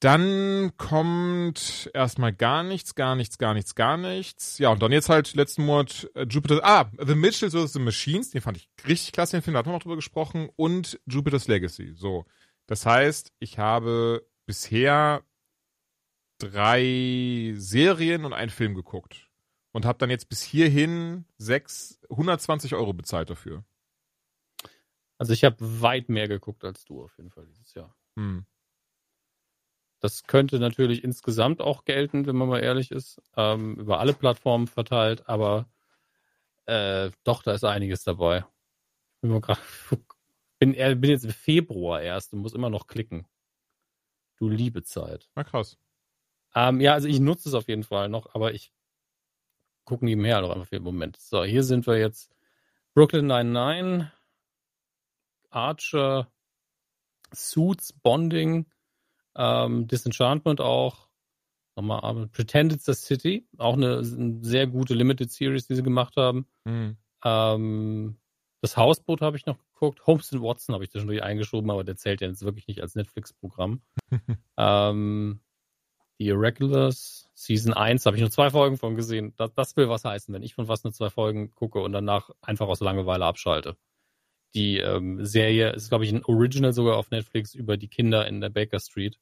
Dann 0.01 0.73
kommt 0.79 1.91
erstmal 1.93 2.33
gar 2.33 2.63
nichts, 2.63 2.95
gar 2.95 3.15
nichts, 3.17 3.37
gar 3.37 3.53
nichts, 3.53 3.75
gar 3.75 3.99
nichts. 3.99 4.57
Ja, 4.57 4.71
und 4.71 4.81
dann 4.81 4.93
jetzt 4.93 5.11
halt 5.11 5.35
letzten 5.35 5.67
Monat 5.67 6.11
äh, 6.15 6.25
Jupiter, 6.25 6.61
ah, 6.63 6.91
The 6.99 7.15
Mitchells 7.15 7.55
vs. 7.55 7.75
The 7.75 7.81
Machines, 7.81 8.31
den 8.31 8.41
fand 8.41 8.57
ich 8.57 8.71
richtig 8.89 9.13
klasse, 9.13 9.37
den 9.37 9.43
Film, 9.43 9.53
da 9.53 9.59
hatten 9.59 9.69
wir 9.69 9.75
noch 9.75 9.83
drüber 9.83 9.97
gesprochen, 9.97 10.49
und 10.57 10.99
Jupiter's 11.07 11.49
Legacy. 11.49 11.93
So. 11.95 12.25
Das 12.67 12.87
heißt, 12.87 13.33
ich 13.41 13.59
habe 13.59 14.27
bisher 14.47 15.23
drei 16.39 17.53
Serien 17.57 18.25
und 18.25 18.33
einen 18.33 18.51
Film 18.51 18.75
geguckt. 18.75 19.29
Und 19.73 19.85
habe 19.85 19.99
dann 19.99 20.11
jetzt 20.11 20.29
bis 20.29 20.43
hierhin 20.43 21.27
sechs, 21.39 22.01
120 22.11 22.75
Euro 22.75 22.93
bezahlt 22.93 23.31
dafür. 23.31 23.65
Also 25.19 25.33
ich 25.33 25.45
habe 25.45 25.57
weit 25.61 26.09
mehr 26.09 26.27
geguckt 26.27 26.65
als 26.65 26.85
du 26.85 27.05
auf 27.05 27.17
jeden 27.19 27.31
Fall 27.31 27.47
dieses 27.47 27.75
Jahr. 27.75 27.95
Hm. 28.17 28.47
Das 30.01 30.25
könnte 30.25 30.59
natürlich 30.59 31.05
insgesamt 31.05 31.61
auch 31.61 31.85
gelten, 31.85 32.27
wenn 32.27 32.37
man 32.37 32.49
mal 32.49 32.61
ehrlich 32.61 32.91
ist, 32.91 33.21
ähm, 33.37 33.77
über 33.77 34.01
alle 34.01 34.15
Plattformen 34.15 34.67
verteilt, 34.67 35.29
aber 35.29 35.67
äh, 36.67 37.11
doch, 37.25 37.43
da 37.43 37.53
ist 37.53 37.65
einiges 37.65 38.03
dabei. 38.05 38.45
Bin, 39.21 39.39
grad, 39.41 39.59
bin, 40.59 40.73
bin 40.73 41.11
jetzt 41.11 41.25
im 41.25 41.33
Februar 41.33 42.01
erst 42.01 42.33
und 42.33 42.41
muss 42.41 42.55
immer 42.55 42.71
noch 42.71 42.87
klicken. 42.87 43.27
Du 44.37 44.49
liebe 44.49 44.83
Zeit. 44.83 45.29
Na 45.35 45.45
krass. 45.45 45.77
Ähm, 46.55 46.81
ja, 46.81 46.95
also 46.95 47.07
ich 47.07 47.21
nutze 47.21 47.49
es 47.51 47.55
auf 47.55 47.69
jeden 47.69 47.85
Fall 47.85 48.09
noch, 48.09 48.35
aber 48.35 48.55
ich 48.55 48.73
gucke 49.85 50.05
nebenher 50.05 50.41
noch 50.41 50.51
einfach 50.51 50.67
für 50.67 50.77
den 50.77 50.85
Moment. 50.85 51.19
So, 51.19 51.45
hier 51.45 51.63
sind 51.63 51.87
wir 51.87 51.99
jetzt 51.99 52.35
Brooklyn 52.95 53.27
99, 53.27 54.11
Archer, 55.51 56.33
Suits, 57.33 57.93
Bonding, 57.93 58.67
ähm, 59.37 59.87
Disenchantment 59.87 60.61
auch. 60.61 61.09
Nochmal, 61.77 62.01
aber 62.03 62.27
Pretend 62.27 62.73
It's 62.73 62.85
the 62.85 62.95
City, 62.95 63.47
auch 63.59 63.75
eine, 63.75 63.99
eine 63.99 64.39
sehr 64.43 64.67
gute 64.67 64.95
Limited 64.95 65.31
Series, 65.31 65.67
die 65.67 65.77
sie 65.77 65.83
gemacht 65.83 66.17
haben. 66.17 66.47
Hm. 66.67 66.97
Ähm, 67.25 68.17
das 68.61 68.77
Hausboot 68.77 69.23
habe 69.23 69.37
ich 69.37 69.47
noch 69.47 69.57
geguckt. 69.59 70.07
Holmes 70.07 70.33
and 70.33 70.43
Watson 70.43 70.75
habe 70.75 70.85
ich 70.85 70.91
zwischendurch 70.91 71.23
eingeschoben, 71.23 71.71
aber 71.71 71.85
der 71.85 71.97
zählt 71.97 72.21
ja 72.21 72.29
jetzt 72.29 72.45
wirklich 72.45 72.67
nicht 72.67 72.83
als 72.83 72.95
Netflix-Programm. 72.95 73.81
ähm, 74.59 75.41
die 76.19 76.27
Irregulars, 76.27 77.31
Season 77.33 77.73
1, 77.73 78.05
habe 78.05 78.17
ich 78.17 78.21
nur 78.21 78.31
zwei 78.31 78.51
Folgen 78.51 78.77
von 78.77 78.95
gesehen. 78.95 79.33
Das, 79.37 79.55
das 79.55 79.77
will 79.77 79.89
was 79.89 80.05
heißen, 80.05 80.35
wenn 80.35 80.43
ich 80.43 80.55
von 80.55 80.69
was 80.69 80.85
nur 80.85 80.93
zwei 80.93 81.09
Folgen 81.09 81.55
gucke 81.55 81.81
und 81.81 81.93
danach 81.93 82.29
einfach 82.43 82.69
aus 82.69 82.81
Langeweile 82.81 83.25
abschalte. 83.25 83.77
Die 84.55 84.79
ähm, 84.79 85.25
Serie 85.25 85.71
ist, 85.71 85.89
glaube 85.89 86.05
ich, 86.05 86.13
ein 86.13 86.25
Original 86.25 86.73
sogar 86.73 86.97
auf 86.97 87.11
Netflix 87.11 87.55
über 87.55 87.77
die 87.77 87.89
Kinder 87.89 88.27
in 88.27 88.41
der 88.41 88.51
Baker 88.51 88.81
Street. 88.81 89.19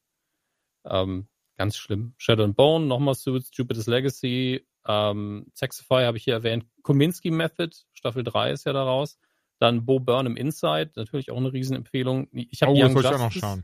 Ähm, 0.85 1.29
ganz 1.57 1.77
schlimm. 1.77 2.15
Shadow 2.17 2.45
and 2.45 2.57
Bone, 2.57 2.87
nochmal 2.87 3.15
Suits, 3.15 3.51
Jupiter's 3.53 3.87
Legacy, 3.87 4.67
ähm, 4.87 5.47
Sexify 5.55 6.05
habe 6.05 6.17
ich 6.17 6.25
hier 6.25 6.35
erwähnt. 6.35 6.65
Kominsky 6.83 7.31
Method, 7.31 7.77
Staffel 7.93 8.25
3 8.25 8.53
ist 8.53 8.65
ja 8.65 8.73
daraus. 8.73 9.19
Dann 9.59 9.85
Bo 9.85 10.01
Burnham 10.01 10.37
Inside, 10.37 10.93
natürlich 10.97 11.31
auch 11.31 11.37
eine 11.37 11.53
Riesenempfehlung. 11.53 12.29
Ich 12.33 12.63
habe 12.63 12.73
Oh, 12.73 12.77
Young, 12.77 12.97
Justice-. 12.97 13.63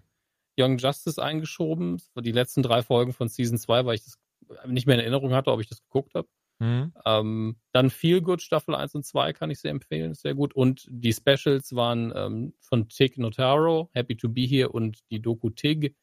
Young 0.58 0.78
Justice 0.78 1.22
eingeschoben. 1.22 2.02
Die 2.16 2.32
letzten 2.32 2.62
drei 2.62 2.82
Folgen 2.82 3.12
von 3.12 3.28
Season 3.28 3.58
2, 3.58 3.86
weil 3.86 3.94
ich 3.94 4.04
das 4.04 4.18
nicht 4.66 4.86
mehr 4.86 4.96
in 4.96 5.00
Erinnerung 5.00 5.32
hatte, 5.32 5.50
ob 5.50 5.60
ich 5.60 5.68
das 5.68 5.82
geguckt 5.82 6.14
habe. 6.14 6.28
Hm. 6.64 6.92
Ähm, 7.04 7.56
dann 7.72 7.90
Feel 7.90 8.22
Good 8.22 8.40
Staffel 8.40 8.74
1 8.74 8.94
und 8.94 9.04
2 9.04 9.34
kann 9.34 9.50
ich 9.50 9.60
sehr 9.60 9.70
empfehlen, 9.70 10.12
ist 10.12 10.22
sehr 10.22 10.34
gut. 10.34 10.54
Und 10.54 10.86
die 10.88 11.12
Specials 11.12 11.74
waren 11.74 12.10
ähm, 12.16 12.54
von 12.58 12.88
Tig 12.88 13.18
Notaro, 13.18 13.90
Happy 13.92 14.16
to 14.16 14.30
Be 14.30 14.42
Here 14.42 14.70
und 14.70 14.98
die 15.10 15.20
Doku 15.20 15.50
Tig. 15.50 15.94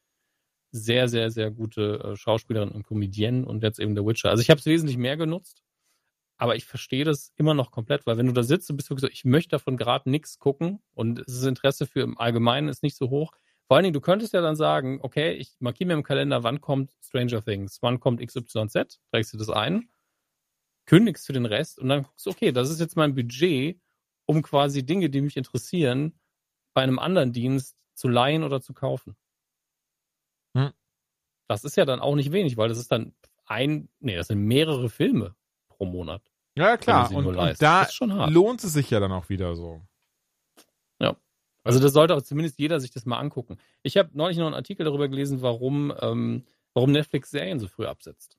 Sehr, 0.72 1.08
sehr, 1.08 1.32
sehr 1.32 1.50
gute 1.50 2.00
äh, 2.04 2.16
Schauspielerin 2.16 2.70
und 2.70 2.84
Comedienne 2.84 3.44
und 3.44 3.64
jetzt 3.64 3.80
eben 3.80 3.96
The 3.96 4.06
Witcher. 4.06 4.30
Also 4.30 4.42
ich 4.42 4.52
habe 4.52 4.60
es 4.60 4.68
wesentlich 4.68 4.98
mehr 4.98 5.18
genutzt, 5.18 5.64
aber 6.38 6.56
ich 6.56 6.66
verstehe 6.66 7.06
das 7.06 7.34
immer 7.38 7.56
noch 7.56 7.72
komplett, 7.72 8.06
weil 8.06 8.18
wenn 8.18 8.28
du 8.28 8.32
da 8.32 8.44
sitzt 8.44 8.70
und 8.70 8.78
bist 8.78 8.92
wirklich 8.92 9.10
so, 9.10 9.12
ich 9.12 9.26
möchte 9.26 9.50
davon 9.50 9.78
gerade 9.78 10.12
nichts 10.12 10.38
gucken 10.38 10.80
und 10.94 11.24
das 11.26 11.44
Interesse 11.44 11.88
für 11.88 12.02
im 12.02 12.20
Allgemeinen 12.20 12.70
ist 12.70 12.84
nicht 12.84 12.96
so 12.96 13.10
hoch. 13.10 13.34
Vor 13.68 13.78
allen 13.78 13.84
Dingen, 13.84 13.94
du 13.94 14.02
könntest 14.02 14.34
ja 14.34 14.42
dann 14.42 14.56
sagen, 14.56 15.00
okay, 15.02 15.34
ich 15.34 15.56
markiere 15.60 15.88
mir 15.88 15.94
im 15.96 16.04
Kalender, 16.04 16.44
wann 16.44 16.62
kommt 16.62 16.92
Stranger 17.04 17.44
Things, 17.44 17.80
wann 17.82 18.00
kommt 18.00 18.22
XYZ, 18.22 19.02
trägst 19.12 19.34
du 19.34 19.38
das 19.38 19.50
ein, 19.50 19.90
kündigst 20.92 21.28
du 21.30 21.34
den 21.34 21.46
Rest 21.46 21.80
und 21.80 21.88
dann 21.88 22.04
guckst 22.04 22.26
du, 22.26 22.32
okay, 22.32 22.52
das 22.52 22.70
ist 22.70 22.82
jetzt 22.82 22.98
mein 22.98 23.16
Budget, 23.16 23.80
um 24.26 24.42
quasi 24.42 24.86
Dinge, 24.86 25.10
die 25.10 25.22
mich 25.22 25.38
interessieren, 25.38 26.20
bei 26.74 26.82
einem 26.84 27.00
anderen 27.00 27.32
Dienst 27.32 27.86
zu 27.94 28.10
leihen 28.10 28.44
oder 28.44 28.60
zu 28.60 28.74
kaufen. 28.74 29.16
Hm. 30.54 30.74
Das 31.48 31.64
ist 31.64 31.78
ja 31.78 31.86
dann 31.86 32.02
auch 32.02 32.16
nicht 32.16 32.34
wenig, 32.34 32.58
weil 32.58 32.68
das 32.68 32.78
ist 32.78 32.92
dann 32.92 33.14
ein, 33.46 33.88
nee, 34.00 34.18
das 34.18 34.28
sind 34.28 34.44
mehrere 34.44 34.90
Filme 34.90 35.34
pro 35.70 35.86
Monat. 35.86 36.22
Ja, 36.58 36.76
klar. 36.76 37.10
Und, 37.14 37.26
und 37.26 37.36
da 37.36 37.54
Das 37.54 37.88
ist 37.90 37.96
schon 37.96 38.14
hart. 38.14 38.30
lohnt 38.32 38.62
es 38.62 38.74
sich 38.74 38.90
ja 38.90 39.00
dann 39.00 39.14
auch 39.14 39.30
wieder 39.30 39.56
so. 39.56 39.82
Also 41.64 41.80
das 41.80 41.94
sollte 41.94 42.16
auch 42.16 42.22
zumindest 42.22 42.58
jeder 42.60 42.80
sich 42.80 42.92
das 42.92 43.06
mal 43.06 43.20
angucken. 43.20 43.58
Ich 43.84 43.98
habe 43.98 44.10
neulich 44.14 44.38
noch 44.38 44.48
einen 44.48 44.56
Artikel 44.56 44.84
darüber 44.84 45.08
gelesen, 45.08 45.42
warum, 45.42 45.94
ähm, 46.02 46.44
warum 46.74 46.92
Netflix 46.92 47.30
Serien 47.30 47.60
so 47.60 47.68
früh 47.68 47.86
absetzt. 47.86 48.38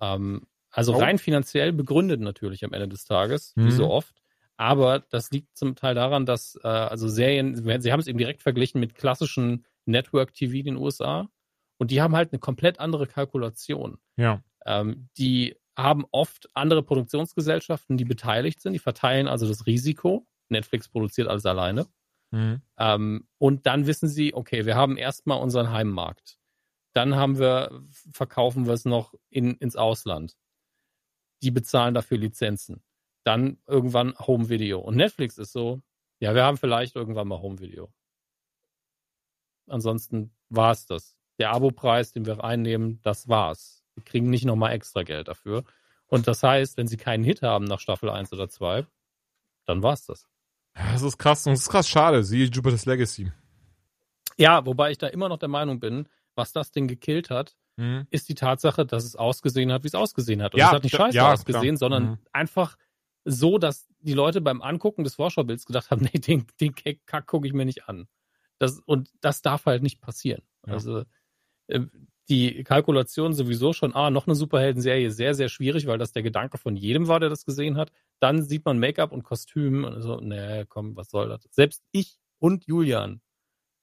Ähm, 0.00 0.46
also 0.76 0.94
Oh. 0.94 0.98
rein 0.98 1.18
finanziell 1.18 1.72
begründet 1.72 2.20
natürlich 2.20 2.64
am 2.64 2.72
Ende 2.72 2.88
des 2.88 3.04
Tages, 3.04 3.52
wie 3.56 3.62
Mhm. 3.64 3.70
so 3.70 3.90
oft. 3.90 4.14
Aber 4.58 5.00
das 5.00 5.30
liegt 5.30 5.56
zum 5.56 5.74
Teil 5.74 5.94
daran, 5.94 6.24
dass 6.26 6.58
äh, 6.62 6.68
also 6.68 7.08
Serien, 7.08 7.54
sie 7.80 7.92
haben 7.92 8.00
es 8.00 8.06
eben 8.06 8.18
direkt 8.18 8.42
verglichen 8.42 8.80
mit 8.80 8.94
klassischen 8.94 9.66
Network 9.86 10.32
TV 10.34 10.54
in 10.56 10.64
den 10.66 10.76
USA 10.76 11.28
und 11.78 11.90
die 11.90 12.00
haben 12.00 12.14
halt 12.16 12.32
eine 12.32 12.38
komplett 12.38 12.80
andere 12.80 13.06
Kalkulation. 13.06 13.98
Ja. 14.16 14.42
Ähm, 14.64 15.08
die 15.18 15.56
haben 15.78 16.04
oft 16.10 16.48
andere 16.54 16.82
Produktionsgesellschaften, 16.82 17.96
die 17.98 18.04
beteiligt 18.06 18.60
sind, 18.62 18.72
die 18.72 18.78
verteilen 18.78 19.28
also 19.28 19.46
das 19.46 19.66
Risiko. 19.66 20.26
Netflix 20.48 20.88
produziert 20.88 21.28
alles 21.28 21.44
alleine. 21.44 21.86
Hm. 22.32 22.60
Ähm, 22.78 23.28
und 23.38 23.66
dann 23.66 23.86
wissen 23.86 24.08
sie, 24.08 24.32
okay, 24.34 24.64
wir 24.64 24.74
haben 24.74 24.96
erstmal 24.96 25.38
unseren 25.40 25.70
Heimmarkt. 25.70 26.38
Dann 26.94 27.14
haben 27.14 27.38
wir, 27.38 27.82
verkaufen 28.12 28.66
wir 28.66 28.72
es 28.72 28.84
noch 28.86 29.12
in, 29.28 29.54
ins 29.58 29.76
Ausland. 29.76 30.34
Die 31.42 31.50
bezahlen 31.50 31.94
dafür 31.94 32.18
Lizenzen. 32.18 32.82
Dann 33.24 33.58
irgendwann 33.66 34.14
Home 34.18 34.48
Video. 34.48 34.80
Und 34.80 34.96
Netflix 34.96 35.38
ist 35.38 35.52
so, 35.52 35.82
ja, 36.20 36.34
wir 36.34 36.44
haben 36.44 36.56
vielleicht 36.56 36.96
irgendwann 36.96 37.28
mal 37.28 37.40
Home 37.40 37.60
Video. 37.60 37.92
Ansonsten 39.68 40.32
war 40.48 40.72
es 40.72 40.86
das. 40.86 41.16
Der 41.38 41.50
Abopreis, 41.52 42.12
den 42.12 42.24
wir 42.24 42.42
einnehmen, 42.42 43.00
das 43.02 43.28
war's. 43.28 43.84
Wir 43.94 44.04
kriegen 44.04 44.30
nicht 44.30 44.44
nochmal 44.44 44.72
extra 44.72 45.02
Geld 45.02 45.28
dafür. 45.28 45.64
Und 46.06 46.28
das 46.28 46.42
heißt, 46.42 46.76
wenn 46.76 46.86
sie 46.86 46.96
keinen 46.96 47.24
Hit 47.24 47.42
haben 47.42 47.64
nach 47.64 47.80
Staffel 47.80 48.10
1 48.10 48.32
oder 48.32 48.48
2, 48.48 48.86
dann 49.66 49.82
war's 49.82 50.06
das. 50.06 50.28
Ja, 50.76 50.92
Das 50.92 51.02
ist 51.02 51.18
krass. 51.18 51.46
Und 51.46 51.52
das 51.52 51.62
ist 51.62 51.68
krass 51.68 51.88
schade. 51.88 52.22
Siehe 52.22 52.46
Jupiter's 52.46 52.86
Legacy. 52.86 53.32
Ja, 54.36 54.64
wobei 54.66 54.90
ich 54.90 54.98
da 54.98 55.08
immer 55.08 55.28
noch 55.28 55.38
der 55.38 55.48
Meinung 55.48 55.80
bin, 55.80 56.08
was 56.34 56.52
das 56.52 56.70
Ding 56.70 56.86
gekillt 56.86 57.30
hat, 57.30 57.56
Hm. 57.78 58.06
ist 58.10 58.28
die 58.28 58.34
Tatsache, 58.34 58.86
dass 58.86 59.04
es 59.04 59.16
ausgesehen 59.16 59.70
hat, 59.72 59.84
wie 59.84 59.88
es 59.88 59.94
ausgesehen 59.94 60.42
hat. 60.42 60.54
Und 60.54 60.60
Ja, 60.60 60.68
es 60.68 60.72
hat 60.72 60.82
nicht 60.82 60.96
scheiße 60.96 61.16
ja, 61.16 61.32
ausgesehen, 61.32 61.76
klar. 61.76 61.76
sondern 61.76 62.04
Mhm. 62.04 62.18
einfach 62.32 62.76
so, 63.24 63.58
dass 63.58 63.86
die 64.00 64.14
Leute 64.14 64.40
beim 64.40 64.62
Angucken 64.62 65.04
des 65.04 65.16
Vorschaubilds 65.16 65.66
gedacht 65.66 65.90
haben, 65.90 66.00
nee, 66.14 66.18
den, 66.18 66.46
den 66.60 66.74
Kack 66.74 67.26
gucke 67.26 67.46
ich 67.46 67.52
mir 67.52 67.64
nicht 67.66 67.88
an. 67.88 68.08
Das, 68.58 68.80
und 68.86 69.10
das 69.20 69.42
darf 69.42 69.66
halt 69.66 69.82
nicht 69.82 70.00
passieren. 70.00 70.42
Ja. 70.66 70.72
Also 70.74 71.04
äh, 71.68 71.80
die 72.28 72.64
Kalkulation 72.64 73.34
sowieso 73.34 73.72
schon, 73.72 73.94
ah, 73.94 74.10
noch 74.10 74.26
eine 74.26 74.34
Superhelden-Serie, 74.34 75.10
sehr, 75.10 75.34
sehr 75.34 75.48
schwierig, 75.48 75.86
weil 75.86 75.98
das 75.98 76.12
der 76.12 76.22
Gedanke 76.22 76.58
von 76.58 76.76
jedem 76.76 77.08
war, 77.08 77.20
der 77.20 77.28
das 77.28 77.44
gesehen 77.44 77.76
hat. 77.76 77.92
Dann 78.20 78.42
sieht 78.42 78.64
man 78.64 78.78
Make-up 78.78 79.12
und 79.12 79.22
Kostüm 79.22 79.84
und 79.84 80.00
so, 80.02 80.18
nee, 80.20 80.64
komm, 80.66 80.96
was 80.96 81.10
soll 81.10 81.28
das? 81.28 81.46
Selbst 81.50 81.82
ich 81.92 82.18
und 82.38 82.66
Julian, 82.66 83.20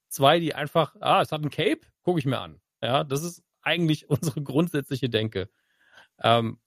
zwei, 0.10 0.40
die 0.40 0.56
einfach, 0.56 0.96
ah, 1.00 1.22
es 1.22 1.32
hat 1.32 1.44
ein 1.44 1.50
Cape, 1.52 1.82
gucke 2.02 2.20
ich 2.20 2.26
mir 2.26 2.40
an. 2.40 2.60
Ja, 2.82 3.04
das 3.04 3.24
ist 3.24 3.44
eigentlich 3.64 4.10
unsere 4.10 4.42
grundsätzliche 4.42 5.10
Denke. 5.10 5.50
Ähm, 6.20 6.60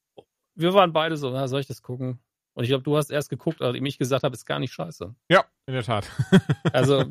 wir 0.55 0.75
waren 0.75 0.93
beide 0.93 1.17
so, 1.17 1.31
na, 1.31 1.49
soll 1.49 1.61
ich 1.61 1.67
das 1.67 1.83
gucken? 1.83 2.21
Und 2.55 2.65
ich 2.65 2.71
glaube, 2.71 2.85
du 2.85 2.97
hast 2.97 3.11
erst 3.11 3.29
geguckt, 3.29 3.61
nachdem 3.61 3.85
ich 3.85 3.99
gesagt 3.99 4.25
habe, 4.25 4.35
ist 4.35 4.47
gar 4.47 4.59
nicht 4.59 4.73
scheiße. 4.73 5.15
Ja, 5.29 5.45
in 5.67 5.75
der 5.75 5.83
Tat. 5.83 6.11
Also, 6.73 7.05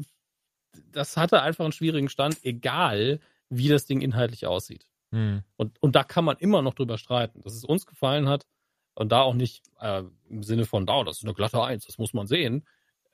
das 0.92 1.18
hatte 1.18 1.42
einfach 1.42 1.64
einen 1.64 1.72
schwierigen 1.72 2.10
Stand, 2.10 2.44
egal 2.44 3.20
wie 3.50 3.70
das 3.70 3.86
Ding 3.86 4.02
inhaltlich 4.02 4.48
aussieht. 4.48 4.88
Hm. 5.12 5.44
Und, 5.56 5.82
und 5.82 5.96
da 5.96 6.04
kann 6.04 6.26
man 6.26 6.38
immer 6.38 6.62
noch 6.62 6.74
drüber 6.74 6.98
streiten, 6.98 7.42
dass 7.44 7.54
es 7.54 7.64
uns 7.64 7.86
gefallen 7.86 8.28
hat 8.28 8.48
und 8.96 9.12
da 9.12 9.22
auch 9.22 9.36
nicht 9.36 9.64
äh, 9.80 10.04
im 10.30 10.42
Sinne 10.42 10.66
von, 10.66 10.86
da, 10.86 11.04
das 11.04 11.18
ist 11.18 11.24
eine 11.24 11.34
glatte 11.34 11.62
Eins, 11.62 11.86
das 11.86 12.00
muss 12.00 12.14
man 12.14 12.26
sehen. 12.26 12.66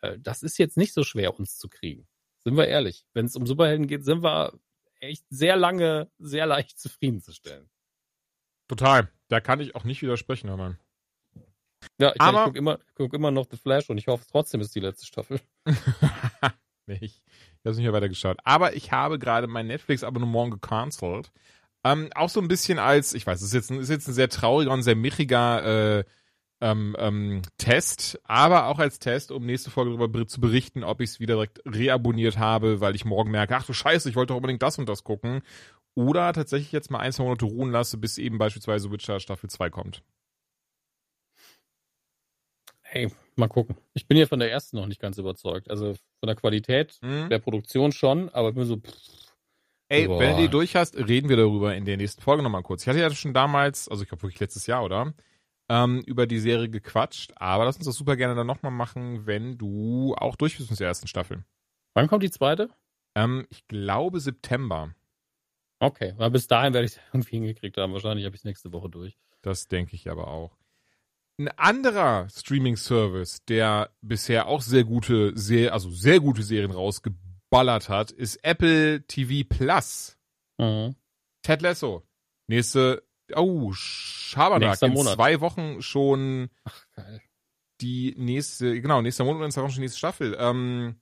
Äh, 0.02 0.18
das 0.20 0.42
ist 0.42 0.58
jetzt 0.58 0.78
nicht 0.78 0.94
so 0.94 1.04
schwer, 1.04 1.38
uns 1.38 1.58
zu 1.58 1.68
kriegen. 1.68 2.08
Sind 2.44 2.56
wir 2.56 2.68
ehrlich. 2.68 3.06
Wenn 3.14 3.26
es 3.26 3.36
um 3.36 3.46
Superhelden 3.46 3.88
geht, 3.88 4.06
sind 4.06 4.24
wir 4.24 4.54
echt 5.02 5.26
sehr 5.30 5.58
lange, 5.58 6.10
sehr 6.20 6.45
leicht 6.45 6.80
zufriedenzustellen. 6.80 7.70
Total. 8.68 9.12
Da 9.28 9.41
kann 9.41 9.60
ich 9.60 9.76
auch 9.76 9.84
nicht 9.84 10.02
widersprechen, 10.02 10.47
Herr 10.47 10.58
Mann. 10.58 10.78
Ja, 11.99 12.10
ich, 12.10 12.22
ich 12.22 12.43
gucke 12.43 12.58
immer, 12.58 12.80
guck 12.95 13.14
immer 13.14 13.32
noch 13.32 13.47
The 13.49 13.58
Flash 13.58 13.89
und 13.89 13.97
ich 13.97 14.08
hoffe 14.08 14.26
trotzdem 14.30 14.62
ist 14.62 14.76
die 14.76 14.80
letzte 14.80 15.06
Staffel. 15.06 15.41
nee, 16.86 16.99
ich, 17.02 17.22
ich 17.22 17.66
habe 17.66 17.76
nicht 17.76 17.84
mehr 17.84 17.93
weitergeschaut. 17.93 18.38
Aber 18.43 18.76
ich 18.76 18.91
habe 18.91 19.20
gerade 19.20 19.47
mein 19.47 19.68
Netflix-Abonnement 19.68 20.52
gecancelt. 20.52 21.32
Ähm, 21.84 22.10
auch 22.14 22.30
so 22.30 22.39
ein 22.39 22.47
bisschen 22.47 22.78
als, 22.78 23.14
ich 23.14 23.26
weiß, 23.26 23.41
es 23.41 23.47
ist 23.47 23.54
jetzt, 23.54 23.72
ein, 23.72 23.80
ist 23.80 23.89
jetzt 23.89 24.08
ein 24.08 24.14
sehr 24.14 24.30
trauriger 24.30 24.72
und 24.72 24.84
sehr 24.84 24.95
michiger 24.95 25.99
äh, 25.99 26.04
ähm, 26.62 26.95
ähm, 26.99 27.41
Test, 27.57 28.20
aber 28.24 28.68
auch 28.68 28.80
als 28.80 28.99
Test, 28.99 29.32
um 29.32 29.45
nächste 29.45 29.72
Folge 29.72 29.97
darüber 29.97 30.28
zu 30.28 30.39
berichten, 30.39 30.84
ob 30.84 31.01
ich 31.01 31.12
es 31.12 31.20
wieder 31.20 31.36
direkt 31.36 31.62
reabonniert 31.66 32.38
habe, 32.38 32.80
weil 32.80 32.95
ich 32.95 33.03
morgen 33.03 33.32
merke, 33.32 33.55
ach 33.55 33.66
du 33.66 33.74
Scheiße, 33.74 34.09
ich 34.09 34.16
wollte 34.16 34.34
doch 34.34 34.38
unbedingt 34.38 34.62
das 34.62 34.78
und 34.78 34.88
das 34.88 35.03
gucken. 35.03 35.41
Oder 35.95 36.32
tatsächlich 36.34 36.72
jetzt 36.72 36.91
mal 36.91 36.99
ein, 36.99 37.12
zwei 37.12 37.24
Monate 37.24 37.45
ruhen 37.45 37.72
lasse, 37.72 37.97
bis 37.97 38.18
eben 38.18 38.38
beispielsweise 38.38 38.91
Witcher 38.91 39.20
Staffel 39.20 39.49
2 39.49 39.70
kommt. 39.70 40.03
Hey, 42.82 43.12
mal 43.36 43.47
gucken. 43.47 43.76
Ich 43.93 44.07
bin 44.07 44.18
ja 44.18 44.26
von 44.26 44.39
der 44.39 44.51
ersten 44.51 44.78
noch 44.78 44.86
nicht 44.86 45.01
ganz 45.01 45.18
überzeugt. 45.18 45.70
Also 45.70 45.93
von 46.20 46.28
der 46.28 46.36
Qualität 46.36 46.97
mhm. 47.01 47.30
der 47.30 47.39
Produktion 47.39 47.91
schon, 47.91 48.30
aber 48.30 48.49
ich 48.49 48.55
bin 48.55 48.66
so. 48.66 48.78
Pff, 48.78 48.91
Ey, 49.89 50.07
boah. 50.07 50.20
wenn 50.20 50.38
du 50.38 50.43
die 50.43 50.47
durch 50.47 50.76
hast, 50.78 50.95
reden 50.95 51.28
wir 51.28 51.36
darüber 51.36 51.76
in 51.76 51.84
der 51.84 51.97
nächsten 51.97 52.22
Folge 52.22 52.43
nochmal 52.43 52.64
kurz. 52.64 52.84
Ich 52.84 52.88
hatte 52.88 52.99
ja 52.99 53.09
schon 53.12 53.34
damals, 53.34 53.89
also 53.89 54.03
ich 54.03 54.09
glaube 54.09 54.24
wirklich 54.24 54.39
letztes 54.39 54.68
Jahr, 54.68 54.86
oder? 54.86 55.14
Ähm, 55.74 56.04
über 56.06 56.28
die 56.28 56.40
Serie 56.40 56.68
gequatscht, 56.68 57.32
aber 57.38 57.64
lass 57.64 57.78
uns 57.78 57.86
das 57.86 57.96
super 57.96 58.18
gerne 58.18 58.36
dann 58.36 58.46
nochmal 58.46 58.74
machen, 58.74 59.26
wenn 59.26 59.58
du 59.58 60.14
auch 60.18 60.36
durch 60.36 60.58
bist 60.58 60.70
mit 60.70 60.82
der 60.82 60.90
ersten 60.90 61.08
Staffel. 61.08 61.46
Wann 61.94 62.10
kommt 62.10 62.24
die 62.24 62.30
zweite? 62.30 62.70
Ähm, 63.16 63.48
ich 63.50 63.66
glaube 63.70 64.20
September. 64.20 64.94
Okay, 65.80 66.14
weil 66.18 66.30
bis 66.30 66.48
dahin 66.48 66.74
werde 66.74 66.88
ich 66.88 66.98
es 66.98 67.00
irgendwie 67.14 67.38
hingekriegt 67.38 67.78
haben. 67.78 67.94
Wahrscheinlich 67.94 68.26
habe 68.26 68.36
ich 68.36 68.42
es 68.42 68.46
nächste 68.46 68.74
Woche 68.74 68.90
durch. 68.90 69.18
Das 69.44 69.70
denke 69.70 69.96
ich 69.96 70.10
aber 70.10 70.28
auch. 70.28 70.58
Ein 71.40 71.48
anderer 71.58 72.28
Streaming-Service, 72.28 73.46
der 73.46 73.92
bisher 74.02 74.48
auch 74.48 74.62
sehr 74.62 74.84
gute, 74.84 75.32
sehr, 75.38 75.72
also 75.72 75.90
sehr 75.90 76.20
gute 76.20 76.44
Serien 76.44 76.72
rausgeballert 76.72 77.88
hat, 77.88 78.12
ist 78.12 78.44
Apple 78.44 79.08
TV 79.08 79.48
Plus. 79.48 80.18
Mhm. 80.58 80.98
Ted 81.44 81.62
Lasso. 81.62 82.04
Nächste, 82.48 83.04
oh, 83.36 83.72
Schabernack. 83.74 84.82
In 84.82 84.94
Monat. 84.94 85.16
zwei 85.16 85.42
Wochen 85.42 85.82
schon 85.82 86.50
Ach, 86.64 86.86
geil. 86.96 87.22
die 87.82 88.16
nächste, 88.18 88.80
genau, 88.82 89.02
nächster 89.02 89.24
Monat 89.24 89.40
und 89.40 89.46
in 89.46 89.52
zwei 89.52 89.62
Wochen 89.62 89.72
schon 89.72 89.82
die 89.82 89.86
nächste 89.86 90.00
Staffel. 90.00 90.36
Ähm, 90.40 90.96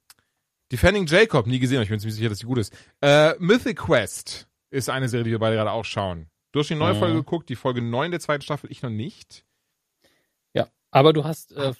Defending 0.71 1.07
Jacob, 1.07 1.47
nie 1.47 1.59
gesehen, 1.59 1.77
aber 1.77 1.83
ich 1.83 1.89
bin 1.89 1.99
ziemlich 1.99 2.15
sicher, 2.15 2.29
dass 2.29 2.39
die 2.39 2.45
gut 2.45 2.59
ist. 2.59 2.73
Äh, 3.01 3.33
Mythic 3.39 3.77
Quest 3.77 4.47
ist 4.69 4.89
eine 4.89 5.09
Serie, 5.09 5.23
die 5.23 5.31
wir 5.31 5.39
beide 5.39 5.55
gerade 5.55 5.71
auch 5.71 5.85
schauen. 5.85 6.29
Du 6.51 6.59
hast 6.59 6.69
die 6.69 6.75
neue 6.75 6.93
mhm. 6.93 6.99
Folge 6.99 7.15
geguckt, 7.15 7.49
die 7.49 7.55
Folge 7.55 7.81
9 7.81 8.11
der 8.11 8.19
zweiten 8.19 8.43
Staffel, 8.43 8.71
ich 8.71 8.81
noch 8.81 8.89
nicht. 8.89 9.45
Aber 10.91 11.13
du 11.13 11.23
hast 11.23 11.53
äh, 11.53 11.73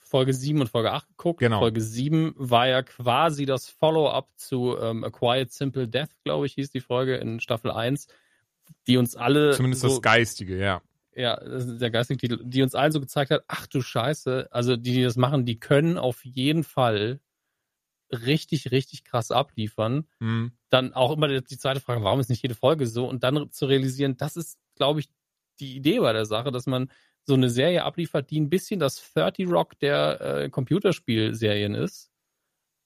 Folge 0.00 0.32
7 0.32 0.60
und 0.60 0.68
Folge 0.68 0.92
8 0.92 1.08
geguckt. 1.08 1.40
Genau. 1.40 1.60
Folge 1.60 1.80
7 1.80 2.34
war 2.36 2.66
ja 2.66 2.82
quasi 2.82 3.46
das 3.46 3.68
Follow-up 3.68 4.28
zu 4.36 4.76
ähm, 4.78 5.04
A 5.04 5.10
Quiet 5.10 5.52
Simple 5.52 5.88
Death, 5.88 6.10
glaube 6.24 6.46
ich, 6.46 6.54
hieß 6.54 6.70
die 6.70 6.80
Folge 6.80 7.16
in 7.16 7.40
Staffel 7.40 7.70
1, 7.70 8.08
die 8.86 8.96
uns 8.96 9.16
alle. 9.16 9.52
Zumindest 9.52 9.82
so, 9.82 9.88
das 9.88 10.02
Geistige, 10.02 10.58
ja. 10.58 10.82
Ja, 11.14 11.36
der 11.36 11.90
geistige 11.90 12.18
Titel, 12.18 12.40
die 12.44 12.62
uns 12.62 12.76
allen 12.76 12.92
so 12.92 13.00
gezeigt 13.00 13.32
hat, 13.32 13.42
ach 13.48 13.66
du 13.66 13.82
Scheiße, 13.82 14.48
also 14.52 14.76
die, 14.76 14.92
die 14.92 15.02
das 15.02 15.16
machen, 15.16 15.44
die 15.44 15.58
können 15.58 15.98
auf 15.98 16.24
jeden 16.24 16.62
Fall 16.62 17.20
richtig, 18.12 18.70
richtig 18.70 19.04
krass 19.04 19.30
abliefern. 19.30 20.06
Mhm. 20.20 20.52
Dann 20.70 20.94
auch 20.94 21.12
immer 21.12 21.28
die, 21.28 21.58
zweite 21.58 21.80
Frage, 21.80 22.02
warum 22.02 22.20
ist 22.20 22.30
nicht 22.30 22.42
jede 22.42 22.54
Folge 22.54 22.86
so? 22.86 23.08
Und 23.08 23.24
dann 23.24 23.50
zu 23.50 23.66
realisieren, 23.66 24.16
das 24.16 24.36
ist, 24.36 24.58
glaube 24.76 25.00
ich, 25.00 25.08
die 25.60 25.76
Idee 25.76 25.98
bei 25.98 26.12
der 26.12 26.24
Sache, 26.24 26.52
dass 26.52 26.66
man 26.66 26.90
so 27.24 27.34
eine 27.34 27.50
Serie 27.50 27.84
abliefert, 27.84 28.30
die 28.30 28.40
ein 28.40 28.48
bisschen 28.48 28.80
das 28.80 29.12
30 29.12 29.48
Rock 29.48 29.78
der 29.80 30.20
äh, 30.20 30.48
Computerspielserien 30.50 31.74
ist. 31.74 32.10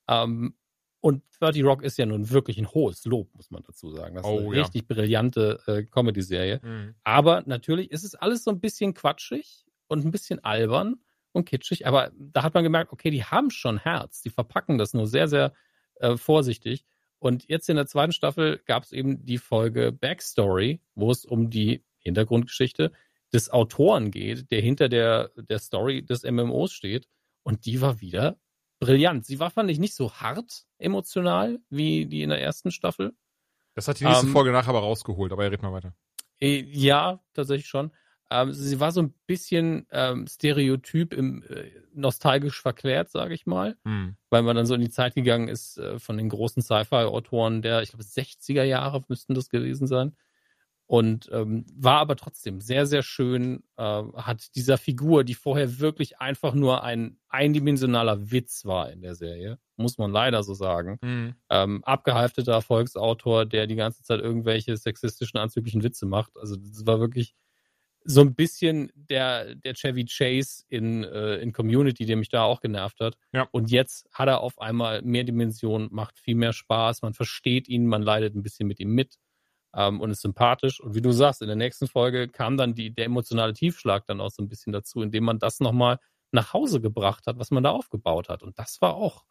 Ähm, 0.08 0.54
und 1.02 1.24
30 1.40 1.64
Rock 1.64 1.82
ist 1.82 1.98
ja 1.98 2.06
nun 2.06 2.30
wirklich 2.30 2.58
ein 2.58 2.70
hohes 2.70 3.04
Lob, 3.04 3.28
muss 3.34 3.50
man 3.50 3.64
dazu 3.64 3.90
sagen. 3.90 4.14
Das 4.14 4.24
ist 4.24 4.30
oh, 4.30 4.38
eine 4.38 4.56
ja. 4.56 4.62
richtig 4.62 4.86
brillante 4.86 5.58
äh, 5.66 5.82
Comedy-Serie. 5.82 6.60
Mhm. 6.62 6.94
Aber 7.02 7.42
natürlich 7.44 7.90
ist 7.90 8.04
es 8.04 8.14
alles 8.14 8.44
so 8.44 8.52
ein 8.52 8.60
bisschen 8.60 8.94
quatschig 8.94 9.66
und 9.88 10.04
ein 10.04 10.12
bisschen 10.12 10.38
albern 10.44 11.00
und 11.32 11.44
kitschig. 11.44 11.88
Aber 11.88 12.12
da 12.14 12.44
hat 12.44 12.54
man 12.54 12.62
gemerkt, 12.62 12.92
okay, 12.92 13.10
die 13.10 13.24
haben 13.24 13.50
schon 13.50 13.78
Herz. 13.78 14.22
Die 14.22 14.30
verpacken 14.30 14.78
das 14.78 14.94
nur 14.94 15.08
sehr, 15.08 15.26
sehr 15.26 15.52
äh, 15.96 16.16
vorsichtig. 16.16 16.84
Und 17.18 17.48
jetzt 17.48 17.68
in 17.68 17.74
der 17.74 17.86
zweiten 17.86 18.12
Staffel 18.12 18.60
gab 18.64 18.84
es 18.84 18.92
eben 18.92 19.26
die 19.26 19.38
Folge 19.38 19.90
Backstory, 19.90 20.80
wo 20.94 21.10
es 21.10 21.24
um 21.24 21.50
die 21.50 21.84
Hintergrundgeschichte 21.98 22.92
des 23.32 23.50
Autoren 23.50 24.12
geht, 24.12 24.52
der 24.52 24.60
hinter 24.60 24.88
der, 24.88 25.32
der 25.34 25.58
Story 25.58 26.04
des 26.04 26.22
MMOs 26.22 26.72
steht. 26.72 27.08
Und 27.42 27.66
die 27.66 27.80
war 27.80 28.00
wieder 28.00 28.38
brillant. 28.82 29.24
Sie 29.24 29.38
war, 29.38 29.50
fand 29.50 29.70
ich, 29.70 29.78
nicht 29.78 29.94
so 29.94 30.12
hart 30.12 30.64
emotional 30.78 31.60
wie 31.70 32.06
die 32.06 32.22
in 32.22 32.30
der 32.30 32.42
ersten 32.42 32.70
Staffel. 32.70 33.14
Das 33.74 33.88
hat 33.88 34.00
die 34.00 34.04
nächste 34.04 34.26
ähm, 34.26 34.32
Folge 34.32 34.52
nachher 34.52 34.70
aber 34.70 34.80
rausgeholt, 34.80 35.32
aber 35.32 35.44
er 35.44 35.50
redet 35.50 35.62
mal 35.62 35.72
weiter. 35.72 35.94
Äh, 36.40 36.64
ja, 36.68 37.20
tatsächlich 37.32 37.68
schon. 37.68 37.92
Ähm, 38.30 38.52
sie 38.52 38.80
war 38.80 38.92
so 38.92 39.02
ein 39.02 39.14
bisschen 39.26 39.86
ähm, 39.90 40.26
stereotyp 40.26 41.14
im, 41.14 41.42
äh, 41.44 41.70
nostalgisch 41.94 42.60
verklärt, 42.60 43.10
sage 43.10 43.34
ich 43.34 43.46
mal, 43.46 43.76
hm. 43.84 44.16
weil 44.30 44.42
man 44.42 44.56
dann 44.56 44.66
so 44.66 44.74
in 44.74 44.80
die 44.80 44.90
Zeit 44.90 45.14
gegangen 45.14 45.48
ist 45.48 45.78
äh, 45.78 45.98
von 45.98 46.16
den 46.16 46.28
großen 46.28 46.62
Sci-Fi-Autoren 46.62 47.62
der, 47.62 47.82
ich 47.82 47.90
glaube, 47.90 48.04
60er 48.04 48.64
Jahre 48.64 49.04
müssten 49.08 49.34
das 49.34 49.48
gewesen 49.48 49.86
sein. 49.86 50.16
Und 50.86 51.30
ähm, 51.32 51.64
war 51.74 52.00
aber 52.00 52.16
trotzdem 52.16 52.60
sehr, 52.60 52.86
sehr 52.86 53.02
schön, 53.02 53.62
äh, 53.76 54.02
hat 54.14 54.54
dieser 54.56 54.76
Figur, 54.76 55.24
die 55.24 55.34
vorher 55.34 55.78
wirklich 55.78 56.18
einfach 56.18 56.52
nur 56.54 56.84
ein 56.84 57.18
eindimensionaler 57.28 58.30
Witz 58.30 58.66
war 58.66 58.90
in 58.90 59.00
der 59.00 59.14
Serie, 59.14 59.58
muss 59.76 59.96
man 59.96 60.10
leider 60.10 60.42
so 60.42 60.52
sagen. 60.52 60.98
Mhm. 61.00 61.34
Ähm, 61.48 61.84
abgehalfteter 61.84 62.52
Erfolgsautor, 62.52 63.46
der 63.46 63.66
die 63.66 63.76
ganze 63.76 64.02
Zeit 64.02 64.20
irgendwelche 64.20 64.76
sexistischen, 64.76 65.40
anzüglichen 65.40 65.82
Witze 65.82 66.04
macht. 66.04 66.36
Also 66.36 66.56
das 66.56 66.84
war 66.84 67.00
wirklich 67.00 67.34
so 68.04 68.20
ein 68.20 68.34
bisschen 68.34 68.90
der, 68.94 69.54
der 69.54 69.74
Chevy 69.74 70.04
Chase 70.04 70.64
in, 70.68 71.04
äh, 71.04 71.36
in 71.36 71.52
Community, 71.52 72.04
der 72.04 72.16
mich 72.16 72.28
da 72.28 72.42
auch 72.42 72.60
genervt 72.60 73.00
hat. 73.00 73.16
Ja. 73.32 73.48
Und 73.52 73.70
jetzt 73.70 74.08
hat 74.12 74.28
er 74.28 74.40
auf 74.40 74.60
einmal 74.60 75.02
mehr 75.02 75.24
Dimensionen, 75.24 75.88
macht 75.92 76.18
viel 76.18 76.34
mehr 76.34 76.52
Spaß, 76.52 77.02
man 77.02 77.14
versteht 77.14 77.68
ihn, 77.68 77.86
man 77.86 78.02
leidet 78.02 78.34
ein 78.34 78.42
bisschen 78.42 78.66
mit 78.68 78.80
ihm 78.80 78.90
mit 78.90 79.16
ähm, 79.74 80.00
und 80.00 80.10
ist 80.10 80.22
sympathisch. 80.22 80.80
Und 80.80 80.94
wie 80.94 81.02
du 81.02 81.12
sagst, 81.12 81.42
in 81.42 81.48
der 81.48 81.56
nächsten 81.56 81.88
Folge 81.88 82.28
kam 82.28 82.56
dann 82.56 82.74
die, 82.74 82.94
der 82.94 83.06
emotionale 83.06 83.52
Tiefschlag 83.52 84.06
dann 84.06 84.20
auch 84.20 84.30
so 84.30 84.42
ein 84.42 84.48
bisschen 84.48 84.72
dazu, 84.72 85.02
indem 85.02 85.24
man 85.24 85.38
das 85.38 85.60
nochmal 85.60 85.98
nach 86.30 86.52
Hause 86.52 86.80
gebracht 86.80 87.26
hat, 87.26 87.38
was 87.38 87.50
man 87.50 87.62
da 87.62 87.70
aufgebaut 87.70 88.28
hat. 88.28 88.42
Und 88.42 88.58
das 88.58 88.80
war 88.80 88.94
auch 88.94 89.24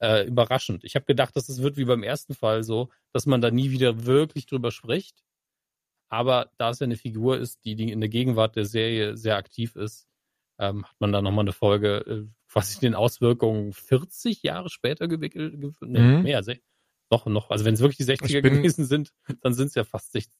äh, 0.00 0.26
überraschend. 0.26 0.84
Ich 0.84 0.94
habe 0.94 1.04
gedacht, 1.04 1.36
dass 1.36 1.48
es 1.48 1.62
wird 1.62 1.76
wie 1.76 1.84
beim 1.84 2.02
ersten 2.02 2.34
Fall 2.34 2.62
so, 2.62 2.90
dass 3.12 3.26
man 3.26 3.40
da 3.40 3.50
nie 3.50 3.70
wieder 3.70 4.06
wirklich 4.06 4.46
drüber 4.46 4.70
spricht. 4.70 5.22
Aber 6.08 6.50
da 6.58 6.70
es 6.70 6.78
ja 6.78 6.84
eine 6.84 6.96
Figur 6.96 7.38
ist, 7.38 7.64
die, 7.64 7.74
die 7.74 7.90
in 7.90 8.00
der 8.00 8.08
Gegenwart 8.08 8.56
der 8.56 8.66
Serie 8.66 9.16
sehr 9.16 9.36
aktiv 9.36 9.74
ist, 9.74 10.06
ähm, 10.58 10.84
hat 10.84 10.94
man 11.00 11.12
da 11.12 11.20
nochmal 11.20 11.44
eine 11.44 11.52
Folge, 11.52 11.96
äh, 12.06 12.28
quasi 12.48 12.78
den 12.78 12.94
Auswirkungen 12.94 13.72
40 13.72 14.42
Jahre 14.44 14.70
später 14.70 15.08
gewickelt, 15.08 15.54
nee, 15.80 15.98
mhm. 15.98 16.22
mehr, 16.22 16.42
noch, 17.10 17.26
noch, 17.26 17.50
also 17.50 17.64
wenn 17.64 17.74
es 17.74 17.80
wirklich 17.80 17.98
die 17.98 18.04
60er 18.04 18.42
bin, 18.42 18.56
gewesen 18.56 18.84
sind, 18.84 19.12
dann 19.42 19.54
sind 19.54 19.68
es 19.68 19.74
ja 19.74 19.84
fast 19.84 20.12
60. 20.12 20.32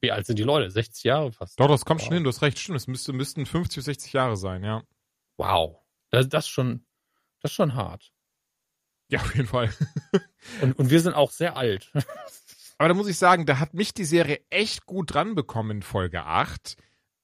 Wie 0.00 0.12
alt 0.12 0.26
sind 0.26 0.38
die 0.38 0.42
Leute? 0.42 0.70
60 0.70 1.04
Jahre 1.04 1.32
fast. 1.32 1.58
Doch, 1.58 1.68
das 1.68 1.84
kommt 1.84 2.00
wow. 2.00 2.06
schon 2.06 2.14
hin, 2.14 2.24
du 2.24 2.28
hast 2.28 2.42
recht, 2.42 2.58
stimmt. 2.58 2.76
Es 2.76 2.86
müsste, 2.86 3.12
müssten 3.12 3.46
50 3.46 3.76
bis 3.76 3.84
60 3.86 4.12
Jahre 4.12 4.36
sein, 4.36 4.62
ja. 4.62 4.82
Wow. 5.38 5.78
Das, 6.10 6.28
das 6.28 6.48
schon, 6.48 6.84
das 7.40 7.50
ist 7.50 7.56
schon 7.56 7.74
hart. 7.74 8.12
Ja, 9.08 9.20
auf 9.20 9.34
jeden 9.34 9.48
Fall. 9.48 9.72
und, 10.62 10.78
und 10.78 10.90
wir 10.90 11.00
sind 11.00 11.14
auch 11.14 11.30
sehr 11.30 11.56
alt. 11.56 11.90
Aber 12.78 12.88
da 12.88 12.94
muss 12.94 13.08
ich 13.08 13.16
sagen, 13.16 13.46
da 13.46 13.58
hat 13.58 13.72
mich 13.72 13.94
die 13.94 14.04
Serie 14.04 14.44
echt 14.50 14.84
gut 14.84 15.14
dran 15.14 15.34
bekommen 15.34 15.70
in 15.70 15.82
Folge 15.82 16.24
8. 16.24 16.76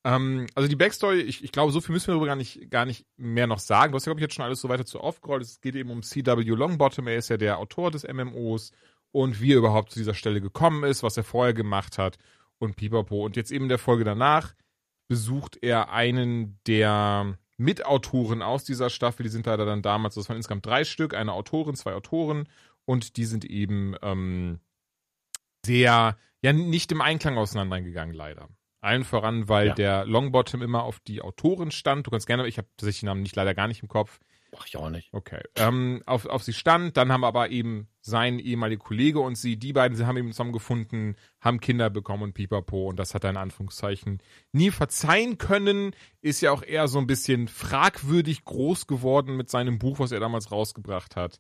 Ähm, 0.05 0.46
also 0.55 0.68
die 0.68 0.76
Backstory, 0.76 1.20
ich, 1.20 1.44
ich 1.44 1.53
glaube, 1.53 1.72
so 1.72 1.80
viel 1.80 1.92
müssen 1.92 2.09
wir 2.09 2.14
darüber 2.14 2.26
gar 2.26 2.36
nicht, 2.36 2.70
gar 2.70 2.84
nicht 2.84 3.07
mehr 3.16 3.46
noch 3.46 3.59
sagen. 3.59 3.92
Du 3.92 3.96
hast 3.96 4.07
ja, 4.07 4.11
glaube 4.11 4.20
ich, 4.20 4.24
jetzt 4.24 4.34
schon 4.34 4.44
alles 4.44 4.61
so 4.61 4.68
weiter 4.68 4.84
zu 4.84 5.00
aufgerollt. 5.00 5.42
Es 5.42 5.61
geht 5.61 5.74
eben 5.74 5.90
um 5.90 6.03
CW 6.03 6.42
Longbottom. 6.42 7.07
Er 7.07 7.16
ist 7.16 7.28
ja 7.28 7.36
der 7.36 7.59
Autor 7.59 7.90
des 7.90 8.07
MMOs 8.07 8.72
und 9.12 9.40
wie 9.40 9.53
er 9.53 9.59
überhaupt 9.59 9.92
zu 9.92 9.98
dieser 9.98 10.14
Stelle 10.14 10.40
gekommen 10.40 10.84
ist, 10.84 11.03
was 11.03 11.16
er 11.16 11.24
vorher 11.24 11.55
gemacht 11.55 11.98
hat 11.98 12.18
und 12.59 12.76
pipapo. 12.76 13.24
Und 13.24 13.36
jetzt 13.36 13.53
eben 13.53 13.66
in 13.66 13.68
der 13.68 13.78
Folge 13.78 14.05
danach 14.05 14.55
besucht 15.09 15.59
er 15.61 15.92
einen 15.92 16.59
der 16.66 17.38
Mitautoren 17.59 18.42
aus 18.42 18.64
dieser 18.64 18.90
Staffel. 18.90 19.22
Die 19.22 19.28
sind 19.28 19.46
leider 19.46 19.66
dann 19.66 19.82
damals, 19.82 20.14
das 20.14 20.28
waren 20.28 20.36
insgesamt 20.36 20.66
drei 20.66 20.84
Stück, 20.84 21.14
eine 21.14 21.32
Autorin, 21.32 21.76
zwei 21.76 21.92
Autoren 21.94 22.48
und 22.84 23.16
die 23.16 23.24
sind 23.24 23.44
eben 23.44 23.94
ähm, 24.03 24.59
sehr, 25.64 26.16
ja, 26.40 26.53
nicht 26.53 26.90
im 26.90 27.00
Einklang 27.00 27.38
auseinandergegangen, 27.38 28.14
leider. 28.14 28.48
Allen 28.83 29.05
voran, 29.05 29.49
weil 29.49 29.68
ja. 29.68 29.74
der 29.74 30.05
Longbottom 30.07 30.61
immer 30.61 30.83
auf 30.83 31.01
die 31.01 31.22
Autoren 31.22 31.70
stand. 31.70 32.07
Du 32.07 32.11
kannst 32.11 32.26
gerne, 32.26 32.47
ich 32.47 32.59
habe 32.59 32.68
tatsächlich 32.76 33.01
den 33.01 33.07
Namen 33.07 33.22
nicht 33.22 33.37
leider 33.37 33.55
gar 33.55 33.68
nicht 33.68 33.83
im 33.83 33.89
Kopf. 33.89 34.18
Mach 34.53 34.66
ich 34.66 34.76
auch 34.76 34.91
nicht. 34.91 35.09
Okay. 35.12 35.41
Ähm, 35.57 36.03
auf, 36.05 36.26
auf 36.26 36.43
sie 36.43 36.53
stand, 36.53 36.99
dann 36.99 37.11
haben 37.11 37.24
aber 37.24 37.49
eben 37.49 37.89
sein 38.03 38.39
ehemaliger 38.39 38.85
Kollege 38.85 39.20
und 39.20 39.37
sie, 39.37 39.57
die 39.57 39.72
beiden, 39.72 39.97
sie 39.97 40.07
haben 40.07 40.18
eben 40.18 40.30
zusammengefunden, 40.30 41.16
haben 41.41 41.61
Kinder 41.61 41.89
bekommen 41.89 42.24
und 42.24 42.35
pipapo 42.35 42.89
und 42.91 42.99
das 42.99 43.14
hat 43.14 43.24
er 43.24 43.30
in 43.30 43.39
Anführungszeichen 43.39 44.18
nie 44.53 44.70
verzeihen 44.70 45.39
können, 45.39 45.95
ist 46.20 46.43
ja 46.43 46.51
auch 46.51 46.62
eher 46.62 46.87
so 46.89 46.99
ein 46.99 47.07
bisschen 47.07 47.49
fragwürdig 47.49 48.45
groß 48.45 48.87
geworden 48.87 49.37
mit 49.37 49.49
seinem 49.49 49.78
Buch, 49.78 50.01
was 50.01 50.12
er 50.12 50.20
damals 50.20 50.53
rausgebracht 50.53 51.16
hat. 51.16 51.39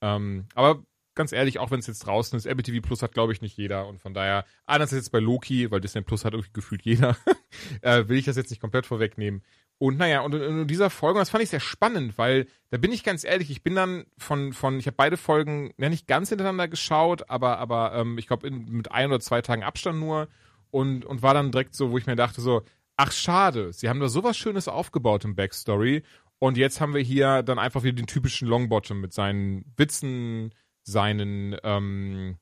Ähm, 0.00 0.46
aber 0.54 0.84
ganz 1.14 1.32
ehrlich, 1.32 1.58
auch 1.58 1.70
wenn 1.70 1.80
es 1.80 1.86
jetzt 1.86 2.06
draußen 2.06 2.36
ist, 2.36 2.46
Apple 2.46 2.62
TV 2.62 2.80
Plus 2.80 3.02
hat, 3.02 3.12
glaube 3.12 3.32
ich, 3.32 3.42
nicht 3.42 3.56
jeder. 3.56 3.86
Und 3.86 4.00
von 4.00 4.14
daher, 4.14 4.44
einerseits 4.66 5.04
jetzt 5.04 5.12
bei 5.12 5.18
Loki, 5.18 5.70
weil 5.70 5.80
Disney 5.80 6.02
Plus 6.02 6.24
hat 6.24 6.34
irgendwie 6.34 6.52
gefühlt 6.52 6.82
jeder, 6.82 7.16
äh, 7.82 8.08
will 8.08 8.18
ich 8.18 8.24
das 8.24 8.36
jetzt 8.36 8.50
nicht 8.50 8.60
komplett 8.60 8.86
vorwegnehmen. 8.86 9.42
Und 9.78 9.98
naja, 9.98 10.20
und 10.20 10.34
in 10.34 10.68
dieser 10.68 10.90
Folge, 10.90 11.18
das 11.18 11.30
fand 11.30 11.42
ich 11.42 11.50
sehr 11.50 11.60
spannend, 11.60 12.16
weil 12.16 12.46
da 12.70 12.78
bin 12.78 12.92
ich 12.92 13.02
ganz 13.02 13.24
ehrlich, 13.24 13.50
ich 13.50 13.64
bin 13.64 13.74
dann 13.74 14.04
von, 14.16 14.52
von 14.52 14.78
ich 14.78 14.86
habe 14.86 14.96
beide 14.96 15.16
Folgen 15.16 15.72
ja, 15.76 15.88
nicht 15.88 16.06
ganz 16.06 16.28
hintereinander 16.28 16.68
geschaut, 16.68 17.28
aber, 17.28 17.58
aber 17.58 17.92
ähm, 17.94 18.16
ich 18.16 18.28
glaube 18.28 18.48
mit 18.50 18.92
ein 18.92 19.08
oder 19.08 19.18
zwei 19.18 19.42
Tagen 19.42 19.64
Abstand 19.64 19.98
nur 19.98 20.28
und, 20.70 21.04
und 21.04 21.22
war 21.22 21.34
dann 21.34 21.50
direkt 21.50 21.74
so, 21.74 21.90
wo 21.90 21.98
ich 21.98 22.06
mir 22.06 22.14
dachte, 22.14 22.40
so, 22.40 22.62
ach 22.96 23.10
schade, 23.10 23.72
sie 23.72 23.88
haben 23.88 23.98
da 23.98 24.08
sowas 24.08 24.36
Schönes 24.36 24.68
aufgebaut 24.68 25.24
im 25.24 25.34
Backstory. 25.34 26.04
Und 26.38 26.56
jetzt 26.56 26.80
haben 26.80 26.94
wir 26.94 27.02
hier 27.02 27.42
dann 27.42 27.58
einfach 27.58 27.82
wieder 27.82 27.96
den 27.96 28.06
typischen 28.06 28.48
Longbottom 28.48 29.00
mit 29.00 29.12
seinen 29.12 29.64
Witzen, 29.76 30.52
seinen 30.82 31.56
ähm, 31.62 32.38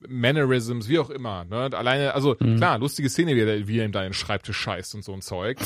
Mannerisms, 0.00 0.88
wie 0.88 0.98
auch 0.98 1.10
immer. 1.10 1.44
Ne? 1.44 1.70
Alleine, 1.72 2.14
also 2.14 2.36
mhm. 2.38 2.56
klar, 2.56 2.78
lustige 2.78 3.08
Szene, 3.08 3.34
wie 3.34 3.40
er, 3.40 3.66
wie 3.68 3.78
er 3.78 3.84
ihm 3.84 3.92
da 3.92 4.02
in 4.02 4.08
den 4.08 4.14
Schreibtisch 4.14 4.58
scheißt 4.58 4.94
und 4.94 5.02
so 5.02 5.12
ein 5.12 5.22
Zeug. 5.22 5.58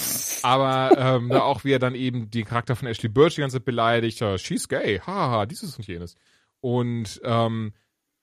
Aber 0.43 0.97
ähm, 0.97 1.29
da 1.29 1.43
auch 1.43 1.65
wie 1.65 1.73
er 1.73 1.79
dann 1.79 1.95
eben 1.95 2.31
den 2.31 2.45
Charakter 2.45 2.77
von 2.77 2.89
Ashley 2.89 3.09
Birch 3.09 3.35
die 3.35 3.41
ganze 3.41 3.57
Zeit 3.57 3.65
beleidigt, 3.65 4.23
uh, 4.23 4.39
she's 4.39 4.69
gay, 4.69 5.01
haha, 5.01 5.47
dieses 5.47 5.77
und 5.77 5.87
jenes. 5.87 6.17
Und 6.61 7.21
ähm, 7.25 7.73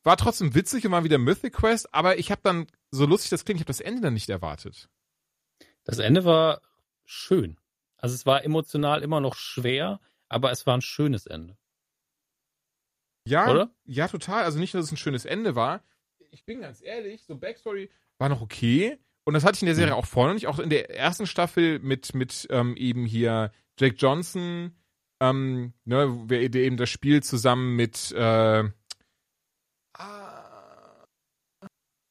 war 0.04 0.18
trotzdem 0.18 0.56
witzig 0.56 0.86
und 0.86 0.92
war 0.92 1.04
wieder 1.04 1.18
Mythic 1.18 1.54
Quest, 1.54 1.94
aber 1.94 2.18
ich 2.18 2.32
habe 2.32 2.42
dann, 2.44 2.68
so 2.92 3.06
lustig 3.06 3.30
das 3.30 3.44
klingt, 3.44 3.60
ich 3.60 3.64
habe 3.64 3.74
das 3.74 3.82
Ende 3.82 4.02
dann 4.02 4.14
nicht 4.14 4.30
erwartet. 4.30 4.90
Das 5.84 6.00
Ende 6.00 6.24
war 6.24 6.62
schön. 7.04 7.58
Also 7.98 8.16
es 8.16 8.26
war 8.26 8.44
emotional 8.44 9.02
immer 9.02 9.20
noch 9.20 9.36
schwer, 9.36 10.00
aber 10.30 10.52
es 10.52 10.66
war 10.66 10.78
ein 10.78 10.82
schönes 10.82 11.26
Ende. 11.26 11.58
Ja, 13.28 13.50
Oder? 13.50 13.70
ja, 13.86 14.08
total. 14.08 14.44
Also 14.44 14.60
nicht 14.60 14.74
dass 14.74 14.86
es 14.86 14.92
ein 14.92 14.98
schönes 14.98 15.26
Ende 15.26 15.56
war. 15.56 15.84
Ich 16.32 16.46
bin 16.46 16.62
ganz 16.62 16.82
ehrlich, 16.82 17.24
so 17.24 17.36
Backstory 17.36 17.90
war 18.18 18.30
noch 18.30 18.42
okay. 18.42 18.98
Und 19.24 19.34
das 19.34 19.44
hatte 19.44 19.58
ich 19.58 19.62
in 19.62 19.68
der 19.68 19.76
Serie 19.76 19.94
mhm. 19.94 20.00
auch 20.00 20.06
vorne 20.06 20.34
nicht. 20.34 20.48
Auch 20.48 20.60
in 20.60 20.70
der 20.70 20.96
ersten 20.96 21.28
Staffel 21.28 21.80
mit, 21.80 22.16
mit 22.16 22.48
ähm, 22.50 22.76
eben 22.78 23.06
hier 23.06 23.52
Jake 23.78 23.96
Johnson, 23.98 24.72
ähm, 25.20 25.74
ne, 25.86 26.26
der 26.28 26.56
eben 26.56 26.78
das 26.78 26.90
Spiel 26.90 27.22
zusammen 27.22 27.76
mit 27.76 28.12
äh, 28.14 28.70
ah, 29.94 31.08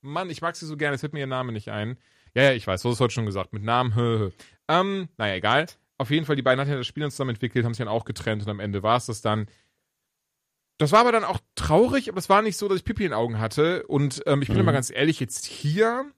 Mann, 0.03 0.31
ich 0.31 0.43
mag 0.43 0.57
sie 0.57 0.67
so 0.67 0.77
gerne, 0.77 0.95
es 0.95 1.01
fällt 1.01 1.13
mir 1.13 1.21
ihr 1.21 1.27
Name 1.27 1.53
nicht 1.53 1.71
ein. 1.71 1.99
Ja, 2.35 2.43
ja, 2.43 2.53
ich 2.53 2.67
weiß, 2.67 2.83
so 2.83 2.93
ist 2.93 3.01
heute 3.01 3.15
schon 3.15 3.27
gesagt. 3.27 3.53
Mit 3.53 3.63
Namen, 3.63 3.95
hö, 3.95 4.19
hö. 4.19 4.31
Ähm, 4.69 5.09
naja, 5.17 5.37
egal. 5.37 5.67
Auf 5.99 6.11
jeden 6.11 6.27
Fall, 6.27 6.37
die 6.37 6.43
beiden 6.43 6.61
hatten 6.61 6.71
ja 6.71 6.77
das 6.77 6.87
Spiel 6.87 7.11
zusammen 7.11 7.31
entwickelt, 7.31 7.65
haben 7.65 7.73
sich 7.73 7.79
dann 7.79 7.89
auch 7.89 8.05
getrennt 8.05 8.43
und 8.43 8.51
am 8.51 8.61
Ende 8.61 8.83
war 8.83 8.99
es 8.99 9.07
das 9.07 9.23
dann. 9.23 9.47
Das 10.79 10.93
war 10.93 11.01
aber 11.01 11.13
dann 11.13 11.25
auch 11.25 11.41
traurig, 11.55 12.09
aber 12.09 12.19
es 12.19 12.29
war 12.29 12.43
nicht 12.43 12.57
so, 12.57 12.69
dass 12.69 12.79
ich 12.79 12.85
Pipi 12.85 13.05
in 13.05 13.11
den 13.11 13.19
Augen 13.19 13.39
hatte. 13.39 13.87
Und 13.87 14.23
ähm, 14.27 14.43
ich 14.43 14.49
bin 14.49 14.57
mhm. 14.57 14.63
immer 14.63 14.73
ganz 14.73 14.91
ehrlich, 14.91 15.21
jetzt 15.21 15.47
hier, 15.47 16.11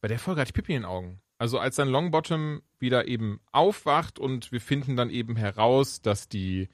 bei 0.00 0.08
der 0.08 0.18
Folge 0.18 0.40
hatte 0.40 0.50
ich 0.50 0.54
Pipi 0.54 0.74
in 0.74 0.82
den 0.82 0.90
Augen. 0.90 1.20
Also 1.38 1.58
als 1.58 1.76
dann 1.76 1.88
Longbottom 1.88 2.60
wieder 2.78 3.08
eben 3.08 3.40
aufwacht 3.52 4.18
und 4.18 4.52
wir 4.52 4.60
finden 4.60 4.96
dann 4.96 5.10
eben 5.10 5.36
heraus, 5.36 6.02
dass 6.02 6.28
die 6.28 6.68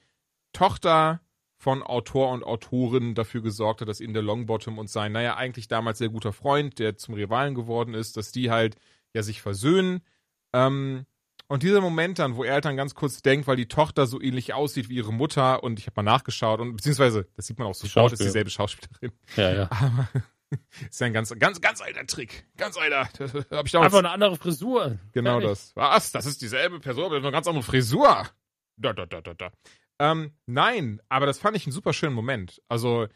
Tochter 0.51 1.21
von 1.57 1.83
Autor 1.83 2.31
und 2.31 2.43
Autorin 2.43 3.15
dafür 3.15 3.41
gesorgt 3.41 3.81
hat, 3.81 3.87
dass 3.87 4.01
ihnen 4.01 4.13
der 4.13 4.23
Longbottom 4.23 4.77
und 4.77 4.89
sein, 4.89 5.11
naja, 5.11 5.35
eigentlich 5.37 5.67
damals 5.67 5.99
sehr 5.99 6.09
guter 6.09 6.33
Freund, 6.33 6.79
der 6.79 6.97
zum 6.97 7.15
Rivalen 7.15 7.55
geworden 7.55 7.93
ist, 7.93 8.17
dass 8.17 8.31
die 8.31 8.51
halt 8.51 8.75
ja 9.13 9.23
sich 9.23 9.41
versöhnen. 9.41 10.01
Ähm, 10.53 11.05
und 11.47 11.63
dieser 11.63 11.81
Moment 11.81 12.19
dann, 12.19 12.35
wo 12.35 12.43
er 12.43 12.53
halt 12.53 12.65
dann 12.65 12.77
ganz 12.77 12.93
kurz 12.95 13.21
denkt, 13.21 13.47
weil 13.47 13.55
die 13.55 13.67
Tochter 13.67 14.05
so 14.05 14.21
ähnlich 14.21 14.53
aussieht 14.53 14.89
wie 14.89 14.95
ihre 14.95 15.13
Mutter 15.13 15.63
und 15.63 15.79
ich 15.79 15.87
habe 15.87 16.03
mal 16.03 16.11
nachgeschaut 16.11 16.59
und 16.59 16.75
beziehungsweise, 16.75 17.27
das 17.35 17.47
sieht 17.47 17.57
man 17.57 17.67
auch 17.67 17.75
sofort, 17.75 18.13
ist 18.13 18.21
dieselbe 18.21 18.49
Schauspielerin. 18.49 19.11
Ja, 19.35 19.53
ja. 19.53 19.71
Aber 19.71 20.09
ist 20.89 20.99
ja 20.99 21.07
ein 21.07 21.13
ganz, 21.13 21.33
ganz, 21.37 21.61
ganz 21.61 21.81
alter 21.81 22.05
Trick. 22.05 22.45
Ganz 22.57 22.77
alter. 22.77 23.09
Hab 23.51 23.65
ich 23.65 23.77
Einfach 23.77 23.99
eine 23.99 24.09
andere 24.09 24.35
Frisur. 24.35 24.97
Genau 25.13 25.39
Fertig. 25.39 25.49
das. 25.49 25.75
Was? 25.75 26.11
Das 26.11 26.25
ist 26.25 26.41
dieselbe 26.41 26.79
Person, 26.79 27.05
aber 27.05 27.17
eine 27.17 27.31
ganz 27.31 27.47
andere 27.47 27.63
Frisur. 27.63 28.27
Da, 28.77 28.93
da, 28.93 29.05
da, 29.05 29.21
da, 29.21 29.33
da. 29.33 29.51
Ähm, 29.99 30.33
nein, 30.45 31.01
aber 31.09 31.25
das 31.25 31.39
fand 31.39 31.57
ich 31.57 31.65
einen 31.65 31.73
super 31.73 31.93
schönen 31.93 32.13
Moment. 32.13 32.61
Also, 32.67 33.07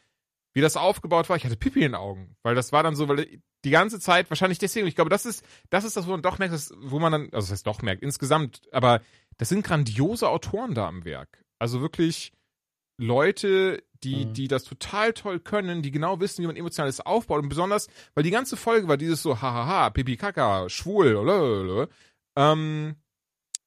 wie 0.54 0.62
das 0.62 0.78
aufgebaut 0.78 1.30
war, 1.30 1.38
ich 1.38 1.46
hatte 1.46 1.56
Pipi 1.56 1.80
in 1.80 1.92
den 1.92 1.96
Augen. 1.96 2.36
Weil 2.44 2.56
das 2.56 2.72
war 2.72 2.84
dann 2.84 2.96
so, 2.96 3.08
weil 3.08 3.42
die 3.64 3.70
ganze 3.70 4.00
Zeit, 4.00 4.30
wahrscheinlich 4.30 4.60
deswegen, 4.60 4.88
ich 4.88 4.96
glaube, 4.96 5.10
das 5.10 5.26
ist, 5.26 5.46
das 5.70 5.84
ist 5.84 5.96
das, 5.96 6.08
wo 6.08 6.12
man 6.12 6.22
doch 6.22 6.40
merkt, 6.40 6.54
dass, 6.54 6.74
wo 6.78 7.00
man 7.00 7.12
dann, 7.12 7.22
also 7.26 7.40
das 7.46 7.52
heißt 7.52 7.68
doch 7.68 7.82
merkt, 7.82 8.04
insgesamt, 8.04 8.62
aber 8.72 9.02
das 9.38 9.50
sind 9.50 9.66
grandiose 9.66 10.30
Autoren 10.30 10.74
da 10.74 10.88
am 10.88 11.06
Werk. 11.06 11.44
Also 11.60 11.82
wirklich 11.82 12.34
Leute, 12.98 13.84
die, 14.04 14.26
mhm. 14.26 14.34
die 14.34 14.48
das 14.48 14.64
total 14.64 15.14
toll 15.14 15.40
können, 15.40 15.82
die 15.82 15.92
genau 15.92 16.20
wissen, 16.20 16.42
wie 16.44 16.48
man 16.48 16.56
emotionales 16.56 17.00
aufbaut. 17.00 17.44
Und 17.44 17.50
besonders, 17.50 17.88
weil 18.14 18.24
die 18.24 18.32
ganze 18.32 18.58
Folge 18.58 18.88
war 18.88 18.98
dieses 18.98 19.22
so, 19.22 19.42
hahaha, 19.42 19.90
pipi 19.92 20.18
kaka, 20.18 20.70
schwul, 20.70 21.16
oder, 21.16 21.88
ähm, 22.36 22.96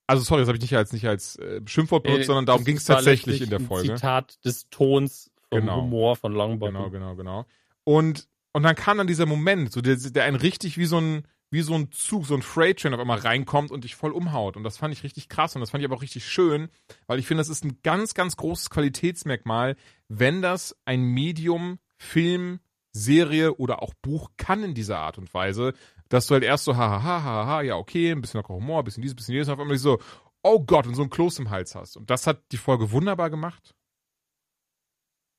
also 0.06 0.22
sorry, 0.22 0.42
das 0.42 0.48
habe 0.48 0.58
ich 0.58 0.62
nicht 0.62 0.76
als 0.76 0.92
nicht 0.92 1.06
als 1.06 1.36
äh, 1.36 1.60
Schimpfwort 1.64 2.02
benutzt, 2.02 2.22
äh, 2.22 2.26
sondern 2.26 2.46
darum 2.46 2.64
ging 2.64 2.76
es 2.76 2.84
tatsächlich 2.84 3.40
in 3.40 3.50
der 3.50 3.60
Folge. 3.60 3.94
Zitat 3.94 4.44
des 4.44 4.68
Tons 4.68 5.30
vom 5.58 5.66
genau. 5.66 5.82
Humor 5.82 6.16
von 6.16 6.32
Longbottom. 6.32 6.74
Genau, 6.74 6.90
genau, 6.90 7.14
genau. 7.16 7.46
Und 7.84 8.28
und 8.52 8.62
dann 8.62 8.76
kam 8.76 8.98
dann 8.98 9.08
dieser 9.08 9.26
Moment, 9.26 9.72
so 9.72 9.80
der, 9.80 9.96
der 9.96 10.24
einen 10.24 10.36
richtig 10.36 10.78
wie 10.78 10.84
so 10.86 11.00
ein 11.00 11.26
wie 11.50 11.62
so 11.62 11.74
ein 11.74 11.92
Zug, 11.92 12.26
so 12.26 12.34
ein 12.34 12.42
Freight 12.42 12.80
Train 12.80 12.94
auf 12.94 13.00
einmal 13.00 13.18
reinkommt 13.18 13.70
und 13.70 13.84
dich 13.84 13.94
voll 13.94 14.10
umhaut. 14.10 14.56
Und 14.56 14.64
das 14.64 14.76
fand 14.76 14.92
ich 14.92 15.04
richtig 15.04 15.28
krass 15.28 15.54
und 15.54 15.60
das 15.60 15.70
fand 15.70 15.82
ich 15.82 15.86
aber 15.86 15.96
auch 15.96 16.02
richtig 16.02 16.26
schön, 16.26 16.68
weil 17.06 17.20
ich 17.20 17.26
finde, 17.26 17.42
das 17.42 17.48
ist 17.48 17.64
ein 17.64 17.78
ganz, 17.82 18.14
ganz 18.14 18.36
großes 18.36 18.70
Qualitätsmerkmal, 18.70 19.76
wenn 20.08 20.42
das 20.42 20.76
ein 20.84 21.02
Medium, 21.02 21.78
Film, 21.96 22.58
Serie 22.92 23.54
oder 23.54 23.82
auch 23.82 23.94
Buch 24.02 24.30
kann 24.36 24.64
in 24.64 24.74
dieser 24.74 24.98
Art 24.98 25.16
und 25.18 25.32
Weise, 25.32 25.74
dass 26.08 26.26
du 26.26 26.34
halt 26.34 26.44
erst 26.44 26.64
so, 26.64 26.76
hahaha, 26.76 27.22
haha, 27.22 27.62
ja, 27.62 27.76
okay, 27.76 28.10
ein 28.10 28.20
bisschen 28.20 28.38
locker 28.38 28.54
Humor, 28.54 28.80
ein 28.80 28.84
bisschen 28.84 29.02
dieses, 29.02 29.14
ein 29.14 29.16
bisschen 29.16 29.34
jenes, 29.34 29.48
und 29.48 29.54
auf 29.54 29.60
einmal 29.60 29.76
so, 29.78 29.98
oh 30.42 30.60
Gott, 30.60 30.86
und 30.86 30.94
so 30.94 31.02
ein 31.02 31.10
Kloß 31.10 31.38
im 31.38 31.50
Hals 31.50 31.74
hast. 31.74 31.96
Und 31.96 32.10
das 32.10 32.26
hat 32.26 32.42
die 32.52 32.56
Folge 32.56 32.90
wunderbar 32.90 33.30
gemacht. 33.30 33.74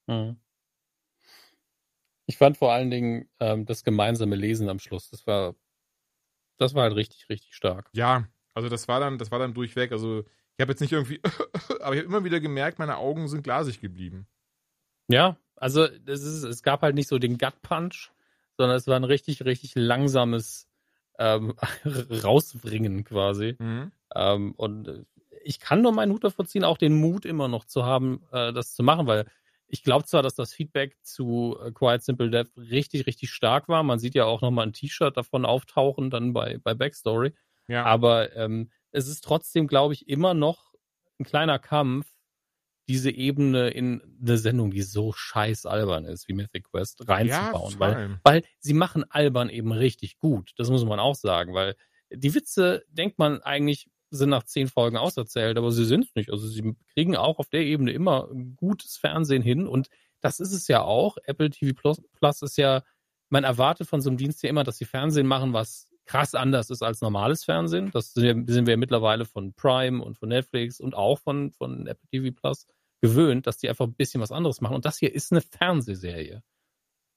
Mhm. 0.08 0.38
Ich 2.28 2.38
fand 2.38 2.58
vor 2.58 2.74
allen 2.74 2.90
Dingen 2.90 3.30
ähm, 3.40 3.66
das 3.66 3.84
gemeinsame 3.84 4.36
Lesen 4.36 4.70
am 4.70 4.80
Schluss. 4.80 5.10
Das 5.10 5.28
war, 5.28 5.56
das 6.58 6.74
war 6.74 6.84
halt 6.84 6.96
richtig, 6.96 7.30
richtig 7.30 7.54
stark. 7.54 7.90
Ja, 7.94 8.28
also 8.54 8.70
das 8.70 8.88
war 8.88 9.00
dann, 9.00 9.18
das 9.18 9.32
war 9.32 9.40
dann 9.40 9.54
durchweg. 9.54 9.92
Also 9.92 10.22
ich 10.58 10.62
habe 10.62 10.72
jetzt 10.72 10.82
nicht 10.82 10.94
irgendwie, 10.94 11.22
aber 11.82 11.94
ich 11.96 12.00
habe 12.02 12.08
immer 12.08 12.24
wieder 12.24 12.40
gemerkt, 12.40 12.80
meine 12.80 12.98
Augen 12.98 13.28
sind 13.28 13.44
glasig 13.44 13.80
geblieben. 13.80 14.28
Ja, 15.08 15.38
also 15.56 15.84
es, 15.84 16.24
ist, 16.24 16.44
es 16.44 16.64
gab 16.64 16.82
halt 16.82 16.96
nicht 16.96 17.08
so 17.08 17.20
den 17.20 17.38
Gut 17.38 17.62
Punch, 17.62 18.12
sondern 18.58 18.78
es 18.78 18.88
war 18.88 18.96
ein 18.96 19.04
richtig, 19.04 19.46
richtig 19.46 19.76
langsames 19.76 20.68
ähm, 21.20 21.54
Rausbringen 22.24 23.04
quasi. 23.04 23.56
Mhm. 23.60 23.92
Ähm, 24.16 24.54
und 24.56 25.06
ich 25.44 25.60
kann 25.60 25.82
nur 25.82 25.92
meinen 25.92 26.12
Hut 26.12 26.24
davor 26.24 26.46
ziehen, 26.46 26.64
auch 26.64 26.78
den 26.78 27.00
Mut 27.00 27.26
immer 27.26 27.48
noch 27.48 27.66
zu 27.66 27.86
haben, 27.86 28.24
äh, 28.32 28.52
das 28.52 28.74
zu 28.74 28.82
machen, 28.82 29.06
weil 29.06 29.26
ich 29.68 29.84
glaube 29.84 30.06
zwar, 30.06 30.22
dass 30.24 30.36
das 30.36 30.54
Feedback 30.54 30.96
zu 31.02 31.58
äh, 31.62 31.72
Quiet 31.72 32.04
Simple 32.04 32.30
Death 32.30 32.56
richtig, 32.58 33.08
richtig 33.08 33.32
stark 33.32 33.68
war. 33.68 33.84
Man 33.84 34.00
sieht 34.00 34.16
ja 34.16 34.26
auch 34.26 34.42
nochmal 34.42 34.68
ein 34.68 34.74
T-Shirt 34.74 35.18
davon 35.18 35.46
auftauchen, 35.46 36.10
dann 36.10 36.34
bei, 36.34 36.60
bei 36.64 36.74
Backstory. 36.74 37.34
Ja. 37.68 37.84
Aber 37.84 38.36
ähm, 38.36 38.70
es 38.92 39.08
ist 39.08 39.24
trotzdem, 39.24 39.68
glaube 39.68 39.94
ich, 39.94 40.08
immer 40.08 40.34
noch 40.34 40.74
ein 41.20 41.26
kleiner 41.26 41.60
Kampf, 41.60 42.08
diese 42.88 43.10
Ebene 43.10 43.70
in 43.70 44.02
eine 44.22 44.38
Sendung, 44.38 44.70
die 44.70 44.84
so 44.84 45.12
scheiß 45.12 45.66
albern 45.66 46.06
ist, 46.06 46.28
wie 46.28 46.34
Mythic 46.34 46.66
Quest, 46.70 47.10
reinzubauen. 47.10 47.74
Ja, 47.74 47.80
weil, 47.80 48.20
weil 48.24 48.44
sie 48.60 48.74
machen 48.74 49.04
albern 49.10 49.50
eben 49.50 49.72
richtig 49.72 50.20
gut. 50.20 50.52
Das 50.58 50.70
muss 50.70 50.86
man 50.86 51.00
auch 51.00 51.16
sagen, 51.16 51.56
weil 51.56 51.76
die 52.12 52.36
Witze 52.36 52.84
denkt 52.90 53.18
man 53.18 53.42
eigentlich 53.42 53.88
sind 54.16 54.30
nach 54.30 54.44
zehn 54.44 54.68
Folgen 54.68 54.98
auserzählt, 54.98 55.58
aber 55.58 55.72
sie 55.72 55.86
sind 55.86 56.06
es 56.06 56.16
nicht. 56.16 56.32
Also 56.32 56.48
sie 56.48 56.76
kriegen 56.94 57.16
auch 57.16 57.40
auf 57.40 57.50
der 57.50 57.62
Ebene 57.62 57.92
immer 57.92 58.30
gutes 58.56 58.98
Fernsehen 58.98 59.42
hin 59.42 59.68
und 59.68 59.90
das 60.22 60.40
ist 60.40 60.54
es 60.54 60.68
ja 60.68 60.82
auch. 60.82 61.18
Apple 61.26 61.50
TV 61.50 61.74
Plus, 61.80 62.02
Plus 62.14 62.42
ist 62.42 62.58
ja, 62.58 62.84
man 63.30 63.44
erwartet 63.44 63.88
von 63.88 64.02
so 64.02 64.10
einem 64.10 64.18
Dienst 64.18 64.42
ja 64.44 64.50
immer, 64.50 64.64
dass 64.64 64.78
sie 64.78 64.86
Fernsehen 64.86 65.28
machen, 65.28 65.54
was 65.54 65.88
krass 66.06 66.36
anders 66.36 66.70
ist 66.70 66.82
als 66.82 67.02
normales 67.02 67.44
Fernsehen. 67.44 67.92
Das 67.92 68.14
sind 68.14 68.48
wir, 68.48 68.54
sind 68.54 68.68
wir 68.68 68.78
mittlerweile 68.78 69.26
von 69.26 69.54
Prime 69.54 70.04
und 70.04 70.18
von 70.18 70.30
Netflix 70.30 70.80
und 70.80 70.96
auch 70.96 71.20
von, 71.20 71.52
von 71.52 71.88
Apple 71.88 72.08
TV 72.10 72.36
Plus 72.36 72.66
gewöhnt, 73.02 73.46
dass 73.48 73.58
die 73.58 73.70
einfach 73.70 73.86
ein 73.86 73.96
bisschen 73.96 74.22
was 74.22 74.32
anderes 74.32 74.62
machen. 74.62 74.76
Und 74.76 74.86
das 74.86 74.98
hier 74.98 75.14
ist 75.14 75.32
eine 75.32 75.42
Fernsehserie. 75.42 76.42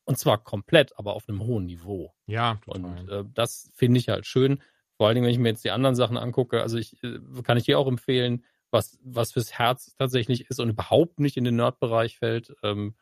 Und 0.05 0.19
zwar 0.19 0.39
komplett, 0.39 0.99
aber 0.99 1.15
auf 1.15 1.29
einem 1.29 1.43
hohen 1.43 1.67
Niveau. 1.67 2.15
Ja, 2.27 2.61
total. 2.65 3.01
Und 3.01 3.09
äh, 3.11 3.25
das 3.35 3.71
finde 3.75 4.01
ich 4.01 4.09
halt 4.09 4.27
schön. 4.27 4.63
Vor 4.99 5.07
allen 5.07 5.15
Dingen, 5.15 5.27
wenn 5.27 5.33
ich 5.33 5.39
mir 5.39 5.49
jetzt 5.49 5.65
die 5.65 5.71
anderen 5.71 5.95
Sachen 5.95 6.17
angucke, 6.17 6.61
also 6.61 6.77
ich 6.77 7.03
äh, 7.05 7.21
kann 7.45 7.57
ich 7.57 7.65
dir 7.65 7.79
auch 7.79 7.87
empfehlen, 7.87 8.45
was, 8.71 8.99
was 9.03 9.33
fürs 9.33 9.53
Herz 9.53 9.95
tatsächlich 9.97 10.51
ist 10.51 10.61
und 10.61 10.69
überhaupt 10.69 11.21
nicht 11.21 11.37
in 11.37 11.45
den 11.45 11.57
Nerd-Bereich 11.57 12.19
fällt, 12.19 12.55
ähm, 12.63 12.95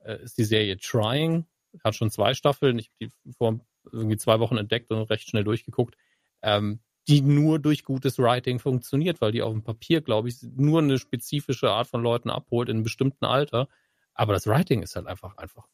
äh, 0.00 0.22
ist 0.22 0.36
die 0.36 0.44
Serie 0.44 0.76
Trying. 0.76 1.46
Hat 1.82 1.94
schon 1.94 2.10
zwei 2.10 2.34
Staffeln. 2.34 2.78
Ich 2.78 2.88
habe 2.88 3.10
die 3.24 3.32
vor 3.32 3.60
irgendwie 3.90 4.16
zwei 4.16 4.40
Wochen 4.40 4.58
entdeckt 4.58 4.90
und 4.90 5.02
recht 5.10 5.28
schnell 5.28 5.44
durchgeguckt. 5.44 5.96
Ähm, 6.42 6.80
die 7.06 7.20
nur 7.20 7.58
durch 7.60 7.84
gutes 7.84 8.18
Writing 8.18 8.58
funktioniert, 8.58 9.20
weil 9.20 9.32
die 9.32 9.42
auf 9.42 9.52
dem 9.52 9.62
Papier, 9.62 10.00
glaube 10.00 10.28
ich, 10.28 10.42
nur 10.42 10.80
eine 10.80 10.98
spezifische 10.98 11.70
Art 11.70 11.86
von 11.86 12.02
Leuten 12.02 12.30
abholt 12.30 12.68
in 12.68 12.76
einem 12.76 12.84
bestimmten 12.84 13.26
Alter. 13.26 13.68
Aber 14.14 14.32
das 14.32 14.46
Writing 14.46 14.82
ist 14.82 14.96
halt 14.96 15.06
einfach, 15.06 15.36
einfach 15.36 15.68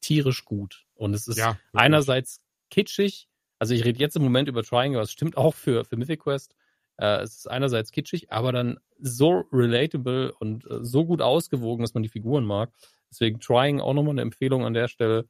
tierisch 0.00 0.44
gut. 0.44 0.86
Und 0.94 1.14
es 1.14 1.26
ist 1.26 1.38
ja, 1.38 1.58
einerseits 1.72 2.44
kitschig. 2.70 3.28
Also 3.58 3.74
ich 3.74 3.84
rede 3.84 3.98
jetzt 3.98 4.16
im 4.16 4.22
Moment 4.22 4.48
über 4.48 4.62
Trying, 4.62 4.94
aber 4.94 5.04
es 5.04 5.12
stimmt 5.12 5.36
auch 5.36 5.54
für, 5.54 5.84
für 5.84 5.96
Mythic 5.96 6.20
Quest. 6.20 6.54
Äh, 6.96 7.22
es 7.22 7.36
ist 7.38 7.50
einerseits 7.50 7.90
kitschig, 7.90 8.30
aber 8.30 8.52
dann 8.52 8.78
so 8.98 9.44
relatable 9.52 10.32
und 10.34 10.64
äh, 10.70 10.84
so 10.84 11.04
gut 11.04 11.22
ausgewogen, 11.22 11.82
dass 11.82 11.94
man 11.94 12.02
die 12.02 12.08
Figuren 12.08 12.44
mag. 12.44 12.72
Deswegen 13.10 13.40
Trying 13.40 13.80
auch 13.80 13.94
nochmal 13.94 14.12
eine 14.12 14.22
Empfehlung 14.22 14.64
an 14.64 14.74
der 14.74 14.88
Stelle. 14.88 15.28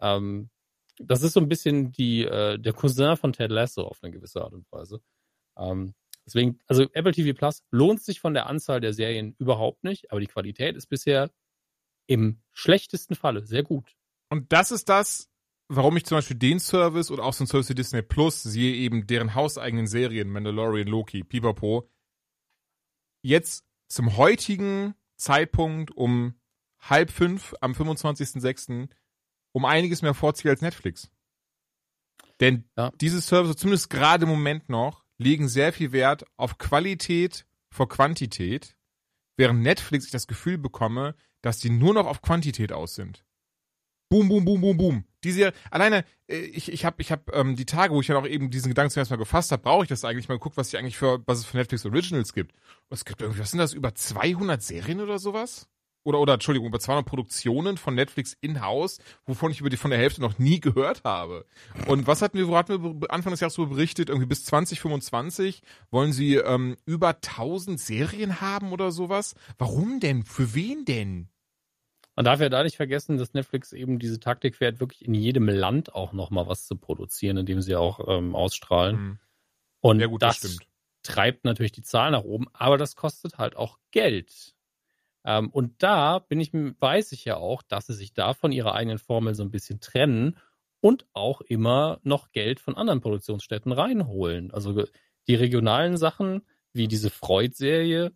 Ähm, 0.00 0.50
das 0.98 1.22
ist 1.22 1.32
so 1.32 1.40
ein 1.40 1.48
bisschen 1.48 1.92
die, 1.92 2.24
äh, 2.24 2.58
der 2.58 2.72
Cousin 2.72 3.16
von 3.16 3.32
Ted 3.32 3.50
Lasso 3.50 3.82
auf 3.82 3.98
eine 4.02 4.12
gewisse 4.12 4.42
Art 4.42 4.52
und 4.52 4.70
Weise. 4.72 5.00
Ähm, 5.56 5.94
deswegen, 6.26 6.58
also 6.66 6.84
Apple 6.92 7.12
TV 7.12 7.36
Plus 7.36 7.62
lohnt 7.70 8.02
sich 8.02 8.20
von 8.20 8.34
der 8.34 8.46
Anzahl 8.46 8.80
der 8.80 8.92
Serien 8.92 9.34
überhaupt 9.38 9.84
nicht, 9.84 10.10
aber 10.10 10.20
die 10.20 10.26
Qualität 10.26 10.76
ist 10.76 10.88
bisher 10.88 11.30
im 12.06 12.40
schlechtesten 12.52 13.14
Falle 13.14 13.44
sehr 13.44 13.62
gut. 13.62 13.96
Und 14.30 14.52
das 14.52 14.70
ist 14.70 14.88
das, 14.88 15.30
warum 15.68 15.96
ich 15.96 16.06
zum 16.06 16.18
Beispiel 16.18 16.36
den 16.36 16.58
Service 16.58 17.10
oder 17.10 17.24
auch 17.24 17.32
so 17.32 17.44
ein 17.44 17.46
Service 17.46 17.68
wie 17.68 17.74
Disney 17.74 18.02
Plus, 18.02 18.42
siehe 18.42 18.74
eben 18.74 19.06
deren 19.06 19.34
hauseigenen 19.34 19.86
Serien, 19.86 20.30
Mandalorian, 20.30 20.88
Loki, 20.88 21.22
Pipapo, 21.22 21.88
jetzt 23.22 23.64
zum 23.88 24.16
heutigen 24.16 24.94
Zeitpunkt 25.16 25.90
um 25.90 26.34
halb 26.80 27.10
fünf 27.10 27.54
am 27.60 27.72
25.06. 27.72 28.88
um 29.52 29.64
einiges 29.64 30.02
mehr 30.02 30.14
vorziehe 30.14 30.50
als 30.50 30.62
Netflix. 30.62 31.10
Denn 32.40 32.68
ja. 32.76 32.92
diese 33.00 33.20
Services, 33.20 33.56
zumindest 33.56 33.90
gerade 33.90 34.24
im 34.24 34.30
Moment 34.30 34.68
noch, 34.68 35.04
legen 35.18 35.48
sehr 35.48 35.72
viel 35.72 35.92
Wert 35.92 36.24
auf 36.36 36.58
Qualität 36.58 37.46
vor 37.70 37.88
Quantität, 37.88 38.76
während 39.36 39.62
Netflix 39.62 40.06
ich 40.06 40.12
das 40.12 40.28
Gefühl 40.28 40.56
bekomme, 40.58 41.16
dass 41.42 41.58
die 41.58 41.70
nur 41.70 41.94
noch 41.94 42.06
auf 42.06 42.22
Quantität 42.22 42.72
aus 42.72 42.94
sind. 42.94 43.24
Boom, 44.08 44.28
boom, 44.28 44.44
boom, 44.44 44.60
boom, 44.60 44.76
boom. 44.76 45.07
Diese 45.24 45.52
alleine, 45.70 46.04
äh, 46.28 46.36
ich, 46.38 46.72
ich 46.72 46.84
habe 46.84 47.00
ich 47.00 47.10
hab, 47.10 47.34
ähm, 47.34 47.56
die 47.56 47.66
Tage, 47.66 47.94
wo 47.94 48.00
ich 48.00 48.06
dann 48.06 48.16
auch 48.16 48.26
eben 48.26 48.50
diesen 48.50 48.68
Gedanken 48.68 48.90
zuerst 48.90 49.10
mal 49.10 49.16
gefasst 49.16 49.52
habe, 49.52 49.62
brauche 49.62 49.84
ich 49.84 49.88
das 49.88 50.04
eigentlich 50.04 50.28
mal 50.28 50.36
geguckt, 50.36 50.56
was 50.56 50.68
ich 50.68 50.78
eigentlich 50.78 50.96
für, 50.96 51.22
was 51.26 51.38
es 51.38 51.46
für 51.46 51.56
Netflix 51.56 51.84
Originals 51.84 52.32
gibt. 52.32 52.54
Es 52.90 53.04
gibt 53.04 53.20
irgendwie, 53.20 53.40
was 53.40 53.50
sind 53.50 53.58
das, 53.58 53.74
über 53.74 53.94
200 53.94 54.62
Serien 54.62 55.00
oder 55.00 55.18
sowas? 55.18 55.68
Oder, 56.04 56.20
oder, 56.20 56.34
Entschuldigung, 56.34 56.68
über 56.68 56.80
200 56.80 57.04
Produktionen 57.04 57.76
von 57.76 57.94
Netflix 57.94 58.34
in-house, 58.40 58.98
wovon 59.26 59.50
ich 59.50 59.60
über 59.60 59.68
die 59.68 59.76
von 59.76 59.90
der 59.90 60.00
Hälfte 60.00 60.22
noch 60.22 60.38
nie 60.38 60.58
gehört 60.58 61.02
habe. 61.04 61.44
Und 61.86 62.06
was 62.06 62.22
hatten 62.22 62.38
wir, 62.38 62.48
wo 62.48 62.56
hatten 62.56 63.02
wir 63.02 63.10
Anfang 63.10 63.32
des 63.32 63.40
Jahres 63.40 63.54
so 63.54 63.66
berichtet? 63.66 64.08
Irgendwie 64.08 64.26
bis 64.26 64.44
2025 64.46 65.60
wollen 65.90 66.14
sie 66.14 66.36
ähm, 66.36 66.76
über 66.86 67.08
1000 67.08 67.78
Serien 67.78 68.40
haben 68.40 68.72
oder 68.72 68.90
sowas? 68.90 69.34
Warum 69.58 70.00
denn? 70.00 70.22
Für 70.22 70.54
wen 70.54 70.86
denn? 70.86 71.28
Man 72.18 72.24
darf 72.24 72.40
ja 72.40 72.48
da 72.48 72.64
nicht 72.64 72.74
vergessen, 72.74 73.16
dass 73.16 73.32
Netflix 73.32 73.72
eben 73.72 74.00
diese 74.00 74.18
Taktik 74.18 74.56
fährt, 74.56 74.80
wirklich 74.80 75.06
in 75.06 75.14
jedem 75.14 75.48
Land 75.48 75.94
auch 75.94 76.12
nochmal 76.12 76.48
was 76.48 76.66
zu 76.66 76.74
produzieren, 76.74 77.36
indem 77.36 77.62
sie 77.62 77.76
auch 77.76 78.08
ähm, 78.08 78.34
ausstrahlen. 78.34 78.96
Mhm. 78.96 79.18
Und 79.78 80.00
ja, 80.00 80.08
gut, 80.08 80.22
das, 80.22 80.40
das 80.40 80.58
treibt 81.04 81.44
natürlich 81.44 81.70
die 81.70 81.84
Zahl 81.84 82.10
nach 82.10 82.24
oben, 82.24 82.46
aber 82.52 82.76
das 82.76 82.96
kostet 82.96 83.38
halt 83.38 83.54
auch 83.54 83.78
Geld. 83.92 84.56
Ähm, 85.24 85.48
und 85.50 85.80
da 85.80 86.18
bin 86.18 86.40
ich, 86.40 86.52
weiß 86.52 87.12
ich 87.12 87.24
ja 87.24 87.36
auch, 87.36 87.62
dass 87.62 87.86
sie 87.86 87.94
sich 87.94 88.14
da 88.14 88.34
von 88.34 88.50
ihrer 88.50 88.74
eigenen 88.74 88.98
Formel 88.98 89.36
so 89.36 89.44
ein 89.44 89.52
bisschen 89.52 89.78
trennen 89.78 90.38
und 90.80 91.06
auch 91.12 91.40
immer 91.40 92.00
noch 92.02 92.32
Geld 92.32 92.58
von 92.58 92.74
anderen 92.74 93.00
Produktionsstätten 93.00 93.70
reinholen. 93.70 94.50
Also 94.50 94.86
die 95.28 95.36
regionalen 95.36 95.96
Sachen, 95.96 96.42
wie 96.72 96.88
diese 96.88 97.10
Freud-Serie, 97.10 98.10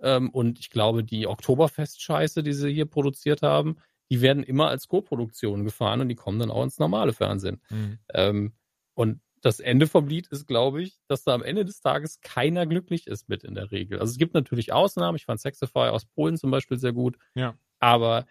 ähm, 0.00 0.30
und 0.30 0.58
ich 0.58 0.70
glaube, 0.70 1.04
die 1.04 1.26
Oktoberfest-Scheiße, 1.26 2.42
die 2.42 2.52
sie 2.52 2.72
hier 2.72 2.86
produziert 2.86 3.42
haben, 3.42 3.78
die 4.10 4.20
werden 4.20 4.42
immer 4.42 4.68
als 4.68 4.88
Co-Produktion 4.88 5.64
gefahren 5.64 6.00
und 6.00 6.08
die 6.08 6.14
kommen 6.14 6.38
dann 6.38 6.50
auch 6.50 6.62
ins 6.62 6.78
normale 6.78 7.12
Fernsehen. 7.12 7.60
Mhm. 7.68 7.98
Ähm, 8.14 8.54
und 8.94 9.20
das 9.40 9.60
Ende 9.60 9.86
vom 9.86 10.08
Lied 10.08 10.26
ist, 10.28 10.46
glaube 10.46 10.82
ich, 10.82 10.98
dass 11.06 11.24
da 11.24 11.34
am 11.34 11.42
Ende 11.42 11.64
des 11.64 11.80
Tages 11.80 12.20
keiner 12.20 12.66
glücklich 12.66 13.06
ist 13.06 13.28
mit 13.28 13.44
in 13.44 13.54
der 13.54 13.70
Regel. 13.70 14.00
Also 14.00 14.10
es 14.10 14.18
gibt 14.18 14.34
natürlich 14.34 14.72
Ausnahmen. 14.72 15.16
Ich 15.16 15.26
fand 15.26 15.40
Sexify 15.40 15.90
aus 15.90 16.06
Polen 16.06 16.36
zum 16.36 16.50
Beispiel 16.50 16.78
sehr 16.78 16.92
gut. 16.92 17.18
Ja. 17.34 17.56
Aber 17.78 18.26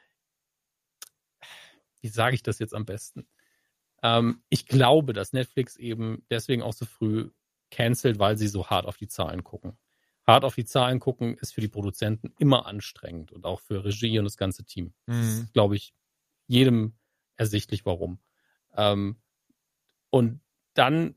wie 2.02 2.10
sage 2.10 2.36
ich 2.36 2.44
das 2.44 2.60
jetzt 2.60 2.74
am 2.74 2.86
besten? 2.86 3.28
Ähm, 4.04 4.42
ich 4.50 4.66
glaube, 4.66 5.14
dass 5.14 5.34
Netflix 5.34 5.78
eben 5.78 6.26
deswegen 6.30 6.62
auch 6.62 6.74
so 6.74 6.86
früh 6.86 7.30
cancelt, 7.72 8.20
weil 8.20 8.38
sie 8.38 8.48
so 8.48 8.70
hart 8.70 8.86
auf 8.86 8.98
die 8.98 9.08
Zahlen 9.08 9.44
gucken 9.44 9.78
hart 10.28 10.44
auf 10.44 10.56
die 10.56 10.66
Zahlen 10.66 11.00
gucken, 11.00 11.38
ist 11.38 11.54
für 11.54 11.62
die 11.62 11.70
Produzenten 11.70 12.34
immer 12.38 12.66
anstrengend 12.66 13.32
und 13.32 13.46
auch 13.46 13.62
für 13.62 13.86
Regie 13.86 14.20
und 14.20 14.26
das 14.26 14.38
ganze 14.38 14.66
Team. 14.66 14.94
Mhm. 15.06 15.14
Das 15.14 15.28
ist, 15.28 15.54
glaube 15.54 15.76
ich, 15.76 15.94
jedem 16.48 16.94
ersichtlich, 17.38 17.86
warum. 17.86 18.20
Ähm, 18.76 19.18
und 20.10 20.42
dann 20.74 21.16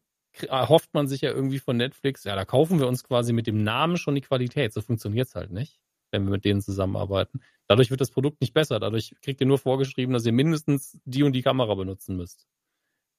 erhofft 0.49 0.95
man 0.95 1.09
sich 1.09 1.23
ja 1.23 1.31
irgendwie 1.31 1.59
von 1.59 1.77
Netflix, 1.77 2.25
ja, 2.25 2.37
da 2.37 2.45
kaufen 2.45 2.79
wir 2.79 2.87
uns 2.87 3.03
quasi 3.03 3.33
mit 3.33 3.47
dem 3.47 3.63
Namen 3.65 3.97
schon 3.97 4.15
die 4.15 4.21
Qualität. 4.21 4.73
So 4.73 4.81
funktioniert 4.81 5.29
es 5.29 5.35
halt 5.35 5.51
nicht, 5.51 5.81
wenn 6.13 6.25
wir 6.25 6.31
mit 6.31 6.45
denen 6.45 6.63
zusammenarbeiten. 6.63 7.43
Dadurch 7.67 7.91
wird 7.91 8.01
das 8.01 8.11
Produkt 8.11 8.41
nicht 8.41 8.55
besser. 8.55 8.79
Dadurch 8.79 9.15
kriegt 9.23 9.41
ihr 9.41 9.47
nur 9.47 9.59
vorgeschrieben, 9.59 10.13
dass 10.13 10.25
ihr 10.25 10.33
mindestens 10.33 10.99
die 11.05 11.25
und 11.25 11.33
die 11.33 11.43
Kamera 11.43 11.75
benutzen 11.75 12.17
müsst. 12.17 12.47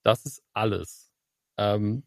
Das 0.04 0.26
ist 0.26 0.42
alles. 0.54 1.12
Ähm, 1.58 2.04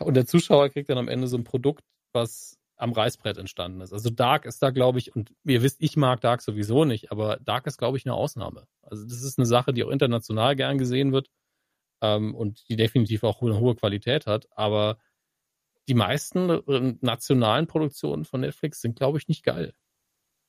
und 0.00 0.14
der 0.14 0.26
Zuschauer 0.26 0.70
kriegt 0.70 0.88
dann 0.88 0.98
am 0.98 1.08
Ende 1.08 1.28
so 1.28 1.36
ein 1.36 1.44
Produkt, 1.44 1.84
was 2.12 2.58
am 2.76 2.92
Reißbrett 2.92 3.38
entstanden 3.38 3.80
ist. 3.80 3.92
Also 3.92 4.10
Dark 4.10 4.44
ist 4.44 4.62
da, 4.62 4.70
glaube 4.70 4.98
ich, 4.98 5.16
und 5.16 5.32
ihr 5.44 5.62
wisst, 5.62 5.78
ich 5.80 5.96
mag 5.96 6.20
Dark 6.20 6.42
sowieso 6.42 6.84
nicht, 6.84 7.10
aber 7.10 7.38
Dark 7.38 7.66
ist, 7.66 7.78
glaube 7.78 7.96
ich, 7.96 8.04
eine 8.04 8.14
Ausnahme. 8.14 8.66
Also 8.82 9.04
das 9.04 9.22
ist 9.22 9.38
eine 9.38 9.46
Sache, 9.46 9.72
die 9.72 9.82
auch 9.82 9.90
international 9.90 10.56
gern 10.56 10.76
gesehen 10.76 11.12
wird 11.12 11.30
ähm, 12.02 12.34
und 12.34 12.68
die 12.68 12.76
definitiv 12.76 13.24
auch 13.24 13.40
eine 13.40 13.58
hohe 13.58 13.76
Qualität 13.76 14.26
hat. 14.26 14.46
Aber 14.52 14.98
die 15.88 15.94
meisten 15.94 16.50
äh, 16.50 16.96
nationalen 17.00 17.66
Produktionen 17.66 18.24
von 18.24 18.40
Netflix 18.40 18.80
sind, 18.80 18.96
glaube 18.96 19.18
ich, 19.18 19.28
nicht 19.28 19.44
geil. 19.44 19.74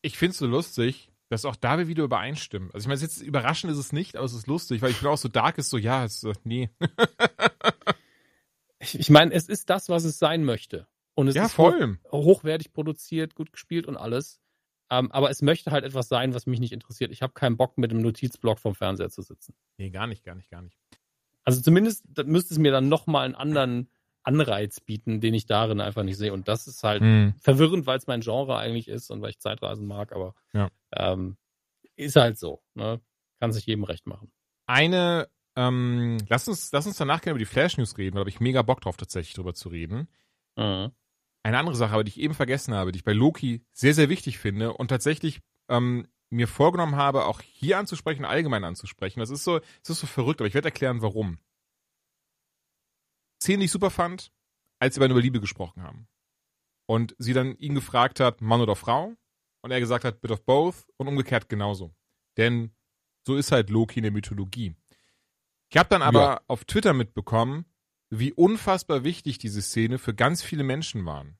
Ich 0.01 0.17
finde 0.17 0.31
es 0.31 0.37
so 0.37 0.47
lustig, 0.47 1.11
dass 1.29 1.45
auch 1.45 1.55
da 1.55 1.77
wir 1.77 1.87
wieder 1.87 2.03
übereinstimmen. 2.03 2.71
Also 2.73 2.85
ich 2.85 2.87
meine, 2.87 3.01
jetzt 3.01 3.21
überraschend 3.21 3.71
ist 3.71 3.79
es 3.79 3.93
nicht, 3.93 4.15
aber 4.15 4.25
es 4.25 4.33
ist 4.33 4.47
lustig, 4.47 4.81
weil 4.81 4.91
ich 4.91 4.99
bin 4.99 5.09
auch 5.09 5.17
so 5.17 5.29
Dark 5.29 5.57
ist 5.57 5.69
so, 5.69 5.77
ja, 5.77 6.05
ist 6.05 6.21
so, 6.21 6.33
nee. 6.43 6.69
ich 8.79 9.09
meine, 9.09 9.33
es 9.33 9.49
ist 9.49 9.69
das, 9.69 9.89
was 9.89 10.03
es 10.03 10.19
sein 10.19 10.43
möchte. 10.43 10.87
Und 11.17 11.27
es 11.27 11.35
ja, 11.35 11.45
ist 11.45 11.53
voll. 11.53 11.97
hochwertig 12.11 12.73
produziert, 12.73 13.33
gut 13.33 13.51
gespielt 13.51 13.87
und 13.87 13.97
alles. 13.97 14.39
Ähm, 14.91 15.11
aber 15.11 15.31
es 15.31 15.41
möchte 15.41 15.71
halt 15.71 15.83
etwas 15.83 16.07
sein, 16.09 16.35
was 16.35 16.45
mich 16.45 16.59
nicht 16.59 16.73
interessiert. 16.73 17.11
Ich 17.11 17.23
habe 17.23 17.33
keinen 17.33 17.57
Bock, 17.57 17.79
mit 17.79 17.89
dem 17.89 18.03
Notizblock 18.03 18.59
vom 18.59 18.75
Fernseher 18.75 19.09
zu 19.09 19.23
sitzen. 19.23 19.55
Nee, 19.77 19.89
gar 19.89 20.05
nicht, 20.05 20.23
gar 20.23 20.35
nicht, 20.35 20.51
gar 20.51 20.61
nicht. 20.61 20.77
Also 21.43 21.59
zumindest 21.61 22.05
müsste 22.25 22.53
es 22.53 22.59
mir 22.59 22.71
dann 22.71 22.87
nochmal 22.87 23.25
einen 23.25 23.33
anderen 23.33 23.89
Anreiz 24.21 24.79
bieten, 24.79 25.19
den 25.19 25.33
ich 25.33 25.47
darin 25.47 25.81
einfach 25.81 26.03
nicht 26.03 26.17
sehe. 26.17 26.31
Und 26.31 26.47
das 26.47 26.67
ist 26.67 26.83
halt 26.83 27.01
mhm. 27.01 27.33
verwirrend, 27.39 27.87
weil 27.87 27.97
es 27.97 28.05
mein 28.05 28.21
Genre 28.21 28.55
eigentlich 28.55 28.87
ist 28.87 29.09
und 29.09 29.23
weil 29.23 29.31
ich 29.31 29.39
Zeitreisen 29.39 29.87
mag, 29.87 30.13
aber 30.13 30.35
ja. 30.53 30.69
ähm, 30.95 31.35
ist 31.95 32.15
halt 32.15 32.37
so. 32.37 32.61
Ne? 32.75 33.01
Kann 33.39 33.51
sich 33.51 33.65
jedem 33.65 33.85
recht 33.85 34.05
machen. 34.05 34.31
Eine, 34.67 35.29
ähm, 35.55 36.19
lass 36.29 36.47
uns, 36.47 36.71
lass 36.71 36.85
uns 36.85 36.97
danach 36.97 37.21
gerne 37.21 37.31
über 37.31 37.39
die 37.39 37.45
Flash 37.45 37.77
News 37.77 37.97
reden, 37.97 38.17
da 38.17 38.19
habe 38.19 38.29
ich 38.29 38.39
mega 38.39 38.61
Bock 38.61 38.81
drauf, 38.81 38.97
tatsächlich 38.97 39.33
drüber 39.33 39.55
zu 39.55 39.69
reden. 39.69 40.07
Mhm. 40.57 40.91
Eine 41.47 41.59
andere 41.59 41.77
Sache, 41.77 41.93
aber 41.93 42.03
die 42.03 42.09
ich 42.09 42.19
eben 42.19 42.33
vergessen 42.33 42.73
habe, 42.73 42.91
die 42.91 42.97
ich 42.97 43.05
bei 43.05 43.13
Loki 43.13 43.65
sehr, 43.71 43.93
sehr 43.93 44.09
wichtig 44.09 44.37
finde 44.37 44.73
und 44.73 44.89
tatsächlich 44.89 45.39
ähm, 45.69 46.05
mir 46.29 46.45
vorgenommen 46.45 46.97
habe, 46.97 47.23
auch 47.23 47.39
hier 47.39 47.77
anzusprechen, 47.77 48.25
allgemein 48.25 48.65
anzusprechen. 48.65 49.21
Das 49.21 49.29
ist 49.29 49.45
so, 49.45 49.59
das 49.59 49.91
ist 49.91 49.99
so 50.01 50.07
verrückt, 50.07 50.41
aber 50.41 50.49
ich 50.49 50.55
werde 50.55 50.67
erklären, 50.67 51.01
warum. 51.01 51.39
Szene, 53.41 53.59
die 53.59 53.65
ich 53.67 53.71
super 53.71 53.91
fand, 53.91 54.33
als 54.79 54.95
sie 54.95 54.99
beiden 54.99 55.13
über 55.13 55.21
Liebe 55.21 55.39
gesprochen 55.39 55.83
haben. 55.83 56.09
Und 56.85 57.15
sie 57.17 57.31
dann 57.31 57.55
ihn 57.55 57.75
gefragt 57.75 58.19
hat, 58.19 58.41
Mann 58.41 58.59
oder 58.59 58.75
Frau? 58.75 59.15
Und 59.61 59.71
er 59.71 59.79
gesagt 59.79 60.03
hat, 60.03 60.19
bit 60.19 60.31
of 60.31 60.43
both 60.43 60.85
und 60.97 61.07
umgekehrt 61.07 61.47
genauso. 61.47 61.95
Denn 62.35 62.75
so 63.25 63.37
ist 63.37 63.53
halt 63.53 63.69
Loki 63.69 63.99
in 63.99 64.03
der 64.03 64.11
Mythologie. 64.11 64.75
Ich 65.69 65.77
habe 65.77 65.87
dann 65.87 66.01
aber 66.01 66.21
ja. 66.21 66.41
auf 66.47 66.65
Twitter 66.65 66.91
mitbekommen, 66.91 67.63
wie 68.09 68.33
unfassbar 68.33 69.03
wichtig 69.03 69.37
diese 69.37 69.61
Szene 69.61 69.97
für 69.97 70.13
ganz 70.13 70.41
viele 70.41 70.63
Menschen 70.63 71.05
waren. 71.05 71.37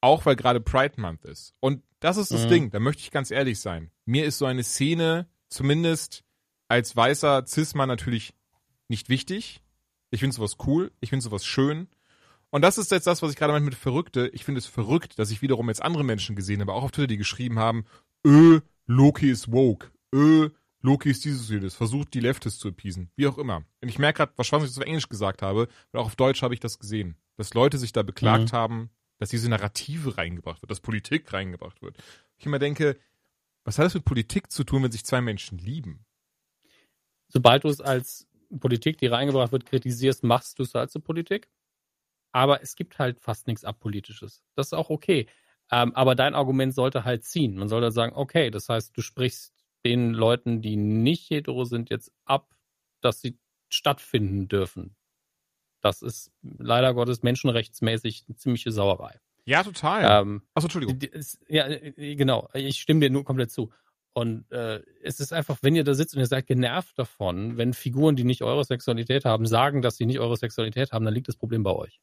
Auch 0.00 0.26
weil 0.26 0.36
gerade 0.36 0.60
Pride 0.60 1.00
Month 1.00 1.24
ist. 1.24 1.54
Und 1.60 1.82
das 2.00 2.16
ist 2.16 2.32
das 2.32 2.46
mhm. 2.46 2.50
Ding, 2.50 2.70
da 2.70 2.80
möchte 2.80 3.02
ich 3.02 3.10
ganz 3.10 3.30
ehrlich 3.30 3.60
sein. 3.60 3.90
Mir 4.04 4.24
ist 4.24 4.38
so 4.38 4.46
eine 4.46 4.64
Szene 4.64 5.28
zumindest 5.48 6.24
als 6.68 6.96
weißer 6.96 7.44
Cis-Mann 7.46 7.88
natürlich 7.88 8.34
nicht 8.88 9.08
wichtig. 9.08 9.62
Ich 10.10 10.20
finde 10.20 10.34
sowas 10.34 10.56
cool, 10.66 10.92
ich 11.00 11.10
finde 11.10 11.22
sowas 11.22 11.44
schön. 11.44 11.88
Und 12.50 12.62
das 12.62 12.78
ist 12.78 12.90
jetzt 12.90 13.06
das, 13.06 13.22
was 13.22 13.30
ich 13.30 13.36
gerade 13.36 13.52
meinte 13.52 13.64
mit 13.64 13.74
Verrückte. 13.74 14.28
Ich 14.28 14.44
finde 14.44 14.58
es 14.58 14.66
verrückt, 14.66 15.18
dass 15.18 15.30
ich 15.30 15.42
wiederum 15.42 15.68
jetzt 15.68 15.82
andere 15.82 16.04
Menschen 16.04 16.36
gesehen 16.36 16.60
habe, 16.60 16.74
auch 16.74 16.82
auf 16.84 16.90
Twitter, 16.90 17.06
die 17.06 17.16
geschrieben 17.16 17.58
haben, 17.58 17.84
öh, 18.26 18.60
Loki 18.86 19.30
ist 19.30 19.52
woke, 19.52 19.90
öh, 20.14 20.50
Loki 20.82 21.10
ist 21.10 21.24
dieses 21.24 21.48
und 21.48 21.54
jenes, 21.54 21.74
versucht 21.74 22.12
die 22.12 22.20
Leftists 22.20 22.58
zu 22.58 22.68
appeasen, 22.68 23.10
wie 23.16 23.28
auch 23.28 23.38
immer. 23.38 23.64
Und 23.80 23.88
ich 23.88 23.98
merke 23.98 24.18
gerade, 24.18 24.32
wahrscheinlich, 24.36 24.68
was 24.68 24.76
ich 24.76 24.82
auf 24.82 24.86
Englisch 24.86 25.08
gesagt 25.08 25.40
habe, 25.40 25.68
weil 25.92 26.00
auch 26.00 26.06
auf 26.06 26.16
Deutsch 26.16 26.42
habe 26.42 26.54
ich 26.54 26.60
das 26.60 26.78
gesehen, 26.78 27.16
dass 27.36 27.54
Leute 27.54 27.78
sich 27.78 27.92
da 27.92 28.02
beklagt 28.02 28.52
mhm. 28.52 28.56
haben, 28.56 28.90
dass 29.18 29.30
diese 29.30 29.48
Narrative 29.48 30.18
reingebracht 30.18 30.60
wird, 30.60 30.70
dass 30.70 30.80
Politik 30.80 31.32
reingebracht 31.32 31.80
wird. 31.82 31.96
Ich 32.36 32.46
immer 32.46 32.58
denke, 32.58 32.98
was 33.64 33.78
hat 33.78 33.86
das 33.86 33.94
mit 33.94 34.04
Politik 34.04 34.50
zu 34.50 34.64
tun, 34.64 34.82
wenn 34.82 34.90
sich 34.90 35.04
zwei 35.04 35.20
Menschen 35.20 35.58
lieben? 35.58 36.04
Sobald 37.28 37.62
du 37.62 37.68
es 37.68 37.80
als 37.80 38.26
Politik, 38.58 38.98
die 38.98 39.06
reingebracht 39.06 39.52
wird, 39.52 39.64
kritisierst, 39.64 40.24
machst 40.24 40.58
du 40.58 40.64
es 40.64 40.74
als 40.74 40.92
Politik. 40.94 41.48
Aber 42.32 42.62
es 42.62 42.74
gibt 42.74 42.98
halt 42.98 43.20
fast 43.20 43.46
nichts 43.46 43.64
Apolitisches. 43.64 44.42
Das 44.56 44.68
ist 44.68 44.72
auch 44.72 44.90
okay. 44.90 45.26
Ähm, 45.70 45.94
aber 45.94 46.14
dein 46.14 46.34
Argument 46.34 46.74
sollte 46.74 47.04
halt 47.04 47.24
ziehen. 47.24 47.56
Man 47.56 47.68
sollte 47.68 47.92
sagen, 47.92 48.14
okay, 48.14 48.50
das 48.50 48.68
heißt, 48.68 48.96
du 48.96 49.02
sprichst 49.02 49.61
den 49.84 50.12
Leuten, 50.12 50.62
die 50.62 50.76
nicht 50.76 51.30
hetero 51.30 51.64
sind, 51.64 51.90
jetzt 51.90 52.12
ab, 52.24 52.54
dass 53.00 53.20
sie 53.20 53.38
stattfinden 53.68 54.48
dürfen. 54.48 54.96
Das 55.80 56.02
ist 56.02 56.32
leider 56.42 56.94
Gottes 56.94 57.22
menschenrechtsmäßig 57.22 58.24
eine 58.28 58.36
ziemliche 58.36 58.70
Sauerei. 58.70 59.20
Ja, 59.44 59.64
total. 59.64 60.22
Ähm, 60.22 60.42
Achso, 60.54 60.66
Entschuldigung. 60.66 60.98
Ja, 61.48 61.66
äh, 61.66 62.14
genau. 62.14 62.48
Ich 62.54 62.80
stimme 62.80 63.00
dir 63.00 63.10
nur 63.10 63.24
komplett 63.24 63.50
zu. 63.50 63.72
Und 64.14 64.50
äh, 64.52 64.82
es 65.02 65.20
ist 65.20 65.32
einfach, 65.32 65.58
wenn 65.62 65.74
ihr 65.74 65.84
da 65.84 65.94
sitzt 65.94 66.14
und 66.14 66.20
ihr 66.20 66.26
seid 66.26 66.46
genervt 66.46 66.98
davon, 66.98 67.56
wenn 67.56 67.72
Figuren, 67.72 68.14
die 68.14 68.24
nicht 68.24 68.42
eure 68.42 68.64
Sexualität 68.64 69.24
haben, 69.24 69.46
sagen, 69.46 69.82
dass 69.82 69.96
sie 69.96 70.06
nicht 70.06 70.20
eure 70.20 70.36
Sexualität 70.36 70.92
haben, 70.92 71.04
dann 71.04 71.14
liegt 71.14 71.28
das 71.28 71.36
Problem 71.36 71.62
bei 71.62 71.72
euch. 71.72 72.00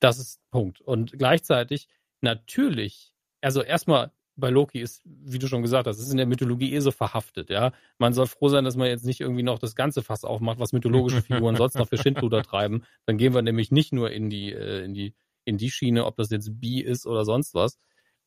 Das 0.00 0.18
ist 0.18 0.40
Punkt. 0.50 0.80
Und 0.80 1.12
gleichzeitig, 1.12 1.86
natürlich, 2.22 3.14
also 3.40 3.62
erstmal, 3.62 4.10
bei 4.36 4.50
Loki 4.50 4.80
ist, 4.80 5.02
wie 5.04 5.38
du 5.38 5.46
schon 5.46 5.62
gesagt 5.62 5.86
hast, 5.86 5.98
ist 5.98 6.10
in 6.10 6.16
der 6.16 6.26
Mythologie 6.26 6.72
eh 6.74 6.80
so 6.80 6.90
verhaftet, 6.90 7.50
ja. 7.50 7.72
Man 7.98 8.12
soll 8.12 8.26
froh 8.26 8.48
sein, 8.48 8.64
dass 8.64 8.76
man 8.76 8.88
jetzt 8.88 9.04
nicht 9.04 9.20
irgendwie 9.20 9.42
noch 9.42 9.58
das 9.58 9.74
ganze 9.74 10.02
Fass 10.02 10.24
aufmacht, 10.24 10.58
was 10.58 10.72
mythologische 10.72 11.22
Figuren 11.22 11.56
sonst 11.56 11.74
noch 11.74 11.88
für 11.88 11.98
Schindluder 11.98 12.42
treiben. 12.42 12.84
Dann 13.06 13.18
gehen 13.18 13.34
wir 13.34 13.42
nämlich 13.42 13.70
nicht 13.70 13.92
nur 13.92 14.10
in 14.10 14.30
die, 14.30 14.52
äh, 14.52 14.84
in 14.84 14.94
die, 14.94 15.14
in 15.44 15.58
die 15.58 15.70
Schiene, 15.70 16.06
ob 16.06 16.16
das 16.16 16.30
jetzt 16.30 16.60
Bi 16.60 16.80
ist 16.80 17.06
oder 17.06 17.24
sonst 17.24 17.54
was. 17.54 17.78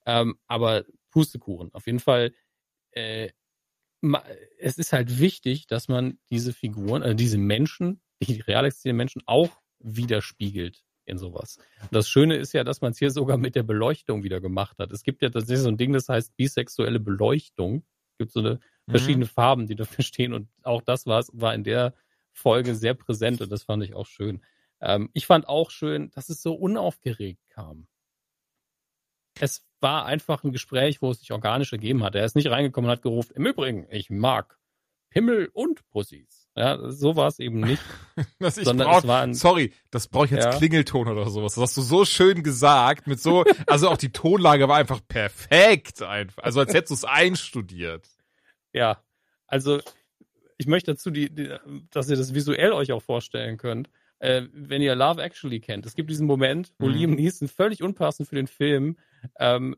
Ähm, 0.05 0.37
aber 0.47 0.85
Pustekuchen. 1.09 1.73
Auf 1.73 1.87
jeden 1.87 1.99
Fall, 1.99 2.33
äh, 2.91 3.29
es 4.59 4.77
ist 4.77 4.93
halt 4.93 5.19
wichtig, 5.19 5.65
dass 5.65 5.87
man 5.87 6.19
diese 6.29 6.53
Figuren, 6.53 7.01
äh, 7.01 7.15
diese 7.15 7.39
Menschen, 7.39 8.01
die 8.21 8.41
real 8.41 8.65
existierenden 8.65 8.97
Menschen 8.97 9.21
auch 9.25 9.49
widerspiegelt 9.79 10.84
in 11.05 11.17
sowas. 11.17 11.57
Und 11.81 11.93
das 11.93 12.09
Schöne 12.09 12.35
ist 12.35 12.53
ja, 12.53 12.63
dass 12.63 12.81
man 12.81 12.91
es 12.91 12.99
hier 12.99 13.11
sogar 13.11 13.37
mit 13.37 13.55
der 13.55 13.63
Beleuchtung 13.63 14.23
wieder 14.23 14.41
gemacht 14.41 14.77
hat. 14.79 14.91
Es 14.91 15.03
gibt 15.03 15.21
ja 15.21 15.29
tatsächlich 15.29 15.63
so 15.63 15.69
ein 15.69 15.77
Ding, 15.77 15.93
das 15.93 16.09
heißt 16.09 16.35
bisexuelle 16.35 16.99
Beleuchtung. 16.99 17.83
Es 18.13 18.17
gibt 18.17 18.31
so 18.31 18.39
eine 18.39 18.59
mhm. 18.85 18.91
verschiedene 18.91 19.25
Farben, 19.25 19.67
die 19.67 19.75
dafür 19.75 20.03
stehen 20.03 20.33
und 20.33 20.49
auch 20.63 20.81
das 20.81 21.05
war, 21.05 21.23
war 21.31 21.53
in 21.53 21.63
der 21.63 21.93
Folge 22.31 22.75
sehr 22.75 22.93
präsent 22.93 23.41
und 23.41 23.51
das 23.51 23.63
fand 23.63 23.83
ich 23.83 23.93
auch 23.93 24.07
schön. 24.07 24.41
Ähm, 24.81 25.09
ich 25.13 25.25
fand 25.25 25.47
auch 25.47 25.71
schön, 25.71 26.11
dass 26.11 26.29
es 26.29 26.41
so 26.41 26.53
unaufgeregt 26.53 27.47
kam. 27.49 27.87
Es 29.39 29.65
war 29.81 30.05
einfach 30.05 30.43
ein 30.43 30.51
Gespräch, 30.51 31.01
wo 31.01 31.11
es 31.11 31.19
sich 31.19 31.31
organisch 31.31 31.71
ergeben 31.71 32.03
hat. 32.03 32.15
Er 32.15 32.25
ist 32.25 32.35
nicht 32.35 32.49
reingekommen 32.49 32.89
und 32.89 32.95
hat 32.95 33.01
gerufen, 33.01 33.33
im 33.35 33.45
Übrigen, 33.45 33.87
ich 33.89 34.09
mag 34.09 34.57
Himmel 35.09 35.49
und 35.53 35.87
Pussys. 35.89 36.44
Ja, 36.57 36.89
so 36.89 37.17
war 37.17 37.27
es 37.27 37.39
eben 37.39 37.59
nicht. 37.59 37.83
das 38.39 38.57
ich 38.57 38.63
sondern 38.63 38.87
brauch, 38.87 38.99
es 38.99 39.07
war 39.07 39.21
ein, 39.21 39.33
sorry, 39.33 39.73
das 39.91 40.07
brauche 40.07 40.25
ich 40.25 40.31
jetzt 40.31 40.45
ja. 40.45 40.57
Klingelton 40.57 41.09
oder 41.09 41.29
sowas. 41.29 41.55
Das 41.55 41.63
hast 41.63 41.77
du 41.77 41.81
so 41.81 42.05
schön 42.05 42.43
gesagt, 42.43 43.07
mit 43.07 43.19
so, 43.19 43.43
also 43.67 43.89
auch 43.89 43.97
die 43.97 44.11
Tonlage 44.11 44.69
war 44.69 44.77
einfach 44.77 45.01
perfekt 45.05 46.01
einfach. 46.01 46.43
Also 46.43 46.61
als 46.61 46.73
hättest 46.73 46.91
du 46.91 46.93
es 46.95 47.03
einstudiert. 47.03 48.07
Ja, 48.71 49.01
also 49.47 49.81
ich 50.57 50.67
möchte 50.67 50.91
dazu, 50.91 51.11
die, 51.11 51.29
die, 51.29 51.53
dass 51.91 52.09
ihr 52.09 52.15
das 52.15 52.33
visuell 52.33 52.71
euch 52.71 52.93
auch 52.93 53.01
vorstellen 53.01 53.57
könnt. 53.57 53.89
Äh, 54.19 54.43
wenn 54.53 54.81
ihr 54.81 54.95
Love 54.95 55.21
Actually 55.21 55.59
kennt, 55.59 55.85
es 55.85 55.93
gibt 55.93 56.09
diesen 56.09 56.25
Moment, 56.25 56.73
wo 56.79 56.87
mhm. 56.87 56.93
Liam 56.93 57.11
Neeson 57.11 57.49
völlig 57.49 57.83
unpassend 57.83 58.29
für 58.29 58.35
den 58.35 58.47
Film 58.47 58.97
ähm, 59.39 59.75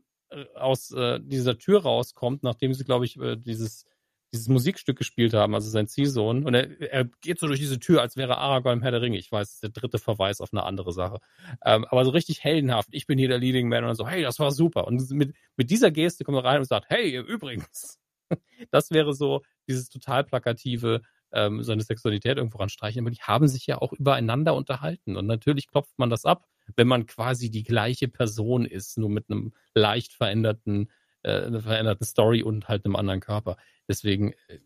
aus 0.54 0.92
äh, 0.92 1.18
dieser 1.20 1.58
Tür 1.58 1.82
rauskommt, 1.82 2.44
nachdem 2.44 2.72
sie, 2.74 2.84
glaube 2.84 3.04
ich, 3.04 3.18
äh, 3.18 3.36
dieses 3.36 3.84
dieses 4.32 4.48
Musikstück 4.48 4.98
gespielt 4.98 5.32
haben, 5.32 5.54
also 5.54 5.70
sein 5.70 5.86
Ziehsohn. 5.86 6.44
Und 6.44 6.54
er, 6.54 6.80
er 6.92 7.04
geht 7.22 7.38
so 7.38 7.46
durch 7.46 7.60
diese 7.60 7.78
Tür, 7.78 8.02
als 8.02 8.16
wäre 8.16 8.36
Aragorn 8.36 8.78
im 8.78 8.82
Herr 8.82 8.90
der 8.90 9.00
Ringe. 9.00 9.18
Ich 9.18 9.32
weiß, 9.32 9.48
das 9.48 9.54
ist 9.54 9.62
der 9.62 9.70
dritte 9.70 9.98
Verweis 9.98 10.40
auf 10.40 10.52
eine 10.52 10.64
andere 10.64 10.92
Sache. 10.92 11.20
Ähm, 11.64 11.86
aber 11.88 12.04
so 12.04 12.10
richtig 12.10 12.44
heldenhaft. 12.44 12.88
Ich 12.92 13.06
bin 13.06 13.18
hier 13.18 13.28
der 13.28 13.38
Leading 13.38 13.68
Man 13.68 13.84
und 13.84 13.88
dann 13.88 13.96
so, 13.96 14.06
hey, 14.06 14.22
das 14.22 14.38
war 14.38 14.50
super. 14.50 14.86
Und 14.86 15.10
mit, 15.10 15.34
mit 15.56 15.70
dieser 15.70 15.90
Geste 15.90 16.24
kommt 16.24 16.36
er 16.38 16.44
rein 16.44 16.58
und 16.58 16.66
sagt, 16.66 16.86
hey, 16.88 17.16
übrigens. 17.16 17.98
das 18.70 18.90
wäre 18.90 19.14
so 19.14 19.42
dieses 19.66 19.88
total 19.88 20.24
plakative, 20.24 21.00
ähm, 21.32 21.62
seine 21.62 21.82
Sexualität 21.82 22.36
irgendwo 22.36 22.58
ranstreichen. 22.58 23.00
Aber 23.00 23.10
die 23.10 23.22
haben 23.22 23.48
sich 23.48 23.66
ja 23.66 23.78
auch 23.78 23.92
übereinander 23.92 24.54
unterhalten. 24.54 25.16
Und 25.16 25.26
natürlich 25.26 25.68
klopft 25.68 25.98
man 25.98 26.10
das 26.10 26.26
ab, 26.26 26.46
wenn 26.76 26.88
man 26.88 27.06
quasi 27.06 27.50
die 27.50 27.62
gleiche 27.62 28.08
Person 28.08 28.66
ist, 28.66 28.98
nur 28.98 29.08
mit 29.08 29.30
einem 29.30 29.52
leicht 29.74 30.12
veränderten 30.12 30.90
äh, 31.22 31.46
einer 31.46 31.60
veränderten 31.60 32.06
Story 32.06 32.42
und 32.42 32.68
halt 32.68 32.84
einem 32.84 32.96
anderen 32.96 33.20
Körper. 33.20 33.56
Deswegen, 33.88 34.32
äh, 34.48 34.58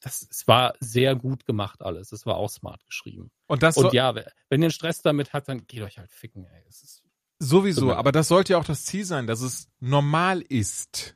das, 0.00 0.26
es 0.30 0.46
war 0.46 0.74
sehr 0.80 1.16
gut 1.16 1.44
gemacht 1.44 1.82
alles. 1.82 2.12
Es 2.12 2.24
war 2.24 2.36
auch 2.36 2.50
smart 2.50 2.84
geschrieben. 2.86 3.30
Und, 3.46 3.62
das 3.62 3.76
und 3.76 3.92
ja, 3.92 4.14
wenn 4.14 4.24
ihr 4.62 4.66
einen 4.66 4.70
Stress 4.70 5.02
damit 5.02 5.32
habt, 5.32 5.48
dann 5.48 5.66
geht 5.66 5.82
euch 5.82 5.98
halt 5.98 6.12
ficken, 6.12 6.46
ey. 6.46 6.64
Sowieso, 7.40 7.94
aber 7.94 8.10
das 8.10 8.28
sollte 8.28 8.54
ja 8.54 8.58
auch 8.58 8.64
das 8.64 8.84
Ziel 8.84 9.04
sein, 9.04 9.26
dass 9.26 9.40
es 9.42 9.68
normal 9.80 10.40
ist. 10.40 11.14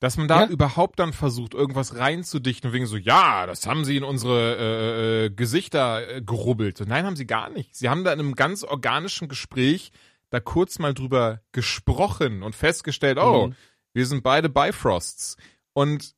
Dass 0.00 0.18
man 0.18 0.28
da 0.28 0.42
ja. 0.42 0.48
überhaupt 0.48 0.98
dann 0.98 1.14
versucht, 1.14 1.54
irgendwas 1.54 1.96
reinzudichten, 1.96 2.74
wegen 2.74 2.84
so, 2.84 2.98
ja, 2.98 3.46
das 3.46 3.66
haben 3.66 3.86
sie 3.86 3.96
in 3.96 4.04
unsere 4.04 4.56
äh, 4.58 5.24
äh, 5.24 5.30
Gesichter 5.30 6.16
äh, 6.16 6.20
gerubbelt. 6.20 6.76
So, 6.76 6.84
nein, 6.84 7.06
haben 7.06 7.16
sie 7.16 7.26
gar 7.26 7.48
nicht. 7.48 7.74
Sie 7.74 7.88
haben 7.88 8.04
da 8.04 8.12
in 8.12 8.20
einem 8.20 8.34
ganz 8.34 8.64
organischen 8.64 9.28
Gespräch 9.28 9.92
da 10.28 10.40
kurz 10.40 10.78
mal 10.78 10.92
drüber 10.92 11.40
gesprochen 11.52 12.42
und 12.42 12.54
festgestellt, 12.54 13.18
oh, 13.18 13.46
mhm. 13.46 13.56
Wir 13.94 14.06
sind 14.06 14.22
beide 14.22 14.50
Bifrosts. 14.50 15.36
Und 15.72 16.14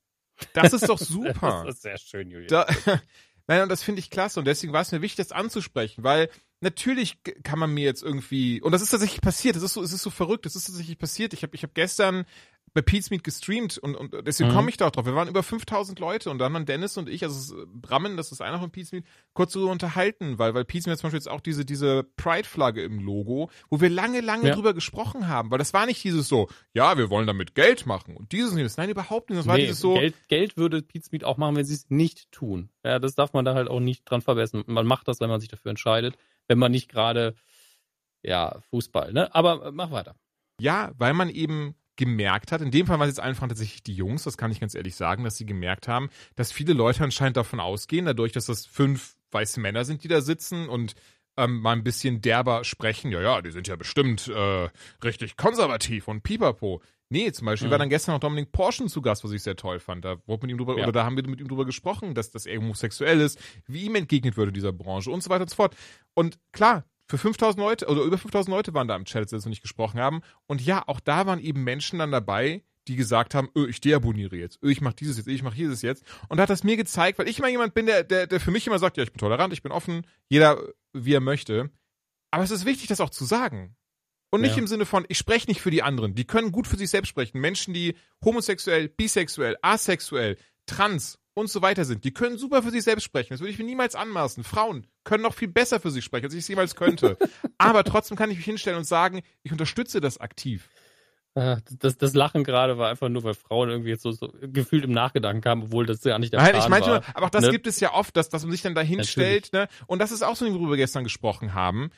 das 0.52 0.72
ist 0.72 0.88
doch 0.88 0.98
super. 0.98 1.62
das 1.64 1.76
ist 1.76 1.82
sehr 1.82 1.98
schön, 1.98 2.30
Julian. 2.30 2.48
Da, 2.48 2.66
nein, 3.46 3.62
und 3.62 3.68
das 3.68 3.82
finde 3.82 4.00
ich 4.00 4.10
klasse. 4.10 4.40
Und 4.40 4.46
deswegen 4.46 4.72
war 4.72 4.82
es 4.82 4.92
mir 4.92 5.02
wichtig, 5.02 5.24
das 5.24 5.32
anzusprechen, 5.32 6.02
weil 6.02 6.28
natürlich 6.60 7.18
kann 7.42 7.58
man 7.58 7.72
mir 7.72 7.84
jetzt 7.84 8.02
irgendwie, 8.02 8.60
und 8.60 8.72
das 8.72 8.82
ist 8.82 8.90
tatsächlich 8.90 9.20
passiert, 9.20 9.56
es 9.56 9.62
ist 9.62 9.74
so, 9.74 9.82
es 9.82 9.92
ist 9.92 10.02
so 10.02 10.10
verrückt, 10.10 10.46
es 10.46 10.56
ist 10.56 10.66
tatsächlich 10.66 10.98
passiert. 10.98 11.32
Ich 11.32 11.42
habe 11.42 11.54
ich 11.54 11.62
hab 11.62 11.74
gestern 11.74 12.24
bei 12.74 12.82
Pete's 12.82 13.10
Meet 13.10 13.24
gestreamt 13.24 13.78
und, 13.78 13.94
und 13.94 14.14
deswegen 14.26 14.50
mhm. 14.50 14.54
komme 14.54 14.68
ich 14.68 14.76
da 14.76 14.86
auch 14.86 14.90
drauf. 14.90 15.06
Wir 15.06 15.14
waren 15.14 15.28
über 15.28 15.42
5000 15.42 15.98
Leute 15.98 16.30
und 16.30 16.38
dann 16.38 16.52
haben 16.52 16.66
Dennis 16.66 16.96
und 16.98 17.08
ich, 17.08 17.24
also 17.24 17.64
Brammen, 17.66 18.16
das 18.16 18.32
ist 18.32 18.42
einer 18.42 18.58
von 18.58 18.70
Pete's 18.70 18.92
Meet, 18.92 19.06
kurz 19.32 19.52
so 19.54 19.70
unterhalten, 19.70 20.38
weil, 20.38 20.54
weil 20.54 20.64
Pete's 20.64 20.86
Meet 20.86 20.98
zum 20.98 21.06
Beispiel 21.06 21.18
jetzt 21.18 21.30
auch 21.30 21.40
diese, 21.40 21.64
diese 21.64 22.04
Pride-Flagge 22.16 22.82
im 22.82 23.00
Logo, 23.00 23.50
wo 23.70 23.80
wir 23.80 23.88
lange, 23.88 24.20
lange 24.20 24.48
ja. 24.48 24.54
drüber 24.54 24.74
gesprochen 24.74 25.26
haben, 25.28 25.50
weil 25.50 25.58
das 25.58 25.72
war 25.72 25.86
nicht 25.86 26.04
dieses 26.04 26.28
so, 26.28 26.48
ja, 26.74 26.98
wir 26.98 27.08
wollen 27.08 27.26
damit 27.26 27.54
Geld 27.54 27.86
machen 27.86 28.16
und 28.16 28.32
dieses 28.32 28.52
und. 28.52 28.76
Nein, 28.76 28.90
überhaupt 28.90 29.30
nicht. 29.30 29.38
Das 29.38 29.46
war 29.46 29.56
nee, 29.56 29.62
dieses 29.62 29.80
so. 29.80 29.94
Geld, 29.94 30.14
Geld 30.28 30.56
würde 30.56 30.82
Pete's 30.82 31.12
Meet 31.12 31.24
auch 31.24 31.38
machen, 31.38 31.56
wenn 31.56 31.64
sie 31.64 31.74
es 31.74 31.88
nicht 31.88 32.30
tun. 32.30 32.68
Ja, 32.84 32.98
das 32.98 33.14
darf 33.14 33.32
man 33.32 33.44
da 33.44 33.54
halt 33.54 33.68
auch 33.68 33.80
nicht 33.80 34.04
dran 34.04 34.20
verbessern. 34.20 34.64
Man 34.66 34.86
macht 34.86 35.08
das, 35.08 35.20
wenn 35.20 35.30
man 35.30 35.40
sich 35.40 35.48
dafür 35.48 35.70
entscheidet, 35.70 36.16
wenn 36.46 36.58
man 36.58 36.72
nicht 36.72 36.90
gerade, 36.90 37.34
ja, 38.22 38.60
Fußball, 38.70 39.12
ne? 39.12 39.34
Aber 39.34 39.66
äh, 39.66 39.72
mach 39.72 39.90
weiter. 39.90 40.14
Ja, 40.60 40.92
weil 40.98 41.14
man 41.14 41.28
eben 41.30 41.74
gemerkt 41.96 42.52
hat, 42.52 42.60
in 42.60 42.70
dem 42.70 42.86
Fall 42.86 42.98
waren 42.98 43.08
es 43.08 43.16
jetzt 43.16 43.24
einfach 43.24 43.48
tatsächlich 43.48 43.82
die 43.82 43.94
Jungs, 43.94 44.24
das 44.24 44.36
kann 44.36 44.52
ich 44.52 44.60
ganz 44.60 44.74
ehrlich 44.74 44.96
sagen, 44.96 45.24
dass 45.24 45.36
sie 45.36 45.46
gemerkt 45.46 45.88
haben, 45.88 46.10
dass 46.34 46.52
viele 46.52 46.72
Leute 46.72 47.02
anscheinend 47.02 47.36
davon 47.36 47.60
ausgehen, 47.60 48.04
dadurch, 48.04 48.32
dass 48.32 48.46
das 48.46 48.66
fünf 48.66 49.16
weiße 49.30 49.60
Männer 49.60 49.84
sind, 49.84 50.04
die 50.04 50.08
da 50.08 50.20
sitzen 50.20 50.68
und 50.68 50.94
ähm, 51.36 51.60
mal 51.60 51.72
ein 51.72 51.84
bisschen 51.84 52.22
derber 52.22 52.64
sprechen, 52.64 53.12
ja, 53.12 53.20
ja, 53.20 53.42
die 53.42 53.50
sind 53.50 53.68
ja 53.68 53.76
bestimmt 53.76 54.28
äh, 54.28 54.68
richtig 55.04 55.36
konservativ 55.36 56.08
und 56.08 56.22
pipapo. 56.22 56.80
Nee, 57.08 57.30
zum 57.30 57.46
Beispiel 57.46 57.68
mhm. 57.68 57.72
war 57.72 57.78
dann 57.78 57.88
gestern 57.88 58.14
noch 58.14 58.20
Dominik 58.20 58.50
Porschen 58.50 58.88
zu 58.88 59.00
Gast, 59.00 59.22
was 59.22 59.30
ich 59.30 59.42
sehr 59.42 59.54
toll 59.54 59.78
fand. 59.78 60.04
Da 60.04 60.16
wurde 60.26 60.46
mit 60.46 60.50
ihm 60.50 60.58
drüber, 60.58 60.76
ja. 60.76 60.82
oder 60.82 60.92
da 60.92 61.04
haben 61.04 61.16
wir 61.16 61.28
mit 61.28 61.40
ihm 61.40 61.46
drüber 61.46 61.64
gesprochen, 61.64 62.14
dass 62.14 62.30
das 62.30 62.46
er 62.46 62.58
homosexuell 62.58 63.20
ist, 63.20 63.38
wie 63.66 63.84
ihm 63.84 63.94
entgegnet 63.94 64.36
würde 64.36 64.48
in 64.48 64.54
dieser 64.54 64.72
Branche 64.72 65.10
und 65.10 65.22
so 65.22 65.30
weiter 65.30 65.42
und 65.42 65.50
so 65.50 65.56
fort. 65.56 65.76
Und 66.14 66.38
klar, 66.52 66.84
für 67.08 67.18
5000 67.18 67.58
Leute 67.60 67.86
oder 67.86 68.02
über 68.02 68.18
5000 68.18 68.54
Leute 68.54 68.74
waren 68.74 68.88
da 68.88 68.96
im 68.96 69.04
Chat, 69.04 69.32
als 69.32 69.44
wir 69.44 69.50
nicht 69.50 69.62
gesprochen 69.62 70.00
haben. 70.00 70.22
Und 70.46 70.60
ja, 70.60 70.82
auch 70.86 71.00
da 71.00 71.26
waren 71.26 71.40
eben 71.40 71.62
Menschen 71.62 71.98
dann 71.98 72.10
dabei, 72.10 72.62
die 72.88 72.96
gesagt 72.96 73.34
haben, 73.34 73.48
öh, 73.56 73.68
ich 73.68 73.80
deabonniere 73.80 74.36
jetzt, 74.36 74.62
öh, 74.62 74.70
ich 74.70 74.80
mache 74.80 74.96
dieses 74.96 75.16
jetzt, 75.16 75.28
öh, 75.28 75.32
ich 75.32 75.42
mache 75.42 75.56
dieses 75.56 75.82
jetzt. 75.82 76.04
Und 76.28 76.36
da 76.36 76.42
hat 76.42 76.50
das 76.50 76.64
mir 76.64 76.76
gezeigt, 76.76 77.18
weil 77.18 77.28
ich 77.28 77.38
immer 77.38 77.48
jemand 77.48 77.74
bin, 77.74 77.86
der, 77.86 78.04
der, 78.04 78.26
der 78.26 78.40
für 78.40 78.50
mich 78.50 78.66
immer 78.66 78.78
sagt, 78.78 78.96
ja, 78.96 79.02
ich 79.02 79.12
bin 79.12 79.20
tolerant, 79.20 79.52
ich 79.52 79.62
bin 79.62 79.72
offen, 79.72 80.06
jeder 80.28 80.60
wie 80.92 81.14
er 81.14 81.20
möchte. 81.20 81.70
Aber 82.30 82.44
es 82.44 82.50
ist 82.50 82.64
wichtig, 82.64 82.88
das 82.88 83.00
auch 83.00 83.10
zu 83.10 83.24
sagen. 83.24 83.76
Und 84.30 84.40
nicht 84.40 84.56
ja. 84.56 84.58
im 84.58 84.66
Sinne 84.66 84.86
von, 84.86 85.06
ich 85.08 85.18
spreche 85.18 85.48
nicht 85.48 85.60
für 85.60 85.70
die 85.70 85.82
anderen. 85.82 86.14
Die 86.14 86.26
können 86.26 86.52
gut 86.52 86.66
für 86.66 86.76
sich 86.76 86.90
selbst 86.90 87.08
sprechen. 87.08 87.40
Menschen, 87.40 87.72
die 87.72 87.96
homosexuell, 88.24 88.88
bisexuell, 88.88 89.56
asexuell, 89.62 90.36
trans, 90.66 91.18
und 91.36 91.48
so 91.50 91.60
weiter 91.60 91.84
sind. 91.84 92.02
Die 92.04 92.12
können 92.14 92.38
super 92.38 92.62
für 92.62 92.70
sich 92.70 92.82
selbst 92.82 93.04
sprechen. 93.04 93.28
Das 93.34 93.40
würde 93.40 93.52
ich 93.52 93.58
mir 93.58 93.64
niemals 93.64 93.94
anmaßen. 93.94 94.42
Frauen 94.42 94.86
können 95.04 95.22
noch 95.22 95.34
viel 95.34 95.48
besser 95.48 95.80
für 95.80 95.90
sich 95.90 96.02
sprechen, 96.02 96.24
als 96.24 96.34
ich 96.34 96.40
es 96.40 96.48
jemals 96.48 96.74
könnte. 96.74 97.18
Aber 97.58 97.84
trotzdem 97.84 98.16
kann 98.16 98.30
ich 98.30 98.38
mich 98.38 98.46
hinstellen 98.46 98.78
und 98.78 98.84
sagen, 98.84 99.22
ich 99.42 99.52
unterstütze 99.52 100.00
das 100.00 100.18
aktiv. 100.18 100.70
Ah, 101.34 101.58
Das, 101.78 101.98
das 101.98 102.14
Lachen 102.14 102.42
gerade 102.42 102.78
war 102.78 102.88
einfach 102.88 103.10
nur, 103.10 103.22
weil 103.22 103.34
Frauen 103.34 103.68
irgendwie 103.68 103.90
jetzt 103.90 104.02
so, 104.02 104.12
so 104.12 104.32
gefühlt 104.40 104.84
im 104.84 104.92
Nachgedanken 104.92 105.42
kamen, 105.42 105.64
obwohl 105.64 105.84
das 105.84 106.02
ja 106.04 106.18
nicht 106.18 106.32
der 106.32 106.40
Nein, 106.40 106.52
Plan 106.52 106.62
ich 106.62 106.68
meinte 106.70 106.88
war. 106.88 107.00
nur, 107.00 107.16
aber 107.16 107.26
auch 107.26 107.30
das 107.30 107.44
ne? 107.44 107.50
gibt 107.50 107.66
es 107.66 107.78
ja 107.80 107.92
oft, 107.92 108.16
dass, 108.16 108.30
dass 108.30 108.42
man 108.42 108.52
sich 108.52 108.62
dann 108.62 108.74
da 108.74 108.80
hinstellt, 108.80 109.52
ne? 109.52 109.68
Und 109.86 109.98
das 109.98 110.12
ist 110.12 110.22
auch 110.22 110.36
so, 110.36 110.46
worüber 110.46 110.70
wir 110.70 110.76
gestern 110.78 111.04
gesprochen 111.04 111.52
haben, 111.52 111.90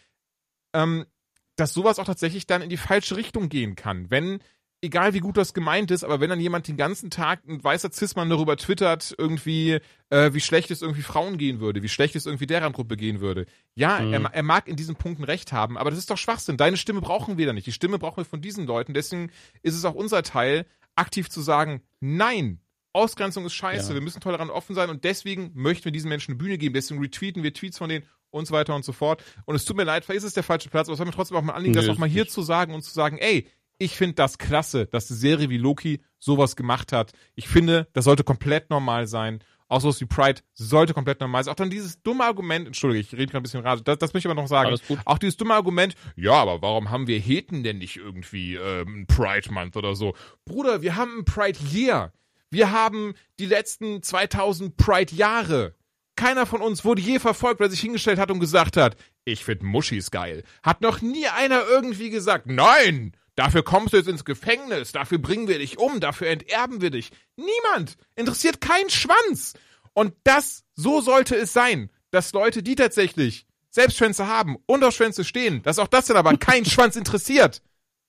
ähm, 0.75 1.07
dass 1.55 1.73
sowas 1.73 2.01
auch 2.01 2.07
tatsächlich 2.07 2.49
dann 2.49 2.63
in 2.63 2.71
die 2.71 2.77
falsche 2.77 3.17
Richtung 3.17 3.49
gehen 3.49 3.77
kann. 3.77 4.11
Wenn, 4.11 4.41
egal 4.81 5.13
wie 5.15 5.21
gut 5.21 5.37
das 5.37 5.55
gemeint 5.55 5.91
ist, 5.91 6.05
aber 6.05 6.21
wenn 6.21 6.31
dann 6.31 6.41
jemand 6.41 6.69
den 6.69 6.77
ganzen 6.77 7.11
Tag, 7.11 7.41
ein 7.49 7.63
weißer 7.63 7.91
Cis-Mann 7.93 8.31
darüber 8.31 8.57
twittert, 8.57 9.15
irgendwie, 9.19 9.79
äh, 10.11 10.33
wie 10.33 10.41
schlecht 10.41 10.71
es 10.71 10.83
irgendwie 10.83 11.03
Frauen 11.03 11.37
gehen 11.39 11.59
würde, 11.61 11.83
wie 11.83 11.89
schlecht 11.89 12.15
es 12.17 12.27
irgendwie 12.27 12.47
deren 12.47 12.73
Gruppe 12.73 12.97
gehen 12.97 13.21
würde. 13.21 13.47
Ja, 13.75 13.99
Mhm. 14.01 14.13
er, 14.13 14.35
er 14.35 14.43
mag 14.43 14.69
in 14.69 14.77
diesen 14.77 14.95
Punkten 14.97 15.25
recht 15.25 15.53
haben, 15.53 15.77
aber 15.77 15.91
das 15.91 15.99
ist 15.99 16.11
doch 16.11 16.19
Schwachsinn. 16.19 16.57
Deine 16.57 16.77
Stimme 16.77 17.01
brauchen 17.01 17.39
wir 17.39 17.47
da 17.47 17.53
nicht. 17.53 17.67
Die 17.67 17.73
Stimme 17.73 17.99
brauchen 17.99 18.19
wir 18.19 18.25
von 18.25 18.41
diesen 18.41 18.67
Leuten. 18.67 18.95
Deswegen 18.95 19.31
ist 19.63 19.75
es 19.75 19.85
auch 19.85 19.95
unser 19.95 20.23
Teil, 20.23 20.65
aktiv 20.95 21.29
zu 21.29 21.41
sagen, 21.43 21.83
nein, 22.01 22.61
Ausgrenzung 22.93 23.45
ist 23.47 23.55
scheiße, 23.55 23.91
Ja. 23.91 23.95
wir 23.95 24.01
müssen 24.01 24.21
tolerant 24.21 24.51
offen 24.51 24.75
sein 24.75 24.91
und 24.91 25.05
deswegen 25.05 25.51
möchten 25.55 25.85
wir 25.87 25.93
diesen 25.93 26.09
Menschen 26.09 26.33
eine 26.33 26.39
Bühne 26.39 26.59
geben, 26.59 26.75
deswegen 26.75 27.01
retweeten 27.01 27.43
wir 27.43 27.53
Tweets 27.53 27.79
von 27.79 27.89
denen 27.89 28.05
und 28.31 28.47
so 28.47 28.53
weiter 28.55 28.75
und 28.75 28.85
so 28.85 28.93
fort. 28.93 29.23
Und 29.45 29.55
es 29.55 29.65
tut 29.65 29.77
mir 29.77 29.85
leid, 29.85 30.05
vielleicht 30.05 30.19
ist 30.19 30.25
es 30.25 30.35
der 30.35 30.43
falsche 30.43 30.69
Platz, 30.69 30.89
aber 30.89 30.95
es 30.95 30.99
war 30.99 31.07
mir 31.07 31.13
trotzdem 31.13 31.37
auch 31.37 31.43
mal 31.43 31.53
anliegen, 31.53 31.75
Nö, 31.75 31.81
das 31.81 31.89
auch 31.89 31.95
ist 31.95 31.99
mal 31.99 32.09
hier 32.09 32.27
zu 32.29 32.43
sagen 32.43 32.75
und 32.75 32.83
zu 32.83 32.93
sagen, 32.93 33.19
ey, 33.19 33.47
ich 33.79 33.97
finde 33.97 34.15
das 34.15 34.39
klasse, 34.39 34.87
dass 34.87 35.11
eine 35.11 35.19
Serie 35.19 35.51
wie 35.51 35.59
Loki 35.59 36.01
sowas 36.19 36.57
gemacht 36.57 36.93
hat. 36.93 37.13
Ich 37.35 37.49
finde, 37.49 37.89
das 37.93 38.05
sollte 38.05 38.25
komplett 38.25 38.71
normal 38.71 39.07
sein. 39.07 39.41
Auch 39.69 39.81
sowas 39.81 40.01
wie 40.01 40.07
Pride 40.07 40.41
sollte 40.55 40.95
komplett 40.95 41.21
normal 41.21 41.45
sein. 41.45 41.53
Auch 41.53 41.57
dann 41.57 41.71
dieses 41.71 42.03
dumme 42.03 42.25
Argument, 42.25 42.67
entschuldige, 42.67 43.01
ich 43.01 43.13
rede 43.13 43.27
gerade 43.27 43.39
ein 43.39 43.43
bisschen 43.43 43.61
rade, 43.61 43.83
das, 43.83 43.99
das 43.99 44.15
möchte 44.15 44.29
ich 44.29 44.33
aber 44.33 44.41
noch 44.41 44.49
sagen. 44.49 44.77
Auch 45.05 45.19
dieses 45.19 45.37
dumme 45.37 45.55
Argument, 45.55 45.95
ja, 46.17 46.33
aber 46.33 46.63
warum 46.63 46.91
haben 46.91 47.07
wir 47.07 47.19
Heten 47.19 47.63
denn 47.63 47.79
nicht 47.79 47.97
irgendwie 47.97 48.55
ähm, 48.55 49.07
Pride 49.07 49.53
Month 49.53 49.77
oder 49.77 49.95
so? 49.95 50.15
Bruder, 50.45 50.83
wir 50.83 50.97
haben 50.97 51.13
einen 51.13 51.25
Pride 51.25 51.59
Year. 51.71 52.13
Wir 52.51 52.73
haben 52.73 53.13
die 53.39 53.47
letzten 53.47 54.03
2000 54.03 54.77
Pride 54.79 55.15
Jahre. 55.15 55.75
Keiner 56.17 56.47
von 56.47 56.63
uns 56.63 56.85
wurde 56.85 57.03
je 57.03 57.19
verfolgt, 57.19 57.61
weil 57.61 57.69
er 57.69 57.71
sich 57.71 57.81
hingestellt 57.81 58.19
hat 58.19 58.31
und 58.31 58.41
gesagt 58.41 58.77
hat, 58.77 58.97
ich 59.25 59.45
find 59.45 59.63
Muschis 59.63 60.11
geil. 60.11 60.43
Hat 60.63 60.81
noch 60.81 61.03
nie 61.03 61.27
einer 61.29 61.63
irgendwie 61.69 62.09
gesagt, 62.09 62.47
nein, 62.47 63.13
dafür 63.39 63.63
kommst 63.63 63.93
du 63.93 63.99
jetzt 63.99 64.09
ins 64.09 64.25
Gefängnis, 64.25 64.93
dafür 64.93 65.19
bringen 65.19 65.47
wir 65.47 65.59
dich 65.59 65.79
um, 65.79 66.01
dafür 66.01 66.29
enterben 66.29 66.81
wir 66.81 66.91
dich. 66.91 67.11
Niemand. 67.37 67.97
Interessiert 68.17 68.61
kein 68.61 68.91
Schwanz. 68.91 69.55
Und 69.93 70.15
das, 70.25 70.65
so 70.75 71.01
sollte 71.01 71.37
es 71.37 71.53
sein, 71.53 71.91
dass 72.11 72.33
Leute, 72.33 72.63
die 72.63 72.75
tatsächlich 72.75 73.47
Selbstschwänze 73.71 74.27
haben 74.27 74.57
und 74.67 74.83
auf 74.83 74.95
Schwänze 74.95 75.25
stehen, 75.25 75.63
dass 75.63 75.79
auch 75.79 75.87
das 75.87 76.07
dann 76.07 76.17
aber 76.17 76.37
kein 76.37 76.65
Schwanz 76.65 76.97
interessiert. 76.97 77.63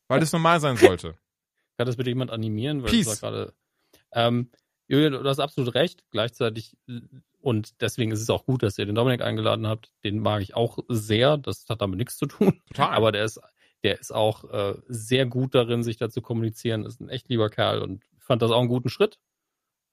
Weil 0.07 0.19
das 0.19 0.31
normal 0.31 0.59
sein 0.59 0.77
sollte. 0.77 1.15
Kann 1.77 1.85
das 1.85 1.95
bitte 1.95 2.09
jemand 2.09 2.31
animieren? 2.31 2.81
Weil 2.81 2.89
Peace. 2.89 3.19
gerade. 3.19 3.53
Ähm, 4.11 4.49
Julian, 4.87 5.11
du 5.13 5.23
hast 5.29 5.39
absolut 5.39 5.75
recht. 5.75 6.03
Gleichzeitig, 6.09 6.75
und 7.39 7.79
deswegen 7.81 8.11
ist 8.11 8.21
es 8.21 8.29
auch 8.31 8.45
gut, 8.45 8.63
dass 8.63 8.79
ihr 8.79 8.87
den 8.87 8.95
Dominik 8.95 9.21
eingeladen 9.21 9.67
habt. 9.67 9.91
Den 10.03 10.19
mag 10.19 10.41
ich 10.41 10.55
auch 10.55 10.79
sehr. 10.87 11.37
Das 11.37 11.65
hat 11.69 11.81
damit 11.81 11.99
nichts 11.99 12.17
zu 12.17 12.25
tun. 12.25 12.59
Total. 12.69 12.95
Aber 12.95 13.11
der 13.11 13.25
ist, 13.25 13.39
der 13.83 13.99
ist 13.99 14.13
auch 14.13 14.43
äh, 14.51 14.75
sehr 14.87 15.25
gut 15.25 15.55
darin, 15.55 15.83
sich 15.83 15.97
da 15.97 16.09
zu 16.09 16.21
kommunizieren. 16.21 16.85
Ist 16.85 16.99
ein 16.99 17.09
echt 17.09 17.29
lieber 17.29 17.49
Kerl 17.49 17.81
und 17.81 18.03
fand 18.19 18.41
das 18.41 18.51
auch 18.51 18.59
einen 18.59 18.69
guten 18.69 18.89
Schritt. 18.89 19.19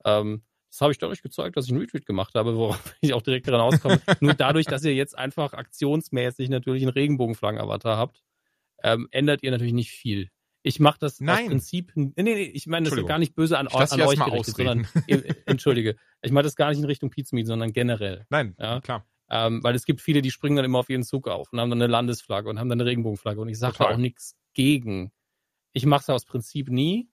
Ähm, 0.05 0.43
das 0.69 0.81
habe 0.81 0.91
ich 0.91 0.97
dadurch 0.97 1.21
gezeigt, 1.21 1.55
dass 1.55 1.65
ich 1.65 1.71
einen 1.71 1.81
Retweet 1.81 2.05
gemacht 2.05 2.35
habe, 2.35 2.55
worauf 2.57 2.95
ich 3.01 3.13
auch 3.13 3.21
direkt 3.21 3.47
dran 3.47 3.61
auskomme. 3.61 4.01
Nur 4.19 4.33
dadurch, 4.33 4.65
dass 4.65 4.83
ihr 4.83 4.93
jetzt 4.93 5.17
einfach 5.17 5.53
aktionsmäßig 5.53 6.49
natürlich 6.49 6.83
einen 6.83 6.91
Regenbogenflaggen-Avatar 6.91 7.97
habt, 7.97 8.23
ähm, 8.83 9.07
ändert 9.11 9.43
ihr 9.43 9.51
natürlich 9.51 9.73
nicht 9.73 9.91
viel. 9.91 10.29
Ich 10.63 10.79
mache 10.81 10.99
das 10.99 11.21
Nein. 11.21 11.45
aus 11.45 11.49
Prinzip. 11.49 11.93
Nee, 11.95 12.11
nee, 12.17 12.41
ich 12.41 12.67
meine 12.67 12.89
das 12.89 12.97
ist 12.97 13.07
gar 13.07 13.19
nicht 13.19 13.35
böse 13.35 13.57
an, 13.57 13.67
an 13.67 14.01
euch 14.01 14.19
gerichtet, 14.19 14.55
sondern 14.55 14.87
äh, 15.07 15.33
entschuldige. 15.45 15.95
Ich 16.21 16.31
meine 16.31 16.43
das 16.43 16.57
gar 16.57 16.69
nicht 16.69 16.79
in 16.79 16.85
Richtung 16.85 17.09
Pizmeet, 17.09 17.47
sondern 17.47 17.71
generell. 17.71 18.25
Nein, 18.29 18.53
Ja. 18.59 18.81
klar. 18.81 19.05
Ähm, 19.29 19.63
weil 19.63 19.75
es 19.75 19.85
gibt 19.85 20.01
viele, 20.01 20.21
die 20.21 20.31
springen 20.31 20.55
dann 20.55 20.65
immer 20.65 20.79
auf 20.79 20.89
ihren 20.89 21.03
Zug 21.03 21.27
auf 21.27 21.51
und 21.51 21.59
haben 21.59 21.69
dann 21.69 21.81
eine 21.81 21.91
Landesflagge 21.91 22.49
und 22.49 22.59
haben 22.59 22.69
dann 22.69 22.79
eine 22.79 22.89
Regenbogenflagge. 22.89 23.41
Und 23.41 23.49
ich 23.49 23.59
sage 23.59 23.75
da 23.79 23.89
auch 23.89 23.97
nichts 23.97 24.35
gegen. 24.53 25.11
Ich 25.73 25.85
mache 25.85 26.01
es 26.01 26.09
aus 26.09 26.25
Prinzip 26.25 26.69
nie, 26.69 27.09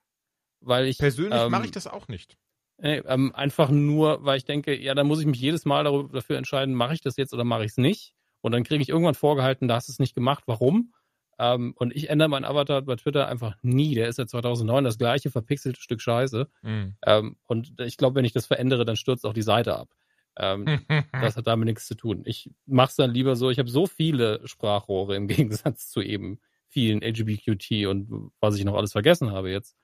weil 0.60 0.86
ich 0.86 0.98
Persönlich 0.98 1.40
ähm, 1.40 1.50
mache 1.50 1.64
ich 1.64 1.72
das 1.72 1.86
auch 1.86 2.08
nicht. 2.08 2.38
Nee, 2.78 3.02
ähm, 3.06 3.34
einfach 3.34 3.70
nur, 3.70 4.24
weil 4.24 4.36
ich 4.36 4.44
denke, 4.44 4.78
ja, 4.80 4.94
dann 4.94 5.06
muss 5.06 5.20
ich 5.20 5.26
mich 5.26 5.40
jedes 5.40 5.64
Mal 5.64 5.84
darüber, 5.84 6.12
dafür 6.12 6.38
entscheiden, 6.38 6.74
mache 6.74 6.94
ich 6.94 7.00
das 7.00 7.16
jetzt 7.16 7.32
oder 7.32 7.44
mache 7.44 7.64
ich 7.64 7.72
es 7.72 7.76
nicht. 7.76 8.14
Und 8.40 8.52
dann 8.52 8.64
kriege 8.64 8.82
ich 8.82 8.88
irgendwann 8.88 9.14
vorgehalten, 9.14 9.68
da 9.68 9.76
hast 9.76 9.88
du 9.88 9.92
es 9.92 9.98
nicht 9.98 10.14
gemacht. 10.14 10.44
Warum? 10.46 10.92
Ähm, 11.38 11.74
und 11.76 11.94
ich 11.94 12.10
ändere 12.10 12.28
meinen 12.28 12.44
Avatar 12.44 12.82
bei 12.82 12.96
Twitter 12.96 13.28
einfach 13.28 13.56
nie. 13.62 13.94
Der 13.94 14.08
ist 14.08 14.18
ja 14.18 14.26
2009 14.26 14.84
das 14.84 14.98
gleiche 14.98 15.30
verpixelte 15.30 15.80
Stück 15.80 16.00
Scheiße. 16.00 16.48
Mhm. 16.62 16.96
Ähm, 17.04 17.36
und 17.46 17.80
ich 17.80 17.96
glaube, 17.96 18.16
wenn 18.16 18.24
ich 18.24 18.32
das 18.32 18.46
verändere, 18.46 18.84
dann 18.84 18.96
stürzt 18.96 19.24
auch 19.24 19.32
die 19.32 19.42
Seite 19.42 19.76
ab. 19.76 19.88
Ähm, 20.36 20.66
das 21.12 21.36
hat 21.36 21.47
damit 21.47 21.66
nichts 21.66 21.86
zu 21.86 21.94
tun. 21.94 22.23
Ich 22.24 22.51
mache 22.66 22.90
es 22.90 22.97
dann 22.97 23.11
lieber 23.11 23.36
so. 23.36 23.51
Ich 23.51 23.59
habe 23.59 23.70
so 23.70 23.86
viele 23.86 24.47
Sprachrohre 24.47 25.16
im 25.16 25.28
Gegensatz 25.28 25.89
zu 25.89 26.01
eben 26.01 26.40
vielen 26.69 27.02
LGBTQT 27.02 27.86
und 27.86 28.32
was 28.40 28.56
ich 28.56 28.65
noch 28.65 28.74
alles 28.74 28.93
vergessen 28.93 29.31
habe 29.31 29.51
jetzt, 29.51 29.77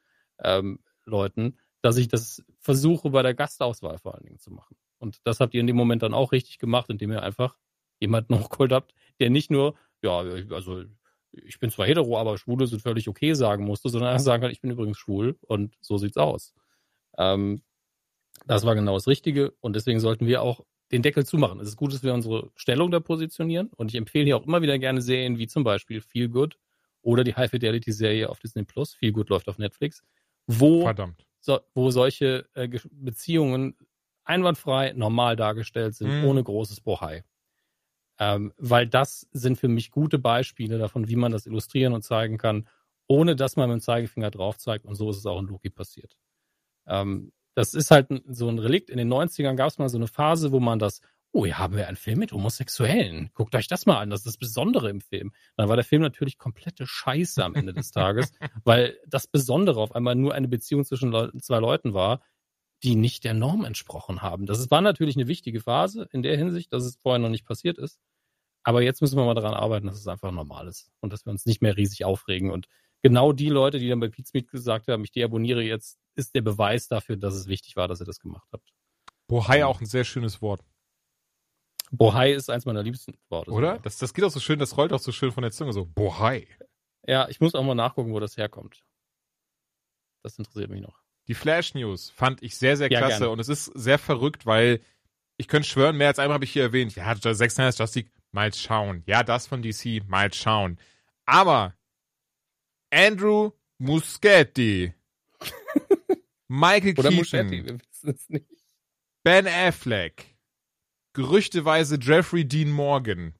ähm, 0.42 0.80
Leuten, 1.04 1.58
dass 1.82 1.96
ich 1.96 2.08
das 2.08 2.42
versuche 2.58 3.10
bei 3.10 3.22
der 3.22 3.34
Gastauswahl 3.34 3.98
vor 3.98 4.14
allen 4.14 4.24
Dingen 4.24 4.38
zu 4.38 4.50
machen. 4.50 4.76
Und 4.98 5.20
das 5.24 5.40
habt 5.40 5.54
ihr 5.54 5.60
in 5.60 5.66
dem 5.66 5.76
Moment 5.76 6.02
dann 6.02 6.14
auch 6.14 6.32
richtig 6.32 6.58
gemacht, 6.58 6.90
indem 6.90 7.12
ihr 7.12 7.22
einfach 7.22 7.56
jemanden 8.00 8.38
hochgeholt 8.40 8.72
habt, 8.72 8.94
der 9.20 9.30
nicht 9.30 9.50
nur, 9.50 9.76
ja, 10.02 10.18
also 10.18 10.84
ich 11.32 11.60
bin 11.60 11.70
zwar 11.70 11.86
hetero, 11.86 12.18
aber 12.18 12.38
Schwule 12.38 12.66
sind 12.66 12.82
völlig 12.82 13.08
okay 13.08 13.34
sagen 13.34 13.64
musste, 13.64 13.88
sondern 13.88 14.18
sagen 14.18 14.42
kann, 14.42 14.50
ich 14.50 14.60
bin 14.60 14.72
übrigens 14.72 14.98
schwul 14.98 15.38
und 15.42 15.76
so 15.80 15.96
sieht's 15.96 16.16
aus. 16.16 16.54
Ähm, 17.16 17.62
das 18.46 18.64
war 18.64 18.74
genau 18.74 18.94
das 18.94 19.06
Richtige 19.06 19.52
und 19.60 19.76
deswegen 19.76 20.00
sollten 20.00 20.26
wir 20.26 20.42
auch 20.42 20.64
den 20.92 21.02
Deckel 21.02 21.24
zumachen. 21.24 21.60
Es 21.60 21.68
ist 21.68 21.76
gut, 21.76 21.92
dass 21.92 22.02
wir 22.02 22.14
unsere 22.14 22.50
Stellung 22.56 22.90
da 22.90 23.00
positionieren 23.00 23.68
und 23.76 23.90
ich 23.90 23.96
empfehle 23.96 24.24
hier 24.24 24.36
auch 24.36 24.46
immer 24.46 24.62
wieder 24.62 24.78
gerne 24.78 25.00
Serien 25.02 25.38
wie 25.38 25.46
zum 25.46 25.62
Beispiel 25.62 26.00
Feel 26.00 26.28
Good 26.28 26.58
oder 27.02 27.22
die 27.24 27.34
High 27.34 27.50
Fidelity 27.50 27.92
Serie 27.92 28.28
auf 28.28 28.40
Disney 28.40 28.64
Plus. 28.64 28.94
Feel 28.94 29.12
Good 29.12 29.28
läuft 29.28 29.48
auf 29.48 29.58
Netflix, 29.58 30.02
wo, 30.46 30.90
so, 31.40 31.60
wo 31.74 31.90
solche 31.90 32.48
äh, 32.54 32.68
Ge- 32.68 32.80
Beziehungen 32.90 33.76
einwandfrei 34.24 34.92
normal 34.94 35.36
dargestellt 35.36 35.94
sind, 35.94 36.08
Mhm. 36.08 36.24
ohne 36.24 36.42
großes 36.42 36.80
Bohai. 36.80 37.24
Ähm, 38.18 38.52
weil 38.58 38.86
das 38.86 39.26
sind 39.32 39.58
für 39.58 39.68
mich 39.68 39.90
gute 39.90 40.18
Beispiele 40.18 40.78
davon, 40.78 41.08
wie 41.08 41.16
man 41.16 41.32
das 41.32 41.46
illustrieren 41.46 41.94
und 41.94 42.02
zeigen 42.02 42.36
kann, 42.36 42.68
ohne 43.06 43.34
dass 43.34 43.56
man 43.56 43.68
mit 43.70 43.78
dem 43.78 43.80
Zeigefinger 43.80 44.30
drauf 44.30 44.58
zeigt. 44.58 44.84
Und 44.84 44.94
so 44.96 45.08
ist 45.10 45.16
es 45.16 45.26
auch 45.26 45.40
in 45.40 45.46
Loki 45.46 45.70
passiert. 45.70 46.16
Ähm, 46.86 47.32
das 47.54 47.74
ist 47.74 47.90
halt 47.90 48.08
so 48.28 48.48
ein 48.48 48.58
Relikt. 48.58 48.90
In 48.90 48.98
den 48.98 49.12
90ern 49.12 49.56
gab 49.56 49.68
es 49.68 49.78
mal 49.78 49.88
so 49.88 49.98
eine 49.98 50.06
Phase, 50.06 50.52
wo 50.52 50.60
man 50.60 50.78
das, 50.78 51.00
oh, 51.32 51.44
hier 51.44 51.58
haben 51.58 51.76
wir 51.76 51.88
einen 51.88 51.96
Film 51.96 52.18
mit 52.18 52.32
Homosexuellen. 52.32 53.30
Guckt 53.34 53.54
euch 53.54 53.68
das 53.68 53.86
mal 53.86 53.98
an, 53.98 54.10
das 54.10 54.20
ist 54.20 54.26
das 54.26 54.36
Besondere 54.38 54.90
im 54.90 55.00
Film. 55.00 55.32
Dann 55.56 55.68
war 55.68 55.76
der 55.76 55.84
Film 55.84 56.02
natürlich 56.02 56.38
komplette 56.38 56.86
Scheiße 56.86 57.44
am 57.44 57.54
Ende 57.54 57.72
des 57.72 57.90
Tages, 57.92 58.32
weil 58.64 58.98
das 59.06 59.26
Besondere 59.26 59.80
auf 59.80 59.94
einmal 59.94 60.14
nur 60.14 60.34
eine 60.34 60.48
Beziehung 60.48 60.84
zwischen 60.84 61.10
Leu 61.10 61.28
zwei 61.40 61.58
Leuten 61.58 61.94
war, 61.94 62.22
die 62.82 62.96
nicht 62.96 63.24
der 63.24 63.34
Norm 63.34 63.64
entsprochen 63.64 64.22
haben. 64.22 64.46
Das 64.46 64.70
war 64.70 64.80
natürlich 64.80 65.16
eine 65.16 65.28
wichtige 65.28 65.60
Phase 65.60 66.08
in 66.12 66.22
der 66.22 66.36
Hinsicht, 66.36 66.72
dass 66.72 66.84
es 66.84 66.96
vorher 66.96 67.18
noch 67.18 67.28
nicht 67.28 67.44
passiert 67.44 67.78
ist. 67.78 67.98
Aber 68.62 68.82
jetzt 68.82 69.00
müssen 69.00 69.16
wir 69.16 69.24
mal 69.24 69.34
daran 69.34 69.54
arbeiten, 69.54 69.86
dass 69.86 69.98
es 69.98 70.06
einfach 70.06 70.32
normal 70.32 70.68
ist 70.68 70.90
und 71.00 71.12
dass 71.12 71.24
wir 71.24 71.30
uns 71.30 71.46
nicht 71.46 71.62
mehr 71.62 71.76
riesig 71.76 72.04
aufregen. 72.04 72.50
Und 72.50 72.66
genau 73.02 73.32
die 73.32 73.48
Leute, 73.48 73.78
die 73.78 73.88
dann 73.88 74.00
bei 74.00 74.08
Pizmeet 74.08 74.48
gesagt 74.50 74.88
haben, 74.88 75.04
ich 75.04 75.12
deabonniere 75.12 75.62
jetzt, 75.62 75.98
ist 76.16 76.34
der 76.34 76.42
Beweis 76.42 76.88
dafür, 76.88 77.16
dass 77.16 77.34
es 77.34 77.46
wichtig 77.46 77.76
war, 77.76 77.88
dass 77.88 78.00
ihr 78.00 78.06
das 78.06 78.20
gemacht 78.20 78.48
habt. 78.52 78.72
Bohai 79.28 79.64
auch 79.64 79.80
ein 79.80 79.86
sehr 79.86 80.04
schönes 80.04 80.42
Wort, 80.42 80.62
Bohai 81.92 82.32
ist 82.32 82.50
eins 82.50 82.66
meiner 82.66 82.82
liebsten 82.82 83.14
Worte. 83.28 83.50
oder? 83.50 83.78
Das, 83.80 83.98
das 83.98 84.14
geht 84.14 84.24
auch 84.24 84.30
so 84.30 84.40
schön, 84.40 84.58
das 84.58 84.76
rollt 84.76 84.92
auch 84.92 85.00
so 85.00 85.12
schön 85.12 85.32
von 85.32 85.42
der 85.42 85.50
Zunge 85.50 85.72
so. 85.72 85.86
Bohai. 85.86 86.46
Ja, 87.06 87.28
ich 87.28 87.40
muss 87.40 87.54
auch 87.54 87.64
mal 87.64 87.74
nachgucken, 87.74 88.12
wo 88.12 88.20
das 88.20 88.36
herkommt. 88.36 88.82
Das 90.22 90.38
interessiert 90.38 90.70
mich 90.70 90.82
noch. 90.82 91.00
Die 91.28 91.34
Flash 91.34 91.74
News 91.74 92.10
fand 92.10 92.42
ich 92.42 92.56
sehr, 92.56 92.76
sehr 92.76 92.90
Ja, 92.90 92.98
klasse 93.00 93.18
gerne. 93.20 93.30
und 93.30 93.38
es 93.40 93.48
ist 93.48 93.66
sehr 93.74 93.98
verrückt, 93.98 94.46
weil 94.46 94.80
ich 95.36 95.48
könnte 95.48 95.68
schwören, 95.68 95.96
mehr 95.96 96.08
als 96.08 96.18
einmal 96.18 96.34
habe 96.34 96.44
ich 96.44 96.52
hier 96.52 96.62
erwähnt, 96.62 96.94
ja, 96.94 97.16
Zack 97.16 97.50
Snyder's 97.50 97.78
Justice 97.78 98.10
mal 98.30 98.52
schauen. 98.52 99.02
Ja, 99.06 99.22
das 99.22 99.46
von 99.46 99.62
DC, 99.62 100.06
mal 100.06 100.32
schauen. 100.32 100.78
Aber 101.26 101.74
Andrew 102.90 103.50
Muschietti, 103.78 104.92
Michael 106.48 106.94
Oder 106.98 107.08
Keaton, 107.10 107.16
Muschetti, 107.16 107.64
wir 107.64 107.78
wissen 107.78 108.10
es 108.14 108.28
nicht. 108.28 108.46
Ben 109.22 109.46
Affleck, 109.46 110.36
gerüchteweise 111.12 111.98
Jeffrey 112.00 112.44
Dean 112.44 112.70
Morgan. 112.70 113.34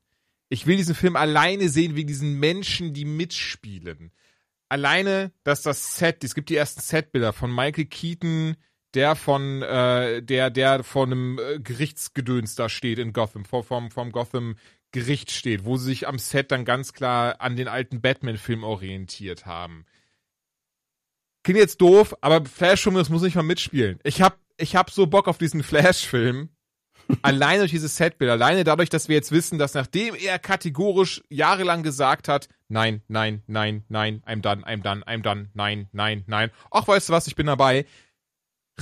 Ich 0.49 0.67
will 0.67 0.77
diesen 0.77 0.95
Film 0.95 1.17
alleine 1.17 1.69
sehen 1.69 1.95
wegen 1.95 2.09
diesen 2.09 2.39
Menschen, 2.39 2.93
die 2.93 3.05
mitspielen. 3.05 4.13
Alleine, 4.69 5.33
dass 5.45 5.63
das 5.63 5.97
Set, 5.97 6.23
es 6.25 6.35
gibt 6.35 6.49
die 6.49 6.57
ersten 6.57 6.81
Setbilder 6.81 7.33
von 7.33 7.55
Michael 7.55 7.87
Keaton, 7.87 8.57
der 8.95 9.17
von 9.17 9.63
äh, 9.63 10.23
der 10.23 10.51
der 10.51 10.83
vor 10.85 11.07
einem 11.07 11.39
äh, 11.39 11.61
Gerichtsgedöns 11.61 12.55
da 12.55 12.69
steht 12.69 12.99
in 12.99 13.13
Gotham, 13.13 13.45
vor 13.45 13.65
vom 13.65 13.91
vom 13.91 14.13
Gotham 14.13 14.57
Gericht 14.93 15.31
steht, 15.31 15.65
wo 15.65 15.77
sie 15.77 15.87
sich 15.87 16.09
am 16.09 16.19
Set 16.19 16.51
dann 16.51 16.65
ganz 16.65 16.93
klar 16.93 17.41
an 17.41 17.57
den 17.57 17.69
alten 17.69 18.01
Batman-Film 18.01 18.65
orientiert 18.65 19.47
haben. 19.47 19.87
Klingt 21.43 21.61
jetzt 21.61 21.81
doof, 21.81 22.17
aber 22.21 22.45
Flash 22.45 22.85
das 22.85 23.09
muss 23.09 23.23
nicht 23.23 23.37
mal 23.37 23.43
mitspielen. 23.43 23.99
Ich 24.03 24.21
hab 24.21 24.39
ich 24.59 24.77
hab 24.77 24.91
so 24.91 25.07
Bock 25.07 25.27
auf 25.27 25.39
diesen 25.39 25.63
Flash-Film. 25.63 26.51
alleine 27.23 27.61
durch 27.61 27.71
dieses 27.71 27.97
Setbild, 27.97 28.31
alleine 28.31 28.65
dadurch, 28.65 28.89
dass 28.89 29.09
wir 29.09 29.17
jetzt 29.17 29.33
wissen, 29.33 29.59
dass 29.59 29.75
nachdem 29.75 30.15
er 30.15 30.39
kategorisch 30.39 31.23
jahrelang 31.29 31.83
gesagt 31.83 32.29
hat, 32.29 32.49
nein, 32.69 33.03
nein, 33.09 33.43
nein, 33.47 33.85
nein, 33.89 34.23
I'm 34.27 34.41
done, 34.41 34.65
I'm 34.65 34.83
done, 34.83 35.03
I'm 35.05 35.23
done, 35.23 35.51
nein, 35.55 35.89
nein, 35.93 36.25
nein. 36.27 36.51
Ach, 36.71 36.87
weißt 36.87 37.09
du 37.09 37.13
was, 37.13 37.27
ich 37.27 37.37
bin 37.37 37.47
dabei. 37.47 37.87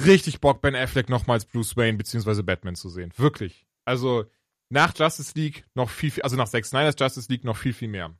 Richtig 0.04 0.40
Bock, 0.40 0.60
Ben 0.60 0.76
Affleck 0.76 1.08
nochmals 1.08 1.44
Bruce 1.44 1.76
Wayne 1.76 1.98
beziehungsweise 1.98 2.42
Batman 2.42 2.76
zu 2.76 2.88
sehen. 2.88 3.12
Wirklich. 3.16 3.66
Also, 3.84 4.26
nach 4.70 4.96
Justice 4.96 5.32
League 5.38 5.64
noch 5.74 5.90
viel, 5.90 6.10
viel 6.10 6.22
also 6.22 6.36
nach 6.36 6.48
Zack 6.48 6.64
Snyder's 6.64 6.96
Justice 6.98 7.30
League 7.30 7.44
noch 7.44 7.56
viel, 7.56 7.72
viel 7.72 7.88
mehr. 7.88 8.14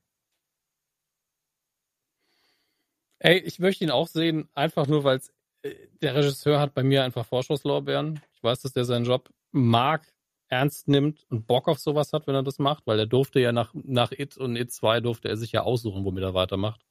Ey, 3.20 3.39
ich 3.39 3.59
möchte 3.59 3.85
ihn 3.85 3.91
auch 3.91 4.07
sehen, 4.07 4.49
einfach 4.55 4.87
nur, 4.87 5.05
weil 5.05 5.20
äh, 5.62 5.75
der 6.03 6.15
Regisseur 6.15 6.61
hat 6.61 6.75
bei 6.75 6.83
mir 6.83 7.05
einfach 7.05 7.27
Vorschusslorbeeren. 7.27 8.20
Ich 8.33 8.43
weiß, 8.43 8.61
dass 8.62 8.73
der 8.73 8.85
seinen 8.85 9.05
Job 9.05 9.29
mag, 9.51 10.07
ernst 10.49 10.89
nimmt 10.89 11.27
und 11.29 11.47
Bock 11.47 11.69
auf 11.69 11.79
sowas 11.79 12.12
hat, 12.12 12.27
wenn 12.27 12.35
er 12.35 12.43
das 12.43 12.59
macht, 12.59 12.87
weil 12.87 12.99
er 12.99 13.07
durfte 13.07 13.41
ja 13.41 13.53
nach, 13.53 13.75
nach 13.75 14.12
It 14.12 14.37
und 14.37 14.57
It 14.57 14.73
2 14.73 15.01
durfte 15.01 15.29
er 15.29 15.37
sich 15.37 15.53
ja 15.53 15.62
aussuchen, 15.62 16.05
womit 16.05 16.23
er 16.23 16.35
weitermacht. 16.35 16.87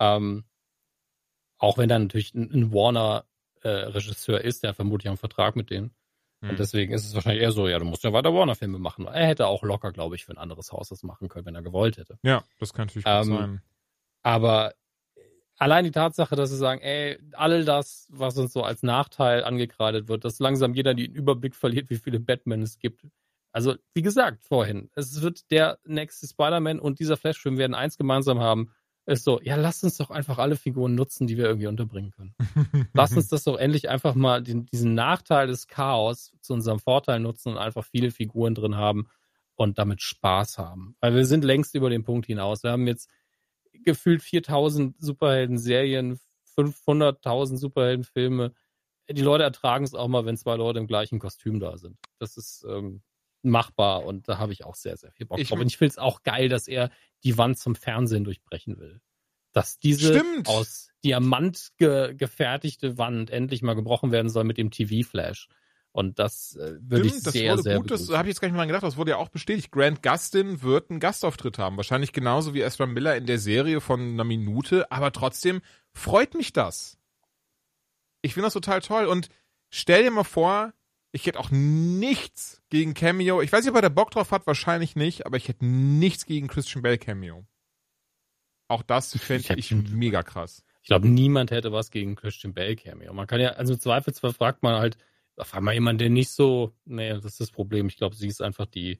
Ähm, 0.00 0.44
auch 1.58 1.78
wenn 1.78 1.90
er 1.90 1.98
natürlich 1.98 2.34
ein, 2.34 2.50
ein 2.50 2.72
Warner-Regisseur 2.72 4.40
äh, 4.42 4.48
ist, 4.48 4.62
der 4.64 4.74
vermutlich 4.74 5.08
einen 5.08 5.18
Vertrag 5.18 5.56
mit 5.56 5.70
denen. 5.70 5.94
Hm. 6.44 6.50
Und 6.50 6.58
deswegen 6.58 6.92
ist 6.92 7.06
es 7.06 7.14
wahrscheinlich 7.14 7.42
eher 7.42 7.52
so, 7.52 7.66
ja, 7.66 7.78
du 7.78 7.86
musst 7.86 8.04
ja 8.04 8.12
weiter 8.12 8.34
Warner-Filme 8.34 8.78
machen. 8.78 9.06
Er 9.06 9.26
hätte 9.26 9.46
auch 9.46 9.62
locker, 9.62 9.92
glaube 9.92 10.14
ich, 10.14 10.26
für 10.26 10.32
ein 10.32 10.38
anderes 10.38 10.72
Haus 10.72 10.90
das 10.90 11.02
machen 11.02 11.28
können, 11.28 11.46
wenn 11.46 11.54
er 11.54 11.62
gewollt 11.62 11.96
hätte. 11.96 12.18
Ja, 12.22 12.44
das 12.58 12.74
kann 12.74 12.86
natürlich 12.86 13.06
ähm, 13.06 13.24
sein. 13.24 13.62
Aber 14.22 14.74
allein 15.56 15.84
die 15.84 15.90
Tatsache, 15.90 16.36
dass 16.36 16.50
sie 16.50 16.56
sagen, 16.56 16.82
ey, 16.82 17.18
all 17.32 17.64
das, 17.64 18.06
was 18.10 18.36
uns 18.36 18.52
so 18.52 18.62
als 18.62 18.82
Nachteil 18.82 19.42
angekreidet 19.42 20.08
wird, 20.08 20.24
dass 20.24 20.38
langsam 20.38 20.74
jeder 20.74 20.94
den 20.94 21.12
Überblick 21.12 21.54
verliert, 21.54 21.88
wie 21.88 21.96
viele 21.96 22.20
Batman 22.20 22.62
es 22.62 22.78
gibt. 22.78 23.06
Also, 23.50 23.76
wie 23.94 24.02
gesagt 24.02 24.42
vorhin, 24.42 24.90
es 24.96 25.22
wird 25.22 25.50
der 25.50 25.78
nächste 25.86 26.26
Spider-Man 26.26 26.78
und 26.78 26.98
dieser 26.98 27.16
Flash-Film 27.16 27.56
werden 27.56 27.74
eins 27.74 27.96
gemeinsam 27.96 28.40
haben. 28.40 28.70
Ist 29.06 29.24
so, 29.24 29.38
ja, 29.42 29.56
lass 29.56 29.84
uns 29.84 29.98
doch 29.98 30.10
einfach 30.10 30.38
alle 30.38 30.56
Figuren 30.56 30.94
nutzen, 30.94 31.26
die 31.26 31.36
wir 31.36 31.44
irgendwie 31.44 31.66
unterbringen 31.66 32.10
können. 32.10 32.34
lass 32.94 33.14
uns 33.14 33.28
das 33.28 33.44
doch 33.44 33.56
endlich 33.56 33.90
einfach 33.90 34.14
mal 34.14 34.42
den, 34.42 34.64
diesen 34.66 34.94
Nachteil 34.94 35.46
des 35.46 35.66
Chaos 35.66 36.32
zu 36.40 36.54
unserem 36.54 36.78
Vorteil 36.78 37.20
nutzen 37.20 37.50
und 37.50 37.58
einfach 37.58 37.84
viele 37.84 38.10
Figuren 38.10 38.54
drin 38.54 38.76
haben 38.76 39.08
und 39.56 39.78
damit 39.78 40.00
Spaß 40.00 40.56
haben. 40.56 40.96
Weil 41.00 41.14
wir 41.14 41.26
sind 41.26 41.44
längst 41.44 41.74
über 41.74 41.90
den 41.90 42.02
Punkt 42.02 42.26
hinaus. 42.26 42.62
Wir 42.62 42.70
haben 42.70 42.86
jetzt 42.86 43.10
gefühlt 43.84 44.22
4000 44.22 44.96
Superhelden-Serien, 44.98 46.18
500.000 46.56 47.58
Superhelden-Filme. 47.58 48.54
Die 49.10 49.22
Leute 49.22 49.44
ertragen 49.44 49.84
es 49.84 49.94
auch 49.94 50.08
mal, 50.08 50.24
wenn 50.24 50.38
zwei 50.38 50.56
Leute 50.56 50.78
im 50.78 50.86
gleichen 50.86 51.18
Kostüm 51.18 51.60
da 51.60 51.76
sind. 51.76 51.98
Das 52.18 52.38
ist 52.38 52.64
ähm, 52.66 53.02
machbar 53.50 54.04
und 54.04 54.28
da 54.28 54.38
habe 54.38 54.52
ich 54.52 54.64
auch 54.64 54.74
sehr, 54.74 54.96
sehr 54.96 55.12
viel 55.12 55.26
Bock 55.26 55.38
Ich- 55.38 55.48
drauf. 55.48 55.58
Und 55.60 55.66
ich 55.66 55.76
finde 55.76 55.90
es 55.90 55.98
auch 55.98 56.22
geil, 56.22 56.48
dass 56.48 56.68
er 56.68 56.90
die 57.24 57.38
Wand 57.38 57.58
zum 57.58 57.74
Fernsehen 57.74 58.24
durchbrechen 58.24 58.78
will. 58.78 59.00
Dass 59.52 59.78
diese 59.78 60.14
Stimmt. 60.14 60.48
aus 60.48 60.88
Diamant 61.04 61.70
ge 61.76 62.14
gefertigte 62.14 62.98
Wand 62.98 63.30
endlich 63.30 63.62
mal 63.62 63.74
gebrochen 63.74 64.10
werden 64.10 64.28
soll 64.28 64.44
mit 64.44 64.58
dem 64.58 64.70
TV-Flash. 64.70 65.48
Und 65.92 66.18
das 66.18 66.56
äh, 66.56 66.74
würde 66.80 67.06
ich 67.06 67.12
Stimmt, 67.12 67.26
das 67.26 67.32
sehr, 67.34 67.52
wurde 67.52 67.62
sehr 67.62 67.76
gut, 67.78 67.90
das 67.92 68.08
habe 68.08 68.22
ich 68.28 68.32
jetzt 68.32 68.40
gar 68.40 68.48
nicht 68.48 68.56
mal 68.56 68.66
gedacht, 68.66 68.82
das 68.82 68.96
wurde 68.96 69.12
ja 69.12 69.16
auch 69.16 69.28
bestätigt. 69.28 69.70
Grant 69.70 70.02
Gustin 70.02 70.60
wird 70.62 70.90
einen 70.90 70.98
Gastauftritt 70.98 71.56
haben, 71.58 71.76
wahrscheinlich 71.76 72.12
genauso 72.12 72.52
wie 72.52 72.62
Ezra 72.62 72.86
Miller 72.86 73.16
in 73.16 73.26
der 73.26 73.38
Serie 73.38 73.80
von 73.80 74.00
einer 74.00 74.24
Minute, 74.24 74.90
aber 74.90 75.12
trotzdem 75.12 75.60
freut 75.92 76.34
mich 76.34 76.52
das. 76.52 76.98
Ich 78.22 78.34
finde 78.34 78.46
das 78.48 78.54
total 78.54 78.80
toll 78.80 79.06
und 79.06 79.28
stell 79.70 80.02
dir 80.02 80.10
mal 80.10 80.24
vor, 80.24 80.72
ich 81.14 81.26
hätte 81.26 81.38
auch 81.38 81.50
nichts 81.50 82.62
gegen 82.70 82.92
Cameo. 82.92 83.40
Ich 83.40 83.52
weiß 83.52 83.64
nicht, 83.64 83.70
ob 83.70 83.76
er 83.76 83.82
da 83.82 83.88
Bock 83.88 84.10
drauf 84.10 84.32
hat, 84.32 84.46
wahrscheinlich 84.46 84.96
nicht, 84.96 85.26
aber 85.26 85.36
ich 85.36 85.48
hätte 85.48 85.64
nichts 85.64 86.26
gegen 86.26 86.48
Christian 86.48 86.82
Bell 86.82 86.98
Cameo. 86.98 87.46
Auch 88.66 88.82
das 88.82 89.16
fände 89.16 89.54
Ich 89.56 89.70
ich 89.70 89.90
mega 89.90 90.22
krass. 90.22 90.64
Ich 90.82 90.88
glaube, 90.88 91.08
niemand 91.08 91.50
hätte 91.50 91.72
was 91.72 91.90
gegen 91.90 92.16
Christian 92.16 92.52
Bale 92.52 92.76
Cameo. 92.76 93.12
Man 93.12 93.26
kann 93.26 93.40
ja, 93.40 93.50
also 93.50 93.74
im 93.74 93.80
Zweifelsfall 93.80 94.32
fragt 94.32 94.62
man 94.62 94.74
halt 94.74 94.98
auf 95.36 95.54
einmal 95.54 95.74
jemanden, 95.74 95.98
der 95.98 96.10
nicht 96.10 96.30
so, 96.30 96.74
nee, 96.84 97.10
das 97.10 97.24
ist 97.24 97.40
das 97.40 97.50
Problem. 97.50 97.86
Ich 97.86 97.96
glaube, 97.96 98.16
sie 98.16 98.28
ist 98.28 98.42
einfach 98.42 98.66
die, 98.66 98.98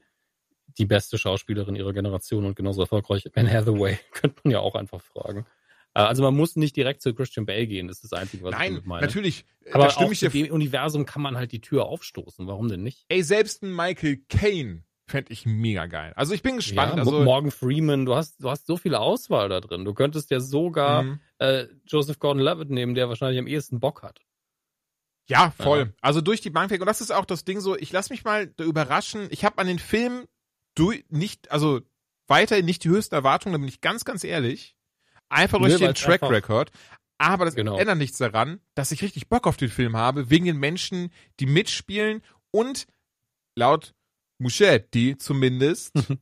die 0.78 0.86
beste 0.86 1.18
Schauspielerin 1.18 1.76
ihrer 1.76 1.92
Generation 1.92 2.44
und 2.46 2.56
genauso 2.56 2.82
erfolgreich. 2.82 3.24
Anne 3.34 3.50
Hathaway 3.52 3.98
könnte 4.12 4.40
man 4.44 4.52
ja 4.52 4.60
auch 4.60 4.76
einfach 4.76 5.00
fragen. 5.00 5.46
Äh, 5.94 6.00
Also 6.00 6.22
man 6.22 6.34
muss 6.34 6.56
nicht 6.56 6.76
direkt 6.76 7.02
zu 7.02 7.14
Christian 7.14 7.46
Bale 7.46 7.66
gehen, 7.66 7.88
das 7.88 7.98
ist 8.02 8.12
das 8.12 8.18
Einzige, 8.20 8.42
was 8.44 8.52
ich 8.52 8.58
Nein, 8.58 8.72
damit 8.74 8.86
meine. 8.86 9.06
natürlich. 9.06 9.44
äh, 9.64 9.72
Aber 9.72 9.96
auch 9.98 10.10
ich 10.12 10.20
dem 10.20 10.50
Universum 10.50 11.06
kann 11.06 11.22
man 11.22 11.36
halt 11.36 11.52
die 11.52 11.60
Tür 11.60 11.86
aufstoßen. 11.86 12.46
Warum 12.46 12.68
denn 12.68 12.82
nicht? 12.82 13.04
Ey, 13.08 13.22
selbst 13.22 13.62
ein 13.62 13.74
Michael 13.74 14.18
Caine 14.28 14.84
fände 15.06 15.32
ich 15.32 15.44
mega 15.46 15.86
geil. 15.86 16.12
Also 16.16 16.32
ich 16.34 16.42
bin 16.42 16.56
gespannt. 16.56 16.92
ja, 16.94 16.98
also, 16.98 17.22
Morgan 17.22 17.50
Freeman, 17.50 18.06
du 18.06 18.14
hast, 18.14 18.42
du 18.42 18.50
hast 18.50 18.66
so 18.66 18.76
viele 18.76 19.00
Auswahl 19.00 19.48
da 19.50 19.60
drin. 19.60 19.84
Du 19.84 19.92
könntest 19.94 20.30
ja 20.30 20.40
sogar 20.40 21.02
Mhm. 21.02 21.20
äh, 21.38 21.66
Joseph 21.86 22.18
Gordon-Levitt 22.18 22.70
nehmen, 22.70 22.94
der 22.94 23.08
wahrscheinlich 23.08 23.38
am 23.38 23.46
ehesten 23.46 23.80
Bock 23.80 24.02
hat. 24.02 24.20
Ja, 25.26 25.50
voll. 25.52 25.78
Ja. 25.78 25.86
Also 26.00 26.20
durch 26.20 26.40
die 26.40 26.50
Bank 26.50 26.70
weg. 26.70 26.80
Und 26.80 26.86
das 26.86 27.00
ist 27.00 27.10
auch 27.10 27.24
das 27.24 27.44
Ding 27.44 27.60
so, 27.60 27.76
ich 27.76 27.92
lass 27.92 28.10
mich 28.10 28.24
mal 28.24 28.46
da 28.46 28.64
überraschen. 28.64 29.26
Ich 29.30 29.44
habe 29.44 29.58
an 29.58 29.66
den 29.66 29.78
Film 29.78 30.26
du 30.74 30.92
nicht, 31.08 31.50
also 31.50 31.80
weiterhin 32.26 32.64
nicht 32.66 32.84
die 32.84 32.88
höchsten 32.88 33.14
Erwartungen, 33.14 33.52
da 33.52 33.58
bin 33.58 33.68
ich 33.68 33.80
ganz, 33.80 34.04
ganz 34.04 34.24
ehrlich. 34.24 34.74
Einfach 35.28 35.58
durch 35.58 35.72
Nö, 35.72 35.78
den 35.78 35.94
Track 35.94 36.22
Record. 36.22 36.70
Aber 37.18 37.44
das 37.44 37.54
Genau. 37.54 37.78
ändert 37.78 37.98
nichts 37.98 38.18
daran, 38.18 38.60
dass 38.74 38.90
ich 38.92 39.02
richtig 39.02 39.28
Bock 39.28 39.46
auf 39.46 39.56
den 39.56 39.68
Film 39.70 39.96
habe, 39.96 40.30
wegen 40.30 40.44
den 40.44 40.58
Menschen, 40.58 41.10
die 41.40 41.46
mitspielen 41.46 42.22
und 42.50 42.86
laut 43.56 43.94
Muschetti 44.38 45.16
zumindest, 45.16 45.92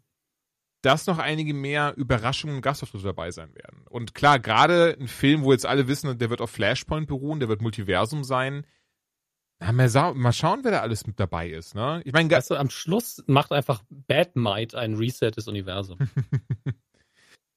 dass 0.83 1.07
noch 1.07 1.19
einige 1.19 1.55
mehr 1.55 1.95
Überraschungen 1.97 2.57
und 2.57 2.63
Gastauftritte 2.63 3.05
dabei 3.05 3.31
sein 3.31 3.55
werden. 3.55 3.87
Und 3.89 4.15
klar, 4.15 4.39
gerade 4.39 4.97
ein 5.01 5.09
Film, 5.09 5.43
wo 5.43 5.53
jetzt 5.53 5.67
alle 5.67 5.89
wissen, 5.89 6.19
der 6.19 6.31
wird 6.31 6.41
auf 6.41 6.51
Flashpoint 6.51 7.07
beruhen, 7.09 7.41
der 7.41 7.49
wird 7.49 7.63
Multiversum 7.63 8.23
sein. 8.25 8.67
Na, 9.61 9.71
mal, 9.73 10.15
mal 10.15 10.33
schauen, 10.33 10.61
wer 10.65 10.73
da 10.73 10.81
alles 10.81 11.07
mit 11.07 11.21
dabei 11.21 11.49
ist, 11.49 11.75
ne? 11.75 12.03
Ich 12.05 12.13
meine, 12.13 12.29
Weißt 12.29 12.51
du, 12.51 12.57
am 12.57 12.69
Schluss 12.69 13.23
macht 13.29 13.53
einfach 13.53 13.83
Bad 13.91 14.35
Might 14.37 14.75
ein 14.75 14.95
Reset 14.95 15.31
des 15.31 15.47
Universums. 15.49 16.01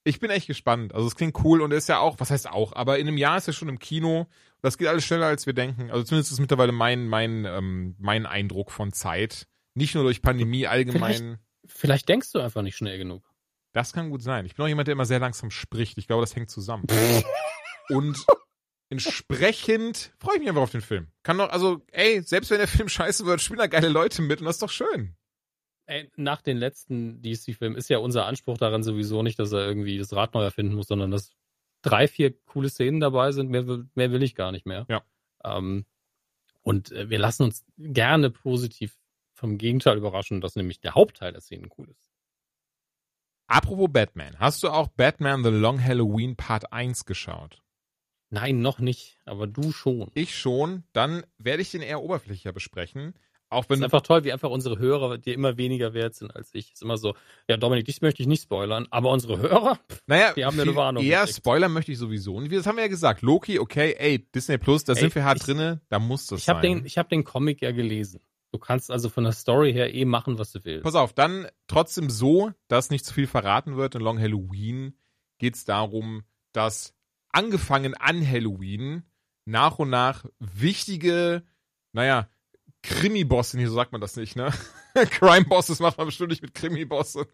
ich 0.05 0.19
bin 0.19 0.29
echt 0.29 0.47
gespannt. 0.47 0.93
Also 0.93 1.07
es 1.07 1.15
klingt 1.15 1.43
cool 1.43 1.61
und 1.61 1.71
ist 1.71 1.89
ja 1.89 1.99
auch, 1.99 2.19
was 2.19 2.29
heißt 2.29 2.47
auch, 2.49 2.73
aber 2.73 2.99
in 2.99 3.07
einem 3.07 3.17
Jahr 3.17 3.37
ist 3.37 3.47
er 3.47 3.53
schon 3.53 3.69
im 3.69 3.79
Kino. 3.79 4.27
Das 4.61 4.77
geht 4.77 4.87
alles 4.87 5.03
schneller, 5.03 5.25
als 5.25 5.45
wir 5.47 5.53
denken. 5.53 5.89
Also 5.91 6.03
zumindest 6.03 6.31
ist 6.31 6.39
mittlerweile 6.39 6.71
mein, 6.71 7.07
mein, 7.07 7.43
ähm, 7.45 7.95
mein 7.97 8.25
Eindruck 8.25 8.71
von 8.71 8.93
Zeit. 8.93 9.47
Nicht 9.73 9.95
nur 9.95 10.03
durch 10.03 10.21
Pandemie 10.21 10.67
allgemein. 10.67 11.39
Vielleicht 11.65 12.07
denkst 12.07 12.31
du 12.31 12.39
einfach 12.39 12.61
nicht 12.61 12.77
schnell 12.77 12.97
genug. 12.97 13.23
Das 13.73 13.91
kann 13.91 14.11
gut 14.11 14.21
sein. 14.21 14.45
Ich 14.45 14.55
bin 14.55 14.63
auch 14.63 14.69
jemand, 14.69 14.87
der 14.87 14.93
immer 14.93 15.05
sehr 15.05 15.19
langsam 15.19 15.51
spricht. 15.51 15.97
Ich 15.97 16.07
glaube, 16.07 16.21
das 16.21 16.35
hängt 16.35 16.49
zusammen. 16.49 16.85
Und 17.89 18.23
entsprechend 18.89 20.13
freue 20.19 20.35
ich 20.35 20.39
mich 20.39 20.49
einfach 20.49 20.61
auf 20.61 20.71
den 20.71 20.81
Film. 20.81 21.07
Kann 21.23 21.39
doch, 21.39 21.49
also, 21.49 21.81
ey, 21.91 22.21
selbst 22.21 22.51
wenn 22.51 22.59
der 22.59 22.67
Film 22.67 22.89
scheiße 22.89 23.25
wird, 23.25 23.41
spielen 23.41 23.59
da 23.59 23.67
geile 23.67 23.89
Leute 23.89 24.21
mit 24.21 24.39
und 24.39 24.45
das 24.45 24.55
ist 24.55 24.61
doch 24.61 24.69
schön. 24.69 25.15
Ey, 25.87 26.09
nach 26.15 26.41
den 26.41 26.57
letzten 26.57 27.21
DC-Filmen 27.21 27.77
ist 27.77 27.89
ja 27.89 27.99
unser 27.99 28.25
Anspruch 28.25 28.57
daran 28.57 28.83
sowieso 28.83 29.21
nicht, 29.21 29.37
dass 29.37 29.51
er 29.51 29.65
irgendwie 29.67 29.97
das 29.97 30.13
Rad 30.13 30.33
neu 30.33 30.43
erfinden 30.43 30.73
muss, 30.75 30.87
sondern 30.87 31.11
dass 31.11 31.31
drei, 31.83 32.07
vier 32.07 32.33
coole 32.45 32.69
Szenen 32.69 32.99
dabei 32.99 33.31
sind. 33.31 33.49
Mehr, 33.51 33.67
will- 33.67 33.87
mehr 33.93 34.11
will 34.11 34.23
ich 34.23 34.33
gar 34.35 34.51
nicht 34.51 34.65
mehr. 34.65 34.85
Ja. 34.89 35.03
Ähm, 35.43 35.85
und 36.63 36.91
äh, 36.91 37.09
wir 37.09 37.19
lassen 37.19 37.43
uns 37.43 37.63
gerne 37.77 38.31
positiv 38.31 38.97
vom 39.35 39.57
Gegenteil 39.59 39.97
überraschen, 39.97 40.41
dass 40.41 40.55
nämlich 40.55 40.79
der 40.79 40.95
Hauptteil 40.95 41.31
der 41.33 41.41
Szenen 41.41 41.69
cool 41.77 41.89
ist. 41.89 42.11
Apropos 43.47 43.89
Batman. 43.91 44.39
Hast 44.39 44.63
du 44.63 44.69
auch 44.69 44.87
Batman 44.87 45.43
The 45.43 45.51
Long 45.51 45.83
Halloween 45.83 46.35
Part 46.35 46.73
1 46.73 47.05
geschaut? 47.05 47.61
Nein, 48.31 48.61
noch 48.61 48.79
nicht, 48.79 49.19
aber 49.25 49.45
du 49.45 49.71
schon. 49.71 50.09
Ich 50.15 50.35
schon. 50.35 50.83
Dann 50.93 51.23
werde 51.37 51.61
ich 51.61 51.69
den 51.69 51.83
eher 51.83 52.01
oberflächlicher 52.01 52.53
besprechen. 52.53 53.13
Auch 53.55 53.63
Es 53.63 53.69
wenn 53.69 53.75
ist 53.75 53.79
du 53.81 53.85
einfach 53.85 54.01
toll, 54.01 54.23
wie 54.23 54.31
einfach 54.31 54.49
unsere 54.49 54.77
Hörer, 54.77 55.17
die 55.17 55.33
immer 55.33 55.57
weniger 55.57 55.93
wert 55.93 56.13
sind 56.15 56.35
als 56.35 56.49
ich. 56.53 56.73
Ist 56.73 56.81
immer 56.83 56.97
so, 56.97 57.15
ja, 57.49 57.57
Dominik, 57.57 57.85
dich 57.85 58.01
möchte 58.01 58.21
ich 58.21 58.27
nicht 58.27 58.43
spoilern, 58.43 58.87
aber 58.91 59.09
unsere 59.11 59.39
Hörer, 59.39 59.79
Naja, 60.07 60.33
Die 60.33 60.45
haben 60.45 60.55
ja 60.57 60.63
eine 60.63 60.75
Warnung 60.75 61.03
gekriegt. 61.03 61.35
Spoiler 61.35 61.69
möchte 61.69 61.91
ich 61.91 61.97
sowieso 61.97 62.39
nicht. 62.39 62.53
Das 62.53 62.67
haben 62.67 62.75
wir 62.75 62.83
ja 62.83 62.89
gesagt. 62.89 63.21
Loki, 63.21 63.57
okay, 63.59 63.95
ey, 63.97 64.19
Disney 64.33 64.57
Plus, 64.57 64.83
da 64.83 64.93
Ey, 64.93 64.99
sind 64.99 65.15
wir 65.15 65.23
hart 65.23 65.37
ich- 65.37 65.43
drinne, 65.43 65.81
da 65.89 65.99
muss 65.99 66.27
das 66.27 66.41
ich 66.41 66.49
habe 66.49 66.61
sein. 66.61 66.77
den, 66.79 66.85
ich 66.85 66.97
hab 66.97 67.09
den 67.09 67.23
Comic 67.23 67.61
ja 67.61 67.71
gelesen. 67.71 68.21
Du 68.51 68.59
kannst 68.59 68.89
also 68.91 69.09
von 69.09 69.23
der 69.25 69.33
Story 69.33 69.73
her 69.73 69.93
eh 69.93 70.05
machen, 70.05 70.37
was 70.39 70.51
du 70.53 70.63
willst. 70.63 70.83
Pass 70.83 70.95
auf, 70.95 71.11
dann 71.11 71.47
trotzdem 71.67 72.09
so, 72.09 72.51
dass 72.69 72.89
nicht 72.89 73.03
zu 73.05 73.13
viel 73.13 73.27
verraten 73.27 73.75
wird. 73.75 73.95
In 73.95 74.01
Long 74.01 74.17
Halloween 74.19 74.97
geht 75.39 75.55
es 75.55 75.65
darum, 75.65 76.23
dass 76.53 76.93
angefangen 77.31 77.95
an 77.95 78.25
Halloween 78.25 79.03
nach 79.43 79.77
und 79.79 79.89
nach 79.89 80.25
wichtige, 80.39 81.43
naja, 81.91 82.29
Krimi-Bosse, 82.85 83.57
nee, 83.57 83.65
so 83.65 83.73
sagt 83.73 83.91
man 83.91 84.01
das 84.01 84.15
nicht, 84.15 84.35
ne? 84.35 84.51
Crime-Bosses 84.93 85.79
macht 85.79 85.97
man 85.97 86.07
bestimmt 86.07 86.29
nicht 86.29 86.41
mit 86.41 86.53
Krimi-Bosse. 86.53 87.27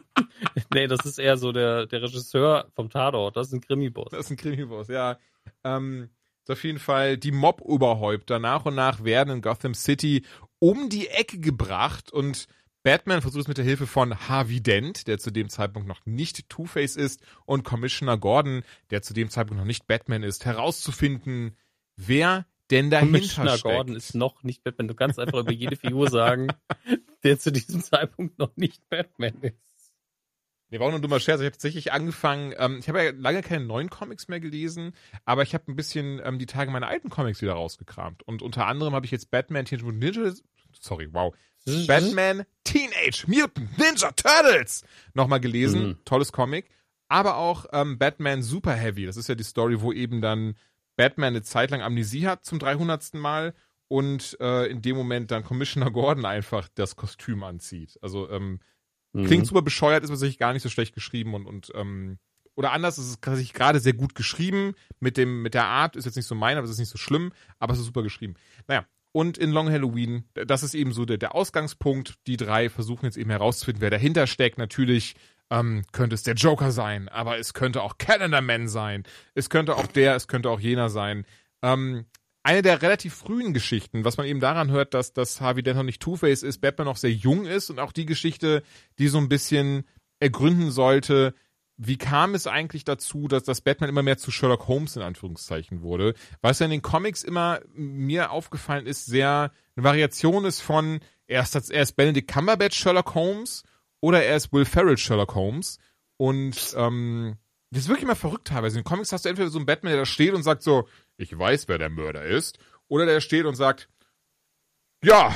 nee, 0.74 0.86
das 0.86 1.04
ist 1.04 1.18
eher 1.18 1.36
so 1.36 1.52
der, 1.52 1.86
der 1.86 2.02
Regisseur 2.02 2.70
vom 2.74 2.90
Tatort. 2.90 3.36
Das 3.36 3.48
ist 3.48 3.52
ein 3.52 3.60
Krimi-Boss. 3.60 4.10
Das 4.10 4.26
ist 4.26 4.30
ein 4.30 4.36
Krimi-Boss, 4.36 4.88
ja. 4.88 5.18
Ähm, 5.64 6.10
ist 6.42 6.50
auf 6.50 6.64
jeden 6.64 6.78
Fall 6.78 7.18
die 7.18 7.32
Mob-Oberhäupter 7.32 8.38
nach 8.38 8.64
und 8.64 8.74
nach 8.74 9.04
werden 9.04 9.36
in 9.36 9.42
Gotham 9.42 9.74
City 9.74 10.24
um 10.58 10.88
die 10.88 11.08
Ecke 11.08 11.38
gebracht 11.38 12.12
und 12.12 12.46
Batman 12.82 13.20
versucht 13.20 13.42
es 13.42 13.48
mit 13.48 13.58
der 13.58 13.64
Hilfe 13.64 13.86
von 13.86 14.28
Harvey 14.28 14.62
Dent, 14.62 15.08
der 15.08 15.18
zu 15.18 15.30
dem 15.30 15.48
Zeitpunkt 15.48 15.88
noch 15.88 16.06
nicht 16.06 16.48
Two-Face 16.48 16.96
ist, 16.96 17.20
und 17.44 17.64
Commissioner 17.64 18.16
Gordon, 18.16 18.62
der 18.90 19.02
zu 19.02 19.12
dem 19.12 19.28
Zeitpunkt 19.30 19.58
noch 19.58 19.66
nicht 19.66 19.86
Batman 19.86 20.22
ist, 20.22 20.46
herauszufinden, 20.46 21.56
wer 21.96 22.46
denn 22.70 22.90
dahinter 22.90 23.48
steckt. 23.48 23.62
Gordon 23.62 23.96
ist 23.96 24.14
noch 24.14 24.42
nicht 24.42 24.64
Batman. 24.64 24.88
Du 24.88 24.94
kannst 24.94 25.18
einfach 25.18 25.38
über 25.38 25.52
jede 25.52 25.76
Figur 25.76 26.10
sagen, 26.10 26.48
der 27.22 27.38
zu 27.38 27.52
diesem 27.52 27.82
Zeitpunkt 27.82 28.38
noch 28.38 28.56
nicht 28.56 28.88
Batman 28.88 29.34
ist. 29.42 29.92
Nee, 30.70 30.78
war 30.78 30.86
auch 30.86 30.90
nur 30.90 30.98
ein 30.98 31.02
dummer 31.02 31.20
Scherz. 31.20 31.40
Ich 31.40 31.46
habe 31.46 31.52
tatsächlich 31.52 31.92
angefangen, 31.92 32.52
ähm, 32.58 32.78
ich 32.78 32.88
habe 32.88 33.02
ja 33.02 33.10
lange 33.16 33.40
keine 33.40 33.64
neuen 33.64 33.88
Comics 33.88 34.28
mehr 34.28 34.40
gelesen, 34.40 34.92
aber 35.24 35.42
ich 35.42 35.54
habe 35.54 35.64
ein 35.72 35.76
bisschen 35.76 36.20
ähm, 36.22 36.38
die 36.38 36.46
Tage 36.46 36.70
meiner 36.70 36.88
alten 36.88 37.08
Comics 37.08 37.40
wieder 37.40 37.54
rausgekramt. 37.54 38.22
Und 38.24 38.42
unter 38.42 38.66
anderem 38.66 38.94
habe 38.94 39.06
ich 39.06 39.12
jetzt 39.12 39.30
Batman 39.30 39.64
Teenage 39.64 39.86
Mutant 39.86 40.16
Ninja, 40.16 40.32
sorry, 40.78 41.08
wow, 41.12 41.34
Batman 41.86 42.44
Teenage 42.64 43.24
Mutant 43.26 43.78
Ninja 43.78 44.10
Turtles 44.12 44.84
nochmal 45.14 45.40
gelesen. 45.40 45.88
Mhm. 45.88 45.98
Tolles 46.04 46.32
Comic. 46.32 46.68
Aber 47.10 47.38
auch 47.38 47.64
ähm, 47.72 47.96
Batman 47.96 48.42
Super 48.42 48.74
Heavy. 48.74 49.06
Das 49.06 49.16
ist 49.16 49.28
ja 49.30 49.34
die 49.34 49.44
Story, 49.44 49.80
wo 49.80 49.92
eben 49.92 50.20
dann 50.20 50.54
Batman 50.98 51.28
eine 51.28 51.42
Zeit 51.42 51.70
lang 51.70 51.80
Amnesie 51.80 52.26
hat 52.26 52.44
zum 52.44 52.58
300. 52.58 53.14
Mal 53.14 53.54
und 53.86 54.36
äh, 54.40 54.66
in 54.66 54.82
dem 54.82 54.96
Moment 54.96 55.30
dann 55.30 55.44
Commissioner 55.44 55.90
Gordon 55.92 56.26
einfach 56.26 56.68
das 56.74 56.96
Kostüm 56.96 57.44
anzieht. 57.44 57.98
Also 58.02 58.28
ähm, 58.28 58.58
mhm. 59.12 59.26
klingt 59.26 59.46
super 59.46 59.62
bescheuert, 59.62 60.02
ist 60.02 60.10
tatsächlich 60.10 60.38
gar 60.38 60.52
nicht 60.52 60.62
so 60.62 60.68
schlecht 60.68 60.94
geschrieben 60.94 61.34
und, 61.34 61.46
und 61.46 61.72
ähm, 61.74 62.18
oder 62.56 62.72
anders, 62.72 62.98
ist 62.98 63.08
es 63.08 63.20
tatsächlich 63.20 63.54
gerade 63.54 63.78
sehr 63.78 63.92
gut 63.92 64.16
geschrieben. 64.16 64.74
Mit 64.98 65.16
dem, 65.16 65.42
mit 65.42 65.54
der 65.54 65.66
Art 65.66 65.94
ist 65.94 66.04
jetzt 66.04 66.16
nicht 66.16 66.26
so 66.26 66.34
mein, 66.34 66.58
aber 66.58 66.64
es 66.64 66.72
ist 66.72 66.80
nicht 66.80 66.90
so 66.90 66.98
schlimm, 66.98 67.30
aber 67.60 67.74
es 67.74 67.78
ist 67.78 67.86
super 67.86 68.02
geschrieben. 68.02 68.34
Naja, 68.66 68.84
und 69.12 69.38
in 69.38 69.52
Long 69.52 69.70
Halloween, 69.70 70.24
das 70.34 70.64
ist 70.64 70.74
eben 70.74 70.92
so 70.92 71.04
der, 71.04 71.18
der 71.18 71.36
Ausgangspunkt. 71.36 72.14
Die 72.26 72.36
drei 72.36 72.68
versuchen 72.68 73.04
jetzt 73.04 73.16
eben 73.16 73.30
herauszufinden, 73.30 73.80
wer 73.80 73.90
dahinter 73.90 74.26
steckt. 74.26 74.58
Natürlich 74.58 75.14
ähm, 75.50 75.84
könnte 75.92 76.14
es 76.14 76.22
der 76.22 76.34
Joker 76.34 76.70
sein, 76.70 77.08
aber 77.08 77.38
es 77.38 77.54
könnte 77.54 77.82
auch 77.82 77.98
Calendar 77.98 78.40
Man 78.40 78.68
sein. 78.68 79.04
Es 79.34 79.50
könnte 79.50 79.76
auch 79.76 79.86
der, 79.86 80.14
es 80.14 80.28
könnte 80.28 80.50
auch 80.50 80.60
jener 80.60 80.90
sein. 80.90 81.24
Ähm, 81.62 82.06
eine 82.42 82.62
der 82.62 82.82
relativ 82.82 83.14
frühen 83.14 83.52
Geschichten, 83.52 84.04
was 84.04 84.16
man 84.16 84.26
eben 84.26 84.40
daran 84.40 84.70
hört, 84.70 84.94
dass, 84.94 85.12
dass 85.12 85.40
Harvey 85.40 85.62
Dent 85.62 85.76
noch 85.76 85.84
nicht 85.84 86.00
Two-Face 86.00 86.42
ist, 86.42 86.60
Batman 86.60 86.86
noch 86.86 86.96
sehr 86.96 87.12
jung 87.12 87.46
ist 87.46 87.68
und 87.70 87.78
auch 87.78 87.92
die 87.92 88.06
Geschichte, 88.06 88.62
die 88.98 89.08
so 89.08 89.18
ein 89.18 89.28
bisschen 89.28 89.84
ergründen 90.20 90.70
sollte, 90.70 91.34
wie 91.80 91.96
kam 91.96 92.34
es 92.34 92.48
eigentlich 92.48 92.84
dazu, 92.84 93.28
dass 93.28 93.44
das 93.44 93.60
Batman 93.60 93.88
immer 93.88 94.02
mehr 94.02 94.18
zu 94.18 94.32
Sherlock 94.32 94.66
Holmes 94.66 94.96
in 94.96 95.02
Anführungszeichen 95.02 95.80
wurde? 95.80 96.14
Was 96.42 96.58
ja 96.58 96.64
in 96.64 96.72
den 96.72 96.82
Comics 96.82 97.22
immer 97.22 97.60
mir 97.72 98.32
aufgefallen 98.32 98.86
ist, 98.86 99.06
sehr 99.06 99.52
eine 99.76 99.84
Variation 99.84 100.44
ist 100.44 100.60
von 100.60 100.98
erst 101.28 101.54
er 101.70 101.82
ist 101.82 101.92
Benedict 101.92 102.28
Cumberbatch 102.28 102.76
Sherlock 102.76 103.14
Holmes 103.14 103.62
oder 104.00 104.22
er 104.22 104.36
ist 104.36 104.52
Will 104.52 104.64
Ferrell 104.64 104.98
Sherlock 104.98 105.34
Holmes 105.34 105.78
und 106.16 106.74
ähm, 106.76 107.36
das 107.70 107.82
ist 107.82 107.88
wirklich 107.88 108.04
immer 108.04 108.16
verrückt 108.16 108.48
teilweise. 108.48 108.78
In 108.78 108.82
den 108.82 108.88
Comics 108.88 109.12
hast 109.12 109.24
du 109.24 109.28
entweder 109.28 109.50
so 109.50 109.58
einen 109.58 109.66
Batman, 109.66 109.92
der 109.92 110.00
da 110.00 110.06
steht 110.06 110.32
und 110.32 110.42
sagt 110.42 110.62
so, 110.62 110.88
ich 111.16 111.36
weiß, 111.36 111.68
wer 111.68 111.78
der 111.78 111.90
Mörder 111.90 112.24
ist, 112.24 112.58
oder 112.88 113.04
der 113.04 113.20
steht 113.20 113.44
und 113.44 113.56
sagt, 113.56 113.88
ja, 115.04 115.34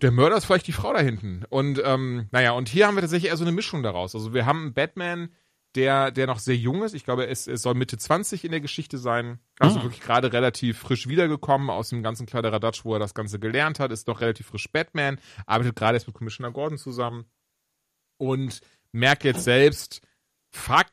der 0.00 0.10
Mörder 0.10 0.36
ist 0.36 0.46
vielleicht 0.46 0.66
die 0.66 0.72
Frau 0.72 0.92
da 0.92 1.00
hinten. 1.00 1.44
Und 1.50 1.80
ähm, 1.84 2.28
naja, 2.32 2.52
und 2.52 2.68
hier 2.68 2.86
haben 2.86 2.96
wir 2.96 3.02
tatsächlich 3.02 3.30
eher 3.30 3.36
so 3.36 3.44
eine 3.44 3.52
Mischung 3.52 3.82
daraus. 3.82 4.14
Also 4.14 4.34
wir 4.34 4.46
haben 4.46 4.62
einen 4.62 4.74
Batman, 4.74 5.28
der, 5.74 6.10
der 6.10 6.26
noch 6.26 6.38
sehr 6.38 6.56
jung 6.56 6.82
ist. 6.82 6.94
Ich 6.94 7.04
glaube, 7.04 7.28
es, 7.28 7.46
es 7.46 7.62
soll 7.62 7.74
Mitte 7.74 7.96
20 7.96 8.44
in 8.44 8.50
der 8.50 8.60
Geschichte 8.60 8.98
sein. 8.98 9.38
Also 9.58 9.78
ah. 9.78 9.82
wirklich 9.84 10.00
gerade 10.00 10.32
relativ 10.32 10.78
frisch 10.78 11.06
wiedergekommen 11.06 11.70
aus 11.70 11.90
dem 11.90 12.02
ganzen 12.02 12.26
Kladderadatsch, 12.26 12.84
wo 12.84 12.94
er 12.94 12.98
das 12.98 13.14
Ganze 13.14 13.38
gelernt 13.38 13.78
hat. 13.78 13.92
Ist 13.92 14.08
noch 14.08 14.20
relativ 14.20 14.48
frisch 14.48 14.70
Batman, 14.72 15.18
arbeitet 15.46 15.76
gerade 15.76 15.96
jetzt 15.96 16.06
mit 16.06 16.16
Commissioner 16.16 16.50
Gordon 16.50 16.78
zusammen 16.78 17.26
und 18.22 18.60
merkt 18.92 19.24
jetzt 19.24 19.42
selbst, 19.42 20.00
fuck, 20.50 20.90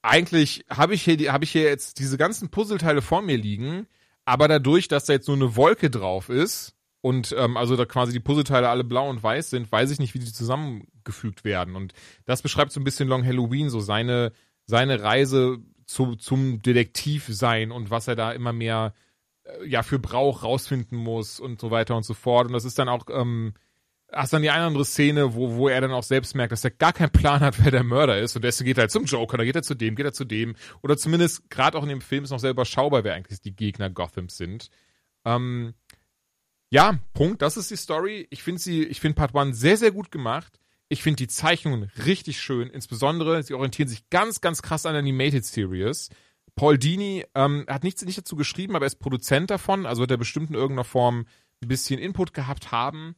eigentlich 0.00 0.64
habe 0.70 0.94
ich 0.94 1.02
hier, 1.02 1.30
habe 1.32 1.44
ich 1.44 1.50
hier 1.50 1.64
jetzt 1.64 1.98
diese 1.98 2.16
ganzen 2.16 2.48
Puzzleteile 2.48 3.02
vor 3.02 3.20
mir 3.20 3.36
liegen, 3.36 3.86
aber 4.24 4.48
dadurch, 4.48 4.88
dass 4.88 5.04
da 5.04 5.12
jetzt 5.12 5.28
nur 5.28 5.36
eine 5.36 5.56
Wolke 5.56 5.90
drauf 5.90 6.30
ist, 6.30 6.74
und 7.00 7.34
ähm, 7.38 7.56
also 7.56 7.76
da 7.76 7.84
quasi 7.84 8.12
die 8.12 8.20
Puzzleteile 8.20 8.68
alle 8.68 8.82
blau 8.82 9.08
und 9.08 9.22
weiß 9.22 9.50
sind, 9.50 9.70
weiß 9.70 9.90
ich 9.92 10.00
nicht, 10.00 10.14
wie 10.14 10.18
die 10.18 10.32
zusammengefügt 10.32 11.44
werden. 11.44 11.76
Und 11.76 11.92
das 12.24 12.42
beschreibt 12.42 12.72
so 12.72 12.80
ein 12.80 12.84
bisschen 12.84 13.08
Long 13.08 13.24
Halloween, 13.24 13.70
so 13.70 13.78
seine, 13.78 14.32
seine 14.66 15.00
Reise 15.00 15.58
zu, 15.86 16.16
zum 16.16 16.60
Detektiv 16.60 17.26
sein 17.28 17.70
und 17.70 17.90
was 17.90 18.08
er 18.08 18.16
da 18.16 18.32
immer 18.32 18.52
mehr 18.52 18.94
äh, 19.44 19.64
ja 19.64 19.84
für 19.84 20.00
braucht, 20.00 20.42
rausfinden 20.42 20.98
muss 20.98 21.38
und 21.38 21.60
so 21.60 21.70
weiter 21.70 21.94
und 21.94 22.04
so 22.04 22.14
fort. 22.14 22.48
Und 22.48 22.52
das 22.52 22.64
ist 22.64 22.80
dann 22.80 22.88
auch, 22.88 23.04
ähm, 23.10 23.54
hast 24.12 24.32
dann 24.32 24.42
die 24.42 24.50
eine 24.50 24.64
andere 24.64 24.84
Szene, 24.84 25.34
wo, 25.34 25.56
wo 25.56 25.68
er 25.68 25.80
dann 25.80 25.92
auch 25.92 26.02
selbst 26.02 26.34
merkt, 26.34 26.52
dass 26.52 26.64
er 26.64 26.70
gar 26.70 26.92
keinen 26.92 27.10
Plan 27.10 27.40
hat, 27.40 27.56
wer 27.64 27.70
der 27.70 27.84
Mörder 27.84 28.18
ist. 28.18 28.36
Und 28.36 28.42
deswegen 28.42 28.68
geht 28.68 28.78
er 28.78 28.82
halt 28.82 28.90
zum 28.90 29.04
Joker, 29.04 29.36
dann 29.36 29.46
geht 29.46 29.56
er 29.56 29.62
zu 29.62 29.74
dem, 29.74 29.94
geht 29.94 30.06
er 30.06 30.12
zu 30.12 30.24
dem. 30.24 30.56
Oder 30.82 30.96
zumindest, 30.96 31.50
gerade 31.50 31.76
auch 31.78 31.82
in 31.82 31.88
dem 31.88 32.00
Film 32.00 32.24
ist 32.24 32.30
noch 32.30 32.38
selber 32.38 32.64
schaubar, 32.64 33.04
wer 33.04 33.14
eigentlich 33.14 33.40
die 33.40 33.54
Gegner 33.54 33.90
Gothams 33.90 34.36
sind. 34.36 34.70
Ähm, 35.24 35.74
ja, 36.70 36.98
Punkt, 37.14 37.42
das 37.42 37.56
ist 37.56 37.70
die 37.70 37.76
Story. 37.76 38.26
Ich 38.30 38.42
finde 38.42 38.60
sie, 38.60 38.84
ich 38.84 39.00
finde 39.00 39.16
Part 39.16 39.34
1 39.34 39.58
sehr, 39.58 39.76
sehr 39.76 39.90
gut 39.90 40.10
gemacht. 40.10 40.60
Ich 40.90 41.02
finde 41.02 41.16
die 41.16 41.28
Zeichnungen 41.28 41.90
richtig 42.04 42.40
schön. 42.40 42.70
Insbesondere, 42.70 43.42
sie 43.42 43.54
orientieren 43.54 43.88
sich 43.88 44.08
ganz, 44.10 44.40
ganz 44.40 44.62
krass 44.62 44.86
an 44.86 44.96
Animated 44.96 45.44
Series. 45.44 46.08
Paul 46.56 46.78
Dini 46.78 47.24
ähm, 47.34 47.64
hat 47.68 47.84
nichts 47.84 48.04
nicht 48.04 48.18
dazu 48.18 48.36
geschrieben, 48.36 48.74
aber 48.74 48.84
er 48.84 48.88
ist 48.88 48.98
Produzent 48.98 49.50
davon, 49.50 49.86
also 49.86 50.00
wird 50.00 50.10
er 50.10 50.16
bestimmt 50.16 50.50
in 50.50 50.56
irgendeiner 50.56 50.84
Form 50.84 51.26
ein 51.62 51.68
bisschen 51.68 52.00
Input 52.00 52.34
gehabt 52.34 52.72
haben. 52.72 53.14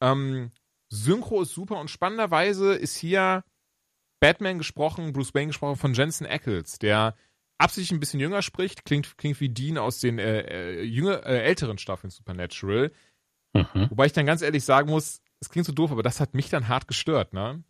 Ähm, 0.00 0.50
Synchro 0.88 1.42
ist 1.42 1.54
super 1.54 1.78
und 1.80 1.90
spannenderweise 1.90 2.74
ist 2.74 2.96
hier 2.96 3.44
Batman 4.20 4.58
gesprochen, 4.58 5.12
Bruce 5.12 5.34
Wayne 5.34 5.48
gesprochen 5.48 5.76
von 5.76 5.94
Jensen 5.94 6.26
Ackles, 6.26 6.78
der 6.78 7.14
absichtlich 7.58 7.92
ein 7.92 8.00
bisschen 8.00 8.20
jünger 8.20 8.42
spricht, 8.42 8.84
klingt, 8.84 9.16
klingt 9.18 9.40
wie 9.40 9.48
Dean 9.48 9.78
aus 9.78 10.00
den 10.00 10.18
äh, 10.18 10.40
äh, 10.40 10.82
jünger, 10.82 11.24
äh, 11.26 11.42
älteren 11.42 11.78
Staffeln 11.78 12.10
Supernatural. 12.10 12.92
Mhm. 13.52 13.90
Wobei 13.90 14.06
ich 14.06 14.12
dann 14.12 14.26
ganz 14.26 14.42
ehrlich 14.42 14.64
sagen 14.64 14.90
muss, 14.90 15.20
es 15.40 15.50
klingt 15.50 15.66
so 15.66 15.72
doof, 15.72 15.92
aber 15.92 16.02
das 16.02 16.20
hat 16.20 16.34
mich 16.34 16.48
dann 16.48 16.68
hart 16.68 16.88
gestört, 16.88 17.32
ne? 17.32 17.62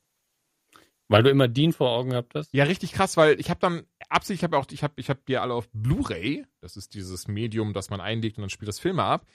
Weil 1.09 1.23
du 1.23 1.31
immer 1.31 1.49
Dean 1.49 1.73
vor 1.73 1.91
Augen 1.91 2.11
gehabt 2.11 2.35
hast? 2.35 2.53
Ja, 2.55 2.65
richtig 2.65 2.93
krass, 2.93 3.17
weil 3.17 3.39
ich 3.39 3.51
habe 3.51 3.61
dann 3.61 3.87
absichtlich, 4.09 4.41
ich 4.41 4.45
habe 4.45 4.57
auch, 4.57 4.67
ich 4.71 4.83
habe 4.83 4.95
ich 4.97 5.11
hab 5.11 5.27
die 5.27 5.37
alle 5.37 5.53
auf 5.53 5.69
Blu-ray, 5.73 6.47
das 6.61 6.77
ist 6.77 6.95
dieses 6.95 7.29
Medium, 7.29 7.75
das 7.75 7.91
man 7.91 8.01
einlegt 8.01 8.39
und 8.39 8.43
dann 8.43 8.51
spielt 8.51 8.69
das 8.69 8.81
Filme 8.81 9.03
ab. 9.05 9.27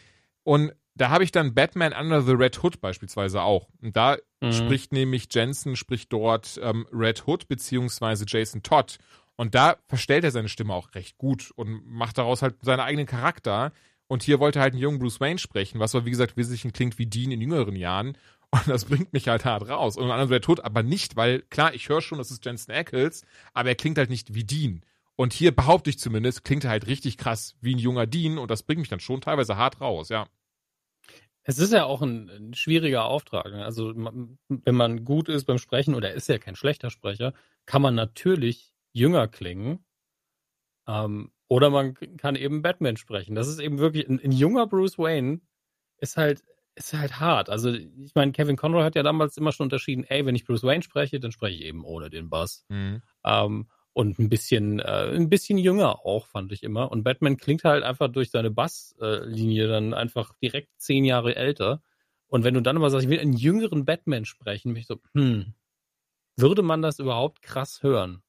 Und 0.49 0.73
da 0.95 1.11
habe 1.11 1.23
ich 1.23 1.31
dann 1.31 1.53
Batman 1.53 1.93
Under 1.93 2.23
the 2.23 2.31
Red 2.31 2.63
Hood 2.63 2.81
beispielsweise 2.81 3.43
auch. 3.43 3.69
Und 3.83 3.95
da 3.95 4.17
mhm. 4.41 4.51
spricht 4.51 4.91
nämlich 4.91 5.27
Jensen, 5.29 5.75
spricht 5.75 6.11
dort 6.11 6.59
ähm, 6.63 6.87
Red 6.91 7.27
Hood 7.27 7.47
beziehungsweise 7.47 8.25
Jason 8.27 8.63
Todd. 8.63 8.97
Und 9.35 9.53
da 9.53 9.77
verstellt 9.85 10.23
er 10.23 10.31
seine 10.31 10.49
Stimme 10.49 10.73
auch 10.73 10.95
recht 10.95 11.19
gut 11.19 11.51
und 11.51 11.85
macht 11.85 12.17
daraus 12.17 12.41
halt 12.41 12.55
seinen 12.63 12.79
eigenen 12.79 13.05
Charakter. 13.05 13.73
Und 14.07 14.23
hier 14.23 14.39
wollte 14.39 14.57
er 14.57 14.63
halt 14.63 14.73
einen 14.73 14.81
jungen 14.81 14.97
Bruce 14.97 15.19
Wayne 15.19 15.37
sprechen, 15.37 15.79
was 15.79 15.93
aber 15.93 16.07
wie 16.07 16.09
gesagt 16.09 16.35
wesentlich 16.35 16.73
klingt 16.73 16.97
wie 16.97 17.05
Dean 17.05 17.29
in 17.29 17.41
jüngeren 17.41 17.75
Jahren. 17.75 18.17
Und 18.49 18.67
das 18.67 18.85
bringt 18.85 19.13
mich 19.13 19.27
halt 19.27 19.45
hart 19.45 19.69
raus. 19.69 19.97
Und 19.97 20.09
anderen 20.09 20.31
wäre 20.31 20.41
tot, 20.41 20.61
aber 20.61 20.81
nicht, 20.81 21.15
weil 21.15 21.43
klar, 21.51 21.75
ich 21.75 21.89
höre 21.89 22.01
schon, 22.01 22.17
das 22.17 22.31
ist 22.31 22.43
Jensen 22.43 22.71
Ackles, 22.71 23.23
aber 23.53 23.69
er 23.69 23.75
klingt 23.75 23.99
halt 23.99 24.09
nicht 24.09 24.33
wie 24.33 24.45
Dean. 24.45 24.81
Und 25.15 25.31
hier 25.31 25.55
behaupte 25.55 25.91
ich 25.91 25.99
zumindest, 25.99 26.43
klingt 26.43 26.63
er 26.63 26.71
halt 26.71 26.87
richtig 26.87 27.17
krass 27.17 27.55
wie 27.61 27.75
ein 27.75 27.77
junger 27.77 28.07
Dean 28.07 28.39
und 28.39 28.49
das 28.49 28.63
bringt 28.63 28.79
mich 28.79 28.89
dann 28.89 28.99
schon 28.99 29.21
teilweise 29.21 29.55
hart 29.55 29.79
raus, 29.79 30.09
ja. 30.09 30.25
Es 31.49 31.57
ist 31.57 31.73
ja 31.73 31.85
auch 31.85 32.03
ein, 32.03 32.29
ein 32.29 32.53
schwieriger 32.53 33.05
Auftrag. 33.05 33.47
Ne? 33.47 33.65
Also, 33.65 33.91
wenn 33.95 34.75
man 34.75 35.03
gut 35.03 35.29
ist 35.29 35.45
beim 35.45 35.57
Sprechen, 35.57 35.95
oder 35.95 36.09
er 36.09 36.13
ist 36.13 36.29
ja 36.29 36.37
kein 36.37 36.55
schlechter 36.55 36.91
Sprecher, 36.91 37.33
kann 37.65 37.81
man 37.81 37.95
natürlich 37.95 38.71
jünger 38.93 39.27
klingen. 39.27 39.83
Ähm, 40.87 41.31
oder 41.47 41.71
man 41.71 41.95
kann 41.95 42.35
eben 42.35 42.61
Batman 42.61 42.97
sprechen. 42.97 43.33
Das 43.33 43.47
ist 43.47 43.57
eben 43.57 43.79
wirklich, 43.79 44.07
ein, 44.07 44.19
ein, 44.23 44.31
junger 44.31 44.67
Bruce 44.67 44.99
Wayne 44.99 45.41
ist 45.97 46.17
halt, 46.17 46.43
ist 46.75 46.93
halt 46.93 47.19
hart. 47.19 47.49
Also, 47.49 47.73
ich 47.73 48.13
meine, 48.13 48.31
Kevin 48.31 48.55
Conroy 48.55 48.83
hat 48.83 48.93
ja 48.93 49.01
damals 49.01 49.35
immer 49.35 49.51
schon 49.51 49.65
unterschieden, 49.65 50.03
ey, 50.03 50.27
wenn 50.27 50.35
ich 50.35 50.45
Bruce 50.45 50.61
Wayne 50.61 50.83
spreche, 50.83 51.19
dann 51.19 51.31
spreche 51.31 51.55
ich 51.55 51.63
eben 51.63 51.83
ohne 51.83 52.11
den 52.11 52.29
Bass. 52.29 52.63
Mhm. 52.69 53.01
Ähm, 53.25 53.67
und 53.99 54.17
ein 54.17 54.29
bisschen, 54.29 54.79
äh, 54.79 55.11
ein 55.13 55.27
bisschen 55.29 55.57
jünger 55.57 56.05
auch, 56.05 56.25
fand 56.25 56.53
ich 56.53 56.63
immer. 56.63 56.89
Und 56.89 57.03
Batman 57.03 57.35
klingt 57.35 57.65
halt 57.65 57.83
einfach 57.83 58.07
durch 58.07 58.31
seine 58.31 58.49
Basslinie 58.49 59.67
dann 59.67 59.93
einfach 59.93 60.33
direkt 60.41 60.69
zehn 60.77 61.03
Jahre 61.03 61.35
älter. 61.35 61.81
Und 62.27 62.45
wenn 62.45 62.53
du 62.53 62.61
dann 62.61 62.77
aber 62.77 62.89
sagst, 62.89 63.03
ich 63.03 63.09
will 63.09 63.19
einen 63.19 63.33
jüngeren 63.33 63.83
Batman 63.83 64.23
sprechen, 64.23 64.71
mich 64.71 64.87
so, 64.87 65.01
hm, 65.13 65.53
würde 66.37 66.61
man 66.61 66.81
das 66.81 66.99
überhaupt 66.99 67.41
krass 67.41 67.83
hören? 67.83 68.23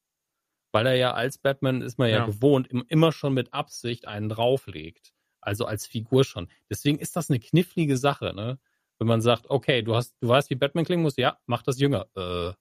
Weil 0.72 0.86
er 0.88 0.96
ja 0.96 1.12
als 1.14 1.38
Batman 1.38 1.82
ist 1.82 1.98
man 1.98 2.10
ja, 2.10 2.18
Ja. 2.18 2.26
gewohnt, 2.26 2.66
im- 2.68 2.84
immer 2.88 3.12
schon 3.12 3.34
mit 3.34 3.54
Absicht 3.54 4.08
einen 4.08 4.28
drauflegt. 4.28 5.12
Also 5.40 5.66
als 5.66 5.86
Figur 5.86 6.24
schon. 6.24 6.48
Deswegen 6.68 6.98
ist 6.98 7.14
das 7.14 7.30
eine 7.30 7.38
knifflige 7.40 7.96
Sache, 7.96 8.32
ne? 8.34 8.58
Wenn 8.98 9.06
man 9.06 9.20
sagt, 9.20 9.48
okay, 9.50 9.82
du 9.82 9.94
hast, 9.94 10.16
du 10.20 10.28
weißt, 10.28 10.50
wie 10.50 10.56
Batman 10.56 10.84
klingen 10.84 11.02
muss, 11.04 11.16
ja, 11.16 11.38
mach 11.46 11.62
das 11.62 11.78
jünger. 11.78 12.08
Äh, 12.16 12.52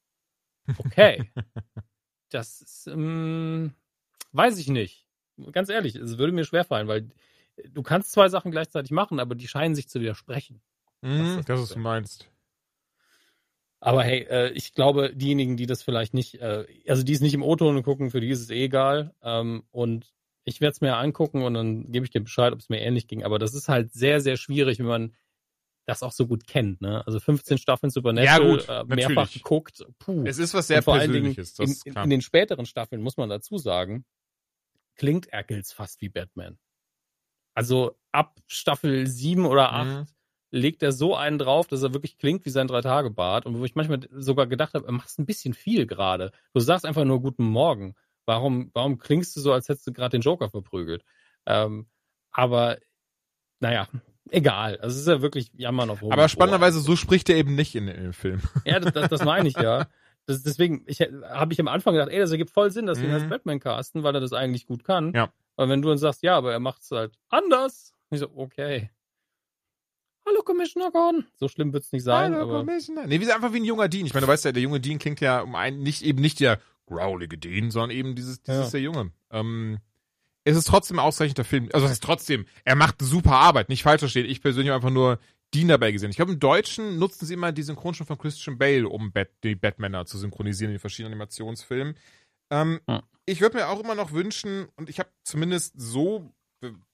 okay. 0.77 1.31
das 2.29 2.61
ist, 2.61 2.87
ähm, 2.87 3.73
weiß 4.31 4.57
ich 4.57 4.67
nicht. 4.67 5.05
Ganz 5.51 5.69
ehrlich, 5.69 5.95
es 5.95 6.17
würde 6.17 6.33
mir 6.33 6.45
schwerfallen, 6.45 6.87
weil 6.87 7.09
du 7.69 7.81
kannst 7.83 8.11
zwei 8.11 8.29
Sachen 8.29 8.51
gleichzeitig 8.51 8.91
machen, 8.91 9.19
aber 9.19 9.35
die 9.35 9.47
scheinen 9.47 9.75
sich 9.75 9.89
zu 9.89 10.01
widersprechen. 10.01 10.61
Mhm, 11.01 11.21
ist 11.21 11.37
das, 11.37 11.45
das 11.45 11.61
was 11.61 11.69
du 11.69 11.79
meinst. 11.79 12.29
Aber 13.81 14.03
hey, 14.03 14.27
äh, 14.29 14.51
ich 14.51 14.73
glaube, 14.73 15.15
diejenigen, 15.15 15.55
die 15.55 15.65
das 15.65 15.83
vielleicht 15.83 16.13
nicht, 16.13 16.41
äh, 16.41 16.65
also 16.87 17.03
die 17.03 17.13
es 17.13 17.21
nicht 17.21 17.33
im 17.33 17.43
O-Ton 17.43 17.81
gucken, 17.83 18.11
für 18.11 18.19
die 18.19 18.29
ist 18.29 18.41
es 18.41 18.49
eh 18.49 18.65
egal. 18.65 19.13
Ähm, 19.23 19.63
und 19.71 20.13
ich 20.43 20.59
werde 20.59 20.71
es 20.71 20.81
mir 20.81 20.97
angucken 20.97 21.43
und 21.43 21.53
dann 21.53 21.91
gebe 21.91 22.05
ich 22.05 22.11
dir 22.11 22.21
Bescheid, 22.21 22.51
ob 22.51 22.59
es 22.59 22.69
mir 22.69 22.81
ähnlich 22.81 23.07
ging. 23.07 23.23
Aber 23.23 23.39
das 23.39 23.53
ist 23.53 23.69
halt 23.69 23.93
sehr, 23.93 24.19
sehr 24.19 24.35
schwierig, 24.35 24.79
wenn 24.79 24.85
man 24.85 25.13
das 25.89 26.03
auch 26.03 26.11
so 26.11 26.27
gut 26.27 26.47
kennt. 26.47 26.81
Ne? 26.81 27.05
Also 27.05 27.19
15 27.19 27.57
Staffeln 27.57 27.89
Supernatural, 27.89 28.41
Ja, 28.41 28.55
gut, 28.55 28.69
äh, 28.69 28.95
mehrfach 28.95 29.15
natürlich. 29.15 29.33
geguckt. 29.33 29.85
Puh. 29.99 30.23
Es 30.25 30.37
ist 30.37 30.53
was 30.53 30.67
sehr 30.67 30.81
vor 30.81 30.93
allen 30.95 31.11
Dingen 31.11 31.33
Persönliches, 31.33 31.55
das 31.55 31.65
in, 31.67 31.71
ist 31.73 31.85
in, 31.85 32.03
in 32.03 32.09
den 32.09 32.21
späteren 32.21 32.65
Staffeln, 32.65 33.01
muss 33.01 33.17
man 33.17 33.29
dazu 33.29 33.57
sagen, 33.57 34.05
klingt 34.95 35.33
Ackles 35.33 35.71
fast 35.73 36.01
wie 36.01 36.09
Batman. 36.09 36.57
Also 37.53 37.97
ab 38.11 38.39
Staffel 38.47 39.07
7 39.07 39.45
oder 39.45 39.73
8 39.73 39.85
Mhm. 39.87 40.05
legt 40.51 40.83
er 40.83 40.91
so 40.91 41.15
einen 41.15 41.37
drauf, 41.37 41.67
dass 41.67 41.83
er 41.83 41.93
wirklich 41.93 42.17
klingt 42.17 42.45
wie 42.45 42.49
sein 42.49 42.67
Drei-Tage-Bart. 42.67 43.45
Und 43.45 43.59
wo 43.59 43.65
ich 43.65 43.75
manchmal 43.75 43.99
sogar 44.11 44.47
gedacht 44.47 44.73
habe, 44.73 44.85
er 44.85 44.91
macht 44.93 45.17
ein 45.19 45.25
bisschen 45.25 45.53
viel 45.53 45.85
gerade. 45.87 46.31
Du 46.53 46.59
sagst 46.59 46.85
einfach 46.85 47.05
nur 47.05 47.21
Guten 47.21 47.43
Morgen. 47.43 47.95
Warum, 48.25 48.69
warum 48.73 48.97
klingst 48.99 49.35
du 49.35 49.41
so, 49.41 49.51
als 49.53 49.67
hättest 49.69 49.87
du 49.87 49.93
gerade 49.93 50.11
den 50.11 50.21
Joker 50.21 50.49
verprügelt? 50.49 51.03
Ähm, 51.45 51.87
aber, 52.31 52.77
naja, 53.59 53.87
egal. 54.31 54.77
Also 54.77 54.95
es 54.95 55.01
ist 55.01 55.07
ja 55.07 55.21
wirklich 55.21 55.51
Jammern 55.55 55.89
auf 55.89 56.01
hohem 56.01 56.11
Aber 56.11 56.29
spannenderweise, 56.29 56.79
so 56.79 56.95
spricht 56.95 57.29
er 57.29 57.35
eben 57.37 57.55
nicht 57.55 57.75
in, 57.75 57.87
in 57.87 58.03
dem 58.03 58.13
Film. 58.13 58.41
Ja, 58.65 58.79
das, 58.79 58.93
das, 58.93 59.09
das 59.09 59.23
meine 59.25 59.47
ich 59.49 59.55
ja. 59.55 59.87
Das, 60.25 60.43
deswegen 60.43 60.83
ich, 60.85 60.99
habe 61.01 61.53
ich 61.53 61.59
am 61.59 61.67
Anfang 61.67 61.93
gedacht, 61.95 62.09
ey, 62.11 62.19
das 62.19 62.31
ergibt 62.31 62.51
voll 62.51 62.71
Sinn, 62.71 62.85
dass 62.85 62.99
wir 62.99 63.05
ihn 63.05 63.15
Mhm. 63.15 63.21
als 63.21 63.29
Batman 63.29 63.59
casten, 63.59 64.03
weil 64.03 64.13
er 64.15 64.21
das 64.21 64.33
eigentlich 64.33 64.67
gut 64.67 64.83
kann. 64.83 65.13
Ja. 65.13 65.31
Aber 65.55 65.69
wenn 65.69 65.81
du 65.81 65.89
dann 65.89 65.97
sagst, 65.97 66.21
ja, 66.23 66.35
aber 66.37 66.51
er 66.53 66.59
macht 66.59 66.81
es 66.83 66.91
halt 66.91 67.17
anders. 67.29 67.93
Ich 68.11 68.19
so, 68.19 68.29
okay. 68.35 68.89
Hallo, 70.27 70.41
Commissioner 70.43 70.91
Gordon. 70.91 71.25
So 71.37 71.47
schlimm 71.47 71.73
wird's 71.73 71.91
nicht 71.91 72.03
sein, 72.03 72.33
Hallo, 72.35 72.43
aber 72.43 72.59
Commissioner. 72.59 73.07
Nee, 73.07 73.19
wie 73.19 73.23
ist 73.23 73.31
einfach 73.31 73.51
wie 73.53 73.57
ein 73.59 73.65
junger 73.65 73.89
Dean. 73.89 74.05
Ich 74.05 74.13
meine, 74.13 74.25
du 74.27 74.31
weißt 74.31 74.45
ja, 74.45 74.51
der 74.51 74.61
junge 74.61 74.79
Dean 74.79 74.99
klingt 74.99 75.19
ja 75.21 75.41
um 75.41 75.55
einen, 75.55 75.81
nicht 75.81 76.03
eben 76.03 76.21
nicht 76.21 76.39
der 76.39 76.59
graulige 76.85 77.37
Dean, 77.37 77.71
sondern 77.71 77.91
eben 77.97 78.15
dieses, 78.15 78.41
dieses 78.43 78.65
Ja. 78.65 78.71
der 78.71 78.81
Junge. 78.81 79.11
Ähm, 79.31 79.79
es 80.49 80.57
ist 80.57 80.67
trotzdem 80.67 80.99
ein 80.99 81.05
ausreichender 81.05 81.43
Film. 81.43 81.69
Also, 81.73 81.85
das 81.85 81.91
heißt 81.91 82.03
trotzdem, 82.03 82.45
er 82.65 82.75
macht 82.75 83.01
super 83.01 83.33
Arbeit, 83.33 83.69
nicht 83.69 83.83
falsch 83.83 83.99
verstehen. 83.99 84.25
Ich 84.25 84.41
persönlich 84.41 84.69
habe 84.69 84.77
einfach 84.77 84.93
nur 84.93 85.19
Dean 85.53 85.67
dabei 85.67 85.91
gesehen. 85.91 86.09
Ich 86.09 86.15
glaube, 86.15 86.33
im 86.33 86.39
Deutschen 86.39 86.99
nutzen 86.99 87.25
sie 87.25 87.33
immer 87.33 87.51
die 87.51 87.63
Synchronstimme 87.63 88.07
von 88.07 88.17
Christian 88.17 88.57
Bale, 88.57 88.87
um 88.87 89.11
Bat 89.11 89.29
die 89.43 89.55
Batmaner 89.55 90.05
zu 90.05 90.17
synchronisieren 90.17 90.71
in 90.71 90.75
den 90.75 90.79
verschiedenen 90.79 91.13
Animationsfilmen. 91.13 91.95
Ähm, 92.51 92.79
Hm. 92.87 93.01
Ich 93.25 93.41
würde 93.41 93.57
mir 93.57 93.67
auch 93.67 93.79
immer 93.79 93.93
noch 93.93 94.11
wünschen, 94.11 94.69
und 94.75 94.89
ich 94.89 94.97
habe 94.97 95.09
zumindest 95.23 95.79
so, 95.79 96.33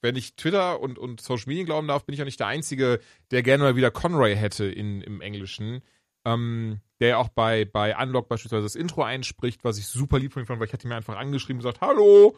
wenn 0.02 0.18
ich 0.18 0.36
Twitter 0.36 0.82
und, 0.82 1.00
und 1.00 1.22
Social 1.22 1.48
Media 1.48 1.64
glauben 1.64 1.88
darf, 1.88 2.06
bin 2.06 2.12
ich 2.12 2.20
ja 2.20 2.26
nicht 2.26 2.42
der 2.42 2.48
Einzige, 2.48 3.00
der 3.32 3.42
gerne 3.42 3.64
mal 3.64 3.78
wieder 3.78 3.90
Conroy 3.90 4.36
hätte 4.36 4.66
in, 4.66 5.00
im 5.00 5.22
Englischen. 5.22 5.82
Ähm, 6.26 6.82
der 7.00 7.10
ja 7.10 7.18
auch 7.18 7.30
bei, 7.30 7.66
bei 7.66 7.96
Unlock 7.98 8.28
beispielsweise 8.28 8.64
das 8.64 8.76
Intro 8.76 9.04
einspricht, 9.04 9.64
was 9.64 9.78
ich 9.78 9.88
super 9.88 10.20
lieb 10.20 10.34
von 10.34 10.44
ihm 10.44 10.46
fand, 10.46 10.60
weil 10.60 10.68
ich 10.68 10.74
hatte 10.74 10.88
ihn 10.88 10.90
mir 10.90 10.96
einfach 10.96 11.16
angeschrieben 11.16 11.58
und 11.58 11.64
gesagt, 11.64 11.82
hallo, 11.82 12.38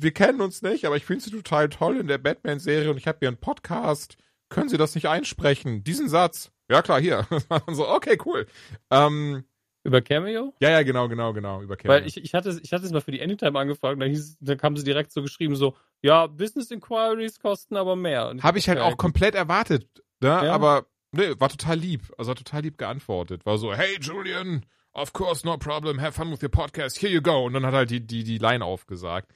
wir 0.00 0.12
kennen 0.12 0.40
uns 0.40 0.62
nicht, 0.62 0.84
aber 0.84 0.96
ich 0.96 1.04
finde 1.04 1.24
Sie 1.24 1.30
total 1.30 1.68
toll 1.68 1.96
in 1.98 2.06
der 2.06 2.18
Batman-Serie 2.18 2.90
und 2.90 2.96
ich 2.98 3.06
habe 3.06 3.18
hier 3.20 3.28
einen 3.28 3.36
Podcast. 3.38 4.16
Können 4.48 4.68
Sie 4.68 4.76
das 4.76 4.94
nicht 4.94 5.08
einsprechen? 5.08 5.82
Diesen 5.84 6.08
Satz. 6.08 6.50
Ja 6.70 6.82
klar, 6.82 7.00
hier. 7.00 7.26
so, 7.70 7.88
okay, 7.88 8.18
cool. 8.24 8.46
Ähm, 8.90 9.44
über 9.84 10.00
Cameo? 10.00 10.54
ja, 10.60 10.70
ja, 10.70 10.82
genau, 10.82 11.08
genau, 11.08 11.32
genau. 11.32 11.60
Über 11.62 11.76
Weil 11.84 12.06
ich, 12.06 12.16
ich, 12.16 12.34
hatte, 12.34 12.50
es- 12.50 12.60
ich 12.62 12.72
hatte 12.72 12.84
es 12.86 12.92
mal 12.92 13.00
für 13.00 13.10
die 13.10 13.20
Anytime 13.20 13.58
angefragt, 13.58 14.00
da, 14.00 14.06
hieß, 14.06 14.38
da 14.40 14.54
kam 14.54 14.76
sie 14.76 14.84
direkt 14.84 15.10
so 15.10 15.22
geschrieben, 15.22 15.56
so, 15.56 15.76
ja, 16.02 16.26
Business 16.28 16.70
Inquiries 16.70 17.40
kosten 17.40 17.76
aber 17.76 17.96
mehr. 17.96 18.34
Habe 18.42 18.58
ich 18.58 18.68
halt 18.68 18.78
auch 18.78 18.96
komplett 18.96 19.34
erwartet, 19.34 19.86
ne? 20.20 20.28
Ja. 20.28 20.52
Aber 20.52 20.86
ne, 21.12 21.34
war 21.40 21.48
total 21.48 21.78
lieb. 21.78 22.12
Also 22.16 22.30
hat 22.30 22.38
total 22.38 22.62
lieb 22.62 22.78
geantwortet. 22.78 23.44
War 23.44 23.58
so, 23.58 23.74
hey 23.74 23.98
Julian, 24.00 24.64
of 24.92 25.12
course, 25.12 25.44
no 25.44 25.56
problem, 25.56 26.00
have 26.00 26.12
fun 26.12 26.30
with 26.30 26.42
your 26.42 26.50
podcast, 26.50 27.00
here 27.02 27.12
you 27.12 27.20
go. 27.20 27.44
Und 27.44 27.54
dann 27.54 27.66
hat 27.66 27.74
halt 27.74 27.90
die, 27.90 28.06
die, 28.06 28.22
die 28.22 28.38
Line 28.38 28.64
aufgesagt. 28.64 29.32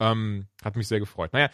Ähm, 0.00 0.46
hat 0.64 0.76
mich 0.76 0.88
sehr 0.88 1.00
gefreut. 1.00 1.32
Naja, 1.32 1.50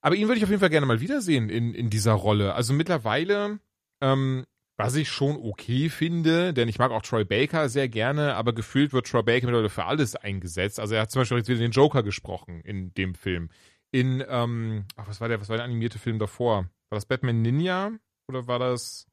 aber 0.00 0.14
ihn 0.14 0.28
würde 0.28 0.38
ich 0.38 0.44
auf 0.44 0.50
jeden 0.50 0.60
Fall 0.60 0.70
gerne 0.70 0.86
mal 0.86 1.00
wiedersehen 1.00 1.50
in, 1.50 1.74
in 1.74 1.90
dieser 1.90 2.12
Rolle. 2.12 2.54
Also 2.54 2.72
mittlerweile, 2.72 3.58
ähm, 4.00 4.44
was 4.76 4.94
ich 4.94 5.10
schon 5.10 5.36
okay 5.36 5.90
finde, 5.90 6.54
denn 6.54 6.68
ich 6.68 6.78
mag 6.78 6.90
auch 6.90 7.02
Troy 7.02 7.24
Baker 7.24 7.68
sehr 7.68 7.88
gerne, 7.88 8.34
aber 8.36 8.54
gefühlt 8.54 8.92
wird 8.92 9.06
Troy 9.06 9.22
Baker 9.22 9.46
mittlerweile 9.46 9.68
für 9.68 9.84
alles 9.84 10.16
eingesetzt. 10.16 10.80
Also 10.80 10.94
er 10.94 11.02
hat 11.02 11.10
zum 11.10 11.20
Beispiel 11.20 11.38
jetzt 11.38 11.48
wieder 11.48 11.60
den 11.60 11.72
Joker 11.72 12.02
gesprochen 12.02 12.62
in 12.62 12.94
dem 12.94 13.14
Film. 13.14 13.50
In, 13.92 14.24
ähm, 14.26 14.86
ach, 14.96 15.08
was 15.08 15.20
war 15.20 15.28
der, 15.28 15.40
was 15.40 15.48
war 15.48 15.56
der 15.56 15.64
animierte 15.64 15.98
Film 15.98 16.18
davor? 16.18 16.62
War 16.88 16.96
das 16.96 17.06
Batman 17.06 17.42
Ninja? 17.42 17.90
Oder 18.28 18.46
war 18.46 18.58
das 18.58 19.06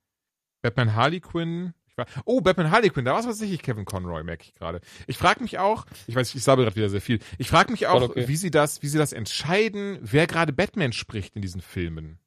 Batman 0.61 0.95
Harley 0.95 1.19
Quinn? 1.19 1.73
Ich 1.99 2.15
war, 2.15 2.23
oh, 2.25 2.41
Batman 2.41 2.69
Harley 2.69 2.89
Quinn, 2.91 3.05
da 3.05 3.13
war 3.13 3.19
es 3.21 3.25
tatsächlich 3.25 3.61
Kevin 3.63 3.85
Conroy, 3.85 4.23
merke 4.23 4.43
ich 4.43 4.53
gerade. 4.53 4.81
Ich 5.07 5.17
frage 5.17 5.41
mich 5.41 5.57
auch, 5.57 5.85
ich 6.05 6.15
weiß, 6.15 6.35
ich 6.35 6.43
sabbel 6.43 6.65
gerade 6.65 6.75
wieder 6.75 6.89
sehr 6.89 7.01
viel. 7.01 7.19
Ich 7.39 7.49
frage 7.49 7.71
mich 7.71 7.87
auch, 7.87 8.01
okay. 8.03 8.27
wie 8.27 8.35
sie 8.35 8.51
das, 8.51 8.83
wie 8.83 8.87
sie 8.87 8.99
das 8.99 9.13
entscheiden, 9.13 9.97
wer 10.01 10.27
gerade 10.27 10.53
Batman 10.53 10.93
spricht 10.93 11.35
in 11.35 11.41
diesen 11.41 11.61
Filmen. 11.61 12.19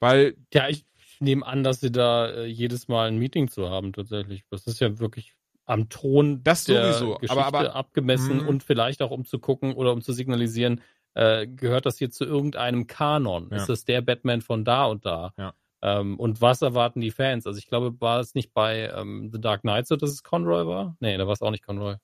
Weil 0.00 0.36
Ja, 0.52 0.68
ich 0.68 0.84
nehme 1.20 1.44
an, 1.46 1.64
dass 1.64 1.80
sie 1.80 1.90
da 1.90 2.28
äh, 2.30 2.44
jedes 2.46 2.86
Mal 2.88 3.08
ein 3.08 3.16
Meeting 3.18 3.48
zu 3.48 3.70
haben, 3.70 3.92
tatsächlich. 3.92 4.44
Das 4.50 4.66
ist 4.66 4.80
ja 4.80 4.98
wirklich 4.98 5.34
am 5.64 5.88
Ton 5.88 6.42
Das 6.44 6.64
der 6.64 6.92
sowieso, 6.92 7.12
aber- 7.12 7.20
Geschichte 7.20 7.44
aber- 7.44 7.74
abgemessen 7.74 8.42
Mhm. 8.42 8.48
und 8.48 8.62
vielleicht 8.62 9.02
auch 9.02 9.10
um 9.10 9.24
zu 9.24 9.38
gucken 9.38 9.74
oder 9.74 9.92
um 9.92 10.02
zu 10.02 10.12
signalisieren, 10.12 10.80
äh, 11.14 11.46
gehört 11.46 11.86
das 11.86 11.98
hier 11.98 12.10
zu 12.10 12.24
irgendeinem 12.24 12.86
Kanon? 12.86 13.48
Ja. 13.50 13.56
Ist 13.56 13.68
das 13.68 13.84
der 13.84 14.00
Batman 14.02 14.40
von 14.42 14.64
da 14.64 14.84
und 14.84 15.04
da? 15.04 15.32
Ja. 15.36 15.54
Ähm, 15.82 16.18
und 16.18 16.40
was 16.40 16.62
erwarten 16.62 17.00
die 17.00 17.10
Fans? 17.10 17.46
Also 17.46 17.58
ich 17.58 17.66
glaube, 17.66 18.00
war 18.00 18.20
es 18.20 18.34
nicht 18.34 18.52
bei 18.52 18.90
ähm, 18.94 19.30
The 19.32 19.40
Dark 19.40 19.62
Knight 19.62 19.86
so, 19.86 19.96
dass 19.96 20.10
es 20.10 20.22
Conroy 20.22 20.66
war? 20.66 20.96
Nee, 21.00 21.16
da 21.16 21.26
war 21.26 21.32
es 21.32 21.42
auch 21.42 21.50
nicht 21.50 21.64
Conroy. 21.64 21.96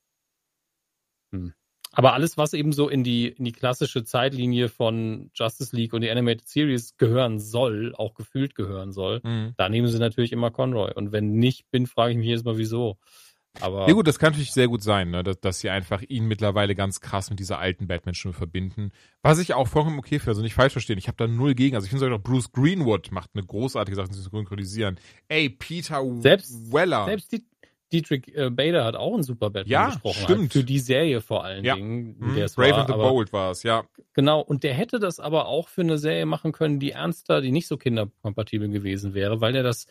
Hm. 1.33 1.55
Aber 1.97 2.13
alles, 2.13 2.37
was 2.37 2.55
eben 2.55 2.73
so 2.73 2.89
in 2.89 3.05
die, 3.05 3.29
in 3.29 3.45
die 3.45 3.53
klassische 3.53 4.03
Zeitlinie 4.03 4.69
von 4.69 5.31
Justice 5.33 5.75
League 5.75 5.93
und 5.93 6.01
die 6.01 6.11
Animated 6.11 6.49
Series 6.49 6.97
gehören 6.97 7.39
soll, 7.39 7.95
auch 7.95 8.15
gefühlt 8.15 8.57
gehören 8.57 8.93
soll, 8.93 9.21
mh. 9.23 9.55
da 9.57 9.69
nehmen 9.69 9.87
sie 9.87 10.01
natürlich 10.01 10.33
immer 10.33 10.51
Conroy. 10.51 10.93
Und 10.93 11.13
wenn 11.13 11.35
nicht 11.35 11.71
bin, 11.71 11.87
frage 11.87 12.13
ich 12.13 12.19
mich 12.19 12.27
jedes 12.27 12.45
Mal, 12.45 12.59
wieso. 12.59 12.99
Aber 13.61 13.87
Ja 13.87 13.95
gut, 13.95 14.07
das 14.09 14.19
kann 14.19 14.31
natürlich 14.33 14.53
sehr 14.53 14.69
gut 14.69 14.83
sein, 14.83 15.11
ne? 15.11 15.23
dass, 15.23 15.41
dass 15.41 15.61
sie 15.61 15.71
einfach 15.71 16.03
ihn 16.09 16.27
mittlerweile 16.27 16.75
ganz 16.75 17.01
krass 17.01 17.31
mit 17.31 17.39
dieser 17.39 17.59
alten 17.59 17.87
Batman-Stimme 17.87 18.35
verbinden. 18.35 18.91
Was 19.23 19.39
ich 19.39 19.55
auch 19.55 19.69
vollkommen 19.69 19.99
okay 19.99 20.19
finde, 20.19 20.31
also 20.33 20.43
nicht 20.43 20.55
falsch 20.55 20.73
verstehen, 20.73 20.99
ich 20.99 21.07
habe 21.09 21.17
da 21.17 21.27
null 21.29 21.55
gegen. 21.55 21.77
Also 21.77 21.85
ich 21.85 21.91
finde 21.91 22.01
sogar 22.05 22.19
noch 22.19 22.25
Bruce 22.25 22.51
Greenwood 22.53 23.13
macht 23.13 23.31
eine 23.35 23.45
großartige 23.47 23.95
Sache, 23.97 24.09
sie 24.13 24.21
zu 24.23 24.29
synchronisieren. 24.31 24.99
Ey, 25.29 25.49
Peter 25.51 26.03
Selbst- 26.21 26.73
Weller. 26.73 27.05
selbst 27.07 27.31
die, 27.33 27.45
Dietrich 27.93 28.35
äh, 28.35 28.51
Bader 28.51 28.85
hat 28.85 28.97
auch 28.97 29.15
einen 29.15 29.23
super 29.23 29.51
Batman 29.51 29.71
Ja, 29.71 29.87
gesprochen. 29.91 30.23
stimmt. 30.25 30.41
Halt 30.41 30.53
für 30.53 30.65
die 30.65 30.81
Serie 30.81 31.21
vor 31.21 31.45
allen 31.45 31.65
Ja. 31.65 31.77
Dingen. 31.77 32.17
Mhm, 32.19 32.35
Brave 32.35 32.57
war, 32.73 32.79
and 32.79 32.89
the 32.89 32.95
aber, 32.95 33.09
Bold 33.11 33.33
war 33.33 33.53
es, 33.53 33.63
ja. 33.63 33.85
Genau, 34.15 34.41
und 34.41 34.65
der 34.65 34.75
hätte 34.75 34.99
das 34.99 35.21
aber 35.21 35.47
auch 35.47 35.69
für 35.69 35.83
eine 35.83 35.99
Serie 35.99 36.27
machen 36.27 36.51
können, 36.51 36.81
die 36.81 36.91
ernster, 36.91 37.41
die 37.41 37.53
nicht 37.53 37.69
so 37.69 37.77
kinderkompatibel 37.77 38.69
gewesen 38.69 39.15
wäre, 39.15 39.41
weil 39.41 39.53
der 39.53 39.63
das 39.63 39.87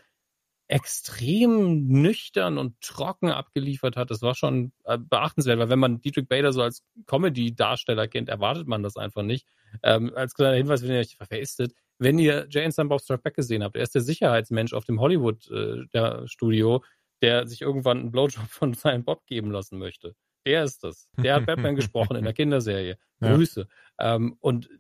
extrem 0.74 1.86
nüchtern 1.86 2.58
und 2.58 2.82
trocken 2.82 3.30
abgeliefert 3.30 3.96
hat. 3.96 4.10
Das 4.10 4.24
war 4.24 4.34
schon 4.34 4.72
äh, 4.86 4.98
beachtenswert, 4.98 5.60
weil 5.60 5.70
wenn 5.70 5.78
man 5.78 6.02
Dietrich 6.02 6.28
Bader 6.28 6.52
so 6.52 6.64
als 6.64 6.84
Comedy-Darsteller 7.06 8.08
kennt, 8.08 8.28
erwartet 8.28 8.68
man 8.68 8.82
das 8.82 8.98
einfach 8.98 9.22
nicht. 9.22 9.48
Ähm, 9.84 10.12
als 10.16 10.34
kleiner 10.34 10.58
Hinweis, 10.58 10.82
wenn 10.82 10.90
ihr 10.90 11.00
euch 11.00 11.16
verästet, 11.16 11.74
wenn 12.00 12.18
ihr 12.18 12.48
and 12.56 12.74
Silent 12.74 12.90
Bob 12.90 13.02
Strike 13.02 13.22
Back 13.22 13.36
gesehen 13.36 13.62
habt, 13.64 13.76
er 13.76 13.84
ist 13.84 13.94
der 13.94 14.02
Sicherheitsmensch 14.02 14.74
auf 14.74 14.84
dem 14.84 15.00
Hollywood-Studio, 15.00 16.84
der 17.22 17.46
sich 17.46 17.62
irgendwann 17.62 18.00
einen 18.00 18.12
Blowjob 18.12 18.48
von 18.50 18.74
Silent 18.74 19.06
Bob 19.06 19.28
geben 19.28 19.52
lassen 19.52 19.78
möchte. 19.78 20.16
Der 20.48 20.64
ist 20.64 20.84
das. 20.84 21.08
Der 21.18 21.36
hat 21.36 21.46
Batman 21.46 21.76
gesprochen 21.76 22.16
in 22.16 22.24
der 22.24 22.34
Kinderserie. 22.34 22.98
Ja. 23.22 23.36
Grüße. 23.36 23.68
Ähm, 24.00 24.38
und 24.40 24.72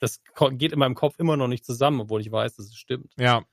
das 0.00 0.20
geht 0.50 0.72
in 0.72 0.80
meinem 0.80 0.96
Kopf 0.96 1.14
immer 1.18 1.36
noch 1.36 1.46
nicht 1.46 1.64
zusammen, 1.64 2.00
obwohl 2.00 2.22
ich 2.22 2.32
weiß, 2.32 2.56
dass 2.56 2.66
es 2.66 2.76
stimmt. 2.76 3.12
Ja. 3.16 3.44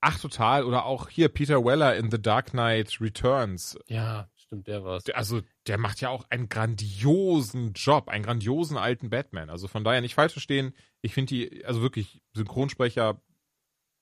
Ach, 0.00 0.18
total. 0.20 0.64
Oder 0.64 0.84
auch 0.84 1.08
hier 1.08 1.28
Peter 1.28 1.64
Weller 1.64 1.96
in 1.96 2.10
The 2.10 2.20
Dark 2.20 2.50
Knight 2.50 3.00
Returns. 3.00 3.78
Ja, 3.88 4.28
stimmt, 4.36 4.66
der 4.66 4.84
war's. 4.84 5.04
Also, 5.10 5.40
der 5.66 5.78
macht 5.78 6.00
ja 6.00 6.10
auch 6.10 6.24
einen 6.30 6.48
grandiosen 6.48 7.72
Job, 7.72 8.08
einen 8.08 8.24
grandiosen 8.24 8.76
alten 8.76 9.10
Batman. 9.10 9.50
Also 9.50 9.68
von 9.68 9.84
daher 9.84 10.00
nicht 10.00 10.14
falsch 10.14 10.32
verstehen. 10.32 10.74
Ich 11.02 11.14
finde 11.14 11.34
die, 11.34 11.64
also 11.64 11.82
wirklich, 11.82 12.22
Synchronsprecher, 12.34 13.20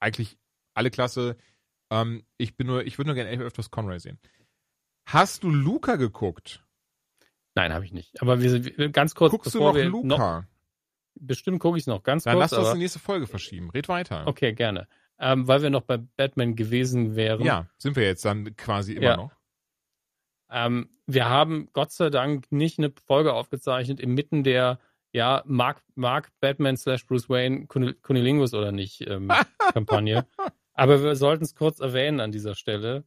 eigentlich 0.00 0.36
alle 0.74 0.90
klasse. 0.90 1.36
Ähm, 1.90 2.24
ich 2.36 2.56
bin 2.56 2.66
nur, 2.66 2.84
ich 2.84 2.98
würde 2.98 3.08
nur 3.08 3.14
gerne 3.14 3.30
öfters 3.42 3.70
Conroy 3.70 3.98
sehen. 4.00 4.18
Hast 5.06 5.44
du 5.44 5.50
Luca 5.50 5.96
geguckt? 5.96 6.64
Nein, 7.54 7.72
habe 7.72 7.84
ich 7.84 7.92
nicht. 7.92 8.20
Aber 8.20 8.40
wir 8.40 8.50
sind 8.50 8.92
ganz 8.92 9.14
kurz, 9.14 9.30
Guckst 9.30 9.54
du 9.54 9.60
noch 9.60 9.76
Luca? 9.76 10.46
bestimmt 11.14 11.60
gucke 11.60 11.78
ich 11.78 11.84
es 11.84 11.86
noch 11.86 12.02
ganz 12.02 12.24
Dann 12.24 12.34
kurz. 12.34 12.42
lass 12.42 12.50
das 12.50 12.58
aber, 12.60 12.68
in 12.72 12.74
die 12.78 12.84
nächste 12.84 12.98
Folge 12.98 13.26
verschieben. 13.26 13.70
Red 13.70 13.88
weiter. 13.88 14.26
okay, 14.26 14.52
gerne. 14.52 14.88
Ähm, 15.26 15.48
weil 15.48 15.62
wir 15.62 15.70
noch 15.70 15.82
bei 15.82 15.96
Batman 15.96 16.54
gewesen 16.54 17.16
wären. 17.16 17.42
Ja, 17.44 17.66
sind 17.78 17.96
wir 17.96 18.04
jetzt 18.04 18.24
dann 18.26 18.54
quasi 18.56 18.92
immer 18.92 19.04
Ja. 19.04 19.16
noch. 19.16 19.32
Ähm, 20.50 20.90
wir 21.06 21.28
haben 21.28 21.68
Gott 21.72 21.92
sei 21.92 22.10
Dank 22.10 22.50
nicht 22.52 22.78
eine 22.78 22.92
Folge 23.06 23.32
aufgezeichnet 23.32 24.00
inmitten 24.00 24.44
der, 24.44 24.78
ja, 25.12 25.42
mag, 25.46 25.82
mag 25.94 26.30
Batman 26.40 26.76
slash 26.76 27.06
Bruce 27.06 27.28
Wayne 27.30 27.66
Cunil- 27.66 27.94
Cunilingus 28.02 28.52
oder 28.54 28.70
nicht 28.72 29.00
ähm, 29.06 29.30
Kampagne. 29.72 30.26
Aber 30.74 31.02
wir 31.02 31.16
sollten 31.16 31.44
es 31.44 31.54
kurz 31.54 31.80
erwähnen 31.80 32.20
an 32.20 32.30
dieser 32.32 32.54
Stelle. 32.54 33.04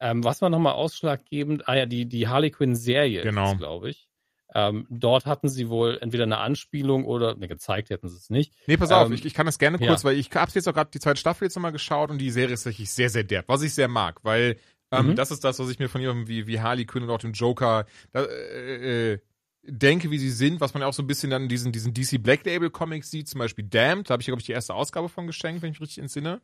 Ähm, 0.00 0.24
was 0.24 0.40
war 0.40 0.48
nochmal 0.50 0.74
ausschlaggebend? 0.74 1.68
Ah 1.68 1.74
ja, 1.74 1.84
die, 1.86 2.06
die 2.06 2.28
Harley 2.28 2.50
Quinn-Serie, 2.50 3.22
Genau. 3.22 3.56
glaube 3.56 3.90
ich. 3.90 4.07
Ähm, 4.54 4.86
dort 4.88 5.26
hatten 5.26 5.48
sie 5.48 5.68
wohl 5.68 5.98
entweder 6.00 6.24
eine 6.24 6.38
Anspielung 6.38 7.04
oder, 7.04 7.34
ne, 7.36 7.48
gezeigt 7.48 7.90
hätten 7.90 8.08
sie 8.08 8.16
es 8.16 8.30
nicht. 8.30 8.54
Nee, 8.66 8.76
pass 8.78 8.90
auf, 8.90 9.08
Ähm, 9.08 9.12
ich, 9.12 9.24
ich 9.26 9.34
kann 9.34 9.46
das 9.46 9.58
gerne 9.58 9.78
ja. 9.78 9.88
kurz, 9.88 10.04
weil 10.04 10.16
ich 10.16 10.30
hab's 10.34 10.54
jetzt 10.54 10.66
auch 10.68 10.72
gerade 10.74 10.90
die 10.92 11.00
zweite 11.00 11.20
Staffel 11.20 11.44
jetzt 11.44 11.54
nochmal 11.54 11.72
geschaut 11.72 12.10
und 12.10 12.18
die 12.18 12.30
Serie 12.30 12.54
ist 12.54 12.62
tatsächlich 12.64 12.90
sehr, 12.90 13.10
sehr 13.10 13.24
derb, 13.24 13.46
was 13.48 13.62
ich 13.62 13.74
sehr 13.74 13.88
mag, 13.88 14.24
weil 14.24 14.56
ähm, 14.90 15.08
Mhm. 15.08 15.16
das 15.16 15.30
ist 15.30 15.44
das, 15.44 15.58
was 15.58 15.68
ich 15.68 15.78
mir 15.78 15.88
von 15.90 16.00
jemandem 16.00 16.28
wie, 16.28 16.46
wie 16.46 16.60
Harley 16.60 16.86
Quinn 16.86 17.02
und 17.02 17.10
auch 17.10 17.18
dem 17.18 17.32
Joker 17.32 17.84
da, 18.12 18.22
äh, 18.24 19.12
äh, 19.14 19.18
denke, 19.64 20.10
wie 20.10 20.18
sie 20.18 20.30
sind, 20.30 20.62
was 20.62 20.72
man 20.72 20.80
ja 20.80 20.86
auch 20.88 20.94
so 20.94 21.02
ein 21.02 21.06
bisschen 21.06 21.28
dann 21.30 21.42
in 21.42 21.48
diesen, 21.50 21.72
diesen 21.72 21.92
DC 21.92 22.22
Black 22.22 22.46
Label 22.46 22.70
Comics 22.70 23.10
sieht, 23.10 23.28
zum 23.28 23.38
Beispiel 23.40 23.64
Damned, 23.66 24.08
da 24.08 24.12
habe 24.14 24.22
ich, 24.22 24.26
glaube 24.28 24.40
ich, 24.40 24.46
die 24.46 24.52
erste 24.52 24.72
Ausgabe 24.72 25.10
von 25.10 25.26
geschenkt, 25.26 25.60
wenn 25.60 25.70
ich 25.72 25.78
mich 25.78 25.88
richtig 25.88 25.98
entsinne. 26.02 26.40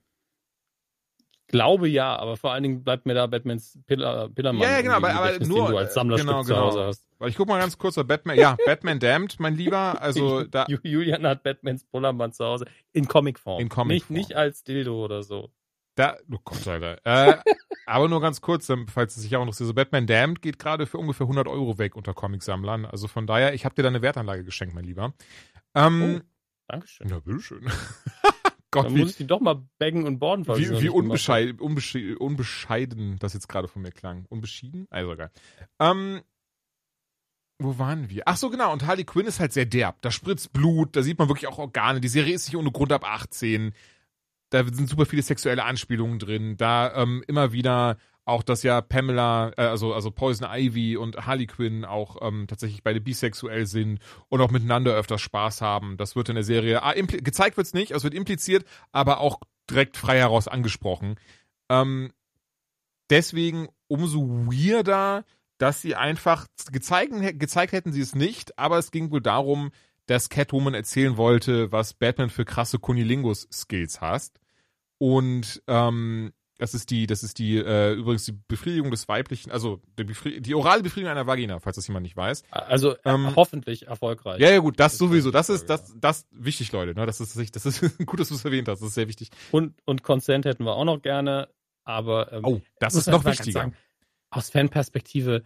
Glaube 1.49 1.89
ja, 1.89 2.17
aber 2.17 2.37
vor 2.37 2.53
allen 2.53 2.63
Dingen 2.63 2.85
bleibt 2.85 3.05
mir 3.07 3.15
da 3.15 3.27
Batmans 3.27 3.79
Pillar, 3.87 4.29
Pillarmann. 4.31 4.63
Ja, 4.63 4.71
ja, 4.73 4.81
genau, 4.83 4.95
aber- 4.95 5.15
aber 5.15 5.39
nur, 5.47 5.69
du 5.69 5.77
als 5.77 5.95
Sammlerstück 5.95 6.27
genau, 6.29 6.43
zu 6.43 6.57
Hause 6.57 6.77
genau. 6.77 6.89
hast. 6.89 7.07
Weil 7.19 7.29
ich 7.29 7.37
guck 7.37 7.49
mal 7.49 7.59
ganz 7.61 7.77
kurz 7.79 7.95
bei 7.97 8.03
Batman, 8.03 8.39
ja, 8.39 8.57
Batman 8.67 8.99
Damned, 8.99 9.39
mein 9.41 9.55
Lieber, 9.55 10.01
also 10.01 10.45
da, 10.51 10.65
Ju- 10.65 10.81
Julian 10.83 11.27
hat 11.27 11.43
Batmans 11.43 11.85
Pullermann 11.85 12.33
zu 12.33 12.45
Hause 12.45 12.67
in 12.93 13.07
Comicform. 13.07 13.61
In 13.61 13.69
Comicform. 13.69 13.89
Nicht, 13.89 14.29
nicht 14.31 14.37
als 14.37 14.65
Dildo 14.65 15.05
oder 15.05 15.23
so. 15.23 15.51
Da, 15.97 16.17
oh 16.33 16.39
Gott, 16.43 16.67
Alter. 16.67 16.99
Äh, 17.05 17.37
aber 17.87 18.09
nur 18.09 18.21
ganz 18.21 18.41
kurz, 18.41 18.69
ähm, 18.71 18.89
falls 18.89 19.17
es 19.17 19.23
sich 19.23 19.37
auch 19.37 19.43
interessiert. 19.43 19.69
So 19.69 19.75
Batman 19.75 20.07
Damned 20.09 20.43
geht 20.43 20.59
gerade 20.59 20.87
für 20.87 20.99
ungefähr 20.99 21.25
100 21.27 21.47
Euro 21.47 21.79
weg 21.79 21.95
unter 21.95 22.15
Comicsammlern. 22.15 22.85
Also 22.85 23.07
von 23.07 23.27
daher, 23.29 23.55
ich 23.55 23.65
habe 23.65 23.75
dir 23.77 23.83
da 23.83 23.89
eine 23.91 24.03
Wertanlage 24.03 24.43
geschenkt, 24.45 24.75
mein 24.75 24.85
Lieber. 24.85 25.13
Ähm, 25.75 26.23
Dankeschön. 26.67 27.07
Na, 27.11 27.21
bitteschön. 27.21 27.71
Gott, 28.75 28.87
Dann 28.87 28.97
wie, 28.97 29.01
muss 29.03 29.11
ich 29.13 29.17
die 29.19 29.27
doch 29.29 29.39
mal 29.39 29.63
baggen 29.79 30.05
und 30.05 30.19
borden, 30.19 30.49
wie, 30.49 30.83
wie 30.83 30.89
unbescheid, 30.89 31.61
unbesche 31.61 32.19
unbescheiden 32.19 33.21
das 33.21 33.33
jetzt 33.33 33.49
gerade 33.49 33.69
von 33.69 33.83
mir 33.83 33.93
klang. 33.93 34.27
Unbeschieden? 34.29 34.89
Also 34.91 35.13
egal. 35.13 35.31
Ähm, 35.79 36.23
wo 37.61 37.79
waren 37.79 38.11
wir? 38.11 38.25
Ach 38.27 38.37
so, 38.37 38.51
genau. 38.51 38.73
Und 38.73 38.85
Harley 38.85 39.05
Quinn 39.05 39.27
ist 39.27 39.39
halt 39.39 39.53
sehr 39.53 39.65
derb. 39.65 40.03
Da 40.03 40.11
spritzt 40.11 40.53
Blut, 40.53 40.97
da 40.97 41.03
sieht 41.03 41.21
man 41.21 41.29
wirklich 41.29 41.47
auch 41.47 41.59
Organe. 41.59 42.01
Die 42.01 42.09
Serie 42.09 42.35
ist 42.35 42.49
nicht 42.49 42.57
ohne 42.57 42.73
Grund 42.73 42.91
ab 42.91 43.05
18. 43.05 43.73
Da 44.51 44.65
sind 44.65 44.89
super 44.89 45.07
viele 45.07 45.23
sexuelle 45.23 45.63
Anspielungen 45.63 46.19
drin. 46.19 46.57
Da 46.57 47.01
ähm, 47.01 47.23
immer 47.29 47.53
wieder 47.53 47.97
auch, 48.25 48.43
dass 48.43 48.63
ja 48.63 48.81
Pamela, 48.81 49.53
äh, 49.57 49.63
also, 49.63 49.93
also 49.93 50.11
Poison 50.11 50.49
Ivy 50.51 50.97
und 50.97 51.27
Harley 51.27 51.47
Quinn 51.47 51.85
auch 51.85 52.17
ähm, 52.23 52.47
tatsächlich 52.49 52.83
beide 52.83 53.01
bisexuell 53.01 53.67
sind 53.67 54.01
und 54.29 54.41
auch 54.41 54.51
miteinander 54.51 54.95
öfters 54.95 55.21
Spaß 55.21 55.61
haben. 55.61 55.97
Das 55.97 56.17
wird 56.17 56.29
in 56.29 56.35
der 56.35 56.45
Serie, 56.45 56.83
ah, 56.83 56.95
gezeigt 56.95 57.57
wird's 57.57 57.75
nicht, 57.75 57.93
es 57.93 58.05
wird 58.05 58.15
impliziert, 58.15 58.65
aber 58.93 59.21
auch 59.21 59.41
direkt 59.71 59.97
frei 59.97 60.19
heraus 60.19 60.49
angesprochen. 60.49 61.17
Ähm, 61.69 62.13
deswegen 63.11 63.69
umso 63.89 64.27
weirder, 64.47 65.25
dass 65.59 65.83
sie 65.83 65.95
einfach 65.95 66.47
gezeigt, 66.73 67.13
gezeigt 67.39 67.73
hätten 67.73 67.93
sie 67.93 68.01
es 68.01 68.15
nicht, 68.15 68.59
aber 68.59 68.79
es 68.79 68.91
ging 68.91 69.11
wohl 69.11 69.21
darum, 69.21 69.71
dass 70.07 70.29
Catwoman 70.29 70.75
erzählen 70.75 71.17
wollte, 71.17 71.73
was 71.73 71.95
Batman 71.95 72.31
für 72.31 72.45
krasse 72.45 72.79
Kunilingus-Skills 72.79 74.01
hast. 74.01 74.41
Und 74.99 75.63
ähm, 75.67 76.33
das 76.59 76.73
ist 76.75 76.91
die, 76.91 77.07
das 77.07 77.23
ist 77.23 77.39
die, 77.39 77.57
äh, 77.59 77.95
übrigens 77.95 78.25
die 78.25 78.33
Befriedigung 78.47 78.91
des 78.91 79.09
weiblichen, 79.09 79.51
also 79.51 79.81
die, 79.99 80.05
Befri 80.05 80.41
die 80.41 80.55
orale 80.55 80.83
Befriedigung 80.83 81.11
einer 81.11 81.27
Vagina, 81.27 81.59
falls 81.59 81.77
das 81.77 81.87
jemand 81.89 82.05
nicht 82.05 82.17
weiß. 82.17 82.43
Also 82.51 82.93
äh, 82.93 82.99
Ähm, 83.05 83.35
hoffentlich 83.35 83.87
erfolgreich. 83.89 84.41
Ja, 84.41 84.51
ja, 84.51 84.59
gut, 84.59 84.79
das 84.79 84.93
Das 84.93 84.99
sowieso. 84.99 85.31
Das 85.31 85.49
ist, 85.49 85.67
das, 85.69 85.93
das 85.99 86.27
wichtig, 86.31 86.71
Leute. 86.73 86.95
Ne? 86.95 87.07
Das 87.07 87.21
ist, 87.21 87.37
das 87.57 87.67
ist 87.67 87.99
gut, 88.07 88.21
dass 88.21 88.29
du 88.29 88.35
es 88.37 88.45
erwähnt 88.45 88.69
hast. 88.69 88.81
Das 88.81 88.89
ist 88.89 88.95
sehr 88.95 89.09
wichtig. 89.09 89.31
Und, 89.51 89.75
und 89.85 90.03
Consent 90.05 90.45
hätten 90.45 90.65
wir 90.65 90.75
auch 90.77 90.85
noch 90.85 91.03
gerne, 91.03 91.49
aber 91.85 92.33
ähm, 92.33 92.45
Oh, 92.45 92.61
das 92.79 92.95
ist 92.95 93.09
noch 93.09 93.25
wichtiger. 93.25 93.53
sagen, 93.53 93.77
aus 94.31 94.51
Fanperspektive, 94.51 95.43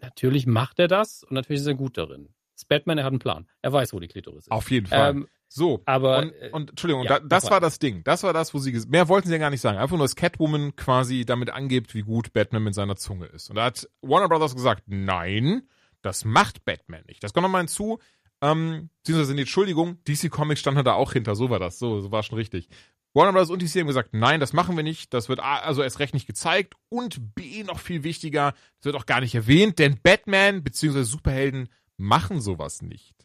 natürlich 0.00 0.46
macht 0.46 0.78
er 0.78 0.88
das 0.88 1.22
und 1.24 1.32
natürlich 1.32 1.60
ist 1.60 1.66
er 1.66 1.74
gut 1.74 1.96
darin. 1.98 2.28
Das 2.54 2.64
Batman, 2.64 2.98
er 2.98 3.04
hat 3.04 3.12
einen 3.12 3.18
Plan. 3.18 3.48
Er 3.62 3.72
weiß, 3.72 3.92
wo 3.92 4.00
die 4.00 4.08
Klitoris 4.08 4.44
ist. 4.44 4.50
Auf 4.50 4.70
jeden 4.70 4.86
Fall. 4.86 5.10
Ähm, 5.10 5.28
so. 5.54 5.82
aber 5.84 6.18
und, 6.18 6.32
äh, 6.32 6.50
und 6.52 6.70
Entschuldigung, 6.70 7.04
ja, 7.04 7.20
da, 7.20 7.26
das 7.26 7.50
war 7.50 7.60
das 7.60 7.78
Ding. 7.78 8.02
Das 8.04 8.22
war 8.22 8.32
das, 8.32 8.54
wo 8.54 8.58
sie 8.58 8.72
mehr 8.88 9.08
wollten 9.08 9.28
sie 9.28 9.34
ja 9.34 9.38
gar 9.38 9.50
nicht 9.50 9.60
sagen. 9.60 9.78
Einfach 9.78 9.96
nur, 9.96 10.04
dass 10.04 10.16
Catwoman 10.16 10.74
quasi 10.76 11.24
damit 11.24 11.50
angibt, 11.50 11.94
wie 11.94 12.02
gut 12.02 12.32
Batman 12.32 12.64
mit 12.64 12.74
seiner 12.74 12.96
Zunge 12.96 13.26
ist. 13.26 13.50
Und 13.50 13.56
da 13.56 13.64
hat 13.64 13.88
Warner 14.00 14.28
Brothers 14.28 14.54
gesagt, 14.54 14.84
nein, 14.86 15.62
das 16.00 16.24
macht 16.24 16.64
Batman 16.64 17.02
nicht. 17.06 17.22
Das 17.22 17.32
kommt 17.32 17.42
nochmal 17.42 17.62
hinzu. 17.62 17.98
Ähm, 18.40 18.90
beziehungsweise, 19.02 19.34
nee, 19.34 19.42
Entschuldigung, 19.42 19.98
DC 20.04 20.30
Comics 20.30 20.60
stand 20.60 20.84
da 20.86 20.94
auch 20.94 21.12
hinter. 21.12 21.34
So 21.34 21.50
war 21.50 21.58
das. 21.58 21.78
So, 21.78 22.00
so 22.00 22.10
war 22.10 22.22
schon 22.22 22.38
richtig. 22.38 22.68
Warner 23.14 23.32
Brothers 23.32 23.50
und 23.50 23.60
DC 23.60 23.80
haben 23.80 23.86
gesagt, 23.86 24.14
nein, 24.14 24.40
das 24.40 24.52
machen 24.52 24.76
wir 24.76 24.82
nicht. 24.82 25.12
Das 25.12 25.28
wird 25.28 25.40
A, 25.40 25.58
also 25.58 25.82
erst 25.82 25.98
recht 25.98 26.14
nicht 26.14 26.26
gezeigt. 26.26 26.74
Und 26.88 27.34
B, 27.34 27.62
noch 27.62 27.78
viel 27.78 28.04
wichtiger, 28.04 28.54
das 28.78 28.86
wird 28.86 28.96
auch 28.96 29.06
gar 29.06 29.20
nicht 29.20 29.34
erwähnt, 29.34 29.78
denn 29.78 29.98
Batman 30.02 30.64
beziehungsweise 30.64 31.04
Superhelden 31.04 31.68
machen 31.98 32.40
sowas 32.40 32.80
nicht. 32.80 33.21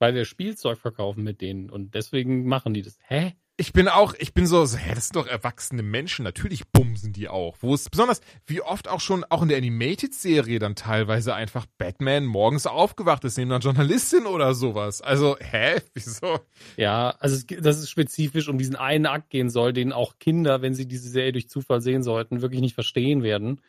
Weil 0.00 0.14
wir 0.14 0.24
Spielzeug 0.24 0.78
verkaufen 0.78 1.22
mit 1.22 1.40
denen 1.40 1.70
und 1.70 1.94
deswegen 1.94 2.46
machen 2.46 2.74
die 2.74 2.82
das. 2.82 2.98
Hä? 3.06 3.34
ich 3.60 3.74
bin 3.74 3.88
auch, 3.88 4.14
ich 4.18 4.32
bin 4.32 4.46
so, 4.46 4.66
hä, 4.66 4.94
das 4.94 5.08
sind 5.08 5.16
doch 5.16 5.26
erwachsene 5.26 5.82
Menschen, 5.82 6.22
natürlich 6.22 6.66
bumsen 6.68 7.12
die 7.12 7.28
auch. 7.28 7.58
Wo 7.60 7.74
es 7.74 7.90
besonders, 7.90 8.22
wie 8.46 8.62
oft 8.62 8.88
auch 8.88 9.00
schon, 9.00 9.22
auch 9.28 9.42
in 9.42 9.48
der 9.48 9.58
Animated-Serie 9.58 10.58
dann 10.58 10.76
teilweise 10.76 11.34
einfach 11.34 11.66
Batman 11.76 12.24
morgens 12.24 12.66
aufgewacht 12.66 13.22
ist, 13.24 13.36
neben 13.36 13.52
einer 13.52 13.60
Journalistin 13.60 14.24
oder 14.24 14.54
sowas. 14.54 15.02
Also, 15.02 15.36
hä, 15.38 15.78
wieso? 15.94 16.40
Ja, 16.78 17.10
also 17.18 17.44
dass 17.60 17.76
es 17.76 17.90
spezifisch 17.90 18.48
um 18.48 18.56
diesen 18.56 18.76
einen 18.76 19.04
Akt 19.04 19.28
gehen 19.28 19.50
soll, 19.50 19.74
den 19.74 19.92
auch 19.92 20.18
Kinder, 20.18 20.62
wenn 20.62 20.72
sie 20.72 20.88
diese 20.88 21.10
Serie 21.10 21.32
durch 21.32 21.50
Zufall 21.50 21.82
sehen 21.82 22.02
sollten, 22.02 22.40
wirklich 22.40 22.62
nicht 22.62 22.74
verstehen 22.74 23.22
werden. 23.22 23.60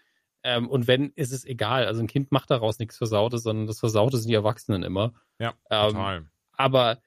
Ähm, 0.44 0.68
und 0.70 0.88
wenn, 0.88 1.12
ist 1.16 1.32
es 1.34 1.46
egal. 1.46 1.86
Also 1.86 2.02
ein 2.02 2.08
Kind 2.08 2.32
macht 2.32 2.50
daraus 2.50 2.80
nichts 2.80 2.98
Versautes, 2.98 3.44
sondern 3.44 3.68
das 3.68 3.80
Versaute 3.80 4.18
sind 4.18 4.30
die 4.30 4.36
Erwachsenen 4.36 4.84
immer. 4.84 5.14
Ja, 5.40 5.54
Ähm, 5.70 5.90
total. 5.92 6.26
aber 6.54 7.00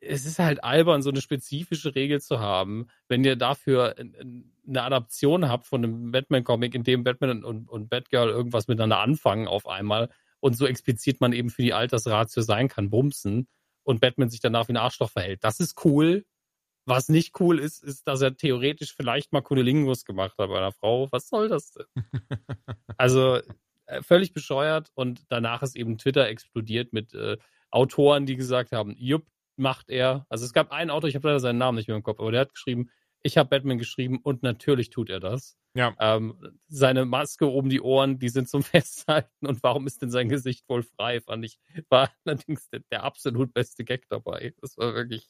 es 0.00 0.24
ist 0.26 0.38
halt 0.38 0.62
albern, 0.62 1.02
so 1.02 1.10
eine 1.10 1.20
spezifische 1.20 1.94
Regel 1.94 2.20
zu 2.20 2.38
haben, 2.38 2.86
wenn 3.08 3.24
ihr 3.24 3.34
dafür 3.36 3.96
ein- 3.98 4.14
ein- 4.18 4.52
eine 4.66 4.82
Adaption 4.84 5.48
habt 5.48 5.66
von 5.66 5.82
einem 5.84 6.12
Batman-Comic, 6.12 6.74
in 6.74 6.84
dem 6.84 7.02
Batman 7.04 7.42
und, 7.44 7.68
und 7.68 7.88
Batgirl 7.90 8.28
irgendwas 8.28 8.68
miteinander 8.68 9.00
anfangen 9.00 9.48
auf 9.48 9.66
einmal 9.66 10.08
und 10.40 10.56
so 10.56 10.66
explizit 10.66 11.20
man 11.20 11.32
eben 11.32 11.50
für 11.50 11.62
die 11.62 11.72
Altersratio 11.74 12.42
sein 12.42 12.68
kann, 12.68 12.90
bumsen 12.90 13.48
und 13.82 14.00
Batman 14.00 14.30
sich 14.30 14.40
danach 14.40 14.68
wie 14.68 14.72
ein 14.74 14.76
Arschloch 14.76 15.10
verhält. 15.10 15.42
Das 15.42 15.58
ist 15.58 15.84
cool. 15.84 16.24
Was 16.88 17.10
nicht 17.10 17.38
cool 17.38 17.58
ist, 17.58 17.84
ist, 17.84 18.08
dass 18.08 18.22
er 18.22 18.34
theoretisch 18.34 18.94
vielleicht 18.94 19.30
mal 19.30 19.42
Kunilingus 19.42 20.06
gemacht 20.06 20.38
hat 20.38 20.48
bei 20.48 20.56
einer 20.56 20.72
Frau. 20.72 21.06
Was 21.12 21.28
soll 21.28 21.50
das 21.50 21.72
denn? 21.72 21.84
also 22.96 23.40
äh, 23.84 24.00
völlig 24.00 24.32
bescheuert 24.32 24.90
und 24.94 25.20
danach 25.28 25.62
ist 25.62 25.76
eben 25.76 25.98
Twitter 25.98 26.26
explodiert 26.28 26.94
mit 26.94 27.12
äh, 27.12 27.36
Autoren, 27.70 28.24
die 28.24 28.36
gesagt 28.36 28.72
haben, 28.72 28.94
jupp, 28.96 29.26
macht 29.56 29.90
er. 29.90 30.24
Also 30.30 30.46
es 30.46 30.54
gab 30.54 30.72
einen 30.72 30.88
Autor, 30.88 31.10
ich 31.10 31.14
habe 31.14 31.28
leider 31.28 31.40
seinen 31.40 31.58
Namen 31.58 31.76
nicht 31.76 31.88
mehr 31.88 31.96
im 31.96 32.02
Kopf, 32.02 32.20
aber 32.20 32.32
der 32.32 32.40
hat 32.40 32.54
geschrieben, 32.54 32.88
ich 33.22 33.36
habe 33.36 33.50
Batman 33.50 33.76
geschrieben 33.76 34.20
und 34.22 34.42
natürlich 34.42 34.88
tut 34.88 35.10
er 35.10 35.20
das. 35.20 35.58
Ja. 35.74 35.94
Ähm, 36.00 36.56
seine 36.68 37.04
Maske 37.04 37.50
oben 37.50 37.68
die 37.68 37.82
Ohren, 37.82 38.18
die 38.18 38.30
sind 38.30 38.48
zum 38.48 38.62
Festhalten 38.64 39.46
und 39.46 39.62
warum 39.62 39.86
ist 39.86 40.00
denn 40.00 40.10
sein 40.10 40.30
Gesicht 40.30 40.66
wohl 40.70 40.84
frei, 40.84 41.20
fand 41.20 41.44
ich, 41.44 41.58
war 41.90 42.10
allerdings 42.24 42.70
der, 42.70 42.80
der 42.90 43.02
absolut 43.02 43.52
beste 43.52 43.84
Gag 43.84 44.08
dabei. 44.08 44.54
Das 44.62 44.78
war 44.78 44.94
wirklich 44.94 45.28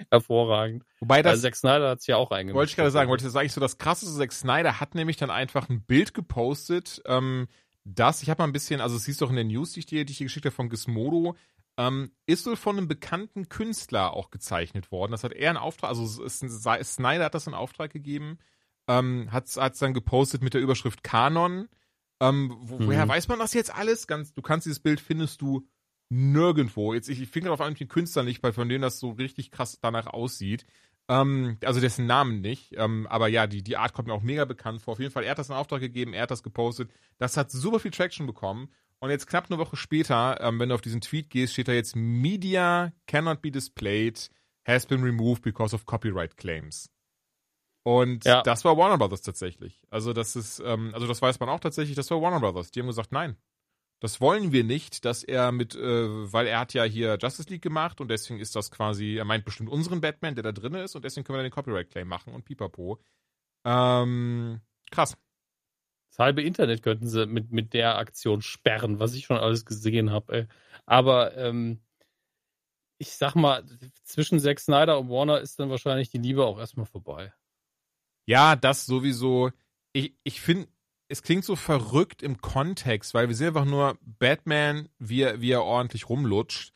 hervorragend. 0.10 0.84
Wobei 1.00 1.22
Das, 1.22 1.34
das, 1.34 1.42
Zack 1.42 1.56
Snyder 1.56 1.90
hat's 1.90 2.06
ja 2.06 2.16
auch 2.16 2.30
eingemischt. 2.30 2.54
wollte 2.56 2.70
ich 2.70 2.76
gerade 2.76 2.90
sagen, 2.90 3.10
wollte 3.10 3.24
das 3.24 3.36
eigentlich 3.36 3.52
so 3.52 3.60
das 3.60 3.78
krasseste, 3.78 4.16
Zack 4.16 4.32
Snyder 4.32 4.80
hat 4.80 4.94
nämlich 4.94 5.16
dann 5.16 5.30
einfach 5.30 5.68
ein 5.68 5.82
Bild 5.82 6.14
gepostet, 6.14 7.02
ähm, 7.06 7.48
das, 7.84 8.22
ich 8.22 8.28
habe 8.30 8.42
mal 8.42 8.46
ein 8.46 8.52
bisschen, 8.52 8.80
also 8.80 8.96
es 8.96 9.06
hieß 9.06 9.18
doch 9.18 9.30
in 9.30 9.36
den 9.36 9.48
News, 9.48 9.72
die 9.72 9.80
ich 9.80 9.86
dir, 9.86 10.04
die 10.04 10.12
ich 10.12 10.18
dir 10.18 10.24
geschickt 10.24 10.44
habe 10.46 10.54
von 10.54 10.68
Gizmodo, 10.68 11.34
ähm, 11.78 12.10
ist 12.26 12.46
wohl 12.46 12.56
von 12.56 12.76
einem 12.76 12.88
bekannten 12.88 13.48
Künstler 13.48 14.12
auch 14.12 14.30
gezeichnet 14.30 14.92
worden. 14.92 15.12
Das 15.12 15.24
hat 15.24 15.32
er 15.32 15.48
einen 15.50 15.56
Auftrag, 15.58 15.88
also 15.88 16.04
es- 16.24 16.42
es- 16.42 16.94
Snyder 16.94 17.24
hat 17.24 17.34
das 17.34 17.46
in 17.46 17.54
Auftrag 17.54 17.90
gegeben, 17.92 18.38
ähm, 18.86 19.32
hat 19.32 19.46
es 19.46 19.78
dann 19.78 19.94
gepostet 19.94 20.42
mit 20.42 20.52
der 20.54 20.60
Überschrift 20.60 21.02
Kanon. 21.02 21.68
Ähm, 22.20 22.54
wo, 22.60 22.78
Mhm. 22.78 22.86
Woher 22.88 23.08
weiß 23.08 23.28
man 23.28 23.38
das 23.38 23.54
jetzt 23.54 23.74
alles? 23.74 24.06
Ganz, 24.06 24.34
du 24.34 24.42
kannst 24.42 24.66
dieses 24.66 24.80
Bild 24.80 25.00
findest 25.00 25.40
du 25.40 25.66
nirgendwo. 26.10 26.92
Jetzt 26.92 27.08
ich, 27.08 27.20
ich 27.22 27.28
finde 27.28 27.52
auf 27.52 27.60
einmal 27.60 27.74
den 27.74 27.88
Künstler 27.88 28.22
nicht, 28.22 28.42
weil 28.42 28.52
von 28.52 28.68
dem 28.68 28.82
das 28.82 28.98
so 29.00 29.10
richtig 29.10 29.50
krass 29.50 29.78
danach 29.80 30.06
aussieht. 30.06 30.66
Ähm, 31.08 31.56
also 31.64 31.80
dessen 31.80 32.06
Namen 32.06 32.40
nicht. 32.40 32.72
Ähm, 32.76 33.06
aber 33.08 33.28
ja, 33.28 33.46
die, 33.46 33.62
die 33.62 33.76
Art 33.76 33.94
kommt 33.94 34.08
mir 34.08 34.14
auch 34.14 34.22
mega 34.22 34.44
bekannt 34.44 34.82
vor. 34.82 34.92
Auf 34.92 35.00
jeden 35.00 35.12
Fall, 35.12 35.24
er 35.24 35.30
hat 35.32 35.38
das 35.38 35.48
in 35.48 35.54
Auftrag 35.54 35.80
gegeben, 35.80 36.12
er 36.12 36.22
hat 36.22 36.30
das 36.30 36.42
gepostet. 36.42 36.90
Das 37.18 37.36
hat 37.36 37.50
super 37.50 37.80
viel 37.80 37.90
Traction 37.90 38.26
bekommen. 38.26 38.68
Und 38.98 39.10
jetzt 39.10 39.26
knapp 39.26 39.46
eine 39.50 39.58
Woche 39.58 39.76
später, 39.76 40.38
ähm, 40.40 40.60
wenn 40.60 40.68
du 40.68 40.74
auf 40.74 40.82
diesen 40.82 41.00
Tweet 41.00 41.30
gehst, 41.30 41.54
steht 41.54 41.68
da 41.68 41.72
jetzt 41.72 41.96
Media 41.96 42.92
cannot 43.06 43.40
be 43.40 43.50
displayed, 43.50 44.30
has 44.66 44.84
been 44.84 45.02
removed 45.02 45.42
because 45.42 45.74
of 45.74 45.86
copyright 45.86 46.36
claims. 46.36 46.90
Und 47.82 48.24
Ja. 48.26 48.42
das 48.42 48.64
war 48.64 48.76
Warner 48.76 48.98
Brothers 48.98 49.22
tatsächlich. 49.22 49.82
Also 49.88 50.12
das 50.12 50.36
ist, 50.36 50.60
ähm, 50.64 50.90
also 50.92 51.06
das 51.06 51.22
weiß 51.22 51.40
man 51.40 51.48
auch 51.48 51.60
tatsächlich, 51.60 51.96
das 51.96 52.10
war 52.10 52.20
Warner 52.20 52.40
Brothers. 52.40 52.70
Die 52.72 52.80
haben 52.80 52.88
gesagt, 52.88 53.10
nein, 53.10 53.36
das 54.00 54.20
wollen 54.20 54.50
wir 54.50 54.64
nicht, 54.64 55.04
dass 55.04 55.22
er 55.22 55.52
mit, 55.52 55.74
äh, 55.74 56.32
weil 56.32 56.46
er 56.46 56.60
hat 56.60 56.72
ja 56.72 56.84
hier 56.84 57.18
Justice 57.20 57.50
League 57.50 57.62
gemacht 57.62 58.00
und 58.00 58.08
deswegen 58.08 58.40
ist 58.40 58.56
das 58.56 58.70
quasi, 58.70 59.16
er 59.16 59.26
meint 59.26 59.44
bestimmt 59.44 59.68
unseren 59.68 60.00
Batman, 60.00 60.34
der 60.34 60.42
da 60.42 60.52
drin 60.52 60.74
ist 60.74 60.96
und 60.96 61.04
deswegen 61.04 61.24
können 61.24 61.38
wir 61.38 61.42
dann 61.42 61.50
den 61.50 61.54
Copyright 61.54 61.90
Claim 61.90 62.08
machen 62.08 62.32
und 62.32 62.44
pipapo. 62.44 62.98
Ähm, 63.64 64.60
krass. 64.90 65.16
Das 66.08 66.18
halbe 66.18 66.42
Internet 66.42 66.82
könnten 66.82 67.08
sie 67.08 67.26
mit, 67.26 67.52
mit 67.52 67.74
der 67.74 67.98
Aktion 67.98 68.42
sperren, 68.42 68.98
was 68.98 69.14
ich 69.14 69.26
schon 69.26 69.36
alles 69.36 69.64
gesehen 69.64 70.10
habe. 70.10 70.48
Aber 70.86 71.36
ähm, 71.36 71.80
ich 72.98 73.12
sag 73.12 73.34
mal, 73.34 73.64
zwischen 74.02 74.40
Zack 74.40 74.60
Snyder 74.60 74.98
und 74.98 75.08
Warner 75.08 75.40
ist 75.40 75.60
dann 75.60 75.70
wahrscheinlich 75.70 76.10
die 76.10 76.18
Liebe 76.18 76.44
auch 76.44 76.58
erstmal 76.58 76.86
vorbei. 76.86 77.32
Ja, 78.26 78.56
das 78.56 78.86
sowieso. 78.86 79.50
Ich, 79.92 80.14
ich 80.22 80.40
finde, 80.40 80.68
es 81.10 81.22
klingt 81.22 81.44
so 81.44 81.56
verrückt 81.56 82.22
im 82.22 82.40
Kontext, 82.40 83.14
weil 83.14 83.28
wir 83.28 83.34
sehen 83.34 83.48
einfach 83.48 83.64
nur 83.64 83.98
Batman, 84.00 84.88
wie 84.98 85.22
er, 85.22 85.40
wie 85.40 85.50
er 85.50 85.64
ordentlich 85.64 86.08
rumlutscht. 86.08 86.72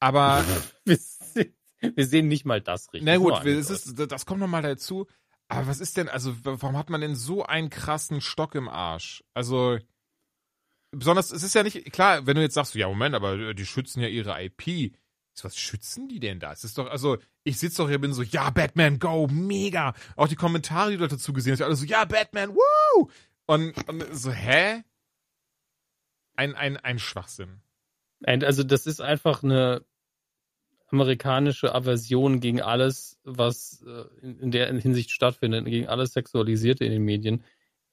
Aber, 0.00 0.44
Wir 0.84 0.98
sehen, 0.98 1.54
wir 1.94 2.06
sehen 2.06 2.28
nicht 2.28 2.44
mal 2.44 2.60
das 2.60 2.92
richtig. 2.92 3.04
na 3.04 3.16
gut, 3.16 3.34
angedeutet. 3.34 3.70
ist, 3.70 3.94
das 3.98 4.26
kommt 4.26 4.40
nochmal 4.40 4.62
dazu. 4.62 5.06
Aber 5.48 5.68
was 5.68 5.80
ist 5.80 5.96
denn, 5.96 6.08
also, 6.08 6.34
warum 6.42 6.76
hat 6.76 6.90
man 6.90 7.00
denn 7.00 7.14
so 7.14 7.44
einen 7.44 7.70
krassen 7.70 8.20
Stock 8.20 8.54
im 8.54 8.68
Arsch? 8.68 9.22
Also, 9.34 9.78
besonders, 10.90 11.30
es 11.30 11.42
ist 11.42 11.54
ja 11.54 11.62
nicht, 11.62 11.92
klar, 11.92 12.26
wenn 12.26 12.36
du 12.36 12.42
jetzt 12.42 12.54
sagst, 12.54 12.74
ja, 12.74 12.88
Moment, 12.88 13.14
aber 13.14 13.54
die 13.54 13.66
schützen 13.66 14.00
ja 14.00 14.08
ihre 14.08 14.42
IP. 14.42 14.94
Was 15.42 15.56
schützen 15.58 16.08
die 16.08 16.18
denn 16.18 16.40
da? 16.40 16.52
Es 16.52 16.64
ist 16.64 16.78
doch, 16.78 16.88
also, 16.88 17.18
ich 17.44 17.58
sitze 17.58 17.82
doch 17.82 17.88
hier, 17.88 18.00
bin 18.00 18.14
so, 18.14 18.22
ja, 18.22 18.48
Batman, 18.50 18.98
go, 18.98 19.28
mega. 19.30 19.94
Auch 20.16 20.28
die 20.28 20.34
Kommentare, 20.34 20.92
die 20.92 20.96
du 20.96 21.06
dazu 21.06 21.32
gesehen 21.34 21.52
hast, 21.52 21.60
alle 21.60 21.76
so, 21.76 21.84
ja, 21.84 22.06
Batman, 22.06 22.54
woo! 22.54 23.10
Und, 23.46 23.88
und 23.88 24.04
so, 24.12 24.30
hä? 24.30 24.82
Ein, 26.34 26.54
ein, 26.54 26.76
ein 26.76 26.98
Schwachsinn. 26.98 27.62
Also 28.24 28.62
das 28.62 28.86
ist 28.86 29.00
einfach 29.00 29.42
eine 29.42 29.84
amerikanische 30.88 31.74
Aversion 31.74 32.40
gegen 32.40 32.60
alles, 32.60 33.18
was 33.24 33.82
äh, 33.86 34.04
in 34.26 34.50
der 34.50 34.72
Hinsicht 34.78 35.10
stattfindet, 35.10 35.64
gegen 35.64 35.88
alles 35.88 36.12
Sexualisierte 36.12 36.84
in 36.84 36.92
den 36.92 37.04
Medien, 37.04 37.44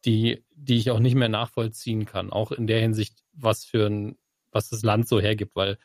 die, 0.06 0.44
die 0.52 0.78
ich 0.78 0.92
auch 0.92 1.00
nicht 1.00 1.16
mehr 1.16 1.30
nachvollziehen 1.30 2.06
kann. 2.06 2.32
Auch 2.32 2.52
in 2.52 2.68
der 2.68 2.82
Hinsicht, 2.82 3.24
was 3.34 3.66
für 3.66 3.88
ein, 3.88 4.18
was 4.52 4.70
das 4.70 4.84
Land 4.84 5.08
so 5.08 5.20
hergibt, 5.20 5.56
weil 5.56 5.78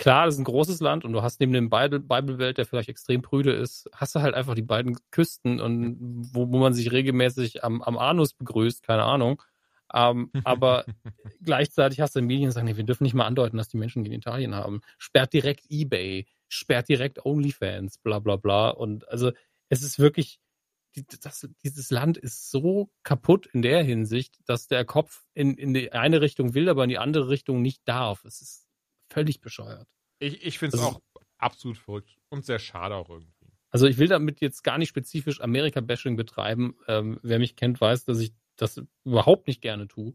klar, 0.00 0.24
das 0.24 0.34
ist 0.36 0.40
ein 0.40 0.44
großes 0.44 0.80
Land 0.80 1.04
und 1.04 1.12
du 1.12 1.22
hast 1.22 1.40
neben 1.40 1.52
dem 1.52 1.68
Bible, 1.68 2.00
Bible-Welt, 2.00 2.56
der 2.56 2.64
vielleicht 2.64 2.88
extrem 2.88 3.20
prüde 3.20 3.52
ist, 3.52 3.88
hast 3.92 4.14
du 4.14 4.22
halt 4.22 4.34
einfach 4.34 4.54
die 4.54 4.62
beiden 4.62 4.96
Küsten 5.10 5.60
und 5.60 5.98
wo, 6.32 6.50
wo 6.50 6.58
man 6.58 6.72
sich 6.72 6.90
regelmäßig 6.90 7.62
am, 7.64 7.82
am 7.82 7.98
Anus 7.98 8.32
begrüßt, 8.32 8.82
keine 8.82 9.04
Ahnung. 9.04 9.42
Ähm, 9.92 10.30
aber 10.44 10.86
gleichzeitig 11.44 12.00
hast 12.00 12.16
du 12.16 12.20
in 12.20 12.26
Medien 12.26 12.48
die 12.48 12.54
sagen, 12.54 12.66
nee, 12.66 12.78
wir 12.78 12.84
dürfen 12.84 13.04
nicht 13.04 13.12
mal 13.12 13.26
andeuten, 13.26 13.58
dass 13.58 13.68
die 13.68 13.76
Menschen 13.76 14.02
Genitalien 14.02 14.54
haben. 14.54 14.80
Sperrt 14.96 15.34
direkt 15.34 15.66
Ebay, 15.68 16.26
sperrt 16.48 16.88
direkt 16.88 17.26
OnlyFans, 17.26 17.98
bla 17.98 18.20
bla 18.20 18.36
bla. 18.36 18.70
Und 18.70 19.06
also 19.10 19.32
es 19.68 19.82
ist 19.82 19.98
wirklich, 19.98 20.40
das, 21.20 21.46
dieses 21.62 21.90
Land 21.90 22.16
ist 22.16 22.50
so 22.50 22.90
kaputt 23.02 23.48
in 23.52 23.60
der 23.60 23.82
Hinsicht, 23.82 24.38
dass 24.46 24.66
der 24.66 24.86
Kopf 24.86 25.24
in, 25.34 25.58
in 25.58 25.74
die 25.74 25.92
eine 25.92 26.22
Richtung 26.22 26.54
will, 26.54 26.70
aber 26.70 26.84
in 26.84 26.90
die 26.90 26.98
andere 26.98 27.28
Richtung 27.28 27.60
nicht 27.60 27.82
darf. 27.84 28.24
Es 28.24 28.40
ist 28.40 28.69
völlig 29.10 29.40
bescheuert. 29.40 29.88
Ich, 30.18 30.44
ich 30.44 30.58
finde 30.58 30.76
es 30.76 30.82
ist- 30.82 30.86
auch 30.88 31.00
absolut 31.38 31.78
verrückt 31.78 32.16
und 32.28 32.44
sehr 32.44 32.58
schade 32.58 32.94
auch 32.94 33.08
irgendwie. 33.10 33.32
Also 33.70 33.86
ich 33.86 33.98
will 33.98 34.08
damit 34.08 34.40
jetzt 34.40 34.62
gar 34.64 34.78
nicht 34.78 34.88
spezifisch 34.88 35.40
Amerika-Bashing 35.40 36.16
betreiben. 36.16 36.76
Ähm, 36.88 37.18
wer 37.22 37.38
mich 37.38 37.56
kennt, 37.56 37.80
weiß, 37.80 38.04
dass 38.04 38.18
ich 38.20 38.32
das 38.56 38.82
überhaupt 39.04 39.46
nicht 39.46 39.62
gerne 39.62 39.86
tue, 39.88 40.14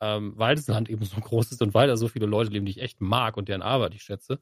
ähm, 0.00 0.32
weil 0.36 0.56
das 0.56 0.68
Land 0.68 0.88
eben 0.88 1.04
so 1.04 1.20
groß 1.20 1.52
ist 1.52 1.62
und 1.62 1.74
weil 1.74 1.88
da 1.88 1.96
so 1.96 2.08
viele 2.08 2.26
Leute 2.26 2.50
leben, 2.50 2.66
die 2.66 2.72
ich 2.72 2.80
echt 2.82 3.00
mag 3.00 3.36
und 3.36 3.48
deren 3.48 3.62
Arbeit 3.62 3.94
ich 3.94 4.02
schätze. 4.02 4.40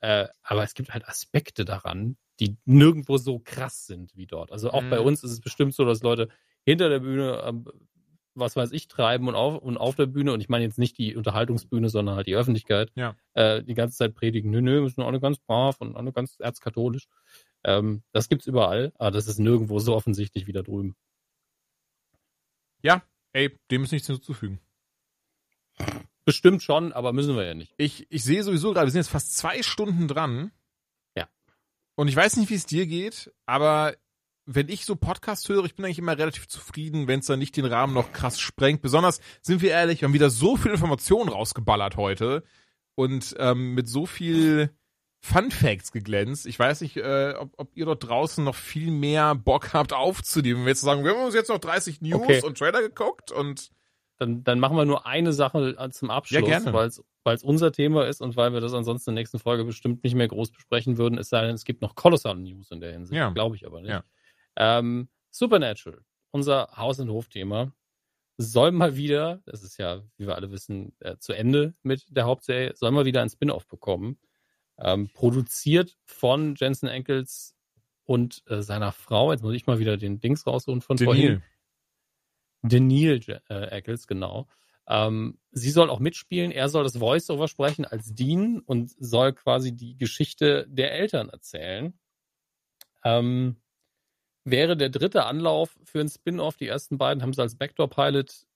Äh, 0.00 0.28
aber 0.42 0.62
es 0.62 0.74
gibt 0.74 0.90
halt 0.92 1.08
Aspekte 1.08 1.64
daran, 1.64 2.16
die 2.40 2.56
nirgendwo 2.66 3.16
so 3.18 3.40
krass 3.40 3.86
sind 3.86 4.14
wie 4.16 4.26
dort. 4.26 4.52
Also 4.52 4.70
auch 4.70 4.84
Mhm. 4.84 4.90
bei 4.90 5.00
uns 5.00 5.24
ist 5.24 5.32
es 5.32 5.40
bestimmt 5.40 5.74
so, 5.74 5.84
dass 5.84 6.02
Leute 6.02 6.28
hinter 6.64 6.88
der 6.88 7.00
Bühne, 7.00 7.42
ähm, 7.44 7.64
was 8.38 8.56
weiß 8.56 8.72
ich, 8.72 8.88
treiben 8.88 9.28
und 9.28 9.34
auf, 9.34 9.62
und 9.62 9.76
auf 9.76 9.96
der 9.96 10.06
Bühne, 10.06 10.32
und 10.32 10.40
ich 10.40 10.48
meine 10.48 10.64
jetzt 10.64 10.78
nicht 10.78 10.98
die 10.98 11.16
Unterhaltungsbühne, 11.16 11.88
sondern 11.88 12.16
halt 12.16 12.26
die 12.26 12.36
Öffentlichkeit, 12.36 12.90
Ja. 12.94 13.16
äh, 13.34 13.62
die 13.62 13.74
ganze 13.74 13.96
Zeit 13.96 14.14
predigen, 14.14 14.50
nö, 14.50 14.60
nö, 14.60 14.82
wir 14.82 14.88
sind 14.90 15.04
alle 15.04 15.20
ganz 15.20 15.38
brav 15.38 15.80
und 15.80 15.96
alle 15.96 16.12
ganz 16.12 16.36
erzkatholisch. 16.38 17.08
Ähm, 17.64 18.02
das 18.12 18.28
gibt's 18.28 18.46
überall, 18.46 18.92
aber 18.98 19.10
das 19.10 19.26
ist 19.26 19.38
nirgendwo 19.38 19.78
so 19.78 19.94
offensichtlich 19.94 20.46
wie 20.46 20.52
da 20.52 20.62
drüben. 20.62 20.94
Ja, 22.82 23.02
ey, 23.32 23.56
dem 23.70 23.84
ist 23.84 23.92
nichts 23.92 24.06
hinzuzufügen. 24.06 24.60
Bestimmt 26.24 26.62
schon, 26.62 26.92
aber 26.92 27.12
müssen 27.12 27.36
wir 27.36 27.44
ja 27.44 27.54
nicht. 27.54 27.74
Ich, 27.78 28.06
ich 28.10 28.22
sehe 28.22 28.42
sowieso 28.42 28.72
gerade, 28.72 28.86
wir 28.86 28.90
sind 28.92 29.00
jetzt 29.00 29.10
fast 29.10 29.36
zwei 29.36 29.62
Stunden 29.62 30.08
dran. 30.08 30.52
Ja. 31.16 31.28
Und 31.96 32.08
ich 32.08 32.16
weiß 32.16 32.36
nicht, 32.36 32.50
wie 32.50 32.54
es 32.54 32.66
dir 32.66 32.86
geht, 32.86 33.32
aber 33.46 33.96
wenn 34.50 34.68
ich 34.70 34.86
so 34.86 34.96
Podcast 34.96 35.46
höre, 35.50 35.64
ich 35.66 35.74
bin 35.74 35.84
eigentlich 35.84 35.98
immer 35.98 36.16
relativ 36.16 36.48
zufrieden, 36.48 37.06
wenn 37.06 37.20
es 37.20 37.26
dann 37.26 37.38
nicht 37.38 37.56
den 37.56 37.66
Rahmen 37.66 37.92
noch 37.92 38.12
krass 38.12 38.40
sprengt. 38.40 38.80
Besonders, 38.80 39.20
sind 39.42 39.60
wir 39.60 39.70
ehrlich, 39.72 40.00
wir 40.00 40.08
haben 40.08 40.14
wieder 40.14 40.30
so 40.30 40.56
viel 40.56 40.72
Informationen 40.72 41.28
rausgeballert 41.28 41.96
heute 41.96 42.42
und 42.94 43.34
ähm, 43.38 43.74
mit 43.74 43.88
so 43.88 44.06
viel 44.06 44.70
Fun 45.20 45.50
Facts 45.50 45.92
geglänzt. 45.92 46.46
Ich 46.46 46.58
weiß 46.58 46.80
nicht, 46.80 46.96
äh, 46.96 47.34
ob, 47.38 47.52
ob 47.58 47.76
ihr 47.76 47.84
dort 47.84 48.08
draußen 48.08 48.42
noch 48.42 48.54
viel 48.54 48.90
mehr 48.90 49.34
Bock 49.34 49.74
habt 49.74 49.92
aufzunehmen. 49.92 50.60
Wenn 50.60 50.66
wir 50.66 50.70
jetzt 50.70 50.80
sagen, 50.80 51.04
wir 51.04 51.10
haben 51.10 51.24
uns 51.24 51.34
jetzt 51.34 51.48
noch 51.50 51.58
30 51.58 52.00
News 52.00 52.22
Okay. 52.22 52.42
und 52.42 52.56
Trailer 52.56 52.80
geguckt 52.80 53.30
und 53.30 53.70
Dann, 54.16 54.42
dann 54.44 54.58
machen 54.60 54.76
wir 54.76 54.84
nur 54.84 55.06
eine 55.06 55.32
Sache 55.32 55.76
äh, 55.78 55.90
zum 55.90 56.10
Abschluss, 56.10 56.48
Ja, 56.48 56.72
weil 56.72 56.88
es 56.88 57.42
unser 57.44 57.70
Thema 57.70 58.06
ist 58.06 58.20
und 58.22 58.36
weil 58.36 58.52
wir 58.52 58.60
das 58.60 58.72
ansonsten 58.72 59.10
in 59.10 59.16
der 59.16 59.20
nächsten 59.22 59.38
Folge 59.38 59.64
bestimmt 59.64 60.02
nicht 60.02 60.14
mehr 60.14 60.26
groß 60.28 60.50
besprechen 60.52 60.96
würden, 60.98 61.18
es 61.18 61.28
sei 61.28 61.42
denn, 61.42 61.54
es 61.54 61.64
gibt 61.64 61.82
noch 61.82 61.94
kolossale 61.94 62.40
News 62.40 62.70
in 62.70 62.80
der 62.80 62.92
Hinsicht. 62.92 63.16
Ja. 63.16 63.28
Glaube 63.30 63.54
ich 63.56 63.66
aber 63.66 63.80
nicht. 63.82 63.90
Ja. 63.90 64.02
Ähm, 64.58 65.08
Supernatural, 65.30 66.04
unser 66.32 66.68
Haus- 66.76 66.98
und 66.98 67.10
Hofthema, 67.10 67.72
soll 68.36 68.72
mal 68.72 68.96
wieder, 68.96 69.40
das 69.46 69.62
ist 69.62 69.78
ja, 69.78 70.02
wie 70.16 70.26
wir 70.26 70.34
alle 70.36 70.50
wissen, 70.50 70.94
äh, 71.00 71.16
zu 71.18 71.32
Ende 71.32 71.74
mit 71.82 72.04
der 72.08 72.24
Hauptserie, 72.24 72.74
soll 72.76 72.90
mal 72.90 73.04
wieder 73.04 73.22
ein 73.22 73.30
Spin-off 73.30 73.66
bekommen. 73.66 74.18
Ähm, 74.78 75.10
produziert 75.12 75.96
von 76.04 76.54
Jensen 76.56 76.88
Ankles 76.88 77.56
und 78.04 78.42
äh, 78.46 78.62
seiner 78.62 78.92
Frau. 78.92 79.32
Jetzt 79.32 79.42
muss 79.42 79.54
ich 79.54 79.66
mal 79.66 79.80
wieder 79.80 79.96
den 79.96 80.20
Dings 80.20 80.46
rausholen 80.46 80.82
von 80.82 80.98
vorhin. 80.98 81.42
Denil. 82.62 83.40
Äh, 83.48 83.66
Eccles, 83.70 84.06
genau. 84.06 84.48
Ähm, 84.86 85.38
sie 85.50 85.70
soll 85.70 85.90
auch 85.90 85.98
mitspielen. 85.98 86.50
Er 86.50 86.68
soll 86.68 86.84
das 86.84 86.96
Voice-Over 86.96 87.48
sprechen 87.48 87.84
als 87.84 88.14
Dean 88.14 88.60
und 88.60 88.90
soll 88.98 89.32
quasi 89.32 89.74
die 89.74 89.96
Geschichte 89.96 90.66
der 90.68 90.92
Eltern 90.92 91.28
erzählen. 91.28 91.98
Ähm, 93.04 93.60
wäre 94.50 94.76
der 94.76 94.90
dritte 94.90 95.24
Anlauf 95.24 95.78
für 95.84 96.00
ein 96.00 96.08
Spin-off. 96.08 96.56
Die 96.56 96.68
ersten 96.68 96.98
beiden 96.98 97.22
haben 97.22 97.32
sie 97.32 97.42
als 97.42 97.56
Backdoor-Pilot 97.56 98.46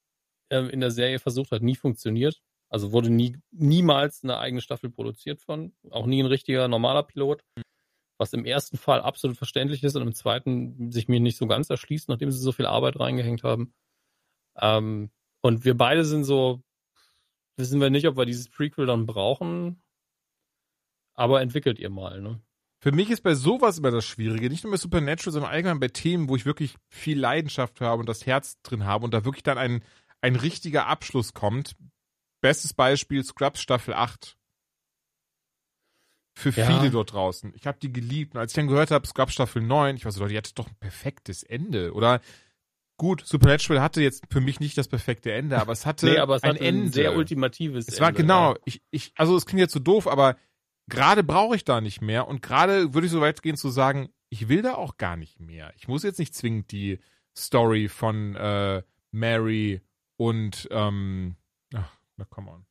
ähm, 0.51 0.71
in 0.71 0.81
der 0.81 0.91
Serie 0.91 1.19
versucht, 1.19 1.51
hat 1.51 1.63
nie 1.63 1.77
funktioniert. 1.77 2.43
Also 2.69 2.93
wurde 2.93 3.11
nie, 3.11 3.37
niemals 3.51 4.25
eine 4.25 4.39
eigene 4.39 4.63
Staffel 4.63 4.91
produziert 4.91 5.41
von. 5.41 5.75
Auch 5.91 6.07
nie 6.07 6.23
ein 6.23 6.27
richtiger 6.27 6.69
normaler 6.69 7.03
Pilot. 7.03 7.45
Was 8.19 8.33
im 8.33 8.45
ersten 8.45 8.79
Fall 8.79 9.01
absolut 9.01 9.37
verständlich 9.37 9.83
ist 9.83 9.97
und 9.97 10.03
im 10.03 10.15
zweiten 10.15 10.91
sich 10.91 11.09
mir 11.09 11.21
nicht 11.21 11.37
so 11.37 11.47
ganz 11.47 11.69
erschließt, 11.71 12.09
nachdem 12.09 12.31
sie 12.31 12.39
so 12.39 12.53
viel 12.53 12.67
Arbeit 12.67 12.99
reingehängt 12.99 13.43
haben. 13.43 13.75
Ähm, 14.59 15.11
und 15.43 15.65
wir 15.65 15.77
beide 15.77 16.05
sind 16.05 16.25
so, 16.25 16.63
wissen 17.57 17.81
wir 17.81 17.91
nicht, 17.91 18.07
ob 18.07 18.17
wir 18.17 18.27
dieses 18.27 18.49
Prequel 18.49 18.87
dann 18.87 19.07
brauchen. 19.07 19.83
Aber 21.15 21.43
entwickelt 21.43 21.79
ihr 21.79 21.91
mal, 21.91 22.21
ne? 22.21 22.41
Für 22.83 22.91
mich 22.91 23.11
ist 23.11 23.23
bei 23.23 23.35
sowas 23.35 23.79
immer 23.79 23.93
das 23.93 24.05
Schwierige, 24.05 24.51
nicht 24.51 24.65
nur 24.65 24.73
bei 24.73 24.77
Supernatural, 24.77 25.33
sondern 25.33 25.53
allgemein 25.53 25.79
bei 25.79 25.87
Themen, 25.89 26.29
wo 26.29 26.35
ich 26.35 26.45
wirklich 26.45 26.75
viel 26.89 27.17
Leidenschaft 27.19 27.81
habe 27.81 28.01
und 28.01 28.09
das 28.09 28.27
Herz 28.27 28.61
drin 28.63 28.85
habe 28.85 29.05
und 29.05 29.15
da 29.15 29.25
wirklich 29.25 29.45
dann 29.45 29.57
ein, 29.57 29.85
ein 30.21 30.35
richtiger 30.35 30.89
Abschluss 30.89 31.33
kommt. 31.33 31.77
Bestes 32.41 32.75
Beispiel 32.75 33.23
Scrubs 33.23 33.61
Staffel 33.63 33.95
8. 33.95 34.37
Für 36.35 36.51
Ja. 36.51 36.67
viele 36.67 36.91
dort 36.91 37.13
draußen. 37.13 37.53
Ich 37.55 37.67
habe 37.67 37.79
die 37.81 37.93
geliebt. 37.93 38.35
Und 38.35 38.41
als 38.41 38.53
ich 38.53 38.57
dann 38.57 38.67
gehört 38.67 38.91
habe, 38.91 39.07
Scrubs 39.07 39.35
Staffel 39.35 39.63
9, 39.63 39.97
ich 39.97 40.05
war 40.05 40.11
so, 40.13 40.19
Leute, 40.21 40.33
die 40.33 40.39
hatte 40.39 40.55
doch 40.55 40.67
ein 40.69 40.77
perfektes 40.81 41.43
Ende. 41.45 41.93
Oder 41.93 42.21
gut, 42.97 43.25
Supernatural 43.25 43.81
hatte 43.83 44.03
jetzt 44.03 44.25
für 44.31 44.41
mich 44.41 44.59
nicht 44.59 44.77
das 44.77 44.89
perfekte 44.89 45.31
Ende, 45.31 45.61
aber 45.61 45.73
es 45.73 45.87
hatte 45.87 46.07
Nee, 46.07 46.19
aber 46.19 46.35
es 46.37 46.43
ein 46.43 46.55
hat 46.55 46.61
Ende. 46.61 46.87
ein 46.87 46.93
sehr 46.93 47.15
ultimatives 47.17 47.87
Es 47.87 48.01
war 48.01 48.09
Ende, 48.09 48.23
genau, 48.23 48.53
ja. 48.55 48.59
ich, 48.65 48.83
ich, 48.91 49.13
also 49.17 49.37
es 49.37 49.47
klingt 49.47 49.61
jetzt 49.61 49.73
so 49.75 49.79
doof, 49.81 50.09
aber 50.09 50.37
gerade 50.89 51.23
brauche 51.23 51.57
ich 51.57 51.65
da 51.65 51.81
nicht 51.81 52.01
mehr 52.01 52.29
und 52.29 52.43
gerade 52.43 52.95
würde 52.95 53.07
ich 53.07 53.13
so 53.13 53.21
weit 53.21 53.43
gehen 53.43 53.57
zu 53.57 53.71
sagen, 53.71 54.09
ich 54.29 54.49
will 54.49 54.63
da 54.63 54.75
auch 54.75 54.97
gar 54.97 55.17
nicht 55.17 55.41
mehr. 55.41 55.73
Ich 55.77 55.89
muss 55.89 56.03
jetzt 56.03 56.19
nicht 56.19 56.35
zwingend 56.35 56.73
die 56.73 56.99
Story 57.37 57.89
von 57.89 58.35
äh, 58.35 58.83
Mary 59.11 59.83
und 60.17 60.69
ähm, 60.71 61.37
ach, 61.75 61.97
na 62.17 62.25
come 62.25 62.51
on. 62.51 62.67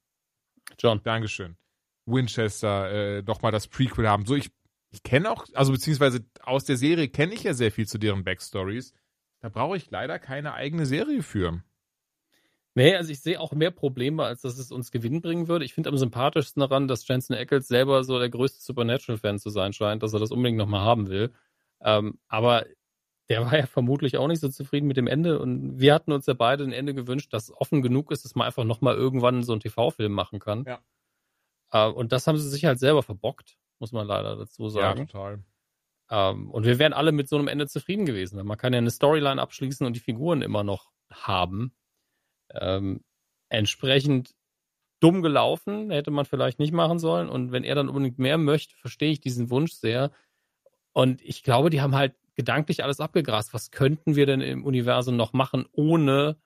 John. 0.79 1.01
Dankeschön. 1.03 1.57
Winchester 2.05 3.17
äh, 3.17 3.21
noch 3.21 3.41
mal 3.41 3.51
das 3.51 3.67
Prequel 3.67 4.07
haben. 4.07 4.25
So, 4.25 4.35
ich, 4.35 4.51
ich 4.89 5.03
kenne 5.03 5.29
auch, 5.29 5.45
also 5.53 5.71
beziehungsweise 5.71 6.25
aus 6.41 6.65
der 6.65 6.77
Serie 6.77 7.09
kenne 7.09 7.33
ich 7.33 7.43
ja 7.43 7.53
sehr 7.53 7.71
viel 7.71 7.87
zu 7.87 7.97
deren 7.97 8.23
Backstories. 8.23 8.93
Da 9.39 9.49
brauche 9.49 9.77
ich 9.77 9.89
leider 9.91 10.19
keine 10.19 10.53
eigene 10.53 10.85
Serie 10.85 11.23
für. 11.23 11.63
Nee, 12.73 12.95
also 12.95 13.11
ich 13.11 13.21
sehe 13.21 13.39
auch 13.39 13.51
mehr 13.51 13.71
Probleme, 13.71 14.23
als 14.23 14.41
dass 14.41 14.57
es 14.57 14.71
uns 14.71 14.91
Gewinn 14.91 15.21
bringen 15.21 15.47
würde. 15.49 15.65
Ich 15.65 15.73
finde 15.73 15.89
am 15.89 15.97
sympathischsten 15.97 16.61
daran, 16.61 16.87
dass 16.87 17.05
Jensen 17.07 17.33
Ackles 17.33 17.67
selber 17.67 18.03
so 18.03 18.17
der 18.17 18.29
größte 18.29 18.61
Supernatural-Fan 18.61 19.39
zu 19.39 19.49
sein 19.49 19.73
scheint, 19.73 20.03
dass 20.03 20.13
er 20.13 20.19
das 20.19 20.31
unbedingt 20.31 20.57
nochmal 20.57 20.81
haben 20.81 21.09
will. 21.09 21.33
Ähm, 21.81 22.19
aber 22.27 22.65
der 23.27 23.45
war 23.45 23.57
ja 23.57 23.65
vermutlich 23.65 24.17
auch 24.17 24.27
nicht 24.27 24.39
so 24.39 24.49
zufrieden 24.49 24.87
mit 24.87 24.97
dem 24.97 25.07
Ende 25.07 25.39
und 25.39 25.79
wir 25.79 25.93
hatten 25.93 26.11
uns 26.11 26.25
ja 26.25 26.33
beide 26.33 26.63
ein 26.63 26.71
Ende 26.71 26.93
gewünscht, 26.93 27.33
das 27.33 27.51
offen 27.51 27.81
genug 27.81 28.11
ist, 28.11 28.23
dass 28.23 28.35
man 28.35 28.45
einfach 28.47 28.63
nochmal 28.63 28.95
irgendwann 28.95 29.43
so 29.43 29.51
einen 29.51 29.61
TV-Film 29.61 30.11
machen 30.11 30.39
kann. 30.39 30.65
Ja. 30.65 30.79
Äh, 31.71 31.91
und 31.91 32.11
das 32.11 32.27
haben 32.27 32.37
sie 32.37 32.49
sich 32.49 32.65
halt 32.65 32.79
selber 32.79 33.03
verbockt, 33.03 33.57
muss 33.79 33.91
man 33.91 34.07
leider 34.07 34.37
dazu 34.37 34.69
sagen. 34.69 34.99
Ja, 34.99 35.05
total. 35.05 35.43
Ähm, 36.09 36.51
und 36.51 36.65
wir 36.65 36.79
wären 36.79 36.93
alle 36.93 37.11
mit 37.11 37.29
so 37.29 37.37
einem 37.37 37.47
Ende 37.47 37.67
zufrieden 37.67 38.05
gewesen. 38.05 38.45
Man 38.45 38.57
kann 38.57 38.73
ja 38.73 38.79
eine 38.79 38.91
Storyline 38.91 39.41
abschließen 39.41 39.85
und 39.85 39.95
die 39.95 40.01
Figuren 40.01 40.41
immer 40.41 40.63
noch 40.63 40.91
haben. 41.09 41.73
Ähm, 42.59 43.01
entsprechend 43.49 44.33
dumm 45.01 45.21
gelaufen, 45.21 45.89
hätte 45.91 46.11
man 46.11 46.25
vielleicht 46.25 46.59
nicht 46.59 46.73
machen 46.73 46.99
sollen. 46.99 47.27
Und 47.27 47.51
wenn 47.51 47.63
er 47.63 47.75
dann 47.75 47.89
unbedingt 47.89 48.19
mehr 48.19 48.37
möchte, 48.37 48.75
verstehe 48.75 49.11
ich 49.11 49.19
diesen 49.19 49.49
Wunsch 49.49 49.73
sehr. 49.73 50.11
Und 50.93 51.21
ich 51.21 51.43
glaube, 51.43 51.69
die 51.69 51.81
haben 51.81 51.95
halt 51.95 52.15
gedanklich 52.35 52.83
alles 52.83 52.99
abgegrast. 52.99 53.53
Was 53.53 53.71
könnten 53.71 54.15
wir 54.15 54.25
denn 54.25 54.41
im 54.41 54.63
Universum 54.63 55.15
noch 55.15 55.33
machen, 55.33 55.65
ohne 55.71 56.37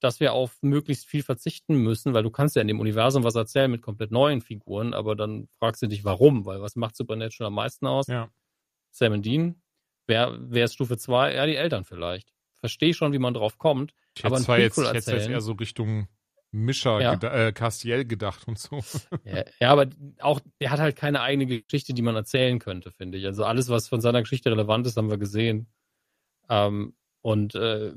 dass 0.00 0.20
wir 0.20 0.34
auf 0.34 0.58
möglichst 0.62 1.06
viel 1.06 1.22
verzichten 1.22 1.76
müssen? 1.76 2.12
Weil 2.12 2.22
du 2.22 2.30
kannst 2.30 2.56
ja 2.56 2.62
in 2.62 2.68
dem 2.68 2.80
Universum 2.80 3.24
was 3.24 3.34
erzählen 3.34 3.70
mit 3.70 3.82
komplett 3.82 4.10
neuen 4.10 4.42
Figuren, 4.42 4.92
aber 4.92 5.16
dann 5.16 5.48
fragst 5.58 5.82
du 5.82 5.86
dich, 5.86 6.04
warum? 6.04 6.44
Weil 6.44 6.60
was 6.60 6.76
macht 6.76 6.96
Supernatural 6.96 7.48
am 7.48 7.54
meisten 7.54 7.86
aus? 7.86 8.06
Ja. 8.06 8.30
Sam 8.90 9.12
und 9.12 9.24
Dean. 9.24 9.62
Wer, 10.06 10.36
wer 10.38 10.66
ist 10.66 10.74
Stufe 10.74 10.98
2? 10.98 11.34
Ja, 11.34 11.46
die 11.46 11.56
Eltern 11.56 11.84
vielleicht. 11.84 12.33
Verstehe 12.64 12.94
schon, 12.94 13.12
wie 13.12 13.18
man 13.18 13.34
drauf 13.34 13.58
kommt. 13.58 13.92
Ich 14.16 14.24
aber 14.24 14.36
hätte 14.36 14.44
zwar 14.46 14.58
jetzt, 14.58 14.74
Prequel 14.76 14.84
ich 14.84 14.88
hätte 14.88 14.96
jetzt 14.98 15.08
erzählen- 15.08 15.32
eher 15.32 15.40
so 15.42 15.52
Richtung 15.52 16.08
Mischer, 16.50 17.00
Ja. 17.00 17.14
geda 17.14 17.48
äh, 17.48 17.52
Castiel 17.52 18.04
gedacht 18.06 18.46
und 18.48 18.58
so. 18.58 18.80
Ja, 19.24 19.44
ja, 19.60 19.70
aber 19.70 19.88
auch, 20.20 20.40
der 20.60 20.70
hat 20.70 20.80
halt 20.80 20.96
keine 20.96 21.20
eigene 21.20 21.46
Geschichte, 21.46 21.92
die 21.94 22.00
man 22.02 22.14
erzählen 22.14 22.58
könnte, 22.60 22.90
finde 22.92 23.18
ich. 23.18 23.26
Also 23.26 23.44
alles, 23.44 23.68
was 23.68 23.88
von 23.88 24.00
seiner 24.00 24.22
Geschichte 24.22 24.50
relevant 24.50 24.86
ist, 24.86 24.96
haben 24.96 25.10
wir 25.10 25.18
gesehen. 25.18 25.66
Ähm, 26.48 26.94
und 27.22 27.54
äh, 27.54 27.92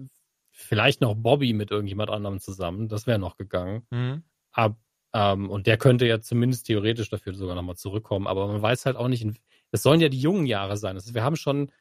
vielleicht 0.50 1.02
noch 1.02 1.16
Bobby 1.16 1.54
mit 1.54 1.70
irgendjemand 1.72 2.10
anderem 2.10 2.40
zusammen, 2.40 2.90
das 2.90 3.06
wäre 3.08 3.20
noch 3.20 3.38
gegangen. 3.38 3.84
Mhm. 3.92 4.24
Ab, 4.52 4.78
ähm, 5.14 5.50
und 5.50 5.68
der 5.68 5.78
könnte 5.78 6.08
ja 6.08 6.20
zumindest 6.20 6.66
theoretisch 6.66 7.10
dafür 7.10 7.36
sogar 7.36 7.56
nochmal 7.56 7.76
zurückkommen. 7.78 8.26
Aber 8.28 8.48
man 8.48 8.62
weiß 8.62 8.86
halt 8.88 8.98
auch 8.98 9.08
nicht, 9.08 9.26
das 9.72 9.84
sollen 9.84 10.02
ja 10.02 10.10
die 10.10 10.20
jungen 10.20 10.46
Jahre 10.48 10.78
sein. 10.78 10.96
Das, 10.96 11.14
wir 11.14 11.24
haben 11.24 11.36
schon, 11.36 11.72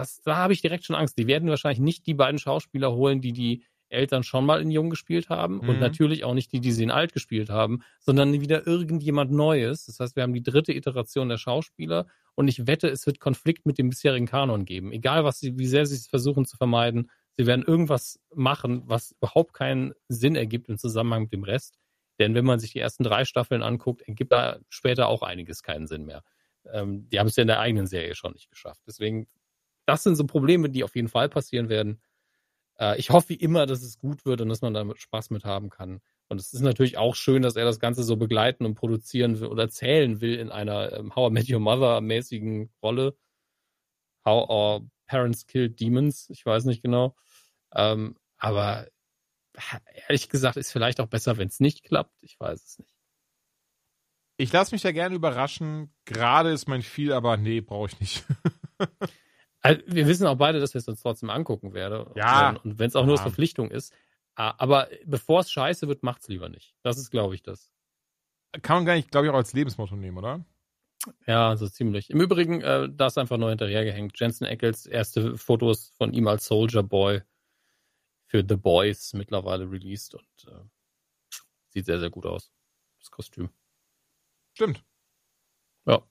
das, 0.00 0.20
da 0.22 0.36
habe 0.36 0.52
ich 0.52 0.62
direkt 0.62 0.84
schon 0.84 0.96
Angst. 0.96 1.18
Die 1.18 1.26
werden 1.26 1.48
wahrscheinlich 1.48 1.80
nicht 1.80 2.06
die 2.06 2.14
beiden 2.14 2.38
Schauspieler 2.38 2.92
holen, 2.92 3.20
die 3.20 3.32
die 3.32 3.64
Eltern 3.88 4.22
schon 4.22 4.46
mal 4.46 4.60
in 4.62 4.70
Jung 4.70 4.88
gespielt 4.88 5.28
haben 5.30 5.60
und 5.60 5.76
Mhm. 5.76 5.80
natürlich 5.80 6.24
auch 6.24 6.34
nicht 6.34 6.52
die, 6.52 6.60
die 6.60 6.70
sie 6.72 6.84
in 6.84 6.92
Alt 6.92 7.12
gespielt 7.12 7.50
haben, 7.50 7.82
sondern 7.98 8.32
wieder 8.40 8.66
irgendjemand 8.66 9.32
Neues. 9.32 9.86
Das 9.86 9.98
heißt, 9.98 10.14
wir 10.16 10.22
haben 10.22 10.32
die 10.32 10.42
dritte 10.44 10.72
Iteration 10.72 11.28
der 11.28 11.38
Schauspieler 11.38 12.06
und 12.36 12.46
ich 12.48 12.66
wette, 12.68 12.88
es 12.88 13.06
wird 13.06 13.18
Konflikt 13.18 13.66
mit 13.66 13.78
dem 13.78 13.90
bisherigen 13.90 14.26
Kanon 14.26 14.64
geben. 14.64 14.92
Egal, 14.92 15.24
was 15.24 15.40
sie, 15.40 15.58
wie 15.58 15.66
sehr 15.66 15.86
sie 15.86 15.96
es 15.96 16.06
versuchen 16.06 16.44
zu 16.46 16.56
vermeiden, 16.56 17.10
sie 17.36 17.46
werden 17.46 17.64
irgendwas 17.66 18.20
machen, 18.34 18.82
was 18.86 19.12
überhaupt 19.20 19.54
keinen 19.54 19.92
Sinn 20.08 20.36
ergibt 20.36 20.68
im 20.68 20.78
Zusammenhang 20.78 21.22
mit 21.22 21.32
dem 21.32 21.42
Rest. 21.44 21.76
Denn 22.20 22.34
wenn 22.34 22.44
man 22.44 22.60
sich 22.60 22.72
die 22.72 22.78
ersten 22.80 23.02
drei 23.02 23.24
Staffeln 23.24 23.62
anguckt, 23.62 24.02
ergibt 24.02 24.30
da 24.32 24.58
später 24.68 25.08
auch 25.08 25.22
einiges 25.22 25.62
keinen 25.64 25.86
Sinn 25.88 26.04
mehr. 26.04 26.22
Ähm, 26.72 27.08
die 27.08 27.18
haben 27.18 27.26
es 27.26 27.36
ja 27.36 27.42
in 27.42 27.48
der 27.48 27.58
eigenen 27.60 27.86
Serie 27.86 28.14
schon 28.14 28.32
nicht 28.34 28.50
geschafft. 28.50 28.82
Deswegen, 28.86 29.26
das 29.90 30.04
sind 30.04 30.14
so 30.14 30.24
Probleme, 30.24 30.70
die 30.70 30.84
auf 30.84 30.94
jeden 30.94 31.08
Fall 31.08 31.28
passieren 31.28 31.68
werden. 31.68 32.00
Äh, 32.78 32.96
ich 33.00 33.10
hoffe 33.10 33.30
wie 33.30 33.34
immer, 33.34 33.66
dass 33.66 33.82
es 33.82 33.98
gut 33.98 34.24
wird 34.24 34.40
und 34.40 34.48
dass 34.48 34.62
man 34.62 34.72
da 34.72 34.86
Spaß 34.94 35.30
mit 35.30 35.44
haben 35.44 35.68
kann. 35.68 36.00
Und 36.28 36.40
es 36.40 36.52
ist 36.52 36.60
natürlich 36.60 36.96
auch 36.96 37.16
schön, 37.16 37.42
dass 37.42 37.56
er 37.56 37.64
das 37.64 37.80
Ganze 37.80 38.04
so 38.04 38.16
begleiten 38.16 38.64
und 38.64 38.76
produzieren 38.76 39.40
will 39.40 39.48
oder 39.48 39.64
erzählen 39.64 40.20
will 40.20 40.36
in 40.36 40.50
einer 40.52 40.92
ähm, 40.92 41.16
How 41.16 41.28
I 41.28 41.32
Met 41.32 41.50
Your 41.50 41.58
Mother 41.58 42.00
mäßigen 42.00 42.72
Rolle. 42.80 43.16
How 44.24 44.48
Our 44.48 44.88
Parents 45.06 45.48
Killed 45.48 45.80
Demons, 45.80 46.30
ich 46.30 46.46
weiß 46.46 46.66
nicht 46.66 46.82
genau. 46.82 47.16
Ähm, 47.74 48.16
aber 48.38 48.86
ehrlich 50.06 50.28
gesagt 50.28 50.56
ist 50.56 50.70
vielleicht 50.70 51.00
auch 51.00 51.08
besser, 51.08 51.36
wenn 51.36 51.48
es 51.48 51.58
nicht 51.58 51.82
klappt. 51.82 52.14
Ich 52.20 52.38
weiß 52.38 52.62
es 52.64 52.78
nicht. 52.78 52.94
Ich 54.36 54.52
lasse 54.52 54.72
mich 54.72 54.82
da 54.82 54.92
gerne 54.92 55.16
überraschen. 55.16 55.92
Gerade 56.04 56.52
ist 56.52 56.68
mein 56.68 56.82
viel, 56.82 57.12
aber 57.12 57.36
nee, 57.36 57.60
brauche 57.60 57.88
ich 57.88 57.98
nicht. 57.98 58.24
Also, 59.62 59.82
wir 59.86 60.06
wissen 60.06 60.26
auch 60.26 60.36
beide, 60.36 60.60
dass 60.60 60.74
wir 60.74 60.78
es 60.78 60.88
uns 60.88 61.02
trotzdem 61.02 61.30
angucken 61.30 61.74
werden. 61.74 62.06
Ja. 62.16 62.56
Und, 62.64 62.78
wenn 62.78 62.88
es 62.88 62.96
auch 62.96 63.06
nur 63.06 63.16
Ja. 63.16 63.22
Verpflichtung 63.22 63.70
ist. 63.70 63.92
Aber 64.34 64.88
bevor 65.04 65.40
es 65.40 65.50
scheiße 65.50 65.86
wird, 65.88 66.02
macht's 66.02 66.28
lieber 66.28 66.48
nicht. 66.48 66.74
Das 66.82 66.96
ist, 66.96 67.10
glaube 67.10 67.34
ich, 67.34 67.42
das. 67.42 67.70
Kann 68.62 68.76
man 68.78 68.86
gar 68.86 68.94
nicht, 68.94 69.10
glaube 69.10 69.26
ich, 69.26 69.32
auch 69.32 69.36
als 69.36 69.52
Lebensmotto 69.52 69.96
nehmen, 69.96 70.16
oder? 70.16 70.44
Ja, 71.26 71.56
so 71.56 71.68
ziemlich. 71.68 72.10
Im 72.10 72.20
Übrigen, 72.20 72.60
äh, 72.62 72.88
da 72.90 73.06
ist 73.06 73.18
einfach 73.18 73.36
nur 73.38 73.50
hinterhergehängt. 73.50 74.18
Jensen 74.18 74.46
Ackles 74.46 74.86
erste 74.86 75.36
Fotos 75.36 75.92
von 75.96 76.12
ihm 76.12 76.26
als 76.26 76.46
Soldier 76.46 76.82
Boy 76.82 77.22
für 78.26 78.44
The 78.46 78.56
Boys 78.56 79.12
mittlerweile 79.12 79.70
released 79.70 80.14
und 80.14 80.46
äh, 80.46 80.60
sieht 81.68 81.86
sehr, 81.86 82.00
sehr 82.00 82.10
gut 82.10 82.26
aus. 82.26 82.50
Das 82.98 83.10
Kostüm. 83.10 83.50
Stimmt. 84.54 84.84
Ja. 85.86 86.02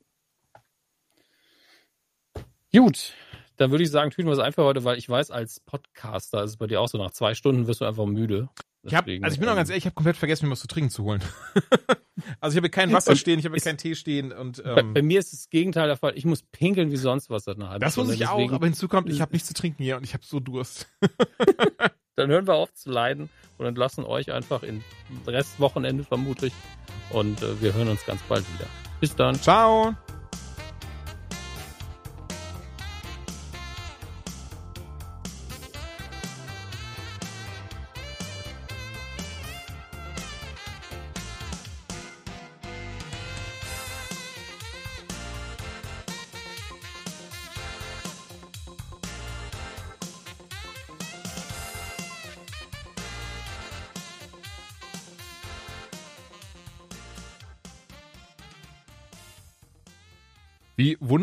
Gut, 2.71 3.13
dann 3.59 3.71
würde 3.71 3.83
ich 3.83 3.91
sagen, 3.91 4.09
tun 4.09 4.25
wir 4.25 4.31
es 4.31 4.39
einfach 4.39 4.63
heute, 4.63 4.85
weil 4.85 4.97
ich 4.97 5.09
weiß, 5.09 5.31
als 5.31 5.59
Podcaster 5.59 6.43
ist 6.43 6.51
es 6.51 6.57
bei 6.57 6.67
dir 6.67 6.79
auch 6.79 6.87
so, 6.87 6.97
nach 6.97 7.11
zwei 7.11 7.35
Stunden 7.35 7.67
wirst 7.67 7.81
du 7.81 7.85
einfach 7.85 8.05
müde. 8.05 8.47
Ich 8.83 8.95
hab, 8.95 9.05
also 9.05 9.33
ich 9.33 9.39
bin 9.39 9.49
auch 9.49 9.51
ähm, 9.51 9.57
ganz 9.57 9.69
ehrlich, 9.69 9.81
ich 9.81 9.85
habe 9.85 9.95
komplett 9.95 10.15
vergessen, 10.15 10.45
mir 10.45 10.53
was 10.53 10.61
zu 10.61 10.67
trinken 10.67 10.89
zu 10.89 11.03
holen. 11.03 11.21
also 12.39 12.55
ich 12.55 12.57
habe 12.57 12.69
kein 12.69 12.93
Wasser 12.93 13.17
stehen, 13.17 13.37
ich 13.37 13.43
habe 13.43 13.57
keinen 13.59 13.77
Tee 13.77 13.95
stehen 13.95 14.31
und 14.31 14.63
bei, 14.63 14.79
ähm, 14.79 14.93
bei 14.93 15.01
mir 15.01 15.19
ist 15.19 15.33
das 15.33 15.49
Gegenteil 15.49 15.87
der 15.87 15.97
Fall. 15.97 16.13
Ich 16.15 16.23
muss 16.23 16.41
pinkeln 16.41 16.89
wie 16.89 16.95
sonst 16.95 17.29
was 17.29 17.43
seit 17.43 17.57
einer 17.57 17.69
halben 17.69 17.81
das 17.81 17.97
muss 17.97 18.05
Stunde. 18.05 18.23
ich 18.23 18.29
auch, 18.29 18.37
Deswegen- 18.37 18.53
aber 18.53 18.65
hinzu 18.65 18.87
kommt, 18.87 19.09
ich 19.09 19.19
habe 19.19 19.31
nichts 19.33 19.49
zu 19.49 19.53
trinken 19.53 19.83
hier 19.83 19.97
und 19.97 20.05
ich 20.05 20.13
habe 20.13 20.23
so 20.25 20.39
Durst. 20.39 20.87
dann 22.15 22.29
hören 22.29 22.47
wir 22.47 22.53
auf 22.53 22.73
zu 22.73 22.89
leiden 22.89 23.29
und 23.57 23.65
entlassen 23.65 24.05
euch 24.05 24.31
einfach 24.31 24.63
in 24.63 24.81
Restwochenende 25.27 26.05
vermutlich. 26.05 26.53
Und 27.09 27.41
äh, 27.41 27.61
wir 27.61 27.73
hören 27.73 27.89
uns 27.89 28.05
ganz 28.05 28.21
bald 28.21 28.45
wieder. 28.53 28.69
Bis 29.01 29.13
dann. 29.13 29.35
Ciao. 29.35 29.93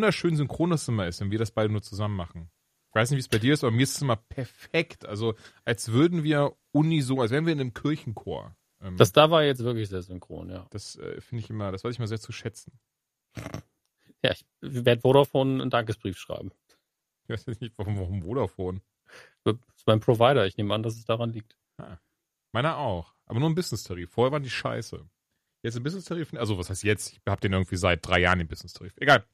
Wunderschön 0.06 0.36
synchron 0.36 0.70
das 0.70 0.86
immer 0.86 1.06
ist, 1.08 1.20
wenn 1.20 1.30
wir 1.32 1.38
das 1.38 1.50
beide 1.50 1.72
nur 1.72 1.82
zusammen 1.82 2.14
machen. 2.14 2.48
Ich 2.90 2.94
weiß 2.94 3.10
nicht, 3.10 3.16
wie 3.16 3.20
es 3.20 3.28
bei 3.28 3.38
dir 3.38 3.52
ist, 3.54 3.64
aber 3.64 3.72
mir 3.72 3.82
ist 3.82 3.96
es 3.96 4.02
immer 4.02 4.16
perfekt. 4.16 5.04
Also 5.04 5.34
als 5.64 5.90
würden 5.90 6.22
wir 6.22 6.56
uniso, 6.72 7.20
als 7.20 7.32
wären 7.32 7.44
wir 7.44 7.52
in 7.52 7.60
einem 7.60 7.74
Kirchenchor. 7.74 8.56
Ähm, 8.80 8.96
Das 8.96 9.12
da 9.12 9.30
war 9.30 9.42
jetzt 9.42 9.64
wirklich 9.64 9.88
sehr 9.88 10.02
synchron, 10.02 10.48
ja. 10.50 10.66
das 10.70 10.96
äh, 10.96 11.20
finde 11.20 11.42
ich 11.42 11.50
immer, 11.50 11.72
das 11.72 11.82
weiß 11.82 11.92
ich 11.92 11.98
immer 11.98 12.06
sehr 12.08 12.20
zu 12.20 12.32
schätzen. 12.32 12.78
Ja, 14.24 14.32
ich 14.32 14.44
werde 14.60 15.02
Vodafone 15.02 15.60
einen 15.60 15.70
Dankesbrief 15.70 16.18
schreiben. 16.18 16.50
Ich 17.24 17.28
weiß 17.28 17.46
nicht, 17.60 17.74
warum, 17.76 17.98
warum 17.98 18.22
Vodafone. 18.22 18.80
Das 19.44 19.54
ist 19.76 19.86
mein 19.86 20.00
Provider. 20.00 20.46
Ich 20.46 20.56
nehme 20.56 20.74
an, 20.74 20.82
dass 20.82 20.96
es 20.96 21.04
daran 21.04 21.32
liegt. 21.32 21.56
Meiner 22.52 22.78
auch. 22.78 23.14
Aber 23.26 23.38
nur 23.38 23.50
ein 23.50 23.54
Business-Tarif. 23.54 24.10
Vorher 24.10 24.32
waren 24.32 24.42
die 24.42 24.50
scheiße. 24.50 25.06
Jetzt 25.62 25.76
ein 25.76 25.82
Business-Tarif, 25.82 26.32
also 26.34 26.58
was 26.58 26.70
heißt 26.70 26.82
jetzt? 26.82 27.12
Ich 27.12 27.20
habe 27.26 27.40
den 27.40 27.52
irgendwie 27.52 27.76
seit 27.76 28.04
drei 28.04 28.18
Jahren 28.20 28.38
den 28.38 28.48
Business-Tarif. 28.48 28.96
Egal. 28.96 29.24